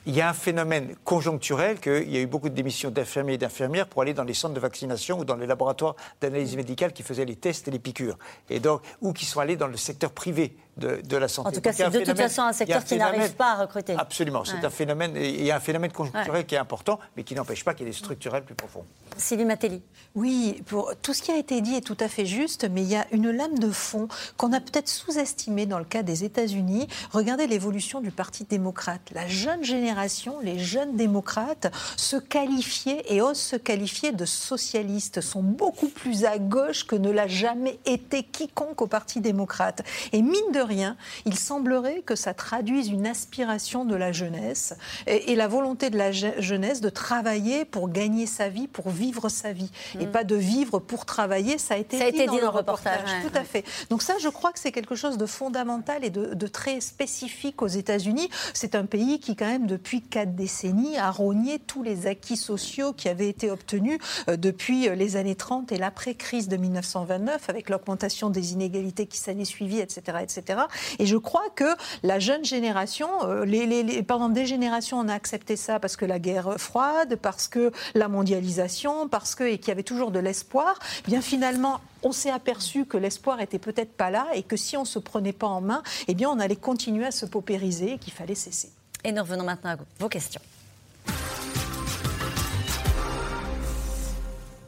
il 0.06 0.14
y 0.14 0.20
a 0.20 0.28
un 0.28 0.34
phénomène 0.34 0.94
conjoncturel 1.04 1.80
qu'il 1.80 2.10
y 2.10 2.16
a 2.16 2.20
eu 2.20 2.26
beaucoup 2.26 2.48
de 2.48 2.54
démissions 2.54 2.90
d'infirmiers 2.90 3.34
et 3.34 3.38
d'infirmières 3.38 3.86
pour 3.86 4.02
aller 4.02 4.14
dans 4.14 4.24
les 4.24 4.34
centres 4.34 4.54
de 4.54 4.60
vaccination 4.60 5.18
ou 5.18 5.24
dans 5.24 5.36
les 5.36 5.46
laboratoires 5.46 5.96
d'analyse 6.20 6.56
médicale 6.56 6.92
qui 6.92 7.02
faisaient 7.02 7.24
les 7.24 7.36
tests 7.36 7.68
et 7.68 7.70
les 7.70 7.78
piqûres, 7.78 8.18
et 8.50 8.60
donc, 8.60 8.82
ou 9.00 9.12
qui 9.12 9.24
sont 9.24 9.40
allés 9.40 9.56
dans 9.56 9.66
le 9.66 9.76
secteur 9.76 10.12
privé 10.12 10.56
de, 10.76 11.16
la 11.16 11.28
santé. 11.28 11.48
En 11.48 11.52
tout 11.52 11.60
cas, 11.60 11.72
c'est 11.72 11.88
de 11.90 12.00
toute 12.00 12.16
façon 12.16 12.42
un 12.42 12.52
secteur 12.52 12.84
qui 12.84 12.96
n'arrive 12.96 13.34
pas 13.34 13.52
à 13.52 13.56
recruter. 13.56 13.94
Absolument, 13.96 14.44
c'est 14.44 14.64
un 14.64 14.70
phénomène, 14.70 15.16
il 15.16 15.44
y 15.44 15.50
a 15.50 15.56
un 15.56 15.60
phénomène 15.60 15.92
conjoncturel 15.92 16.44
qui 16.46 16.54
est 16.54 16.58
important, 16.58 16.98
mais 17.16 17.22
qui 17.22 17.34
n'empêche 17.34 17.64
pas 17.64 17.74
qu'il 17.74 17.86
y 17.86 17.88
ait 17.88 17.92
des 17.92 17.96
structurels 17.96 18.44
plus 18.44 18.54
profonds. 18.54 18.84
Sylvie 19.16 19.44
Matelli. 19.44 19.82
Oui, 20.14 20.62
pour, 20.66 20.92
tout 21.02 21.14
ce 21.14 21.22
qui 21.22 21.30
a 21.30 21.36
été 21.36 21.60
dit 21.60 21.74
est 21.74 21.80
tout 21.80 21.96
à 22.00 22.08
fait 22.08 22.26
juste, 22.26 22.68
mais 22.70 22.82
il 22.82 22.88
y 22.88 22.96
a 22.96 23.06
une 23.12 23.30
lame 23.30 23.58
de 23.58 23.70
fond 23.70 24.08
qu'on 24.36 24.52
a 24.52 24.60
peut-être 24.60 24.88
sous-estimée 24.88 25.66
dans 25.66 25.78
le 25.78 25.84
cas 25.84 26.02
des 26.02 26.24
États-Unis. 26.24 26.88
Regardez 27.12 27.46
l'évolution 27.46 28.00
du 28.00 28.10
Parti 28.10 28.44
démocrate. 28.44 29.00
La 29.12 29.26
jeune 29.26 29.64
génération, 29.64 30.38
les 30.42 30.58
jeunes 30.58 30.96
démocrates, 30.96 31.72
se 31.96 32.16
qualifiaient 32.16 33.04
et 33.08 33.22
osent 33.22 33.38
se 33.38 33.56
qualifier 33.56 34.12
de 34.12 34.24
socialistes, 34.24 35.20
sont 35.20 35.42
beaucoup 35.42 35.88
plus 35.88 36.24
à 36.24 36.38
gauche 36.38 36.86
que 36.86 36.96
ne 36.96 37.10
l'a 37.10 37.26
jamais 37.26 37.78
été 37.84 38.22
quiconque 38.22 38.82
au 38.82 38.86
Parti 38.86 39.20
démocrate. 39.20 39.82
Et 40.12 40.22
mine 40.22 40.52
de 40.52 40.60
rien, 40.64 40.96
il 41.24 41.38
semblerait 41.38 42.02
que 42.02 42.16
ça 42.16 42.34
traduise 42.34 42.88
une 42.88 43.06
aspiration 43.06 43.84
de 43.84 43.94
la 43.94 44.12
jeunesse 44.12 44.74
et, 45.06 45.34
la 45.34 45.48
volonté 45.48 45.90
de 45.90 45.98
la 45.98 46.12
jeunesse 46.12 46.80
de 46.80 46.88
travailler 46.88 47.64
pour 47.64 47.90
gagner 47.90 48.26
sa 48.26 48.48
vie, 48.48 48.68
pour 48.68 48.90
vivre 48.90 49.28
sa 49.28 49.52
vie, 49.52 49.70
et 49.98 50.06
mm. 50.06 50.10
pas 50.10 50.24
de 50.24 50.36
vivre 50.36 50.78
pour 50.78 51.04
travailler. 51.06 51.58
Ça 51.58 51.74
a 51.74 51.76
été, 51.76 52.12
dit, 52.12 52.26
dans, 52.26 52.36
le 52.36 52.48
reportage. 52.48 53.00
Tout 53.22 53.36
à 53.36 53.44
fait. 53.44 53.64
Donc 53.90 54.02
ça, 54.02 54.14
je 54.20 54.28
crois 54.28 54.52
que 54.52 54.58
c'est 54.58 54.72
quelque 54.72 54.94
chose 54.94 55.18
de 55.18 55.26
fondamental 55.26 56.04
et 56.04 56.10
de, 56.10 56.46
très 56.46 56.80
spécifique 56.80 57.62
aux 57.62 57.68
États-Unis. 57.68 58.28
C'est 58.52 58.74
un 58.74 58.84
pays 58.84 59.18
qui, 59.18 59.34
quand 59.34 59.46
même, 59.46 59.66
depuis 59.66 60.02
quatre 60.02 60.34
décennies, 60.34 60.98
a 60.98 61.10
rogné 61.10 61.58
tous 61.58 61.82
les 61.82 62.06
acquis 62.06 62.36
sociaux 62.36 62.92
qui 62.92 63.08
avaient 63.08 63.28
été 63.28 63.50
obtenus 63.50 63.98
euh, 64.28 64.36
depuis 64.36 64.88
euh, 64.88 64.94
les 64.94 65.16
années 65.16 65.34
30 65.34 65.72
et 65.72 65.78
l'après-crise 65.78 66.48
de 66.48 66.56
1929, 66.56 67.48
avec 67.48 67.70
l'augmentation 67.70 68.30
des 68.30 68.52
inégalités 68.52 69.06
qui 69.06 69.18
s'en 69.18 69.38
est 69.38 69.44
suivie, 69.44 69.80
etc., 69.80 70.18
etc. 70.22 70.53
Et 70.98 71.06
je 71.06 71.16
crois 71.16 71.48
que 71.54 71.64
la 72.02 72.18
jeune 72.18 72.44
génération, 72.44 73.08
euh, 73.24 73.44
les, 73.44 74.02
pendant 74.02 74.28
des 74.28 74.46
générations, 74.46 74.98
on 74.98 75.08
a 75.08 75.14
accepté 75.14 75.56
ça 75.56 75.80
parce 75.80 75.96
que 75.96 76.04
la 76.04 76.18
guerre 76.18 76.54
froide, 76.58 77.16
parce 77.16 77.48
que 77.48 77.72
la 77.94 78.08
mondialisation, 78.08 79.08
parce 79.08 79.34
que 79.34 79.44
et 79.44 79.58
qu'il 79.58 79.68
y 79.68 79.72
avait 79.72 79.82
toujours 79.82 80.10
de 80.10 80.18
l'espoir. 80.18 80.78
Eh 81.06 81.10
bien 81.10 81.20
finalement, 81.20 81.80
on 82.02 82.12
s'est 82.12 82.30
aperçu 82.30 82.84
que 82.84 82.96
l'espoir 82.96 83.40
était 83.40 83.58
peut-être 83.58 83.92
pas 83.96 84.10
là 84.10 84.26
et 84.34 84.42
que 84.42 84.56
si 84.56 84.76
on 84.76 84.84
se 84.84 84.98
prenait 84.98 85.32
pas 85.32 85.46
en 85.46 85.60
main, 85.60 85.82
eh 86.08 86.14
bien 86.14 86.28
on 86.28 86.38
allait 86.38 86.56
continuer 86.56 87.06
à 87.06 87.10
se 87.10 87.26
paupériser 87.26 87.92
et 87.92 87.98
qu'il 87.98 88.12
fallait 88.12 88.34
cesser. 88.34 88.70
Et 89.04 89.12
nous 89.12 89.22
revenons 89.22 89.44
maintenant 89.44 89.70
à 89.70 89.76
vos 89.98 90.08
questions. 90.08 90.40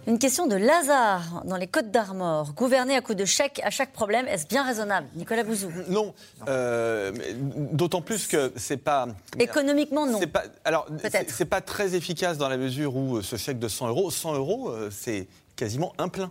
Une 0.07 0.21
question 0.21 0.47
de 0.47 0.55
Lazare 0.55 1.43
dans 1.47 1.57
les 1.57 1.67
Côtes 1.67 1.91
d'Armor. 1.91 2.53
Gouverner 2.53 2.95
à 2.95 3.01
coup 3.01 3.15
de 3.15 3.25
chèque 3.25 3.61
à 3.65 3.71
chaque 3.71 3.93
problème, 3.93 4.29
est-ce 4.29 4.47
bien 4.47 4.65
raisonnable 4.65 5.09
Nicolas 5.17 5.43
Bouzou? 5.43 5.69
Non. 5.89 6.15
Euh, 6.47 7.13
d'autant 7.73 8.01
plus 8.01 8.29
que 8.29 8.53
c'est 8.55 8.77
pas. 8.77 9.09
Économiquement, 9.39 10.07
non. 10.07 10.21
Pas, 10.29 10.45
alors, 10.65 10.87
c'est 11.27 11.45
pas 11.45 11.61
très 11.61 11.97
efficace 11.97 12.39
dans 12.39 12.49
la 12.49 12.57
mesure 12.57 12.95
où 12.95 13.21
ce 13.21 13.35
chèque 13.35 13.59
de 13.59 13.67
100 13.67 13.89
euros, 13.89 14.11
100 14.13 14.35
euros, 14.35 14.69
euh, 14.69 14.91
c'est 14.93 15.27
quasiment 15.57 15.93
un 15.99 16.07
plein. 16.07 16.27
Vous 16.27 16.31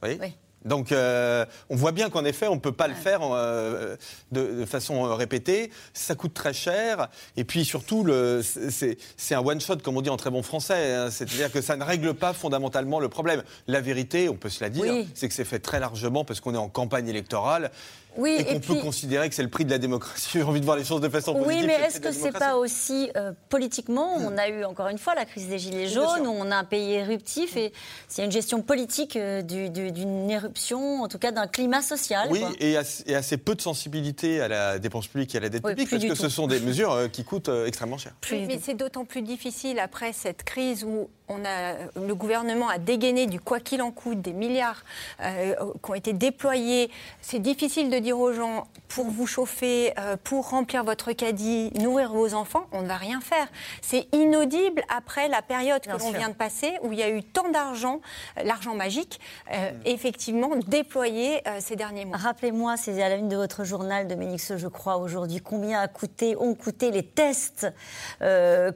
voyez? 0.00 0.18
Oui. 0.20 0.34
Donc 0.64 0.92
euh, 0.92 1.44
on 1.70 1.76
voit 1.76 1.92
bien 1.92 2.10
qu'en 2.10 2.24
effet, 2.24 2.48
on 2.48 2.56
ne 2.56 2.60
peut 2.60 2.72
pas 2.72 2.88
le 2.88 2.94
faire 2.94 3.20
euh, 3.22 3.96
de, 4.32 4.64
façon 4.64 5.06
euh, 5.06 5.14
répétée. 5.14 5.70
Ça 5.94 6.14
coûte 6.14 6.34
très 6.34 6.52
cher. 6.52 7.08
Et 7.36 7.44
puis 7.44 7.64
surtout, 7.64 8.06
c'est 8.42 9.34
un 9.34 9.40
one-shot, 9.40 9.76
comme 9.78 9.96
on 9.96 10.02
dit 10.02 10.10
en 10.10 10.16
très 10.16 10.30
bon 10.30 10.42
français. 10.42 10.94
Hein. 10.94 11.10
C'est-à-dire 11.10 11.52
que 11.52 11.60
ça 11.60 11.76
ne 11.76 11.84
règle 11.84 12.14
pas 12.14 12.32
fondamentalement 12.32 13.00
le 13.00 13.08
problème. 13.08 13.42
La 13.66 13.80
vérité, 13.80 14.28
on 14.28 14.36
peut 14.36 14.48
se 14.48 14.62
la 14.62 14.70
dire, 14.70 15.04
c'est 15.14 15.28
que 15.28 15.34
c'est 15.34 15.44
fait 15.44 15.60
très 15.60 15.80
largement 15.80 16.24
parce 16.24 16.40
qu'on 16.40 16.54
est 16.54 16.58
en 16.58 16.68
campagne 16.68 17.08
électorale. 17.08 17.70
Oui, 18.18 18.36
et 18.36 18.44
qu'on 18.44 18.60
peut 18.60 18.80
considérer 18.80 19.28
que 19.28 19.34
c'est 19.34 19.44
le 19.44 19.48
prix 19.48 19.64
de 19.64 19.70
la 19.70 19.78
démocratie. 19.78 20.28
J'ai 20.32 20.42
envie 20.42 20.60
de 20.60 20.64
voir 20.64 20.76
les 20.76 20.84
choses 20.84 21.00
de 21.00 21.08
façon 21.08 21.34
positive. 21.34 21.60
Oui, 21.60 21.66
mais 21.66 21.86
est-ce 21.86 22.00
que 22.00 22.10
c'est 22.12 22.32
pas 22.32 22.56
aussi 22.56 23.10
euh, 23.16 23.32
politiquement 23.48 24.16
On 24.16 24.36
a 24.36 24.48
eu 24.48 24.64
encore 24.64 24.88
une 24.88 24.98
fois 24.98 25.14
la 25.14 25.24
crise 25.24 25.48
des 25.48 25.58
Gilets 25.58 25.86
jaunes, 25.86 26.26
où 26.26 26.32
on 26.32 26.50
a 26.50 26.56
un 26.56 26.64
pays 26.64 26.94
éruptif 26.94 27.56
et 27.56 27.72
c'est 28.08 28.24
une 28.24 28.32
gestion 28.32 28.60
politique 28.60 29.16
euh, 29.16 29.42
d'une 29.42 30.30
éruption, 30.30 31.02
en 31.02 31.08
tout 31.08 31.18
cas 31.18 31.30
d'un 31.30 31.46
climat 31.46 31.80
social. 31.80 32.28
Oui, 32.30 32.42
et, 32.58 32.76
assez, 32.76 33.36
peu 33.36 33.54
de 33.54 33.60
sensibilité 33.60 34.40
à 34.40 34.48
la 34.48 34.78
dépense 34.80 35.06
publique 35.06 35.34
et 35.34 35.38
à 35.38 35.40
la 35.40 35.48
dette 35.48 35.64
publique, 35.64 35.88
parce 35.88 36.04
que 36.04 36.14
ce 36.16 36.28
sont 36.28 36.48
des 36.48 36.60
mesures 36.60 36.92
euh, 36.92 37.08
qui 37.08 37.22
coûtent 37.22 37.50
extrêmement 37.66 37.98
cher. 37.98 38.12
mais 38.32 38.58
c'est 38.60 38.74
d'autant 38.74 39.04
plus 39.04 39.22
difficile 39.22 39.78
après 39.78 40.12
cette 40.12 40.42
crise 40.42 40.82
où 40.82 41.08
on 41.28 41.44
a, 41.44 41.74
le 41.96 42.14
gouvernement 42.14 42.68
a 42.68 42.78
dégainé 42.78 43.26
du 43.26 43.40
quoi 43.40 43.60
qu'il 43.60 43.82
en 43.82 43.90
coûte, 43.90 44.20
des 44.20 44.32
milliards 44.32 44.84
qui 45.20 45.90
ont 45.90 45.94
été 45.94 46.12
déployés. 46.12 46.90
C'est 47.20 47.38
difficile 47.38 47.90
de 47.90 47.98
dire 47.98 48.18
aux 48.18 48.32
gens, 48.32 48.66
pour 48.88 49.06
vous 49.06 49.26
chauffer, 49.26 49.92
euh, 49.98 50.16
pour 50.22 50.50
remplir 50.50 50.82
votre 50.82 51.12
caddie, 51.12 51.70
nourrir 51.78 52.12
vos 52.12 52.34
enfants, 52.34 52.66
on 52.72 52.82
ne 52.82 52.88
va 52.88 52.96
rien 52.96 53.20
faire. 53.20 53.46
C'est 53.82 54.08
inaudible 54.12 54.82
après 54.94 55.28
la 55.28 55.42
période 55.42 55.82
que 55.82 55.96
l'on 55.96 56.10
vient 56.10 56.30
de 56.30 56.34
passer, 56.34 56.72
où 56.82 56.92
il 56.92 56.98
y 56.98 57.02
a 57.02 57.10
eu 57.10 57.22
tant 57.22 57.50
d'argent, 57.50 58.00
euh, 58.38 58.42
l'argent 58.44 58.74
magique, 58.74 59.20
euh, 59.52 59.70
mm. 59.70 59.74
effectivement, 59.84 60.50
déployé 60.66 61.42
ces 61.60 61.76
derniers 61.76 62.04
mois. 62.04 62.16
Rappelez-moi, 62.16 62.76
c'est 62.76 63.00
à 63.02 63.08
la 63.08 63.16
une 63.16 63.28
de 63.28 63.36
votre 63.36 63.64
journal, 63.64 64.06
Dominique 64.06 64.38
je 64.56 64.68
crois, 64.68 64.96
aujourd'hui, 64.96 65.40
combien 65.40 65.80
a 65.80 65.88
coûté, 65.88 66.36
ont 66.36 66.54
coûté 66.54 66.90
les 66.90 67.02
tests 67.02 67.66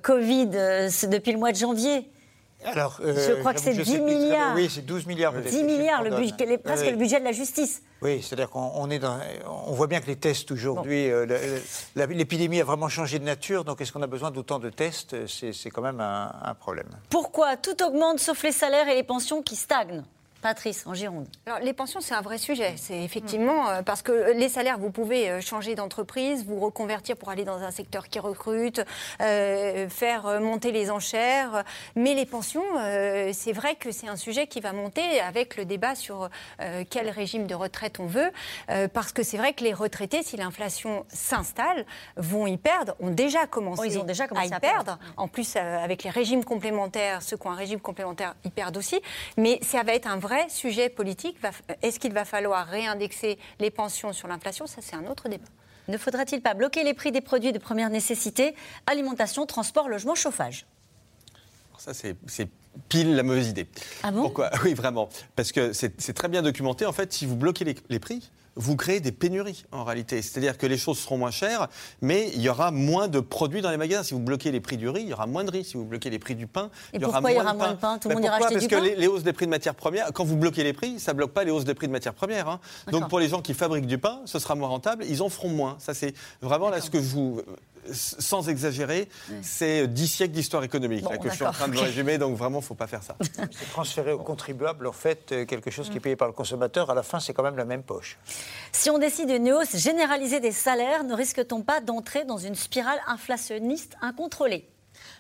Covid 0.03 0.47
depuis 0.47 1.33
le 1.33 1.39
mois 1.39 1.53
de 1.53 1.57
janvier 1.57 2.09
alors, 2.65 3.01
je 3.03 3.35
crois 3.41 3.55
que 3.55 3.61
c'est 3.61 3.75
10 3.75 3.99
milliards. 4.01 4.55
oui, 4.55 4.69
c'est 4.71 4.85
12 4.85 5.07
milliards 5.07 5.33
10 5.33 5.65
milliards, 5.65 6.03
le 6.03 6.11
budget, 6.11 6.59
presque 6.59 6.87
le 6.87 6.97
budget 6.97 7.21
de 7.21 7.25
la 7.25 7.33
justice. 7.33 7.83
Oui, 8.01 8.21
c'est-à-dire 8.23 8.51
qu'on 8.51 8.91
est 8.91 8.99
dans, 8.99 9.19
on 9.47 9.73
voit 9.73 9.87
bien 9.87 10.01
que 10.01 10.07
les 10.07 10.17
tests 10.17 10.51
aujourd'hui, 10.51 11.11
euh, 11.11 11.27
l'épidémie 11.95 12.61
a 12.61 12.65
vraiment 12.65 12.89
changé 12.89 13.19
de 13.19 13.25
nature, 13.25 13.65
donc 13.65 13.81
est-ce 13.81 13.93
qu'on 13.93 14.03
a 14.03 14.07
besoin 14.07 14.31
d'autant 14.31 14.59
de 14.59 14.71
tests 14.71 15.17
C'est 15.27 15.71
quand 15.71 15.83
même 15.83 16.01
un, 16.01 16.55
problème. 16.59 16.89
Pourquoi 17.09 17.57
tout 17.57 17.83
augmente 17.83 18.21
sauf 18.21 18.43
les 18.43 18.53
salaires 18.53 18.89
et 18.89 18.95
les 18.95 19.03
pensions 19.03 19.43
qui 19.43 19.57
stagnent? 19.57 20.03
Patrice, 20.43 20.85
en 20.87 20.93
Gironde. 20.93 21.29
Alors, 21.47 21.61
les 21.61 21.73
pensions, 21.73 22.01
c'est 22.01 22.15
un 22.15 22.21
vrai 22.21 22.37
sujet. 22.37 22.75
C'est 22.77 23.01
effectivement 23.01 23.69
euh, 23.69 23.83
parce 23.83 24.03
que 24.03 24.33
les 24.33 24.49
salaires, 24.49 24.77
vous 24.77 24.91
pouvez 24.91 25.31
euh, 25.31 25.41
changer 25.41 25.77
d'entreprise, 25.77 26.45
vous 26.45 26.59
reconvertir 26.59 27.17
pour 27.17 27.31
aller 27.31 27.45
dans 27.45 27.63
un 27.63 27.71
secteur 27.71 28.09
qui 28.09 28.19
recrute, 28.19 28.83
euh, 29.21 29.89
faire 29.89 30.41
monter 30.41 30.73
les 30.73 30.91
enchères. 30.91 31.63
Mais 31.95 32.15
les 32.15 32.27
pensions, 32.27 32.65
c'est 33.33 33.53
vrai 33.53 33.77
que 33.77 33.93
c'est 33.93 34.09
un 34.09 34.17
sujet 34.17 34.49
qui 34.49 34.61
va 34.61 34.73
monter 34.73 35.21
avec 35.21 35.57
le 35.57 35.65
débat 35.65 35.95
sur 35.95 36.29
quel 36.91 37.09
régime 37.09 37.47
de 37.47 37.55
retraite 37.55 38.01
on 38.01 38.07
veut. 38.07 38.33
parce 38.93 39.13
que 39.13 39.23
c'est 39.23 39.37
vrai 39.37 39.53
que 39.53 39.63
les 39.63 39.73
retraités, 39.73 40.23
si 40.23 40.37
l'inflation 40.37 41.05
s'installe, 41.09 41.87
vont 42.17 42.49
y 42.49 42.57
perdre, 42.57 42.97
ont 42.99 43.11
déjà 43.11 43.47
commencé, 43.47 43.83
oh, 43.83 43.89
ils 43.89 43.99
ont 43.99 44.05
déjà 44.05 44.27
commencé 44.27 44.53
à 44.53 44.57
y 44.57 44.61
perdre. 44.61 44.99
En 45.17 45.29
plus, 45.29 45.55
avec 45.57 46.03
les 46.03 46.11
régimes 46.11 46.45
complémentaires, 46.45 47.23
ceux 47.23 47.37
qui 47.37 47.47
ont 47.47 47.53
un 47.53 47.57
régime 47.57 47.81
complémentaire, 47.81 48.35
ils 48.45 48.51
perdent 48.51 48.77
aussi. 48.77 49.01
Mais 49.37 49.61
ça 49.63 49.83
va 49.85 49.95
être 49.95 50.09
un 50.09 50.19
vrai 50.19 50.32
sujet 50.49 50.89
politique. 50.89 51.37
Est-ce 51.83 51.99
qu'il 51.99 52.13
va 52.13 52.25
falloir 52.25 52.67
réindexer 52.67 53.39
les 53.61 53.71
pensions 53.71 54.13
sur 54.13 54.29
l'inflation? 54.29 54.67
Ça, 54.67 54.81
c'est 54.81 54.97
un 54.97 55.07
autre 55.07 55.29
débat. 55.29 55.45
Ne 55.89 55.99
faudrait-il 55.99 56.41
pas 56.41 56.55
bloquer 56.55 56.85
les 56.85 56.95
prix 56.95 57.13
des 57.13 57.21
produits 57.21 57.53
de 57.53 57.59
première 57.59 57.91
nécessité? 57.91 58.55
Alimentation, 58.87 59.47
transport, 59.47 59.89
logement, 59.89 60.15
chauffage 60.15 60.67
Ça, 61.79 61.93
c'est 61.95 62.17
pile 62.89 63.17
la 63.17 63.23
mauvaise 63.23 63.49
idée. 63.49 63.67
Ah 64.03 64.11
bon? 64.11 64.23
Pourquoi? 64.23 64.51
Oui, 64.65 64.75
vraiment. 64.75 65.09
Parce 65.37 65.53
que 65.53 65.73
c'est 65.73 66.13
très 66.15 66.29
bien 66.29 66.43
documenté. 66.43 66.87
En 66.87 66.93
fait, 66.93 67.13
si 67.13 67.27
vous 67.27 67.37
bloquez 67.37 67.65
les 67.89 67.99
prix, 67.99 68.31
vous 68.57 68.77
créez 68.77 69.01
des 69.01 69.13
pénuries 69.13 69.65
en 69.73 69.85
réalité. 69.85 70.23
C'est-à-dire 70.23 70.59
que 70.59 70.67
les 70.67 70.77
choses 70.77 70.99
seront 70.99 71.19
moins 71.19 71.31
chères, 71.31 71.69
mais 72.01 72.31
il 72.35 72.43
y 72.43 72.49
aura 72.49 72.71
moins 72.71 73.09
de 73.09 73.21
produits 73.21 73.63
dans 73.63 73.71
les 73.71 73.77
magasins. 73.77 74.03
Si 74.03 74.15
vous 74.15 74.21
bloquez 74.21 74.51
les 74.51 74.61
prix 74.61 74.77
du 74.77 74.89
riz, 74.89 75.03
il 75.03 75.09
y 75.09 75.13
aura 75.13 75.27
moins 75.27 75.45
de 75.45 75.51
riz. 75.51 75.65
Si 75.65 75.77
vous 75.77 75.85
bloquez 75.85 76.11
les 76.11 76.19
prix 76.19 76.35
du 76.35 76.47
pain, 76.47 76.71
il 76.93 77.01
y 77.01 77.05
aura 77.05 77.21
moins, 77.21 77.31
il 77.31 77.37
y 77.37 77.41
aura 77.41 77.55
moins 77.55 77.73
de 77.73 77.77
pain. 77.77 77.99
Tout 77.99 78.09
le 78.09 78.15
monde 78.15 78.25
ira 78.25 78.37
acheter 78.37 78.55
Parce 78.55 78.67
que 78.67 78.77
les, 78.77 79.07
hausses 79.07 79.23
des 79.23 79.33
prix 79.33 79.47
de 79.47 79.51
matières 79.51 79.75
premières, 79.75 80.13
quand 80.13 80.25
vous 80.25 80.37
bloquez 80.37 80.65
les 80.65 80.73
prix, 80.73 81.01
ça 81.01 81.13
ne 81.13 81.17
bloque 81.17 81.33
pas 81.33 81.45
les 81.45 81.51
hausses 81.51 81.65
des 81.65 81.75
prix 81.75 81.87
de 81.87 81.93
matières 81.93 82.15
premières. 82.15 82.49
Hein. 82.49 82.61
Donc 82.91 83.09
pour 83.09 83.21
les 83.21 83.29
gens 83.29 83.41
qui 83.41 83.55
fabriquent 83.55 83.87
du 83.87 83.99
pain, 83.99 84.21
ce 84.27 84.39
sera 84.39 84.55
moins 84.55 84.69
rentable. 84.69 85.05
Ils 85.09 85.23
en 85.23 85.29
feront 85.29 85.51
moins. 85.51 85.77
Ça 85.79 85.95
c'est 85.95 86.15
vraiment 86.41 86.71
là 86.71 86.81
ce 86.81 86.91
que 86.91 86.99
je 87.01 87.09
vous 87.09 87.43
sans 87.91 88.49
exagérer, 88.49 89.09
c'est 89.43 89.87
dix 89.89 90.09
siècles 90.09 90.35
d'histoire 90.35 90.65
économique 90.65 91.05
que 91.21 91.29
je 91.31 91.35
suis 91.35 91.45
en 91.45 91.53
train 91.53 91.69
de 91.69 91.75
vous 91.75 91.83
résumer, 91.83 92.19
donc 92.19 92.37
vraiment, 92.37 92.59
il 92.59 92.63
ne 92.63 92.67
faut 92.67 92.75
pas 92.75 92.87
faire 92.87 93.03
ça. 93.03 93.17
C'est 93.51 93.71
transférer 93.71 94.13
aux 94.13 94.19
contribuables, 94.19 94.87
en 94.87 94.93
fait, 94.93 95.33
euh, 95.33 95.45
quelque 95.45 95.71
chose 95.71 95.91
qui 95.91 95.97
est 95.97 96.01
payé 96.01 96.17
par 96.17 96.29
le 96.29 96.35
consommateur, 96.35 96.91
à 96.91 96.95
la 96.95 97.03
fin, 97.03 97.21
c'est 97.21 97.33
quand 97.33 97.43
même 97.43 97.57
la 97.57 97.65
même 97.65 97.83
poche. 97.83 98.19
Si 98.73 98.91
on 98.91 98.99
décide 98.99 99.31
une 99.31 99.53
hausse 99.53 99.77
généralisée 99.77 100.41
des 100.41 100.53
salaires, 100.53 101.05
ne 101.05 101.15
risque-t-on 101.15 101.63
pas 101.63 101.81
d'entrer 101.81 102.25
dans 102.25 102.39
une 102.39 102.55
spirale 102.55 103.01
inflationniste 103.07 103.97
incontrôlée? 104.01 104.72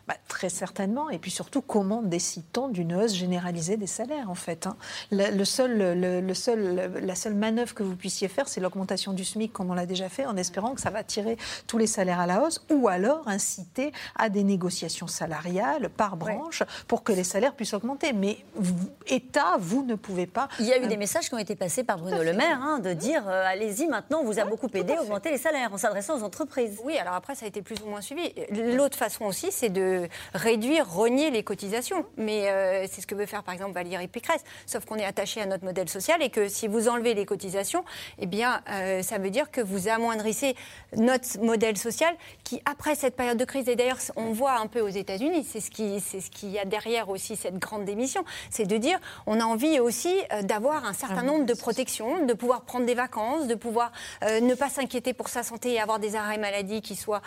Bah, 0.09 0.15
très 0.27 0.49
certainement. 0.49 1.11
Et 1.11 1.19
puis 1.19 1.31
surtout, 1.31 1.63
comment 1.63 2.03
décide-t-on 2.03 2.69
d'une 2.69 2.95
hausse 2.95 3.15
généralisée 3.15 3.77
des 3.77 3.87
salaires, 3.87 4.31
en 4.31 4.35
fait 4.35 4.67
hein? 4.67 4.77
Le, 5.11 5.45
seul, 5.45 6.01
le, 6.01 6.35
seul, 6.35 6.93
La 7.03 7.15
seule 7.15 7.35
manœuvre 7.35 7.75
que 7.75 7.83
vous 7.83 7.95
puissiez 7.95 8.29
faire, 8.29 8.49
c'est 8.49 8.61
l'augmentation 8.61 9.13
du 9.13 9.25
SMIC, 9.25 9.53
comme 9.53 9.71
on 9.71 9.75
l'a 9.75 9.87
déjà 9.87 10.09
fait, 10.09 10.27
en 10.27 10.37
espérant 10.37 10.75
que 10.75 10.81
ça 10.81 10.91
va 10.91 11.05
tirer 11.05 11.37
tous 11.67 11.79
les 11.79 11.87
salaires 11.87 12.21
à 12.21 12.27
la 12.27 12.43
hausse, 12.43 12.65
ou 12.71 12.89
alors 12.89 13.29
inciter 13.29 13.93
à 14.17 14.29
des 14.29 14.43
négociations 14.43 15.07
salariales 15.07 15.89
par 15.89 16.17
branche 16.17 16.63
pour 16.89 17.05
que 17.05 17.13
les 17.13 17.25
salaires 17.25 17.55
puissent 17.55 17.75
augmenter. 17.75 18.13
Mais 18.13 18.39
État, 19.07 19.57
vous 19.59 19.85
ne 19.85 19.95
pouvez 19.95 20.27
pas. 20.27 20.49
Il 20.59 20.67
y 20.67 20.73
a 20.73 20.83
eu 20.83 20.87
des 20.87 20.97
messages 20.97 21.29
qui 21.29 21.35
ont 21.35 21.39
été 21.39 21.55
passés 21.55 21.85
par 21.85 21.99
Bruno 21.99 22.23
Le 22.23 22.33
Maire, 22.33 22.61
hein, 22.61 22.79
de 22.81 22.93
dire 22.93 23.23
euh, 23.29 23.45
allez-y, 23.47 23.87
maintenant, 23.87 24.21
on 24.23 24.25
vous 24.25 24.39
a 24.39 24.45
beaucoup 24.45 24.69
aidé, 24.75 24.97
augmenter 25.01 25.31
les 25.31 25.39
salaires, 25.39 25.73
en 25.73 25.79
s'adressant 25.79 26.19
aux 26.19 26.23
entreprises. 26.23 26.79
Oui, 26.85 26.97
alors 26.99 27.15
après, 27.15 27.35
ça 27.35 27.45
a 27.45 27.49
été 27.49 27.63
plus 27.63 27.77
ou 27.85 27.89
moins 27.89 28.01
suivi. 28.01 28.33
L'autre 28.51 28.97
façon 28.97 29.25
aussi, 29.25 29.53
c'est 29.53 29.71
de 29.71 29.92
réduire, 30.35 30.91
renier 30.91 31.31
les 31.31 31.43
cotisations. 31.43 32.05
Mais 32.17 32.49
euh, 32.49 32.87
c'est 32.91 33.01
ce 33.01 33.07
que 33.07 33.15
veut 33.15 33.27
faire 33.27 33.43
par 33.43 33.55
exemple 33.55 33.73
Valérie 33.73 34.09
Pécresse. 34.09 34.43
Sauf 34.67 34.85
qu'on 34.85 34.97
est 34.97 35.05
attaché 35.05 35.41
à 35.41 35.47
notre 35.47 35.65
modèle 35.65 35.89
social 35.89 36.23
et 36.23 36.31
que 36.31 36.49
si 36.49 36.69
vous 36.69 36.89
enlevez 36.89 37.15
les 37.15 37.27
cotisations, 37.27 37.85
eh 38.19 38.27
bien, 38.27 38.63
euh, 38.71 39.03
ça 39.03 39.19
veut 39.19 39.31
dire 39.31 39.51
que 39.51 39.61
vous 39.61 39.89
amoindrissez 39.89 40.55
notre 40.97 41.39
modèle 41.41 41.77
social 41.77 42.15
qui, 42.45 42.63
après 42.65 42.95
cette 42.95 43.17
période 43.17 43.39
de 43.39 43.45
crise, 43.45 43.69
et 43.69 43.77
d'ailleurs, 43.77 43.99
on 44.17 44.33
voit 44.33 44.59
un 44.59 44.67
peu 44.67 44.81
aux 44.81 44.89
États-Unis, 44.89 45.47
c'est 45.51 45.61
ce 45.61 45.71
qui, 45.71 46.01
c'est 46.01 46.21
ce 46.21 46.31
qu'il 46.31 46.51
y 46.51 46.59
a 46.59 46.65
derrière 46.65 47.09
aussi 47.09 47.37
cette 47.37 47.59
grande 47.59 47.85
démission, 47.85 48.25
c'est 48.51 48.67
de 48.67 48.77
dire, 48.77 48.99
on 49.27 49.41
a 49.41 49.45
envie 49.45 49.81
aussi 49.81 50.15
euh, 50.33 50.43
d'avoir 50.43 50.85
un 50.85 50.93
certain 50.93 51.23
nombre 51.23 51.47
de 51.47 51.55
protections, 51.55 52.27
de 52.27 52.33
pouvoir 52.35 52.63
prendre 52.63 52.87
des 52.87 52.95
vacances, 52.95 53.47
de 53.47 53.55
pouvoir 53.55 53.93
ne 54.23 54.55
pas 54.55 54.69
s'inquiéter 54.69 55.13
pour 55.13 55.29
sa 55.29 55.43
santé 55.43 55.73
et 55.73 55.81
avoir 55.81 55.99
des 55.99 56.17
arrêts 56.17 56.39
maladie 56.39 56.81
qui 56.81 56.97
soient 56.97 57.23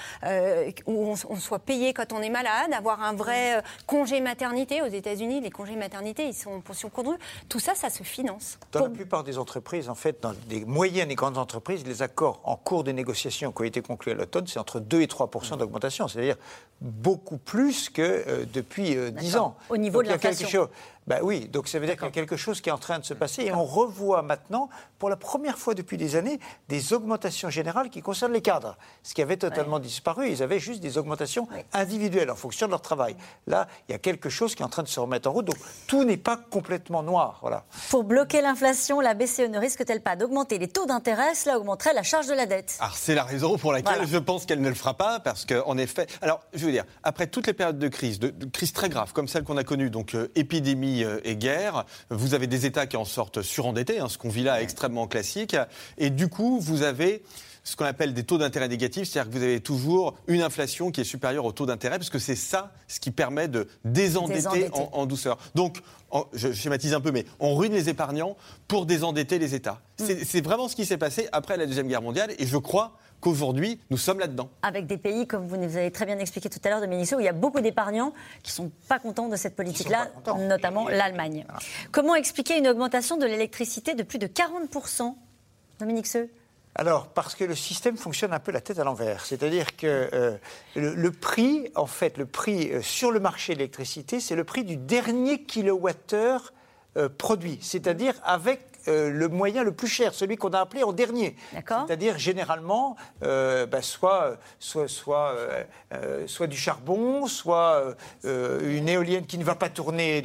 où 0.86 1.12
on, 1.12 1.14
on 1.30 1.36
soit 1.36 1.60
payé 1.60 1.94
quand 1.94 2.14
on 2.14 2.22
est 2.22 2.30
malade 2.30 2.55
d'avoir 2.70 3.02
un 3.04 3.14
vrai 3.14 3.58
euh, 3.58 3.62
congé 3.86 4.22
maternité. 4.22 4.82
Aux 4.82 4.88
États-Unis, 4.88 5.42
les 5.42 5.50
congés 5.50 5.76
maternité, 5.76 6.28
ils 6.28 6.34
sont 6.34 6.52
en 6.52 6.62
pension 6.62 6.90
courte. 6.90 7.08
Tout 7.50 7.60
ça, 7.60 7.76
ça 7.76 7.90
se 7.90 8.04
finance. 8.04 8.58
Dans 8.72 8.82
la 8.82 8.90
plupart 8.90 9.24
des 9.24 9.38
entreprises, 9.38 9.90
en 9.90 9.96
fait, 9.96 10.22
dans 10.22 10.34
des 10.48 10.66
moyennes 10.66 11.12
et 11.12 11.16
grandes 11.16 11.38
entreprises, 11.38 11.86
les 11.86 12.02
accords 12.02 12.42
en 12.44 12.56
cours 12.56 12.84
des 12.84 12.94
négociations 12.94 13.52
qui 13.52 13.62
ont 13.62 13.66
été 13.66 13.82
conclus 13.82 14.12
à 14.12 14.16
l'automne, 14.16 14.48
c'est 14.48 14.60
entre 14.60 14.80
2 14.80 15.02
et 15.02 15.08
3% 15.08 15.58
d'augmentation. 15.58 16.08
C'est-à-dire 16.08 16.38
beaucoup 16.82 17.38
plus 17.38 17.90
que 17.90 18.02
euh, 18.02 18.46
depuis 18.52 18.96
10 18.96 19.36
euh, 19.36 19.40
ans. 19.40 19.56
Au 19.70 19.78
niveau 19.78 20.04
de 20.04 20.10
l'inflation. 20.10 20.70
Ben 21.08 21.20
oui, 21.22 21.48
donc 21.48 21.68
ça 21.68 21.78
veut 21.78 21.86
dire 21.86 21.96
qu'il 21.96 22.06
y 22.06 22.08
a 22.08 22.12
quelque 22.12 22.36
chose 22.36 22.62
qui 22.62 22.70
est 22.70 22.72
en 22.72 22.80
train 22.80 22.98
de 22.98 23.06
se 23.06 23.14
passer 23.14 23.44
et 23.44 23.54
on 23.54 23.64
revoit 23.64 24.24
maintenant, 24.24 24.70
pour 24.98 25.10
la 25.10 25.16
première 25.16 25.58
fois 25.58 25.76
depuis 25.76 25.98
des 25.98 26.16
années, 26.16 26.40
des 26.68 26.94
augmentations 26.94 27.52
générales 27.52 27.92
qui 27.92 28.02
concernent 28.02 28.34
les 28.34 28.42
cadres. 28.42 28.76
Ce 29.04 29.14
qui 29.14 29.22
avait 29.22 29.38
totalement 29.38 29.78
disparu, 29.78 30.30
ils 30.30 30.42
avaient 30.42 30.60
juste 30.60 30.82
des 30.82 30.98
augmentations 30.98 31.48
individuelles 31.74 32.32
en 32.32 32.36
fonction 32.36 32.66
de 32.66 32.72
leur 32.72 32.82
travail. 32.82 33.16
Là, 33.46 33.68
il 33.88 33.92
y 33.92 33.96
a 33.96 34.00
quelque 34.00 34.30
chose 34.30 34.56
qui 34.56 34.64
est 34.64 34.66
en 34.66 34.70
train 34.70 34.82
de 34.82 34.88
se 34.88 35.00
remettre 35.00 35.30
en 35.30 35.34
route, 35.34 35.46
donc 35.46 35.58
tout 35.86 36.04
n'est 36.04 36.18
pas 36.18 36.38
complètement 36.38 37.04
noir. 37.04 37.38
Voilà. 37.42 37.66
Pour 37.92 38.04
bloquer 38.04 38.42
l'inflation, 38.42 39.00
la 39.00 39.14
BCE 39.14 39.50
ne 39.52 39.60
risque-t-elle 39.60 40.02
pas 40.02 40.16
d'augmenter 40.16 40.58
les 40.58 40.68
taux 40.68 40.88
d'intérêt? 40.88 41.36
Cela 41.36 41.60
augmenterait 41.60 41.94
la 41.94 42.04
charge 42.04 42.26
de 42.26 42.34
la 42.34 42.48
dette. 42.48 42.78
Alors 42.80 42.96
c'est 42.96 43.14
la 43.14 43.24
raison 43.24 43.60
pour 43.60 43.74
laquelle 43.74 44.08
je 44.08 44.18
pense 44.18 44.48
qu'elle 44.48 44.62
ne 44.62 44.70
le 44.70 44.76
fera 44.76 44.96
pas, 44.96 45.20
parce 45.20 45.46
qu'en 45.46 45.78
effet, 45.78 46.08
alors 46.22 46.42
je 46.54 46.66
veux 46.66 46.72
dire, 46.72 46.86
après 47.04 47.28
toutes 47.28 47.46
les 47.46 47.54
périodes 47.54 47.78
de 47.78 47.88
crise, 47.90 48.20
de, 48.20 48.34
crise 48.46 48.74
très 48.74 48.90
graves 48.90 49.14
comme 49.14 49.28
celle 49.28 49.44
qu'on 49.44 49.58
a 49.58 49.64
connue, 49.64 49.92
donc 49.92 50.16
euh, 50.16 50.32
épidémie 50.34 50.95
euh, 51.04 51.20
et 51.24 51.36
guerre. 51.36 51.86
Vous 52.10 52.34
avez 52.34 52.48
des 52.48 52.66
États 52.66 52.86
qui 52.88 52.98
en 52.98 53.06
sortent 53.06 53.42
surendettés, 53.42 54.00
hein, 54.00 54.10
ce 54.10 54.18
qu'on 54.18 54.30
vit 54.30 54.44
là 54.44 54.62
extrêmement 54.62 55.08
classique. 55.08 55.56
Et 55.98 56.10
du 56.10 56.28
coup, 56.28 56.60
vous 56.60 56.84
avez 56.84 57.24
ce 57.66 57.76
qu'on 57.76 57.86
appelle 57.86 58.14
des 58.14 58.24
taux 58.24 58.38
d'intérêt 58.38 58.68
négatifs, 58.68 59.10
c'est-à-dire 59.10 59.32
que 59.32 59.38
vous 59.38 59.44
avez 59.44 59.60
toujours 59.60 60.14
une 60.28 60.42
inflation 60.42 60.92
qui 60.92 61.02
est 61.02 61.06
supérieure 61.06 61.46
au 61.46 61.52
taux 61.52 61.66
d'intérêt, 61.66 61.98
parce 61.98 62.12
que 62.12 62.20
c'est 62.20 62.36
ça 62.36 62.72
ce 62.88 63.00
qui 63.00 63.10
permet 63.10 63.48
de 63.48 63.68
désendetter, 63.84 64.70
En, 64.72 65.08
douceur. 65.08 65.40
Donc, 65.56 65.82
je 66.34 66.54
schématise 66.54 66.94
un 66.94 67.02
peu, 67.02 67.12
mais 67.12 67.26
on 67.40 67.56
ruine 67.56 67.74
les 67.74 67.90
épargnants 67.90 68.38
pour 68.68 68.86
désendetter 68.86 69.40
les 69.40 69.56
États. 69.56 69.82
Mm. 70.00 70.06
C'est 70.24 70.42
vraiment 70.42 70.68
ce 70.68 70.76
qui 70.76 70.86
s'est 70.86 70.98
passé 70.98 71.28
après 71.32 71.58
la 71.58 71.66
Deuxième 71.66 71.88
Guerre 71.88 72.04
mondiale, 72.04 72.34
et 72.38 72.46
je 72.46 72.58
crois 72.58 72.98
qu'aujourd'hui, 73.26 73.80
nous 73.90 73.98
sommes 73.98 74.20
là-dedans. 74.20 74.52
Avec 74.62 74.86
des 74.86 74.98
pays, 74.98 75.26
comme 75.26 75.48
vous 75.48 75.58
nous 75.58 75.78
avez 75.78 75.90
très 75.90 76.06
bien 76.06 76.20
expliqué 76.20 76.48
tout 76.48 76.60
à 76.64 76.70
l'heure, 76.70 76.88
Ménisso, 76.88 77.18
où 77.18 77.20
il 77.20 77.26
y 77.26 77.28
a 77.30 77.34
beaucoup 77.34 77.60
d'épargnants 77.60 78.14
qui 78.44 78.52
ne 78.52 78.56
sont 78.56 78.72
pas 78.88 79.00
contents 79.00 79.30
de 79.30 79.36
cette 79.36 79.56
politique-là, 79.56 80.10
notamment 80.48 80.88
l'Allemagne. 80.88 81.44
Comment 81.92 82.14
expliquer 82.14 82.60
une 82.60 82.68
augmentation 82.68 83.18
de 83.18 83.26
l'électricité 83.26 83.96
de 83.96 84.04
plus 84.04 84.20
de 84.20 84.28
40%, 84.28 85.16
Dominique 85.80 86.08
Seux 86.08 86.30
alors, 86.78 87.08
parce 87.08 87.36
que 87.36 87.46
le 87.46 87.56
système 87.56 87.96
fonctionne 87.96 88.34
un 88.34 88.40
peu 88.40 88.52
la 88.52 88.60
tête 88.60 88.80
à 88.80 88.84
l'envers. 88.84 89.26
C'est-à-dire 89.26 89.78
que 89.78 90.10
euh, 90.12 90.36
le, 90.76 91.10
prix, 91.10 91.72
en 91.74 91.86
fait, 91.86 92.18
le 92.18 92.26
prix 92.26 92.70
euh, 92.70 92.82
sur 92.82 93.12
le 93.12 93.22
marché 93.22 93.54
de 93.54 93.60
l'électricité, 93.60 94.20
c'est 94.20 94.36
le 94.36 94.44
prix 94.44 94.66
du 94.66 94.76
dernier 94.76 95.42
kilowattheure 95.44 96.52
euh, 96.98 97.08
produit, 97.08 97.60
c'est-à-dire 97.62 98.14
avec 98.26 98.60
euh, 98.88 99.10
le 99.10 99.28
moyen 99.28 99.64
le 99.64 99.72
plus 99.72 99.88
cher, 99.88 100.14
celui 100.14 100.38
qu'on 100.38 100.50
a 100.50 100.60
appelé 100.60 100.84
en 100.84 100.94
dernier. 100.94 101.36
C'est-à-dire 101.88 102.18
généralement, 102.18 102.96
euh, 103.24 103.66
bah, 103.66 103.82
soit, 103.82 104.38
soit, 104.60 104.88
soit, 104.88 105.36
soit, 106.28 106.48
du 106.48 106.58
charbon, 106.58 107.28
soit 107.28 107.96
une 108.24 108.88
éolienne 108.90 109.26
qui 109.26 109.38
ne 109.38 109.44
va 109.44 109.56
pas 109.56 109.70
tourner 109.70 110.24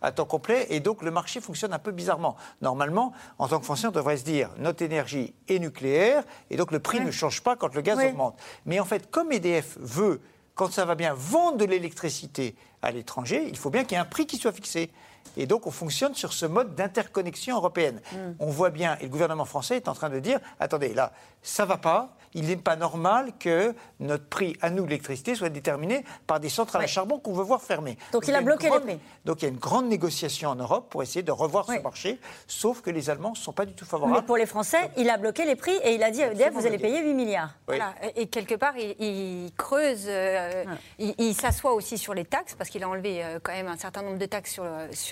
à 0.00 0.12
temps 0.12 0.24
complet. 0.24 0.66
Et 0.70 0.80
donc 0.80 1.02
le 1.02 1.10
marché 1.10 1.40
fonctionne 1.40 1.72
un 1.72 1.78
peu 1.78 1.92
bizarrement. 1.92 2.36
Normalement, 2.60 3.12
en 3.38 3.48
tant 3.48 3.58
que 3.58 3.64
Français, 3.64 3.86
on 3.86 3.92
devrait 3.92 4.16
se 4.16 4.24
dire 4.24 4.50
notre 4.58 4.82
énergie 4.82 5.34
est 5.48 5.58
nucléaire 5.58 6.24
et 6.50 6.56
donc 6.56 6.70
le 6.70 6.80
prix 6.80 7.00
ne 7.00 7.10
change 7.10 7.42
pas 7.42 7.56
quand 7.56 7.74
le 7.74 7.80
gaz 7.80 7.98
augmente. 7.98 8.38
Mais 8.66 8.80
en 8.80 8.84
fait, 8.84 9.10
comme 9.10 9.32
EDF 9.32 9.76
veut, 9.80 10.20
quand 10.54 10.70
ça 10.70 10.84
va 10.84 10.94
bien, 10.94 11.14
vendre 11.14 11.58
de 11.58 11.64
l'électricité 11.64 12.54
à 12.82 12.90
l'étranger, 12.90 13.46
il 13.48 13.56
faut 13.56 13.70
bien 13.70 13.84
qu'il 13.84 13.92
y 13.92 13.94
ait 13.94 14.02
un 14.02 14.04
prix 14.04 14.26
qui 14.26 14.36
soit 14.36 14.52
fixé. 14.52 14.90
Et 15.36 15.46
donc, 15.46 15.66
on 15.66 15.70
fonctionne 15.70 16.14
sur 16.14 16.32
ce 16.32 16.46
mode 16.46 16.74
d'interconnexion 16.74 17.56
européenne. 17.56 18.00
Mm. 18.12 18.16
On 18.38 18.50
voit 18.50 18.70
bien, 18.70 18.96
et 19.00 19.04
le 19.04 19.08
gouvernement 19.08 19.44
français 19.44 19.76
est 19.76 19.88
en 19.88 19.94
train 19.94 20.10
de 20.10 20.18
dire 20.18 20.38
attendez, 20.60 20.94
là, 20.94 21.12
ça 21.42 21.64
va 21.64 21.76
pas. 21.76 22.16
Il 22.34 22.46
n'est 22.46 22.56
pas 22.56 22.76
normal 22.76 23.32
que 23.38 23.74
notre 24.00 24.24
prix 24.24 24.56
à 24.62 24.70
nous 24.70 24.86
l'électricité 24.86 25.34
soit 25.34 25.50
déterminé 25.50 26.02
par 26.26 26.40
des 26.40 26.48
centrales 26.48 26.82
à 26.82 26.86
charbon 26.86 27.18
qu'on 27.18 27.34
veut 27.34 27.44
voir 27.44 27.60
fermer. 27.60 27.98
Donc, 28.10 28.26
il 28.26 28.34
a, 28.34 28.40
bloqué 28.40 28.70
les 28.70 28.80
prix. 28.80 28.98
Donc 29.26 29.42
il 29.42 29.44
y 29.44 29.48
a 29.48 29.50
une 29.50 29.58
grande 29.58 29.86
négociation 29.86 30.48
en 30.48 30.54
Europe 30.54 30.88
pour 30.88 31.02
essayer 31.02 31.22
de 31.22 31.30
revoir 31.30 31.66
ce 31.66 31.78
marché, 31.80 32.18
sauf 32.46 32.80
que 32.80 32.88
les 32.88 33.10
Allemands 33.10 33.32
ne 33.32 33.36
sont 33.36 33.52
pas 33.52 33.66
du 33.66 33.74
tout 33.74 33.84
favorables. 33.84 34.16
Mais 34.18 34.26
pour 34.26 34.38
les 34.38 34.46
Français, 34.46 34.90
il 34.96 35.10
a 35.10 35.18
bloqué 35.18 35.44
les 35.44 35.56
prix 35.56 35.74
et 35.84 35.94
il 35.94 36.02
a 36.02 36.10
dit 36.10 36.22
à 36.22 36.32
EDF 36.32 36.54
vous 36.54 36.66
allez 36.66 36.78
payer 36.78 37.02
8 37.02 37.12
milliards. 37.12 37.50
Voilà. 37.66 37.92
Et 38.16 38.28
quelque 38.28 38.54
part, 38.54 38.78
il, 38.78 39.52
creuse, 39.58 40.06
euh, 40.06 40.64
il, 40.98 41.34
s'assoit 41.34 41.74
aussi 41.74 41.98
sur 41.98 42.14
les 42.14 42.24
taxes 42.24 42.54
parce 42.56 42.70
qu'il 42.70 42.82
a 42.82 42.88
enlevé 42.88 43.22
euh, 43.22 43.38
quand 43.42 43.52
même 43.52 43.68
un 43.68 43.76
certain 43.76 44.00
nombre 44.00 44.18
de 44.18 44.26
taxes 44.26 44.52
sur, 44.52 44.64
sur 44.92 45.11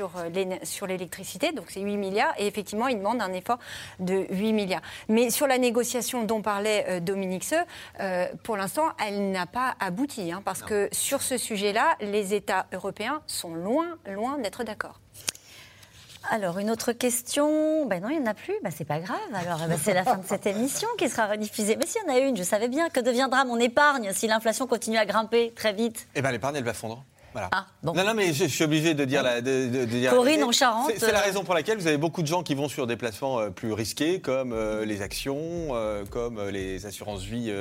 sur 0.63 0.87
l'électricité, 0.87 1.53
donc 1.53 1.67
c'est 1.69 1.81
8 1.81 1.97
milliards, 1.97 2.33
et 2.39 2.47
effectivement, 2.47 2.89
il 2.89 2.99
demande 2.99 3.21
un 3.21 3.33
effort 3.33 3.59
de 3.99 4.27
8 4.31 4.53
milliards. 4.53 4.83
Mais 5.09 5.31
sur 5.31 5.47
la 5.47 5.59
négociation 5.59 6.25
dont 6.25 6.43
parlait 6.43 7.01
Dominique 7.01 7.45
Seux, 7.45 7.65
pour 8.43 8.57
l'instant, 8.57 8.89
elle 9.05 9.31
n'a 9.31 9.47
pas 9.47 9.75
abouti, 9.81 10.33
hein, 10.33 10.43
parce 10.45 10.63
que 10.63 10.89
sur 10.93 11.23
ce 11.23 11.37
sujet-là, 11.37 11.97
les 12.01 12.35
États 12.35 12.67
européens 12.73 13.23
sont 13.27 13.55
loin, 13.55 13.99
loin 14.07 14.39
d'être 14.39 14.65
d'accord. 14.65 15.01
Alors, 16.31 16.59
une 16.59 16.71
autre 16.71 16.93
question. 16.93 17.87
Ben 17.87 18.03
non, 18.03 18.11
il 18.11 18.21
n'y 18.21 18.29
en 18.29 18.31
a 18.31 18.35
plus. 18.35 18.55
Ben, 18.63 18.71
c'est 18.71 18.85
pas 18.85 19.01
grave. 19.01 19.19
Alors, 19.35 19.67
ben, 19.67 19.79
c'est 19.83 19.95
la 19.95 20.05
fin 20.05 20.19
de 20.19 20.27
cette 20.27 20.47
émission 20.47 20.87
qui 20.99 21.09
sera 21.09 21.27
rediffusée. 21.27 21.77
Mais 21.77 21.87
s'il 21.87 22.03
y 22.03 22.11
en 22.11 22.15
a 22.15 22.19
une, 22.19 22.37
je 22.37 22.43
savais 22.43 22.69
bien. 22.69 22.91
Que 22.91 23.01
deviendra 23.01 23.45
mon 23.45 23.59
épargne 23.59 24.13
si 24.13 24.27
l'inflation 24.27 24.67
continue 24.67 24.99
à 24.99 25.07
grimper 25.07 25.53
très 25.57 25.73
vite 25.73 26.07
Eh 26.15 26.21
bien, 26.21 26.31
l'épargne, 26.31 26.57
elle 26.57 26.65
va 26.65 26.75
fondre. 26.75 27.03
Ah, 27.35 27.67
non, 27.83 27.95
non, 27.95 28.15
mais 28.15 28.33
je, 28.33 28.45
suis 28.45 28.65
obligé 28.65 28.95
de 28.95 29.05
dire 29.05 29.23
la. 29.23 29.41
De, 29.41 29.85
dire 29.85 30.11
Corinne 30.11 30.45
en 30.45 30.53
Charente. 30.53 30.91
C'est 30.97 31.13
la 31.13 31.21
raison 31.21 31.45
pour 31.45 31.55
laquelle 31.55 31.79
vous 31.79 31.87
avez 31.87 31.99
beaucoup 31.99 32.23
de 32.23 32.27
gens 32.27 32.43
qui 32.43 32.55
vont 32.55 32.69
sur 32.69 32.87
des 32.87 32.97
placements 32.97 33.39
euh, 33.39 33.51
plus 33.51 33.73
risqués, 33.73 34.21
comme 34.21 34.53
euh, 34.53 34.85
les 34.85 35.03
actions, 35.03 35.39
euh, 35.41 36.05
comme 36.11 36.41
les 36.49 36.87
assurances 36.87 37.23
vie 37.23 37.53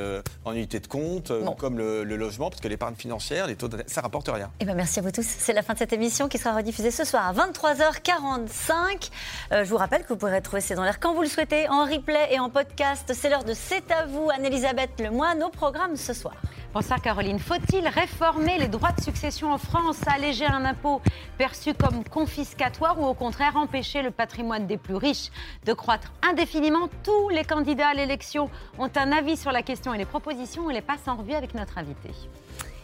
en 0.45 0.53
unité 0.53 0.79
de 0.79 0.87
compte, 0.87 1.31
comme 1.57 1.77
le, 1.77 2.03
logement, 2.03 2.49
parce 2.49 2.61
que 2.61 2.67
l'épargne 2.67 2.95
financière, 2.95 3.47
les 3.47 3.55
taux 3.55 3.69
ça 3.87 4.01
rapporte 4.01 4.29
rien. 4.29 4.49
Eh 4.59 4.65
ben, 4.65 4.75
merci 4.75 4.99
à 4.99 5.01
vous 5.01 5.11
tous. 5.11 5.25
C'est 5.25 5.53
la 5.53 5.61
fin 5.61 5.73
de 5.73 5.79
cette 5.79 5.93
émission 5.93 6.27
qui 6.27 6.37
sera 6.37 6.55
rediffusée 6.55 6.91
ce 6.91 7.03
soir 7.03 7.27
à 7.27 7.33
23h45. 7.33 9.09
je 9.51 9.63
vous 9.63 9.77
rappelle 9.77 10.03
que 10.03 10.09
vous 10.09 10.17
pourrez 10.17 10.35
retrouver 10.35 10.61
C'est 10.61 10.75
dans 10.75 10.83
l'air 10.83 10.99
quand 10.99 11.13
vous 11.13 11.21
le 11.21 11.29
souhaitez, 11.29 11.69
en 11.69 11.85
replay 11.85 12.29
et 12.31 12.39
en 12.39 12.49
podcast. 12.49 13.11
C'est 13.13 13.29
l'heure 13.29 13.43
de 13.43 13.53
C'est 13.53 13.91
à 13.91 14.05
vous, 14.05 14.29
Anne-Elisabeth 14.29 14.99
Lemoine, 14.99 15.39
nos 15.39 15.49
programmes 15.49 15.95
ce 15.95 16.13
soir. 16.13 16.35
Bonsoir 16.71 17.01
Caroline. 17.01 17.39
Faut-il 17.39 17.87
réformer 17.87 18.59
les 18.59 18.67
droits 18.67 18.91
de 18.91 19.01
succession 19.01 19.51
en 19.51 19.57
France, 19.57 19.97
alléger 20.05 20.45
un 20.45 20.65
impôt 20.65 21.01
perçu 21.35 21.73
comme 21.73 22.03
confiscatoire 22.03 22.99
ou 23.01 23.07
au 23.07 23.15
contraire 23.15 23.57
empêcher 23.57 24.03
le 24.03 24.11
patrimoine 24.11 24.67
des 24.67 24.77
plus 24.77 24.93
riches 24.93 25.31
de 25.65 25.73
croître 25.73 26.13
indéfiniment? 26.21 26.87
Tous 27.03 27.29
les 27.29 27.43
candidats 27.43 27.87
à 27.87 27.93
l'élection 27.95 28.51
ont 28.77 28.89
un 28.95 29.11
avis 29.11 29.35
sur 29.35 29.51
la 29.51 29.63
question 29.63 29.95
et 29.95 29.97
les 29.97 30.05
propositions. 30.05 30.67
On 30.67 30.69
les 30.69 30.81
passe 30.81 31.07
en 31.07 31.15
revue 31.15 31.33
avec 31.33 31.55
notre 31.55 31.79
invité. 31.79 32.11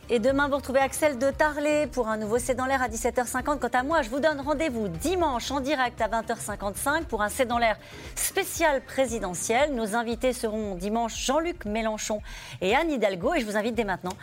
Et 0.08 0.20
demain, 0.20 0.48
vous 0.48 0.58
retrouvez 0.58 0.82
Axel 0.82 1.18
de 1.18 1.32
Tarlet 1.32 1.88
pour 1.88 2.10
un 2.10 2.18
nouveau 2.18 2.38
C'est 2.38 2.54
dans 2.54 2.68
l'air 2.68 2.80
à 2.80 2.90
17h50. 2.90 3.58
Quant 3.58 3.68
à 3.74 3.82
moi, 3.82 4.04
je 4.04 4.10
vous 4.12 4.20
donne 4.20 4.40
rendez-vous 4.40 4.88
dimanche 4.88 5.50
en 5.50 5.60
direct 5.60 6.00
à 6.00 6.08
20h55 6.08 7.06
pour 7.06 7.24
un 7.24 7.30
C'est 7.30 7.48
dans 7.48 7.58
l'air 7.58 7.76
spécial 8.14 8.82
présidentiel. 8.82 9.74
Nos 9.74 9.96
invités 9.96 10.32
seront 10.32 10.76
dimanche 10.76 11.18
Jean-Luc 11.26 11.66
Mélenchon 11.66 12.22
et 12.62 12.76
Anne 12.76 12.92
Hidalgo. 12.92 13.34
Et 13.34 13.40
je 13.40 13.46
vous 13.48 13.58
invite 13.58 13.74
dès 13.74 13.84
maintenant 13.84 14.14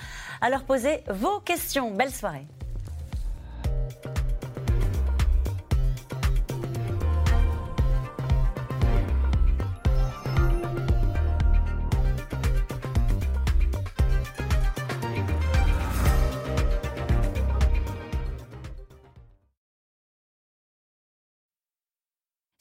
à 0.41 0.51
leur 0.51 0.63
poser 0.63 1.03
vos 1.09 1.41
questions. 1.41 1.91
Belle 1.91 2.13
soirée. 2.13 2.47